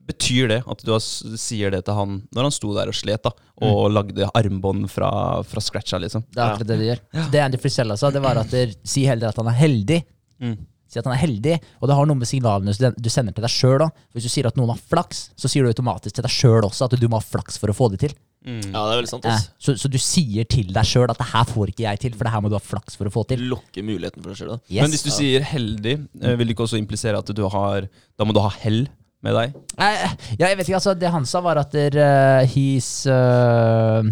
betyr 0.08 0.48
det 0.52 0.60
at 0.68 0.84
du 0.84 0.92
har, 0.92 1.00
sier 1.00 1.72
det 1.72 1.86
til 1.88 1.96
han 1.96 2.18
når 2.36 2.48
han 2.50 2.52
sto 2.56 2.74
der 2.76 2.92
og 2.92 2.96
slet, 2.96 3.24
da, 3.24 3.32
og 3.64 3.88
lagde 3.92 4.28
armbånd 4.36 4.90
fra, 4.92 5.10
fra 5.48 5.62
scratcha, 5.64 6.00
liksom. 6.00 6.24
Det 6.28 6.40
er 6.44 6.50
akkurat 6.54 6.68
det 6.68 6.80
de 6.80 6.90
gjør. 6.92 7.00
Ja. 7.14 7.28
Det 7.32 7.40
Andy 7.46 7.58
Frisella 7.64 7.96
sa, 8.00 8.12
det 8.12 8.22
var 8.24 8.36
at 8.44 8.52
de, 8.52 8.66
si 8.84 9.06
heller 9.08 9.32
at 9.32 9.40
han 9.40 9.48
er 9.48 9.60
heldig. 9.60 10.04
Mm. 10.44 10.58
Si 10.94 11.00
at 11.02 11.08
han 11.10 11.16
er 11.16 11.22
heldig, 11.24 11.56
og 11.82 11.90
det 11.90 11.96
har 11.98 12.06
noe 12.10 12.20
med 12.20 12.30
signalene 12.30 12.74
du- 12.78 13.10
sender 13.14 13.34
til 13.34 13.46
deg 13.46 13.52
sjøl 13.54 13.82
òg. 13.88 13.96
Hvis 14.14 14.28
du 14.28 14.32
sier 14.34 14.48
at 14.50 14.60
noen 14.60 14.70
har 14.76 14.78
flaks, 14.80 15.32
så 15.36 15.50
sier 15.50 15.66
du 15.66 15.72
automatisk 15.74 16.16
til 16.20 16.26
deg 16.26 16.34
sjøl 16.34 16.68
også 16.70 16.86
at 16.86 16.96
du 17.00 17.08
må 17.10 17.18
ha 17.18 17.26
flaks 17.26 17.58
for 17.62 17.74
å 17.74 17.76
få 17.78 17.90
det 17.94 18.00
til. 18.06 18.14
Ja, 18.44 18.82
det 18.84 18.92
er 18.92 18.98
veldig 19.00 19.08
sant. 19.10 19.26
Eh, 19.30 19.44
så, 19.64 19.74
så 19.80 19.88
du 19.88 19.96
sier 20.04 20.44
til 20.52 20.68
deg 20.76 20.84
sjøl 20.88 21.08
at 21.10 21.20
det 21.22 21.30
her 21.32 21.46
får 21.48 21.70
ikke 21.72 21.86
jeg 21.86 22.00
til, 22.02 22.16
for 22.20 22.28
det 22.28 22.34
her 22.34 22.42
må 22.44 22.50
du 22.52 22.58
ha 22.58 22.64
flaks 22.64 22.98
for 23.00 23.08
å 23.08 23.14
få 23.14 23.24
til. 23.30 23.40
Lokke 23.54 23.84
muligheten 23.88 24.20
for 24.20 24.34
deg 24.34 24.42
sjøl, 24.42 24.50
da. 24.52 24.58
Yes. 24.68 24.82
Men 24.84 24.92
hvis 24.92 25.06
du 25.06 25.12
sier 25.16 25.46
heldig, 25.48 25.94
eh, 26.20 26.36
vil 26.36 26.50
det 26.50 26.56
ikke 26.58 26.66
også 26.68 26.80
implisere 26.82 27.22
at 27.24 27.32
du 27.34 27.46
har 27.48 27.88
Da 28.20 28.28
må 28.28 28.36
du 28.36 28.42
ha 28.44 28.52
hell 28.60 28.82
med 29.24 29.38
deg? 29.40 29.54
Eh, 29.80 30.04
ja, 30.36 30.50
jeg 30.50 30.58
vet 30.60 30.68
ikke, 30.68 30.82
altså 30.82 30.94
Det 31.00 31.10
han 31.16 31.24
sa, 31.26 31.40
var 31.46 31.62
at 31.62 31.72
der, 31.72 31.96
uh, 31.96 32.44
he's 32.52 33.08
uh, 33.08 34.04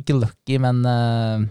Ikke 0.00 0.16
lucky, 0.16 0.56
men 0.64 0.80
uh, 0.88 1.44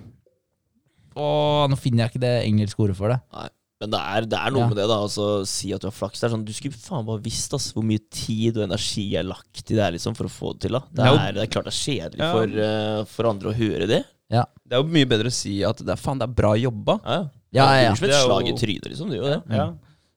Å, 1.13 1.27
nå 1.69 1.77
finner 1.77 2.07
jeg 2.07 2.15
ikke 2.15 2.23
det 2.25 2.33
engelske 2.47 2.81
ordet 2.81 2.97
for 2.97 3.13
det. 3.13 3.19
Nei. 3.37 3.49
Men 3.83 3.91
det 3.91 3.99
er, 3.99 4.27
det 4.31 4.39
er 4.39 4.53
noe 4.55 4.63
Ja. 4.63 4.67
med 4.71 4.77
det, 4.79 4.87
da. 4.87 4.97
Altså, 5.03 5.25
si 5.49 5.73
at 5.75 5.83
du 5.83 5.89
har 5.89 5.95
flaks. 5.95 6.21
Det 6.21 6.29
er 6.29 6.33
sånn, 6.37 6.45
Du 6.47 6.53
skulle 6.55 6.73
faen 6.79 7.03
bare 7.05 7.19
visst 7.25 7.53
ass, 7.53 7.69
hvor 7.75 7.83
mye 7.83 7.99
tid 8.09 8.55
og 8.57 8.63
energi 8.69 9.05
er 9.19 9.27
lagt 9.27 9.59
i 9.67 9.75
det 9.75 9.83
her 9.83 9.91
liksom, 9.97 10.15
for 10.15 10.29
å 10.29 10.31
få 10.31 10.53
det 10.55 10.69
til. 10.69 10.77
da 10.79 10.83
Det 10.93 11.03
er 11.19 11.31
det 11.35 11.43
er 11.43 11.51
klart 11.51 11.67
det 11.67 11.73
er 11.75 11.81
kjedelig 11.83 12.23
Ja. 12.23 12.31
for, 12.31 12.47
uh, 12.47 13.03
for 13.11 13.27
andre 13.27 13.51
å 13.51 13.55
høre 13.57 13.87
det. 13.91 14.03
Ja, 14.31 14.45
Det 14.65 14.73
er 14.77 14.81
jo 14.81 14.89
mye 14.89 15.05
bedre 15.05 15.27
å 15.29 15.35
si 15.35 15.61
at 15.67 15.77
det 15.83 15.89
er, 15.89 15.99
faen, 15.99 16.17
det 16.17 16.29
er 16.29 16.33
bra 16.33 16.53
jobba. 16.55 16.99
Ja, 17.03 17.11
ja. 17.13 17.29
Ja, 17.53 17.65
ja, 17.65 17.65
Det 17.65 17.83
er 17.83 17.89
jo 17.89 17.95
som 17.95 18.05
et 18.07 18.23
slag 18.23 18.47
i 18.49 18.53
trynet, 18.57 18.87
liksom. 18.89 19.09
Det 19.11 19.19
er 19.19 19.21
jo 19.21 19.29
det. 19.29 19.41
Ja. 19.53 19.73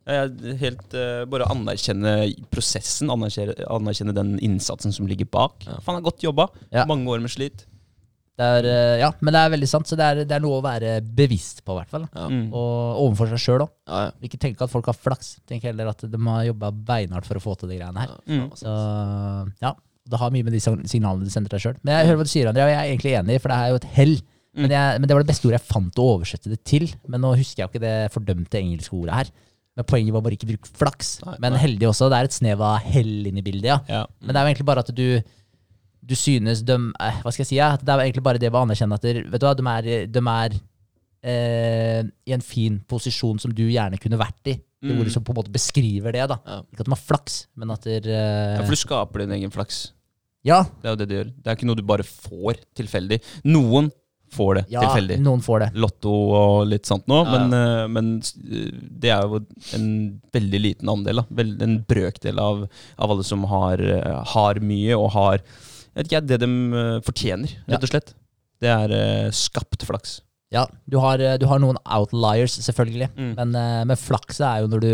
Helt 0.06 0.94
uh, 0.94 1.24
Bare 1.26 1.48
anerkjenne 1.50 2.12
prosessen, 2.54 3.10
anerkjenne, 3.10 3.56
anerkjenne 3.68 4.14
den 4.14 4.36
innsatsen 4.38 4.94
som 4.94 5.06
ligger 5.10 5.26
bak. 5.28 5.64
Faen, 5.82 5.96
det 5.98 6.02
er 6.04 6.06
godt 6.10 6.22
jobba. 6.22 6.46
Ja. 6.70 6.84
Mange 6.86 7.10
år 7.10 7.20
med 7.20 7.30
slit. 7.34 7.66
Det 8.36 8.46
er, 8.58 8.66
eh, 8.68 8.98
ja, 9.00 9.08
men 9.24 9.32
det 9.32 9.40
er 9.40 9.52
veldig 9.54 9.68
sant, 9.70 9.88
så 9.88 9.96
det 9.96 10.04
er, 10.04 10.18
det 10.28 10.34
er 10.36 10.42
noe 10.44 10.58
å 10.58 10.64
være 10.64 10.98
bevisst 11.00 11.62
på, 11.64 11.72
i 11.72 11.78
hvert 11.78 11.92
fall. 11.94 12.04
Ja. 12.10 12.26
Mm. 12.28 12.50
Og 12.50 13.00
overfor 13.06 13.30
seg 13.32 13.40
sjøl 13.40 13.64
òg. 13.64 13.72
Ja, 13.88 14.00
ja. 14.06 14.14
Ikke 14.28 14.40
tenke 14.42 14.66
at 14.66 14.72
folk 14.72 14.90
har 14.90 14.98
flaks. 14.98 15.38
Tenk 15.48 15.64
heller 15.64 15.88
at 15.92 16.04
de 16.04 16.20
har 16.28 16.44
jobba 16.50 16.70
beinhardt 16.90 17.28
for 17.28 17.40
å 17.40 17.44
få 17.44 17.56
til 17.56 17.72
de 17.72 17.80
greiene 17.80 18.04
her. 18.04 18.12
Ja, 18.12 18.42
faen. 18.44 18.50
Så 18.60 18.74
ja, 19.64 19.72
det 20.12 20.20
har 20.20 20.34
mye 20.34 20.46
med 20.46 20.54
de 20.54 20.60
signalene 20.60 21.24
du 21.24 21.32
sender 21.32 21.56
deg 21.56 21.64
sjøl. 21.64 21.78
Men 21.80 21.96
jeg 21.96 22.10
hører 22.10 22.20
hva 22.20 22.28
du 22.28 22.32
sier, 22.34 22.50
André, 22.52 22.66
og 22.66 22.74
jeg 22.74 22.80
er 22.82 22.92
egentlig 22.92 23.16
enig, 23.22 23.40
for 23.40 23.52
det 23.54 23.56
er 23.58 23.72
jo 23.72 23.80
et 23.80 23.88
hell. 23.96 24.14
Men, 24.56 24.72
jeg, 24.72 25.00
men 25.00 25.08
det 25.08 25.16
var 25.16 25.24
det 25.24 25.30
beste 25.32 25.48
ordet 25.48 25.58
jeg 25.58 25.68
fant 25.68 25.98
å 26.00 26.06
oversette 26.14 26.52
det 26.52 26.60
til. 26.68 26.86
Men 27.12 27.24
nå 27.24 27.32
husker 27.36 27.62
jeg 27.62 27.66
jo 27.66 27.72
ikke 27.72 27.84
det 27.84 27.96
fordømte 28.14 28.60
engelske 28.60 28.96
ordet 28.96 29.18
her. 29.22 29.32
Men 29.76 29.88
poenget 29.88 30.14
var 30.16 30.22
bare 30.24 30.36
ikke 30.38 30.48
bruke 30.48 30.70
flaks. 30.80 31.10
Nei, 31.24 31.34
men 31.44 31.52
nei. 31.52 31.62
heldig 31.64 31.88
også. 31.90 32.08
Det 32.12 32.20
er 32.20 32.28
et 32.28 32.36
snev 32.36 32.62
av 32.64 32.78
hell 32.84 33.28
inni 33.28 33.44
bildet, 33.44 33.68
ja. 33.68 33.80
Ja. 33.92 34.04
Men 34.24 34.32
det 34.32 34.40
er 34.40 34.46
jo 34.46 34.52
egentlig 34.52 34.68
bare 34.70 34.84
at 34.86 34.92
du 34.96 35.08
Du 36.06 36.14
synes 36.14 36.60
de 36.62 36.76
eh, 37.02 37.16
Hva 37.24 37.32
skal 37.34 37.42
jeg 37.42 37.48
si? 37.50 37.56
Ja? 37.58 37.72
Det 37.76 37.88
er 37.90 38.04
egentlig 38.06 38.22
bare 38.22 38.38
det 38.38 38.52
å 38.52 38.62
anerkjenne 38.62 38.94
at 38.94 39.02
der, 39.02 39.22
vet 39.26 39.42
du 39.42 39.46
hva, 39.48 39.54
de 39.58 39.66
er, 39.72 40.06
de 40.06 40.22
er 40.30 40.56
eh, 41.26 42.02
i 42.28 42.34
en 42.36 42.44
fin 42.44 42.78
posisjon 42.88 43.40
som 43.42 43.52
du 43.54 43.64
gjerne 43.66 43.98
kunne 44.02 44.18
vært 44.20 44.52
i. 44.52 44.56
Det 44.76 44.92
Mm. 44.92 45.00
ordet 45.00 45.12
som 45.14 45.24
på 45.24 45.32
en 45.32 45.38
måte 45.40 45.50
beskriver 45.50 46.12
det. 46.12 46.28
da 46.28 46.36
Ja. 46.46 46.60
Ikke 46.70 46.80
at 46.84 46.86
de 46.86 46.92
har 46.92 47.00
flaks, 47.08 47.46
men 47.56 47.70
at 47.70 47.82
der, 47.82 48.02
eh, 48.06 48.56
Ja, 48.58 48.62
for 48.62 48.70
du 48.70 48.76
skaper 48.76 49.18
din 49.24 49.30
egen 49.32 49.50
flaks. 49.50 49.90
ja, 50.44 50.62
Det 50.62 50.84
er 50.84 50.90
jo 50.90 50.96
det 50.96 51.08
du 51.08 51.14
gjør. 51.16 51.32
Det 51.42 51.46
er 51.46 51.56
ikke 51.56 51.66
noe 51.66 51.74
du 51.76 51.82
bare 51.82 52.02
får 52.04 52.54
tilfeldig. 52.76 53.20
Noen 53.44 53.90
får 54.30 54.54
det 54.56 54.64
ja, 54.70 54.80
tilfeldig. 54.82 55.18
noen 55.20 55.40
får 55.40 55.58
det. 55.60 55.74
Lotto 55.74 56.12
og 56.12 56.66
litt 56.68 56.84
sånt 56.84 57.06
nå, 57.08 57.24
Ja, 57.24 57.38
men, 57.38 57.52
eh, 57.54 57.86
men 57.88 58.18
eh, 58.18 58.70
det 59.00 59.10
er 59.10 59.22
jo 59.22 59.40
en 59.74 60.20
veldig 60.32 60.60
liten 60.60 60.88
andel. 60.88 61.16
Da. 61.16 61.64
En 61.64 61.84
brøkdel 61.88 62.38
av, 62.38 62.68
av 62.98 63.10
alle 63.10 63.24
som 63.24 63.42
har, 63.44 63.80
eh, 63.80 64.24
har 64.24 64.54
mye 64.60 64.94
og 64.96 65.10
har 65.12 65.38
vet 65.98 66.08
ikke, 66.08 66.20
jeg, 66.20 66.28
det 66.28 66.38
de 66.42 66.52
eh, 66.82 66.94
fortjener, 67.06 67.56
rett 67.70 67.84
og 67.88 67.92
slett. 67.92 68.14
Det 68.62 68.70
er 68.72 68.94
eh, 68.96 69.34
skapt 69.36 69.84
flaks. 69.88 70.20
Ja, 70.54 70.62
du 70.86 70.98
har, 71.02 71.20
eh, 71.20 71.36
du 71.40 71.46
har 71.50 71.60
noen 71.62 71.78
outliers, 71.82 72.56
selvfølgelig. 72.64 73.10
Mm. 73.16 73.34
Men, 73.38 73.60
men 73.90 74.00
flakset 74.00 74.46
er 74.48 74.64
jo 74.64 74.70
når 74.72 74.84
du 74.84 74.92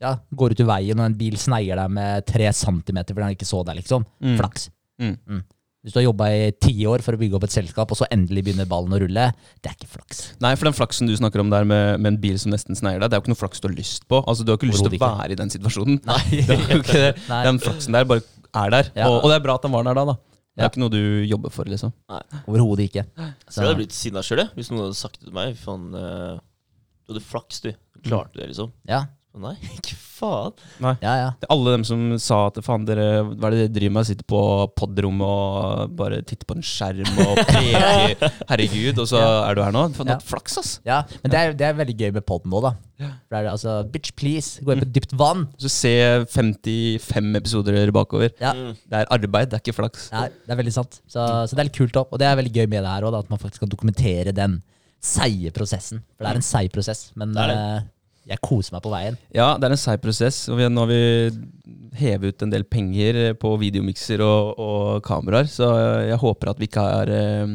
ja, 0.00 0.16
går 0.32 0.54
ut 0.54 0.64
i 0.64 0.68
veien 0.68 1.00
og 1.00 1.10
en 1.10 1.16
bil 1.18 1.36
sneier 1.38 1.78
deg 1.78 1.94
med 1.94 2.26
tre 2.28 2.48
centimeter 2.56 3.16
fordi 3.16 3.28
han 3.28 3.38
ikke 3.38 3.50
så 3.50 3.64
deg, 3.66 3.82
liksom. 3.82 4.06
Mm. 4.24 4.36
Flaks. 4.40 4.70
Mm. 5.00 5.42
Hvis 5.80 5.94
du 5.94 6.00
har 6.02 6.10
jobba 6.10 6.26
i 6.36 6.48
ti 6.60 6.74
år 6.84 7.00
for 7.00 7.16
å 7.16 7.20
bygge 7.20 7.38
opp 7.38 7.44
et 7.46 7.54
selskap, 7.54 7.88
og 7.88 7.96
så 7.96 8.08
endelig 8.12 8.42
begynner 8.44 8.66
ballen 8.68 8.92
å 8.92 8.98
rulle, 9.00 9.30
det 9.64 9.70
er 9.70 9.76
ikke 9.78 9.88
flaks. 9.94 10.18
Nei, 10.44 10.52
for 10.60 10.68
den 10.68 10.76
flaksen 10.76 11.08
du 11.08 11.14
snakker 11.16 11.40
om 11.40 11.52
der 11.52 11.64
med, 11.64 12.02
med 12.02 12.12
en 12.12 12.18
bil 12.20 12.36
som 12.40 12.52
nesten 12.52 12.76
sneier 12.76 13.00
deg, 13.00 13.08
det 13.08 13.16
er 13.16 13.22
jo 13.22 13.24
ikke 13.24 13.32
noe 13.32 13.40
flaks 13.40 13.64
du 13.64 13.70
har 13.70 13.76
lyst 13.78 14.04
på. 14.10 14.20
Altså, 14.20 14.44
Du 14.44 14.52
har 14.52 14.60
ikke 14.60 14.68
lyst 14.68 14.84
til 14.84 14.92
å 14.92 15.00
være 15.00 15.32
i 15.32 15.38
den 15.40 15.52
situasjonen. 15.52 16.02
Nei. 16.04 16.20
Det 16.50 16.58
er 16.58 16.74
jo 16.74 16.82
ikke 16.82 17.00
det. 17.00 17.14
Den 17.48 17.62
flaksen 17.64 17.96
der 17.96 18.04
bare 18.12 18.26
er 18.54 18.70
der. 18.70 18.90
Ja. 18.96 19.08
Og, 19.08 19.22
og 19.24 19.30
det 19.30 19.36
er 19.40 19.44
bra 19.44 19.54
at 19.54 19.62
den 19.66 19.72
var 19.72 19.82
der 19.86 19.94
da. 19.94 20.04
da. 20.12 20.14
Det 20.14 20.58
Ja. 20.58 20.64
er 20.66 20.70
ikke 20.72 20.80
noe 20.82 20.90
du 20.92 21.00
jobber 21.30 21.50
for, 21.54 21.64
liksom. 21.70 21.92
Overhodet 22.46 22.88
ikke. 22.90 23.04
Så 23.48 23.60
jeg 23.62 23.68
hadde 23.68 23.76
blitt 23.78 23.94
sinna 23.96 24.20
sjøl, 24.26 24.42
hvis 24.56 24.70
noen 24.72 24.82
hadde 24.88 24.98
sagt 24.98 25.20
det 25.20 25.28
til 25.28 25.34
meg. 25.36 25.54
Faen, 25.56 25.86
eh, 25.94 26.40
du 27.06 27.14
hadde 27.14 27.22
flaks, 27.24 27.60
du. 27.64 27.70
Klarte 28.02 28.34
det, 28.40 28.48
liksom. 28.50 28.72
Ja, 28.88 29.04
nei, 29.38 29.52
ikke 29.78 29.94
faen. 29.94 30.52
ja. 30.82 30.92
ja. 31.00 31.28
Det 31.40 31.46
er 31.46 31.52
alle 31.54 31.72
dem 31.76 31.84
som 31.86 32.00
sa 32.20 32.40
at 32.50 32.58
faen, 32.66 32.82
dere, 32.88 33.04
hva 33.30 33.46
er 33.48 33.54
det 33.54 33.60
dere 33.62 33.72
driver 33.76 33.94
med? 33.94 34.08
Sitter 34.08 34.26
på 34.28 34.40
podrommet 34.76 35.22
og 35.24 35.94
bare 35.96 36.18
titter 36.26 36.48
på 36.50 36.56
en 36.58 36.64
skjerm 36.66 37.20
og 37.24 37.38
preker. 37.48 38.34
Herregud, 38.50 38.98
og 39.00 39.08
så 39.08 39.20
er 39.46 39.56
du 39.56 39.62
her 39.64 39.72
nå? 39.76 39.84
Faen, 39.96 40.08
du 40.08 40.12
Ja. 40.12 40.16
har 40.18 40.20
hatt 40.20 40.28
flaks, 40.28 40.58
ass! 40.60 40.72
Ja, 40.84 40.98
men 41.22 41.32
det 41.32 41.38
er, 41.40 41.54
det 41.56 41.68
er 41.70 41.78
veldig 41.78 41.96
gøy 42.02 42.10
med 42.18 42.26
podden 42.28 42.50
nå, 42.52 42.60
da. 42.66 42.74
For 43.00 43.32
det 43.32 43.38
er, 43.40 43.46
altså, 43.54 43.76
bitch 43.94 44.12
please, 44.18 44.60
gå 44.66 44.74
inn 44.74 44.82
på 44.82 44.90
dypt 44.98 45.14
vann. 45.16 45.46
Så 45.62 45.70
se 45.72 45.94
55 46.34 47.30
episoder 47.40 47.94
bakover. 47.96 48.34
Ja, 48.42 48.50
Det 48.52 48.98
er 49.04 49.08
arbeid, 49.14 49.48
det 49.54 49.56
er 49.60 49.62
ikke 49.64 49.76
flaks. 49.78 50.10
Nei, 50.12 50.26
det 50.44 50.52
er 50.52 50.60
veldig 50.60 50.74
sant. 50.74 50.98
Så, 51.08 51.22
så 51.48 51.56
det 51.56 51.62
er 51.64 51.70
litt 51.70 51.78
kult 51.78 51.96
òg. 52.02 52.10
Og 52.12 52.20
det 52.20 52.28
er 52.28 52.36
veldig 52.42 52.52
gøy 52.58 52.66
med 52.66 52.82
det 52.84 52.92
her 52.92 53.06
òg, 53.08 53.16
at 53.22 53.30
man 53.32 53.40
faktisk 53.40 53.64
kan 53.64 53.72
dokumentere 53.72 54.34
den 54.36 54.58
seige 55.00 55.48
prosessen. 55.56 56.02
For 56.18 56.26
det 56.26 56.34
er 56.34 56.42
en 56.42 56.44
seig 56.44 56.68
prosess, 56.74 57.06
men 57.16 57.32
Det 57.32 57.46
er 57.46 57.54
eh, 57.56 57.80
jeg 58.30 58.40
koser 58.46 58.76
meg 58.76 58.82
på 58.84 58.92
veien. 58.92 59.16
Ja, 59.34 59.52
det 59.58 59.66
er 59.68 59.74
en 59.74 59.80
seig 59.80 60.00
prosess. 60.04 60.44
Og 60.52 60.56
vi, 60.60 60.68
nå 60.70 60.84
har 60.84 60.90
vi 60.92 61.00
hevet 61.98 62.30
ut 62.36 62.42
en 62.46 62.52
del 62.52 62.62
penger 62.70 63.16
på 63.42 63.50
videomikser 63.58 64.22
og, 64.22 64.52
og 64.62 65.00
kameraer, 65.02 65.48
så 65.50 65.66
jeg 66.06 66.18
håper 66.22 66.52
at 66.52 66.60
vi 66.62 66.68
ikke 66.70 66.84
har 66.86 67.10
eh, 67.10 67.50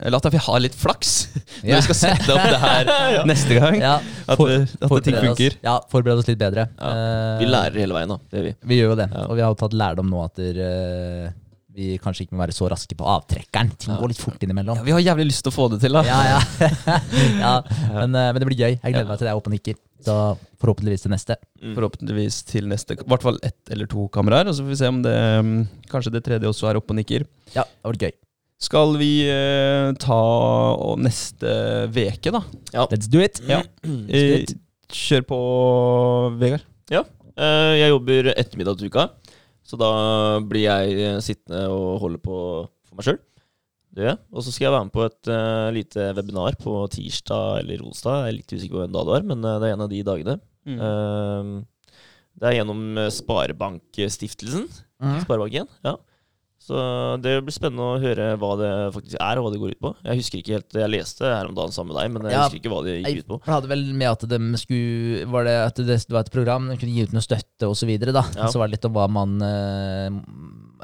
Eller 0.00 0.16
at 0.16 0.28
vi 0.32 0.40
har 0.46 0.62
litt 0.64 0.74
flaks 0.80 1.12
når 1.60 1.68
Ja. 1.68 1.76
vi 1.76 1.84
skal 1.90 1.98
sette 2.00 2.32
opp 2.32 2.46
det 2.48 2.62
her 2.64 2.90
neste 3.30 3.58
gang. 3.60 3.76
Ja, 3.82 3.94
At, 4.24 4.40
for- 4.40 4.48
det- 4.48 4.88
at 4.88 5.04
ting 5.04 5.20
funker. 5.20 5.58
Ja, 5.64 5.76
forbered 5.92 6.22
oss 6.24 6.28
litt 6.32 6.40
bedre. 6.40 6.66
Ja. 6.80 6.90
Eh, 6.96 7.38
Vi 7.44 7.50
lærer 7.52 7.76
hele 7.84 7.96
veien, 8.00 8.14
da. 8.16 8.18
Det 8.32 8.40
gjør 8.40 8.48
vi. 8.48 8.54
Vi 8.72 8.80
gjør 8.80 8.92
jo 8.94 8.98
det. 9.04 9.08
Ja. 9.12 9.26
Og 9.28 9.36
vi 9.38 9.44
har 9.44 9.52
jo 9.52 9.60
tatt 9.66 9.76
lærdom 9.84 10.08
nå 10.16 10.24
at 10.24 10.40
der, 10.40 10.60
eh, 10.64 11.32
vi 11.74 11.96
kanskje 12.02 12.24
ikke 12.24 12.36
må 12.36 12.42
være 12.44 12.54
så 12.54 12.68
raske 12.70 12.96
på 12.98 13.06
avtrekkeren. 13.10 13.72
Ting 13.80 13.96
går 13.98 14.12
litt 14.12 14.20
fort 14.22 14.42
innimellom. 14.46 14.78
Ja, 14.78 14.86
vi 14.86 14.94
har 14.94 15.02
jævlig 15.02 15.26
lyst 15.32 15.42
til 15.46 15.50
å 15.50 15.54
få 15.56 15.68
det 15.72 15.80
til, 15.82 15.96
da. 15.96 16.04
Ja, 16.06 16.18
ja. 16.36 16.66
ja. 17.44 17.54
Men, 17.96 18.14
eh, 18.14 18.30
men 18.30 18.38
det 18.38 18.48
blir 18.50 18.60
gøy. 18.60 18.76
Jeg 18.76 18.94
gleder 18.94 19.08
meg 19.10 19.18
til 19.18 19.26
det 19.26 19.32
er 19.32 19.40
oppe 19.40 19.50
og 19.50 19.56
nikker. 19.56 19.78
Så 20.04 20.16
forhåpentligvis 20.60 21.06
til 21.06 21.14
neste. 21.14 21.38
Forhåpentligvis 21.64 22.42
til 22.50 22.68
neste 22.68 22.98
I 22.98 23.06
hvert 23.08 23.24
fall 23.24 23.40
ett 23.46 23.72
eller 23.74 23.88
to 23.90 24.04
kameraer. 24.14 24.50
Og 24.50 24.56
så 24.56 24.66
får 24.66 24.74
vi 24.74 24.82
se 24.82 24.90
om 24.92 25.00
det 25.06 25.16
mm, 25.46 25.56
kanskje 25.90 26.12
det 26.14 26.22
tredje 26.28 26.50
også 26.52 26.70
er 26.70 26.78
oppe 26.78 26.94
og 26.94 27.00
nikker. 27.00 27.26
Ja, 27.56 27.64
det 27.66 27.90
var 27.90 28.00
gøy. 28.06 28.14
Skal 28.64 28.94
vi 29.00 29.10
eh, 29.28 29.88
ta 30.00 30.20
neste 31.02 31.56
veke, 31.92 32.30
da? 32.36 32.44
Let's 32.86 33.10
do 33.10 33.24
it. 33.24 33.42
Ja. 33.50 33.64
Eh, 34.14 34.46
kjør 34.94 35.24
på, 35.26 35.36
Vegard. 36.38 36.62
Eh, 37.34 37.72
jeg 37.80 37.90
jobber 37.90 38.28
ettermiddag 38.30 38.78
til 38.78 38.92
uka, 38.92 39.08
så 39.64 39.78
da 39.80 39.92
blir 40.44 40.66
jeg 40.66 40.98
eh, 41.00 41.22
sittende 41.24 41.66
og 41.72 42.02
holde 42.02 42.20
på 42.22 42.36
for 42.84 42.98
meg 42.98 43.08
sjøl. 43.08 43.22
Jeg. 43.94 44.18
Og 44.34 44.42
så 44.42 44.50
skal 44.50 44.66
jeg 44.66 44.74
være 44.74 44.86
med 44.88 44.94
på 44.96 45.04
et 45.06 45.28
uh, 45.30 45.68
lite 45.70 46.08
webinar 46.16 46.56
på 46.58 46.72
tirsdag 46.90 47.60
eller 47.60 47.84
onsdag. 47.86 48.24
Jeg 48.24 48.32
er 48.32 48.36
litt 48.40 48.54
usikker 48.56 48.74
på 48.74 48.80
hvem 48.80 48.96
dag 48.96 49.06
det 49.06 49.14
er, 49.20 49.26
men 49.28 49.46
eh, 49.46 49.58
det 49.62 49.68
er 49.68 49.76
en 49.76 49.84
av 49.84 49.92
de 49.92 50.00
dagene. 50.08 50.34
Mm. 50.66 50.80
Uh, 50.82 52.00
det 52.34 52.48
er 52.48 52.56
gjennom 52.56 52.80
Sparebankstiftelsen. 53.14 54.66
Mhm. 54.98 55.20
Sparebanken, 55.22 55.70
ja. 55.86 55.94
Så 56.64 56.76
det 57.20 57.34
blir 57.44 57.52
spennende 57.52 57.84
å 57.92 57.98
høre 58.00 58.30
hva 58.40 58.52
det 58.56 58.68
faktisk 58.94 59.18
er, 59.20 59.36
og 59.36 59.44
hva 59.44 59.50
det 59.52 59.58
går 59.60 59.74
ut 59.74 59.80
på. 59.84 59.90
Jeg 60.06 60.20
husker 60.22 60.38
ikke 60.40 60.54
helt, 60.56 60.76
jeg 60.80 60.92
leste 60.94 61.28
her 61.28 61.50
om 61.50 61.56
dagen 61.58 61.74
sammen 61.76 61.92
med 61.92 61.98
deg, 62.00 62.12
men 62.14 62.22
jeg 62.30 62.32
Ja. 62.38 62.44
husker 62.46 62.60
ikke 62.62 62.72
hva 62.72 62.82
det 62.86 62.94
gikk 63.02 63.18
ut 63.20 63.28
på. 63.34 63.38
Jeg 63.44 63.52
hadde 63.54 63.68
vel 63.74 63.84
med 63.92 64.08
at 64.08 64.24
de 64.32 64.38
skulle 64.62 65.26
Var 65.34 65.44
det 65.44 65.56
at 65.66 65.76
det, 65.84 65.98
var 66.08 66.20
et 66.24 66.32
program 66.32 66.68
de 66.72 66.78
kunne 66.80 66.94
gi 66.96 67.04
ut 67.04 67.12
noe 67.12 67.20
støtte 67.26 67.68
osv. 67.68 67.84
Så, 67.84 67.86
videre. 67.92 68.14
Ja. 68.16 68.48
så 68.48 68.56
var 68.56 68.68
det 68.68 68.78
litt 68.78 68.88
om 68.88 68.94
hva 68.96 69.04
man 69.12 69.36
eh, 69.44 70.08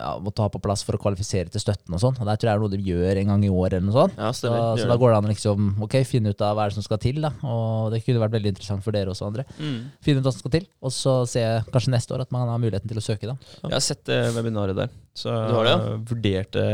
ja, 0.01 0.11
måtte 0.25 0.41
ha 0.43 0.49
på 0.51 0.61
plass 0.65 0.83
for 0.87 0.97
å 0.97 1.01
kvalifisere 1.03 1.53
til 1.53 1.61
støtten 1.63 1.93
og 1.95 2.01
sånn. 2.03 2.17
Og 2.19 2.27
der 2.27 2.41
tror 2.41 2.49
jeg 2.51 2.57
er 2.57 2.63
noe 2.65 2.73
de 2.73 2.81
gjør 2.89 3.21
en 3.21 3.31
gang 3.35 3.45
i 3.45 3.51
år 3.53 3.77
eller 3.77 3.85
noe 3.87 3.95
sånt. 3.99 4.17
Ja, 4.19 4.31
Så, 4.33 4.49
så 4.81 4.89
da 4.89 4.97
går 4.97 5.13
det 5.13 5.19
an 5.21 5.29
å 5.29 5.33
liksom, 5.35 5.69
okay, 5.87 6.03
finne 6.09 6.33
ut 6.33 6.41
av 6.47 6.57
hva 6.57 6.65
er 6.65 6.73
det 6.73 6.79
som 6.81 6.87
skal 6.89 6.99
til. 7.05 7.21
da 7.21 7.31
Og 7.45 7.93
det 7.93 8.01
kunne 8.07 8.23
vært 8.25 8.35
veldig 8.39 8.55
interessant 8.55 8.83
for 8.87 8.97
dere 8.97 9.13
også, 9.13 9.29
André. 9.29 9.45
Mm. 9.61 9.79
Finne 10.03 10.25
ut 10.25 10.27
hva 10.27 10.33
som 10.35 10.41
skal 10.43 10.55
til, 10.57 10.67
og 10.83 10.97
så 10.97 11.15
se 11.31 11.45
kanskje 11.71 11.95
neste 11.95 12.17
år 12.17 12.25
at 12.27 12.33
man 12.35 12.49
har 12.49 12.59
muligheten 12.65 12.89
til 12.91 12.99
å 12.99 13.05
søke. 13.05 13.29
da 13.31 13.37
Jeg 13.69 13.77
har 13.77 13.87
sett 13.87 14.03
det 14.09 14.21
webinaret 14.35 14.75
der, 14.81 14.91
så 15.15 15.31
Du 15.51 15.55
har 15.61 15.69
det, 15.69 15.77
ja? 15.77 15.97
vurderte 16.11 16.67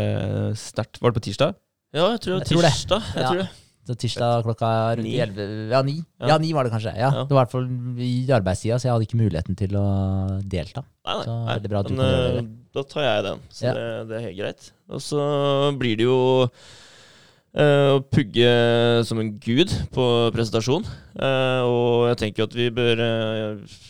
sterkt. 0.56 1.00
Var 1.02 1.10
det 1.12 1.20
på 1.20 1.24
tirsdag? 1.28 1.54
Ja, 1.96 2.10
jeg 2.14 2.20
tror 2.24 2.38
det 2.38 2.46
Jeg 2.46 2.52
tror 2.56 2.62
det. 2.66 2.74
Jeg 3.14 3.22
Ja. 3.22 3.28
tror 3.30 3.38
det. 3.42 3.48
Tirsdag 3.94 4.42
klokka 4.42 4.96
rundt 4.96 5.06
Ni. 5.06 5.14
11 5.22 5.70
Ja, 5.70 5.82
ni. 5.86 5.94
Ja. 6.20 6.26
Ja, 6.32 6.38
ni 6.42 6.52
var 6.52 6.64
det 6.64 6.72
kanskje. 6.72 6.96
Ja, 6.96 7.10
Ja. 7.14 7.24
Det 7.24 7.30
var 7.36 7.44
i 7.44 7.46
hvert 7.46 7.52
fall 7.54 7.68
i 8.02 8.26
arbeidstida, 8.34 8.78
så 8.80 8.88
jeg 8.88 8.92
hadde 8.96 9.06
ikke 9.06 9.20
muligheten 9.22 9.56
til 9.56 9.76
å 9.78 9.86
delta. 10.42 10.82
Nei, 11.06 11.14
nei, 11.14 11.24
Så 11.24 11.36
nei. 11.46 11.58
bra 11.68 11.78
at 11.80 11.86
du 11.86 11.94
Men, 11.94 12.02
kan 12.02 12.14
eh, 12.26 12.40
det. 12.40 12.72
Da 12.74 12.82
tar 12.82 13.02
jeg 13.06 13.22
den, 13.24 13.38
så 13.50 13.62
Ja. 13.64 13.72
det, 13.74 14.08
det 14.08 14.16
er 14.16 14.26
helt 14.26 14.38
greit. 14.40 14.72
Og 14.90 15.00
så 15.00 15.78
blir 15.78 15.96
det 15.96 16.04
jo 16.04 16.48
eh, 17.56 17.90
å 17.96 18.00
pugge 18.12 18.50
som 19.08 19.18
en 19.22 19.30
gud 19.38 19.70
på 19.94 20.04
presentasjon. 20.34 20.84
Eh, 21.16 21.62
og 21.64 22.08
jeg 22.10 22.18
tenker 22.24 22.44
at 22.44 22.54
vi 22.58 22.68
bør 22.70 23.00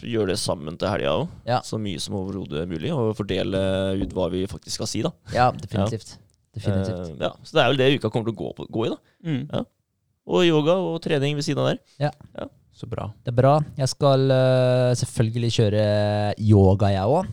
gjøre 0.06 0.28
det 0.34 0.38
sammen 0.38 0.76
til 0.78 0.88
helga 0.92 1.16
òg. 1.22 1.28
Ja. 1.48 1.60
Så 1.66 1.80
mye 1.82 1.98
som 2.02 2.14
overhodet 2.20 2.68
mulig. 2.68 2.92
Og 2.94 3.16
fordele 3.18 3.58
ut 4.02 4.12
hva 4.14 4.28
vi 4.30 4.44
faktisk 4.46 4.78
skal 4.78 4.86
si, 4.86 5.02
da. 5.02 5.10
Ja, 5.34 5.50
definitivt. 5.50 6.18
Definitivt. 6.56 7.18
Ja, 7.20 7.32
så 7.44 7.52
det 7.58 7.62
er 7.64 7.68
vel 7.72 7.76
det 7.82 7.88
uka 8.00 8.08
kommer 8.10 8.30
til 8.30 8.36
å 8.36 8.40
gå, 8.40 8.52
på, 8.56 8.64
gå 8.72 8.86
i, 8.86 8.92
da. 8.94 8.96
Mm. 9.26 9.42
Og 10.26 10.42
yoga 10.48 10.74
og 10.82 10.96
trening 11.04 11.36
ved 11.38 11.44
siden 11.46 11.62
av 11.62 11.68
der. 11.72 12.48
Så 12.76 12.84
bra. 12.90 13.06
Det 13.24 13.30
er 13.32 13.36
bra. 13.38 13.54
Jeg 13.78 13.88
skal 13.88 14.26
uh, 14.28 14.90
selvfølgelig 14.98 15.52
kjøre 15.54 15.84
yoga, 16.44 16.90
jeg 16.92 17.06
òg. 17.08 17.30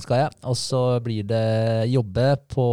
skal 0.00 0.16
jeg. 0.22 0.30
Og 0.48 0.56
så 0.56 0.80
blir 1.04 1.26
det 1.28 1.90
jobbe 1.92 2.28
på 2.48 2.68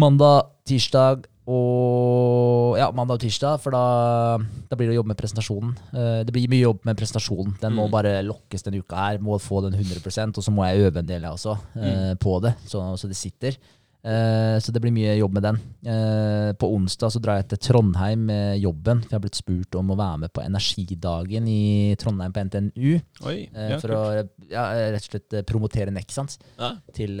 mandag, 0.00 0.46
tirsdag 0.64 1.26
og 1.50 2.78
Ja, 2.78 2.86
mandag 2.94 3.18
og 3.18 3.24
tirsdag, 3.24 3.58
for 3.60 3.74
da, 3.74 4.38
da 4.70 4.76
blir 4.78 4.88
det 4.88 4.94
å 4.94 5.00
jobbe 5.00 5.10
med 5.12 5.18
presentasjonen. 5.20 5.72
Uh, 5.92 6.20
det 6.24 6.32
blir 6.32 6.48
mye 6.48 6.62
jobb 6.62 6.84
med 6.88 6.96
presentasjonen. 7.00 7.56
Den 7.60 7.74
må 7.76 7.88
Mm. 7.88 7.92
bare 7.92 8.12
lokkes 8.24 8.62
denne 8.64 8.80
uka 8.80 8.96
her. 8.96 9.18
Må 9.18 9.36
få 9.42 9.60
den 9.66 9.74
100% 9.76 10.38
og 10.38 10.46
så 10.46 10.54
må 10.54 10.64
jeg 10.68 10.86
øve 10.86 11.02
en 11.02 11.06
del, 11.10 11.22
jeg 11.26 11.32
også, 11.36 11.58
eh, 11.76 12.14
på 12.22 12.40
det, 12.40 12.54
så, 12.66 12.84
så 12.96 13.08
det 13.10 13.16
sitter. 13.18 13.56
Eh, 14.00 14.56
så 14.64 14.72
det 14.72 14.80
blir 14.80 14.94
mye 14.96 15.12
jobb 15.18 15.34
med 15.36 15.44
den. 15.44 15.56
Eh, 15.84 16.50
på 16.56 16.70
onsdag 16.72 17.12
så 17.12 17.20
drar 17.20 17.40
jeg 17.40 17.50
til 17.50 17.60
Trondheim 17.68 18.22
med 18.30 18.60
jobben. 18.62 19.02
For 19.04 19.12
jeg 19.12 19.18
har 19.18 19.24
blitt 19.26 19.36
spurt 19.40 19.76
om 19.76 19.92
å 19.92 19.96
være 19.98 20.22
med 20.22 20.32
på 20.32 20.40
Energidagen 20.44 21.48
i 21.52 21.96
Trondheim 22.00 22.32
på 22.32 22.44
NTNU. 22.48 22.94
Oi, 23.28 23.36
eh, 23.52 23.68
ja, 23.74 23.80
for 23.82 23.92
å 23.96 24.00
ja, 24.48 24.64
rett 24.94 25.04
og 25.04 25.10
slett 25.10 25.36
promotere 25.50 25.92
Nexans 25.92 26.38
Ja. 26.56 26.72
til, 26.96 27.20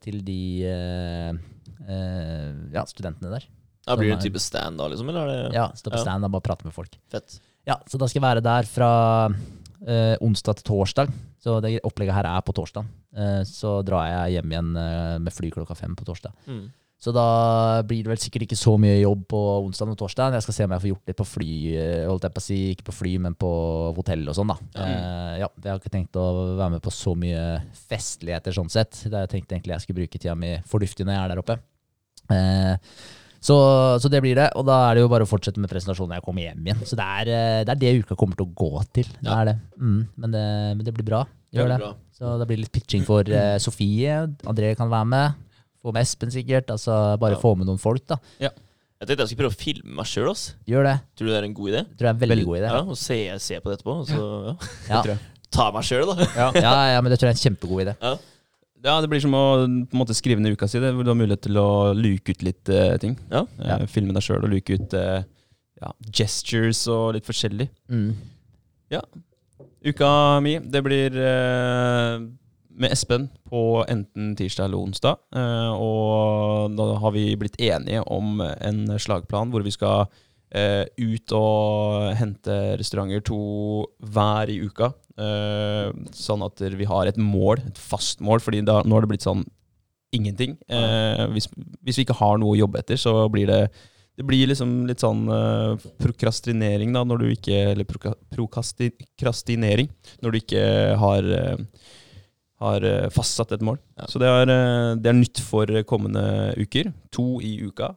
til 0.00 0.22
de 0.24 0.38
ja, 1.84 2.84
studentene 2.88 3.34
der. 3.34 3.48
Ja, 3.84 3.96
blir 3.98 4.08
det 4.08 4.16
en 4.16 4.22
type 4.24 4.40
stand 4.40 4.78
da, 4.80 4.86
liksom? 4.88 5.10
Eller 5.10 5.26
er 5.28 5.32
det 5.50 5.58
Ja, 5.58 5.66
Stå 5.76 5.90
på 5.92 5.98
stand 6.00 6.24
og 6.24 6.30
bare 6.32 6.46
prate 6.46 6.64
med 6.64 6.72
folk. 6.72 6.94
fett? 7.10 7.40
Ja, 7.66 7.76
Så 7.88 7.98
da 7.98 8.06
skal 8.06 8.22
jeg 8.22 8.28
være 8.28 8.42
der 8.44 8.62
fra 8.70 9.28
onsdag 10.22 10.62
til 10.62 10.70
torsdag. 10.70 11.10
Så 11.44 11.58
det 11.60 11.76
opplegget 11.84 12.16
her 12.16 12.30
er 12.30 12.44
på 12.44 12.54
torsdag. 12.56 12.88
Eh, 13.20 13.42
så 13.48 13.76
drar 13.84 14.08
jeg 14.08 14.38
hjem 14.38 14.54
igjen 14.54 14.72
eh, 14.80 15.18
med 15.20 15.34
fly 15.34 15.50
klokka 15.52 15.76
fem 15.76 15.92
på 15.98 16.06
torsdag. 16.08 16.32
Mm. 16.48 16.64
Så 17.04 17.12
da 17.12 17.82
blir 17.84 18.00
det 18.00 18.08
vel 18.14 18.20
sikkert 18.22 18.46
ikke 18.46 18.56
så 18.56 18.78
mye 18.80 18.94
jobb 19.02 19.26
på 19.28 19.38
onsdag 19.66 19.90
og 19.92 19.98
torsdag. 20.00 20.38
Jeg 20.38 20.44
skal 20.46 20.56
se 20.56 20.64
om 20.64 20.72
jeg 20.72 20.82
får 20.84 20.90
gjort 20.92 21.10
det 21.10 21.16
på 21.18 21.26
fly, 21.28 21.50
eh, 21.76 22.04
holdt 22.08 22.24
jeg 22.24 22.32
på 22.32 22.40
å 22.40 22.44
si. 22.46 22.60
Ikke 22.72 22.86
på 22.86 22.94
fly, 22.96 23.12
men 23.26 23.36
på 23.36 23.50
hotell 23.98 24.24
og 24.30 24.38
sånn, 24.38 24.52
da. 24.54 24.56
Mm. 24.70 24.78
Eh, 24.86 25.34
ja, 25.42 25.50
jeg 25.50 25.68
har 25.68 25.82
ikke 25.82 25.92
tenkt 25.92 26.16
å 26.16 26.24
være 26.54 26.70
med 26.78 26.84
på 26.86 26.94
så 26.94 27.12
mye 27.18 27.42
festligheter 27.90 28.56
sånn 28.56 28.72
sett. 28.72 29.02
Jeg 29.04 29.32
tenkte 29.34 29.58
egentlig 29.58 29.76
jeg 29.76 29.84
skulle 29.84 30.00
bruke 30.00 30.22
tida 30.22 30.38
mi 30.38 30.54
fornuftig 30.70 31.04
når 31.04 31.18
jeg 31.18 31.26
er 31.26 31.34
der 31.34 31.44
oppe. 31.44 31.58
Eh, 32.32 32.96
så, 33.44 33.56
så 34.00 34.08
det 34.12 34.22
blir 34.24 34.38
det. 34.38 34.46
Og 34.56 34.64
da 34.68 34.78
er 34.88 34.96
det 34.96 35.02
jo 35.04 35.10
bare 35.12 35.26
å 35.26 35.28
fortsette 35.28 35.60
med 35.60 35.68
presentasjonen 35.72 36.14
når 36.14 36.20
jeg 36.22 36.26
kommer 36.26 36.46
hjem 36.46 36.64
igjen. 36.64 36.82
Så 36.88 36.96
det 36.96 37.04
er 37.20 37.30
eh, 37.34 37.60
det, 37.68 37.74
er 37.74 37.80
det 37.82 37.92
uka 38.04 38.16
kommer 38.16 38.38
til 38.40 38.46
å 38.48 38.54
gå 38.56 38.70
til. 38.96 39.10
Det 39.20 39.28
Ja. 39.28 39.40
er 39.42 39.50
det. 39.52 39.56
Mm, 39.76 39.98
men, 40.16 40.32
det 40.36 40.44
men 40.78 40.84
det 40.86 40.94
blir 40.96 41.08
bra. 41.12 41.22
Gjør 41.54 41.68
det. 41.74 41.78
bra. 41.84 41.92
Så 42.16 42.32
det 42.40 42.46
blir 42.48 42.62
litt 42.62 42.72
pitching 42.74 43.04
for 43.06 43.26
uh, 43.28 43.56
Sofie. 43.62 44.16
André 44.48 44.72
kan 44.78 44.88
være 44.90 45.06
med. 45.12 45.40
Få 45.84 45.92
med 45.92 46.02
Espen 46.06 46.32
sikkert. 46.32 46.70
Altså 46.72 46.96
bare 47.20 47.36
Ja. 47.36 47.42
få 47.42 47.52
med 47.58 47.68
noen 47.68 47.78
folk, 47.82 48.06
da. 48.08 48.16
Jeg 48.40 48.52
tenkte 49.10 49.26
jeg 49.26 49.28
skulle 49.34 49.44
prøve 49.44 49.58
å 49.58 49.60
filme 49.60 49.94
meg 50.00 50.06
sjøl. 50.08 50.32
Tror 50.64 51.26
du 51.26 51.28
det 51.28 51.36
er 51.36 51.44
en 51.44 51.54
god 51.54 51.68
idé? 51.74 51.80
Tror 51.98 52.08
jeg 52.08 52.14
er 52.14 52.20
veldig 52.24 52.36
Vel- 52.38 52.46
god 52.48 52.58
idé. 52.62 52.68
Ja, 52.72 52.80
Og 52.80 52.96
se, 52.96 53.18
se 53.44 53.60
på 53.60 53.68
det 53.70 53.76
etterpå. 53.78 53.96
Så 54.08 54.20
ja. 54.88 55.02
Ja. 55.04 55.16
ta 55.54 55.66
meg 55.74 55.84
sjøl, 55.84 56.06
da. 56.08 56.24
Ja. 56.32 56.46
Ja, 56.56 56.74
ja, 56.94 57.00
men 57.04 57.12
det 57.12 57.18
tror 57.20 57.28
jeg 57.28 57.36
er 57.36 57.38
en 57.38 57.44
kjempegod 57.44 57.84
idé. 57.84 57.94
Ja. 58.00 58.14
Ja, 58.84 58.98
det 59.00 59.08
blir 59.10 59.22
som 59.24 59.34
å 59.36 59.44
på 59.64 59.96
en 59.96 60.00
måte 60.00 60.16
skrive 60.16 60.42
ned 60.44 60.54
uka 60.54 60.68
si, 60.70 60.80
det, 60.82 60.92
du 60.94 61.08
har 61.08 61.16
mulighet 61.18 61.46
til 61.48 61.58
å 61.60 61.94
luke 61.96 62.34
ut 62.36 62.44
litt 62.46 62.68
uh, 62.72 62.94
ting. 63.02 63.16
Ja. 63.32 63.46
Eh, 63.58 63.70
Ja. 63.72 63.78
Filme 63.90 64.14
deg 64.16 64.24
sjøl 64.26 64.44
og 64.44 64.52
luke 64.52 64.76
ut 64.76 64.94
uh, 64.98 65.24
ja, 65.80 65.92
gestures 66.12 66.84
og 66.92 67.14
litt 67.16 67.26
forskjellig. 67.28 67.70
Mm. 67.88 68.12
Uka 69.84 70.08
mi, 70.40 70.58
det 70.60 70.80
blir 70.84 71.16
uh, 71.18 72.22
med 72.74 72.92
Espen 72.94 73.28
på 73.48 73.84
enten 73.88 74.32
tirsdag 74.38 74.66
eller 74.68 74.80
onsdag. 74.82 75.18
Eh, 75.36 75.72
og 75.78 76.74
da 76.74 76.86
har 76.98 77.12
vi 77.14 77.28
blitt 77.38 77.58
enige 77.62 78.02
om 78.10 78.40
en 78.42 78.80
slagplan 78.98 79.52
hvor 79.52 79.62
vi 79.62 79.70
skal 79.74 80.08
eh, 80.50 80.82
ut 80.98 81.34
og 81.38 82.08
hente 82.18 82.56
restauranter 82.80 83.22
to 83.28 83.38
hver 84.02 84.50
i 84.50 84.58
uka. 84.66 84.90
Eh, 85.14 85.90
sånn 86.10 86.42
at 86.42 86.58
vi 86.74 86.86
har 86.90 87.06
et 87.06 87.18
mål, 87.20 87.60
et 87.68 87.78
fast 87.78 88.22
mål, 88.24 88.40
fordi 88.42 88.64
da, 88.66 88.80
nå 88.82 88.96
har 88.96 89.04
det 89.04 89.12
blitt 89.12 89.26
sånn 89.26 89.44
ingenting. 90.14 90.56
Eh, 90.66 91.24
hvis, 91.34 91.46
hvis 91.86 92.00
vi 92.00 92.06
ikke 92.06 92.18
har 92.18 92.38
noe 92.42 92.54
å 92.54 92.58
jobbe 92.64 92.80
etter, 92.82 92.98
så 93.00 93.24
blir 93.32 93.50
det 93.50 93.64
det 94.14 94.22
blir 94.22 94.46
liksom 94.46 94.84
litt 94.86 95.02
sånn 95.02 95.24
uh, 95.26 95.74
prokrastinering, 95.98 96.92
da, 96.94 97.00
når 97.02 97.18
du 97.18 97.24
ikke 97.32 97.56
Eller 97.72 97.86
prokrastinering, 98.30 99.88
når 100.22 100.30
du 100.30 100.38
ikke 100.38 100.62
har 101.00 101.26
uh, 101.26 101.56
har 102.62 102.86
fastsatt 103.12 103.50
et 103.56 103.64
mål. 103.66 103.80
Ja. 103.98 104.06
Så 104.08 104.22
det 104.22 104.28
er, 104.30 104.46
uh, 104.46 104.94
det 104.94 105.10
er 105.10 105.18
nytt 105.18 105.42
for 105.42 105.66
kommende 105.90 106.54
uker. 106.62 106.92
To 107.18 107.42
i 107.42 107.56
uka. 107.66 107.90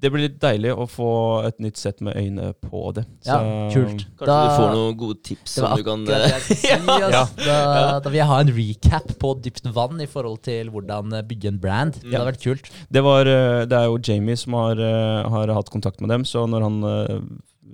det 0.02 0.10
blir 0.10 0.24
litt 0.24 0.38
deilig 0.42 0.72
å 0.74 0.82
få 0.90 1.08
et 1.46 1.60
nytt 1.62 1.78
sett 1.78 2.00
med 2.02 2.16
øyne 2.18 2.48
på 2.58 2.80
det. 2.96 3.04
Ja, 3.22 3.36
kult. 3.70 4.00
Kanskje 4.18 4.26
Da- 4.26 4.38
du 4.48 4.54
får 4.58 4.72
noen 4.74 4.96
gode 4.98 5.20
tips 5.28 5.52
som 5.60 5.76
du 5.78 5.84
kan 5.86 6.02
det 6.08 6.18
si. 6.42 6.56
Ja. 7.12 7.20
Da, 7.38 8.00
da 8.02 8.10
vil 8.10 8.18
jeg 8.18 8.26
ha 8.26 8.40
en 8.42 8.50
recap 8.56 9.12
på 9.22 9.30
dypt 9.44 9.68
vann 9.76 10.00
i 10.02 10.08
forhold 10.10 10.42
til 10.42 10.72
hvordan 10.74 11.14
eh, 11.14 11.22
bygge 11.22 11.52
en 11.52 11.60
brand. 11.62 12.00
Det 12.02 12.16
hadde 12.16 12.32
vært 12.32 12.42
kult. 12.42 12.72
Det, 12.90 13.02
var, 13.06 13.30
eh, 13.30 13.62
det 13.70 13.78
er 13.78 13.86
jo 13.92 14.00
Jamie 14.02 14.34
som 14.40 14.58
har, 14.58 14.74
eh, 14.82 15.28
har 15.36 15.54
hatt 15.54 15.70
kontakt 15.70 16.02
med 16.02 16.10
dem, 16.10 16.24
så 16.26 16.48
når 16.50 16.66
han 16.66 16.80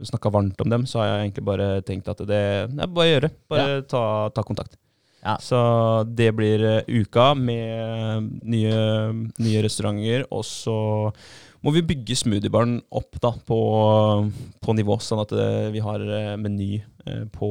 snakka 0.05 0.31
varmt 0.31 0.61
om 0.61 0.69
dem, 0.69 0.85
så 0.87 1.01
har 1.01 1.09
jeg 1.15 1.31
egentlig 1.31 1.47
bare 1.49 1.71
tenkt 1.83 2.13
at 2.13 2.21
det 2.29 2.37
er 2.45 2.69
bare 2.93 3.07
å 3.07 3.13
gjøre. 3.15 3.31
Bare 3.49 3.81
ta, 3.89 4.03
ta 4.37 4.45
kontakt. 4.45 4.77
Ja. 5.25 5.37
Så 5.43 5.59
det 6.15 6.31
blir 6.39 6.63
eh, 6.65 6.83
uka 7.03 7.33
med 7.35 8.29
nye, 8.43 8.81
nye 9.39 9.63
restauranter, 9.67 10.27
og 10.31 10.45
så 10.47 10.77
må 11.67 11.73
vi 11.75 11.83
bygge 11.83 12.15
smoothiebaren 12.21 12.77
opp 12.95 13.19
da, 13.21 13.33
på, 13.49 13.59
på 14.63 14.77
nivå, 14.79 14.99
sånn 15.03 15.25
at 15.25 15.33
eh, 15.35 15.71
vi 15.75 15.83
har 15.83 16.01
eh, 16.07 16.37
meny 16.39 16.77
eh, 17.07 17.25
på, 17.35 17.49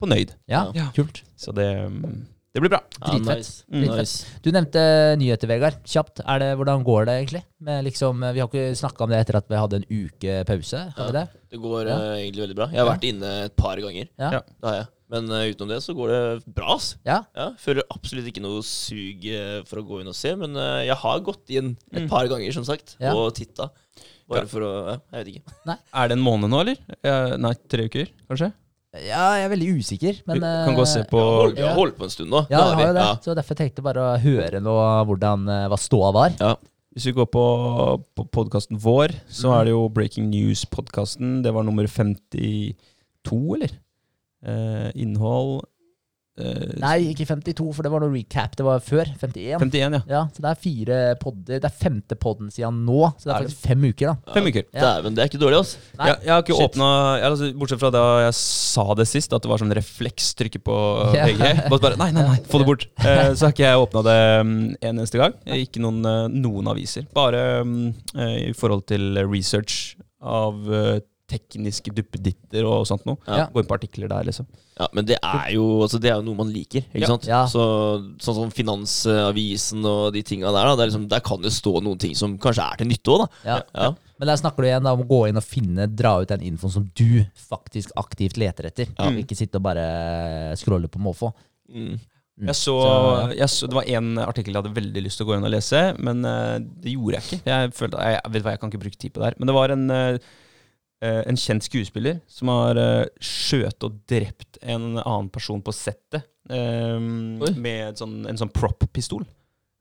på 0.00 0.10
Nøyd. 0.10 0.34
Ja, 0.50 0.66
Ja. 0.74 0.88
kult. 0.96 1.22
Så 1.38 1.54
det, 1.54 1.68
mm, 1.86 2.26
det 2.54 2.62
blir 2.64 2.72
bra. 2.74 2.80
Ja, 2.98 3.12
Dritfett. 3.14 3.38
nice. 3.38 3.64
Dritfett. 3.70 4.02
nice. 4.02 4.26
Du 4.42 4.50
nevnte 4.50 4.82
nyheter, 5.20 5.46
Vegard. 5.50 5.78
Kjapt. 5.86 6.24
Er 6.26 6.42
det, 6.42 6.50
hvordan 6.58 6.82
går 6.86 7.06
det 7.06 7.16
egentlig? 7.20 7.44
Med 7.62 7.84
liksom, 7.86 8.18
vi 8.34 8.42
har 8.42 8.50
ikke 8.50 8.74
snakka 8.82 9.04
om 9.06 9.14
det 9.14 9.22
etter 9.22 9.38
at 9.38 9.48
vi 9.52 9.62
hadde 9.62 9.78
en 9.82 9.88
uke 9.94 10.38
pause. 10.48 10.82
Har 10.98 11.12
vi 11.12 11.18
det? 11.20 11.26
Det 11.54 11.62
går 11.62 11.86
Ja. 11.86 11.96
eh, 12.02 12.20
egentlig 12.26 12.48
veldig 12.48 12.56
bra. 12.58 12.68
Jeg 12.74 12.82
har 12.82 12.90
vært 12.96 13.08
inne 13.14 13.34
et 13.46 13.56
par 13.56 13.76
ganger. 13.78 14.08
Ja. 14.18 14.32
Ja. 14.40 14.40
Det 14.42 14.72
har 14.72 14.80
jeg. 14.82 14.88
Men 15.08 15.24
uh, 15.32 15.46
utenom 15.48 15.70
det 15.72 15.78
så 15.80 15.94
går 15.96 16.10
det 16.12 16.54
bra. 16.54 16.74
ass. 16.76 16.90
Ja. 17.08 17.22
Ja, 17.36 17.46
føler 17.56 17.86
absolutt 17.94 18.26
ikke 18.28 18.42
noe 18.44 18.60
sug 18.66 19.24
eh, 19.24 19.62
for 19.64 19.80
å 19.80 19.86
gå 19.88 20.02
inn 20.02 20.10
og 20.10 20.16
se, 20.18 20.34
men 20.36 20.52
uh, 20.58 20.82
jeg 20.84 20.96
har 21.00 21.20
gått 21.24 21.48
inn 21.56 21.70
et 21.92 22.02
Mm. 22.04 22.08
par 22.12 22.28
ganger, 22.28 22.52
som 22.52 22.64
sagt, 22.68 22.96
Ja. 23.00 23.14
og 23.16 23.32
titta. 23.34 23.70
Bare 24.28 24.44
for 24.46 24.60
å 24.60 24.72
ja, 24.90 24.96
Jeg 25.16 25.24
vet 25.24 25.30
ikke. 25.38 25.54
Er 25.96 26.08
det 26.08 26.18
en 26.18 26.24
måned 26.24 26.50
nå, 26.52 26.60
eller? 26.60 26.76
Eh, 27.00 27.36
nei, 27.40 27.54
tre 27.72 27.86
uker, 27.88 28.10
kanskje? 28.28 28.52
ja, 28.98 29.24
jeg 29.36 29.44
er 29.46 29.50
veldig 29.52 29.66
usikker, 29.78 30.20
men 30.26 30.38
Vi 30.40 30.50
kan 30.66 30.74
gå 30.76 30.80
og 30.84 30.88
se 30.88 31.02
på 31.08 31.20
holdt, 31.20 31.56
vi 31.56 31.60
ja. 31.62 31.68
har 31.72 31.76
holdt 31.76 31.96
på 31.98 32.04
en 32.06 32.10
stund 32.12 32.30
nå. 32.32 32.40
Ja, 32.50 32.60
Det 32.68 32.76
har 32.76 32.86
jo 32.88 32.94
det. 32.96 33.02
Ja. 33.04 33.16
Så 33.24 33.34
derfor 33.36 33.54
tenkte 33.56 33.80
jeg 33.80 33.84
bare 33.88 34.04
å 34.04 34.18
høre 34.20 34.60
noe 34.64 34.86
hvordan, 35.08 35.44
eh, 35.48 35.66
hva 35.72 35.78
ståa 35.80 36.12
var. 36.16 36.32
Ja. 36.40 36.54
Hvis 36.96 37.04
vi 37.08 37.12
går 37.16 37.28
på, 37.30 37.44
på 38.16 38.24
podkasten 38.32 38.80
vår, 38.80 39.12
så 39.30 39.52
er 39.56 39.68
det 39.68 39.72
jo 39.76 39.88
Breaking 39.92 40.28
News-podkasten. 40.32 41.42
Det 41.44 41.52
var 41.54 41.62
nummer 41.68 41.86
52, 41.86 43.54
eller? 43.56 43.76
Eh, 44.46 44.90
innhold 45.02 45.64
eh, 46.38 46.76
Nei, 46.78 47.08
ikke 47.10 47.24
52, 47.26 47.64
for 47.74 47.82
det 47.82 47.90
var 47.90 48.04
noe 48.04 48.12
recap. 48.14 48.52
Det 48.54 48.62
var 48.62 48.78
før. 48.84 49.08
51. 49.18 49.56
51, 49.58 49.96
ja. 49.96 50.00
Ja, 50.06 50.20
så 50.30 50.44
det 50.44 50.52
er 50.52 50.60
fire 50.62 50.98
podder. 51.18 51.58
Det 51.58 51.66
er 51.66 51.74
femte 51.74 52.14
podden 52.14 52.52
siden 52.54 52.84
nå, 52.86 53.00
så 53.18 53.26
det 53.26 53.32
er 53.32 53.34
Er 53.34 53.48
det? 53.48 53.48
faktisk 53.50 53.66
fem 53.66 53.86
uker, 53.88 54.12
da. 54.12 54.34
Fem 54.36 54.46
uker. 54.46 54.68
Ja. 54.70 54.84
Dæven, 54.84 55.16
det 55.16 55.24
er 55.24 55.32
ikke 55.32 55.40
dårlig, 55.42 55.58
altså. 55.64 55.82
Jeg, 55.98 56.20
jeg 56.28 56.32
har 56.36 56.44
ikke 56.46 56.60
åpna 56.68 56.92
altså, 57.32 57.50
Bortsett 57.58 57.82
fra 57.82 57.90
da 57.96 58.04
jeg 58.28 58.38
sa 58.38 58.86
det 59.02 59.08
sist, 59.10 59.34
at 59.34 59.42
det 59.42 59.50
var 59.50 59.64
sånn 59.64 59.74
refleks 59.80 60.30
trykke 60.38 60.62
på 60.70 60.78
Ja. 61.18 61.26
VG. 61.26 61.42
Bare, 61.66 61.82
bare, 61.88 61.98
nei, 62.04 62.10
nei, 62.14 62.28
nei, 62.30 62.38
få 62.46 62.62
det 62.62 62.70
bort. 62.70 62.86
Eh, 63.02 63.34
så 63.34 63.48
har 63.48 63.56
ikke 63.56 63.66
jeg 63.66 63.82
åpna 63.88 64.06
det 64.06 64.18
mm, 64.46 64.56
en 64.78 64.94
eneste 64.94 65.18
gang. 65.18 65.34
Ikke 65.58 65.82
noen, 65.82 65.98
eh, 66.06 66.24
noen 66.38 66.70
aviser. 66.70 67.10
Bare 67.18 67.42
eh, 67.66 68.36
i 68.46 68.54
forhold 68.54 68.86
til 68.94 69.18
research 69.26 69.96
av 70.22 70.62
eh, 70.70 70.98
tekniske 71.28 71.92
duppeditter 71.94 72.64
og 72.64 72.86
sånt 72.88 73.04
noe. 73.08 73.18
Ja. 73.28 73.46
Gå 73.52 73.60
inn 73.62 73.68
på 73.68 73.76
artikler 73.76 74.08
der, 74.08 74.24
liksom. 74.24 74.46
Ja, 74.78 74.86
Men 74.94 75.04
det 75.08 75.18
er 75.22 75.50
jo 75.52 75.64
altså, 75.84 75.98
det 76.00 76.10
er 76.10 76.16
jo 76.20 76.24
noe 76.28 76.38
man 76.38 76.52
liker, 76.54 76.84
ikke 76.88 77.02
Ja. 77.04 77.10
sant? 77.10 77.26
Ja. 77.28 77.40
Så, 77.50 77.62
sånn 78.22 78.34
som 78.38 78.50
Finansavisen 78.54 79.84
og 79.88 80.12
de 80.14 80.22
tinga 80.26 80.50
der, 80.54 80.68
da, 80.70 80.74
det 80.78 80.84
er 80.86 80.90
liksom, 80.92 81.08
der 81.10 81.20
kan 81.26 81.42
det 81.44 81.52
stå 81.54 81.78
noen 81.84 81.98
ting 82.00 82.14
som 82.18 82.36
kanskje 82.40 82.64
er 82.72 82.80
til 82.80 82.88
nytte 82.90 83.14
òg, 83.14 83.24
da. 83.24 83.28
ja. 83.52 83.58
Ja. 83.74 83.90
Men 84.18 84.26
der 84.32 84.38
snakker 84.40 84.64
du 84.64 84.66
igjen 84.66 84.82
da 84.86 84.92
om 84.96 85.04
å 85.04 85.08
gå 85.08 85.20
inn 85.28 85.38
og 85.38 85.44
finne, 85.46 85.86
dra 85.94 86.16
ut 86.22 86.30
den 86.32 86.40
infoen 86.48 86.72
som 86.74 86.86
du 86.98 87.22
faktisk 87.38 87.92
aktivt 88.00 88.36
leter 88.40 88.66
etter. 88.66 88.88
Ja. 88.98 89.10
Ikke 89.14 89.36
sitte 89.38 89.60
og 89.60 89.66
bare 89.68 90.56
scrolle 90.58 90.88
på 90.90 90.98
måfå. 90.98 91.30
Mm. 91.70 91.92
Mm. 92.38 92.46
Jeg 92.48 92.54
så, 92.54 92.74
Så- 92.82 93.36
jeg 93.36 93.48
så, 93.50 93.66
det 93.66 93.74
var 93.74 93.84
én 93.90 94.08
artikkel 94.22 94.54
jeg 94.54 94.62
hadde 94.62 94.74
veldig 94.74 95.02
lyst 95.04 95.18
til 95.18 95.26
å 95.26 95.28
gå 95.30 95.36
inn 95.38 95.44
og 95.46 95.50
lese, 95.50 95.80
men 95.98 96.24
eh, 96.24 96.58
det 96.82 96.92
gjorde 96.94 97.14
jeg 97.18 97.22
ikke. 97.22 97.40
Jeg 97.50 97.72
følte, 97.74 97.98
jeg, 97.98 98.20
jeg 98.24 98.32
vet 98.32 98.42
hva, 98.44 98.50
jeg 98.54 98.60
kan 98.60 98.70
ikke 98.70 98.82
bruke 98.84 98.98
tid 98.98 99.12
på 99.14 99.20
det 99.22 99.26
her. 99.30 99.34
Men 99.38 99.46
det 99.50 99.54
var 99.56 99.70
en, 99.74 99.90
eh, 99.90 100.18
en 101.00 101.36
kjent 101.38 101.62
skuespiller 101.62 102.20
som 102.26 102.48
har 102.50 102.78
uh, 102.80 103.04
skjøt 103.22 103.84
og 103.86 104.00
drept 104.10 104.58
en 104.62 104.96
annen 104.98 105.28
person 105.30 105.60
på 105.62 105.70
settet 105.76 106.24
eh, 106.50 106.98
med 106.98 107.98
sånn, 108.00 108.24
en 108.26 108.38
sånn 108.40 108.50
prop-pistol. 108.50 109.22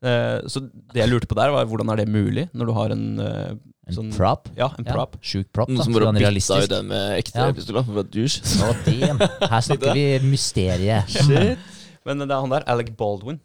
Eh, 0.05 0.43
så 0.45 0.61
det 0.61 1.01
jeg 1.01 1.09
lurte 1.09 1.25
på 1.31 1.37
der, 1.39 1.49
var 1.55 1.65
hvordan 1.65 1.89
er 1.89 2.03
det 2.03 2.11
mulig 2.13 2.43
når 2.53 2.69
du 2.69 2.73
har 2.77 2.93
en 2.93 3.07
eh, 3.23 3.55
En 3.87 3.95
sånn 3.95 4.09
prop. 4.11 4.49
Ja, 4.59 4.67
en 4.77 4.83
Ja, 4.85 4.91
prop. 4.93 5.13
Sjuk 5.23 5.47
prop. 5.55 5.69
Noen 5.71 5.85
som 5.87 5.93
bare 5.95 6.11
bytta 6.11 6.57
ut 6.59 6.69
den 6.73 6.89
med 6.91 7.13
ekte 7.21 7.39
Ja. 7.39 7.53
pistoler. 7.55 7.85
For 7.87 8.03
douche. 8.03 8.41
Å, 8.59 8.73
damn. 8.83 9.21
Her 9.47 9.61
snakker 9.63 9.93
vi 9.95 10.03
mysteriet. 10.35 11.17
Men 12.05 12.19
det 12.25 12.27
er 12.27 12.41
han 12.43 12.51
der, 12.51 12.65
Alec 12.67 12.91
Baldwin. 12.99 13.39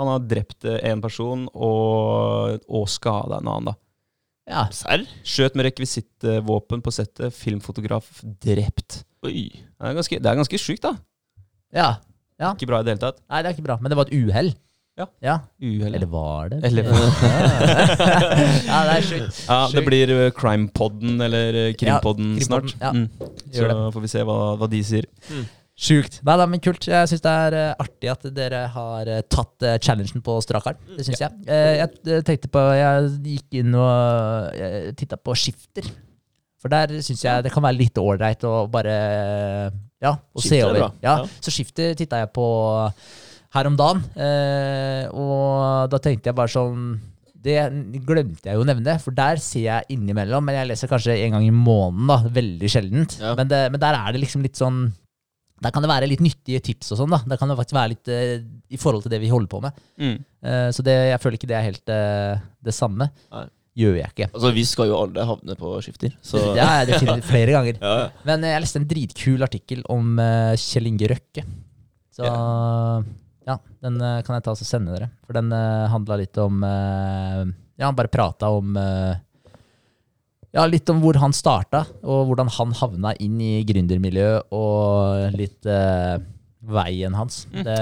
Han 0.00 0.08
har 0.10 0.24
drept 0.24 0.64
eh, 0.64 0.80
en 0.90 1.02
person 1.04 1.44
og, 1.52 2.56
og 2.66 2.88
skada 2.88 3.38
en 3.42 3.52
annen. 3.52 3.68
da. 3.70 3.76
Ja. 4.46 4.66
Serr? 4.74 5.02
Skjøt 5.26 5.56
med 5.58 5.66
rekvisittvåpen 5.70 6.82
på 6.84 6.92
settet. 6.94 7.34
Filmfotograf 7.34 8.06
drept. 8.42 9.00
Oi. 9.26 9.48
Det 9.50 9.88
er 9.90 9.96
ganske, 9.98 10.20
det 10.22 10.30
er 10.30 10.38
ganske 10.38 10.60
sjukt, 10.62 10.84
da. 10.86 10.92
ja. 11.74 12.52
Ikke 12.54 12.68
bra 12.68 12.78
i 12.82 12.86
det 12.86 12.94
hele 12.94 13.02
tatt. 13.02 13.18
Nei, 13.26 13.42
det 13.42 13.50
er 13.50 13.56
ikke 13.56 13.66
bra. 13.66 13.78
Men 13.82 13.92
det 13.92 13.98
var 13.98 14.06
et 14.10 14.14
uhell. 14.16 14.52
Ja. 14.96 15.04
ja. 15.20 15.34
Uhell. 15.60 15.92
Eller 15.98 16.08
var 16.08 16.48
det? 16.54 16.62
Eller- 16.64 16.86
ja, 18.70 18.78
det 18.86 18.94
er 18.94 19.04
sjukt. 19.04 19.42
Ja, 19.44 19.58
det 19.74 19.82
blir 19.84 20.12
uh, 20.14 20.22
Crime-podden 20.36 21.20
eller 21.26 21.58
uh, 21.66 21.74
Krimpodden 21.76 22.30
Ja, 22.38 22.46
snart. 22.46 22.72
Ja. 22.80 22.94
Mm. 22.96 23.10
Så 23.52 23.68
får 23.92 24.04
vi 24.06 24.12
se 24.14 24.24
hva, 24.24 24.38
hva 24.56 24.70
de 24.72 24.80
sier. 24.88 25.10
Sjukt. 25.76 26.22
Nei 26.24 26.34
da, 26.40 26.46
men 26.48 26.60
kult. 26.64 26.86
Jeg 26.88 27.08
syns 27.10 27.20
det 27.20 27.32
er 27.46 27.54
uh, 27.54 27.84
artig 27.84 28.08
at 28.08 28.22
dere 28.32 28.62
har 28.72 29.10
uh, 29.12 29.20
tatt 29.28 29.66
uh, 29.66 29.74
challengen 29.76 30.22
på 30.24 30.38
strak 30.40 30.70
arm. 30.72 30.78
Det 30.96 31.04
syns 31.04 31.20
jeg. 31.20 31.36
Eh, 31.52 31.72
jeg 31.82 31.90
eh, 32.14 32.22
tenkte 32.24 32.48
på 32.52 32.62
Jeg 32.78 33.10
gikk 33.26 33.58
inn 33.60 33.76
og 33.76 34.56
titta 34.96 35.20
på 35.20 35.36
skifter. 35.36 35.90
For 36.62 36.72
der 36.72 36.96
syns 37.04 37.20
jeg 37.26 37.44
det 37.44 37.52
kan 37.52 37.66
være 37.66 37.76
litt 37.82 38.00
ålreit 38.00 38.48
å 38.48 38.54
bare 38.72 38.96
Ja, 40.00 40.16
å 40.16 40.40
se 40.40 40.56
Skifter 40.56 40.64
er 40.64 40.70
over. 40.70 40.96
Ja, 41.04 41.18
Ja. 41.20 41.28
Så 41.44 41.52
skifter 41.52 41.92
titta 41.98 42.24
jeg 42.24 42.32
på 42.32 42.48
her 43.56 43.68
om 43.68 43.76
dagen, 43.78 44.02
og 45.16 45.92
da 45.92 46.00
tenkte 46.02 46.28
jeg 46.28 46.36
bare 46.36 46.52
sånn 46.52 46.96
det 47.46 47.54
glemte 48.04 48.48
jeg 48.48 48.58
jo 48.58 48.64
å 48.64 48.66
nevne, 48.66 48.96
for 49.00 49.14
der 49.16 49.38
ser 49.40 49.62
jeg 49.68 49.94
innimellom. 49.94 50.44
Men 50.44 50.58
jeg 50.58 50.68
leser 50.72 50.90
kanskje 50.90 51.14
en 51.22 51.36
gang 51.36 51.44
i 51.46 51.54
måneden, 51.54 52.08
da. 52.10 52.16
Veldig 52.40 52.70
sjeldent. 52.72 53.16
Ja. 53.22 53.36
Men, 53.38 53.48
det, 53.52 53.60
men 53.70 53.80
der 53.80 53.96
er 54.00 54.16
det 54.16 54.24
liksom 54.24 54.42
litt 54.44 54.58
sånn 54.58 54.88
Der 55.64 55.72
kan 55.72 55.84
det 55.84 55.88
være 55.88 56.08
litt 56.10 56.20
nyttige 56.20 56.60
tips 56.60 56.92
og 56.92 57.00
sånn, 57.00 57.12
da. 57.14 57.22
Der 57.24 57.38
kan 57.40 57.48
det 57.48 57.56
faktisk 57.56 57.78
være 57.78 57.92
litt 57.94 58.10
eh, 58.12 58.38
i 58.68 58.80
forhold 58.80 59.06
til 59.06 59.14
det 59.14 59.20
vi 59.22 59.30
holder 59.32 59.48
på 59.48 59.60
med. 59.64 59.84
Mm. 59.96 60.16
Eh, 60.44 60.68
så 60.76 60.84
det, 60.84 60.96
jeg 61.10 61.20
føler 61.22 61.38
ikke 61.38 61.48
det 61.48 61.56
er 61.56 61.68
helt 61.70 61.92
eh, 61.92 62.42
det 62.68 62.74
samme. 62.76 63.08
Nei. 63.32 63.46
Gjør 63.76 63.98
jeg 63.98 64.08
ikke. 64.08 64.26
Altså, 64.30 64.50
vi 64.56 64.62
skal 64.64 64.88
jo 64.88 64.96
alle 65.02 65.24
havne 65.28 65.54
på 65.60 65.70
skifter, 65.84 66.14
så 66.24 66.40
Det 66.56 66.64
har 66.64 66.78
jeg 66.80 66.94
definitivt 66.94 67.28
flere 67.28 67.52
ganger. 67.52 67.80
ja, 67.84 67.94
ja. 68.06 68.06
Men 68.28 68.44
eh, 68.44 68.54
jeg 68.54 68.64
leste 68.64 68.80
en 68.80 68.88
dritkul 68.88 69.44
artikkel 69.44 69.82
om 69.92 70.16
eh, 70.22 70.52
Kjell 70.60 70.88
Inge 70.88 71.10
Røkke. 71.12 71.44
Så 72.16 72.24
ja, 72.24 73.58
den 73.84 74.00
eh, 74.00 74.22
kan 74.24 74.38
jeg 74.38 74.46
ta 74.46 74.54
og 74.56 74.62
sende 74.64 74.96
dere. 74.96 75.10
For 75.28 75.36
den 75.36 75.52
uh, 75.52 75.86
handla 75.92 76.16
litt 76.20 76.40
om 76.40 76.64
Ja, 76.64 77.90
han 77.90 77.98
bare 77.98 78.08
prata 78.08 78.48
om 78.56 78.76
eh, 78.80 79.12
Ja, 80.56 80.64
litt 80.70 80.88
om 80.88 81.02
hvor 81.04 81.18
han 81.20 81.34
starta, 81.36 81.82
og 82.00 82.30
hvordan 82.30 82.48
han 82.56 82.72
havna 82.78 83.12
inn 83.20 83.36
i 83.44 83.58
gründermiljøet, 83.68 84.48
og 84.56 85.36
litt 85.36 85.68
eh, 85.68 86.16
veien 86.66 87.14
hans. 87.18 87.42
Det, 87.52 87.76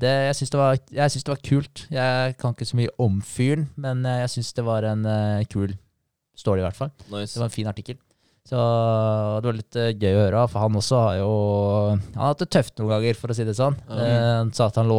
det, 0.00 0.12
jeg 0.30 0.36
syns 0.38 0.52
det, 0.54 0.60
var- 0.60 0.78
det 0.94 1.32
var 1.32 1.42
kult. 1.44 1.82
Jeg 1.92 2.36
kan 2.40 2.54
ikke 2.54 2.68
så 2.70 2.78
mye 2.78 2.92
om 3.02 3.18
fyren, 3.26 3.66
men 3.76 4.04
eh, 4.06 4.20
jeg 4.24 4.36
syns 4.36 4.52
det 4.56 4.64
var 4.66 4.86
en 4.88 5.02
uh, 5.04 5.42
kul 5.50 5.74
story, 6.38 6.62
i 6.62 6.66
hvert 6.68 6.78
fall. 6.78 6.92
Det 7.34 7.42
var 7.42 7.48
en 7.50 7.56
fin 7.58 7.70
artikkel. 7.70 7.98
Så 8.44 8.60
det 9.40 9.48
var 9.48 9.56
litt 9.56 9.76
eh, 9.80 9.92
gøy 9.96 10.12
å 10.18 10.22
høre. 10.26 10.40
For 10.52 10.60
han 10.66 10.74
også 10.76 10.98
har 11.00 11.14
jo 11.22 11.28
Han 11.96 12.18
har 12.20 12.32
hatt 12.34 12.42
det 12.44 12.50
tøft 12.52 12.78
noen 12.78 12.92
ganger, 12.92 13.16
for 13.16 13.32
å 13.32 13.36
si 13.36 13.46
det 13.48 13.54
sånn. 13.56 13.76
Mm. 13.88 14.02
Han 14.44 14.50
sa 14.56 14.66
at 14.68 14.76
han 14.80 14.90
lå 14.90 14.98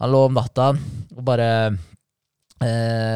Han 0.00 0.12
lå 0.14 0.22
om 0.28 0.38
natta 0.38 0.70
og 0.72 1.22
bare 1.26 1.48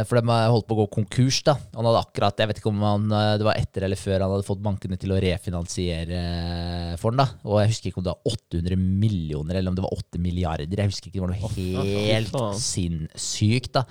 for 0.06 0.20
de 0.20 0.36
holdt 0.52 0.68
på 0.68 0.76
å 0.76 0.80
gå 0.82 0.86
konkurs. 0.94 1.40
da 1.46 1.56
Han 1.74 1.88
hadde 1.88 2.02
akkurat, 2.04 2.38
jeg 2.38 2.50
vet 2.50 2.60
ikke 2.60 2.70
om 2.70 2.84
han, 2.86 3.08
eh, 3.10 3.34
det 3.40 3.46
var 3.48 3.58
etter 3.58 3.86
eller 3.88 3.98
før 3.98 4.22
han 4.22 4.34
hadde 4.36 4.46
fått 4.46 4.62
bankene 4.62 4.98
til 5.00 5.14
å 5.14 5.20
refinansiere 5.22 6.22
eh, 6.22 6.96
for 7.00 7.10
den. 7.10 7.24
da 7.24 7.48
Og 7.50 7.58
jeg 7.62 7.72
husker 7.72 7.90
ikke 7.90 8.02
om 8.02 8.06
det 8.06 8.14
var 8.14 8.36
800 8.36 8.78
millioner 8.78 9.58
eller 9.58 9.72
om 9.72 9.78
det 9.78 9.86
var 9.86 9.96
8 9.98 10.22
milliarder. 10.22 10.70
Jeg 10.70 10.92
husker 10.92 11.10
ikke, 11.10 11.18
Det 11.18 11.26
var 11.26 11.34
noe 11.34 11.86
helt 12.06 12.38
oh, 12.38 12.52
sinnssykt. 12.54 13.72
da 13.80 13.86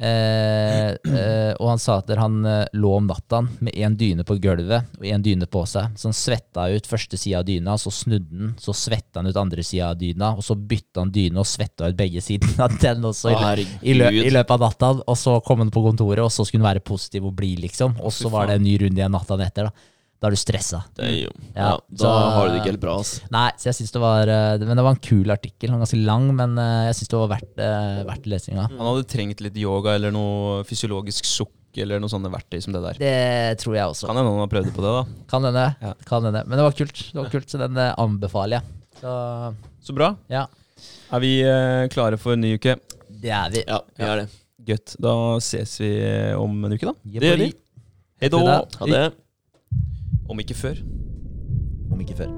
Eh, 0.00 0.90
eh, 0.90 1.52
og 1.60 1.66
han 1.74 1.80
sa 1.80 1.98
at 2.00 2.08
han 2.16 2.38
eh, 2.48 2.62
lå 2.80 2.94
om 2.96 3.04
natta 3.04 3.42
med 3.60 3.74
én 3.76 3.98
dyne 4.00 4.24
på 4.24 4.38
gulvet 4.40 4.94
og 4.96 5.04
én 5.04 5.20
dyne 5.20 5.44
på 5.50 5.66
seg. 5.68 5.92
Så 6.00 6.08
han 6.08 6.16
svetta 6.16 6.64
ut 6.72 6.88
første 6.88 7.20
sida 7.20 7.42
av 7.42 7.48
dyna, 7.48 7.76
så 7.76 7.92
snudde 7.92 8.32
han, 8.32 8.54
så 8.60 8.72
svetta 8.76 9.20
han 9.20 9.28
ut 9.28 9.40
andre 9.40 9.64
sida 9.66 9.90
av 9.92 10.00
dyna, 10.00 10.32
og 10.38 10.46
så 10.46 10.56
bytta 10.56 11.04
han 11.04 11.12
dyne 11.12 11.42
og 11.42 11.48
svetta 11.48 11.90
ut 11.90 11.98
begge 11.98 12.24
sidene 12.24 12.64
av 12.64 12.80
den 12.80 13.04
også 13.10 13.34
i, 13.34 13.68
i, 13.92 13.98
lø 13.98 14.08
i 14.08 14.32
løpet 14.32 14.56
av 14.56 14.64
natta. 14.64 14.92
Og 15.04 15.20
så 15.20 15.36
kom 15.44 15.66
han 15.66 15.74
på 15.74 15.84
kontoret, 15.84 16.24
og 16.24 16.32
så 16.32 16.48
skulle 16.48 16.64
han 16.64 16.72
være 16.72 16.86
positiv 16.86 17.28
og 17.28 17.36
blid, 17.36 17.60
liksom. 17.66 17.98
Og 18.00 18.14
så 18.14 18.32
var 18.32 18.48
det 18.48 18.56
en 18.56 18.64
ny 18.64 18.78
runde 18.80 19.02
igjen 19.02 19.12
natta 19.12 19.36
etter. 19.44 19.68
da 19.68 19.89
Da 20.20 20.28
er 20.28 20.34
du 20.34 20.36
stressa. 20.36 20.82
Det 20.96 21.04
er 21.06 21.14
jo, 21.24 21.30
Ja, 21.54 21.68
ja, 21.70 21.76
da 21.96 22.04
så- 22.04 22.30
har 22.34 22.48
du 22.48 22.52
det 22.52 22.58
ikke 22.60 22.70
helt 22.74 22.80
bra, 22.82 22.98
ass. 23.00 23.22
Nei, 23.32 23.46
så 23.56 23.64
jeg 23.70 23.74
synes 23.78 23.92
det 23.94 24.00
var 24.02 24.28
eh, 24.28 24.58
Men 24.58 24.76
det 24.76 24.84
var 24.84 24.90
en 24.92 25.00
kul 25.00 25.30
artikkel. 25.32 25.70
Var 25.70 25.78
ganske 25.80 26.04
lang, 26.04 26.26
men 26.36 26.58
eh, 26.58 26.86
jeg 26.90 26.94
syns 26.98 27.08
det 27.08 27.18
var 27.22 27.28
verdt, 27.32 27.54
eh, 27.58 28.02
verdt 28.04 28.26
lesinga. 28.28 28.66
Han 28.68 28.78
hadde 28.90 29.06
trengt 29.08 29.40
litt 29.40 29.56
yoga 29.56 29.94
eller 29.96 30.10
noe 30.12 30.62
fysiologisk 30.68 31.24
sukk 31.24 31.48
eller 31.80 32.00
noe 32.02 32.10
sånne 32.12 32.28
verktøy 32.30 32.60
som 32.60 32.74
det 32.74 32.82
der. 32.82 32.98
Det 33.00 33.58
tror 33.62 33.74
jeg 33.78 33.86
også. 33.94 34.06
Kan 34.10 34.16
hende 34.20 34.30
han 34.34 34.42
har 34.44 34.50
prøvd 34.52 34.70
på 34.74 34.84
det, 34.84 34.92
da. 34.98 35.24
Kan 35.30 35.42
hende. 35.48 35.64
Ja. 35.80 35.94
Kan 36.04 36.22
hende. 36.28 36.44
Men 36.46 36.58
det 36.58 36.64
var 36.68 36.72
kult, 36.76 37.00
Det 37.12 37.14
var 37.22 37.30
kult 37.30 37.48
så 37.48 37.58
den 37.62 37.76
anbefaler 37.78 38.60
jeg. 38.60 38.62
Så 39.00 39.54
Så 39.82 39.94
bra. 39.96 40.16
ja, 40.28 40.46
Er 41.12 41.20
vi 41.20 41.32
klare 41.88 42.18
for 42.18 42.32
en 42.34 42.40
ny 42.42 42.54
uke? 42.58 42.76
det 43.20 43.30
er 43.30 43.48
vi. 43.50 43.64
Ja, 43.66 43.80
vi 43.96 44.04
er 44.04 44.16
det. 44.20 44.28
Gøtt. 44.66 44.96
Da 45.00 45.14
ses 45.40 45.78
vi 45.80 45.90
om 46.36 46.64
en 46.64 46.72
uke, 46.76 46.84
da. 46.90 46.92
Det 47.08 47.22
gjør 47.22 47.38
vi. 47.38 47.52
Hei 48.20 48.28
da. 48.28 48.38
det. 48.38 48.76
Ha 48.76 48.86
det. 48.86 49.12
Om 50.30 50.38
ikke 50.38 50.54
før. 50.54 50.74
Om 51.92 52.00
ikke 52.00 52.14
før. 52.14 52.28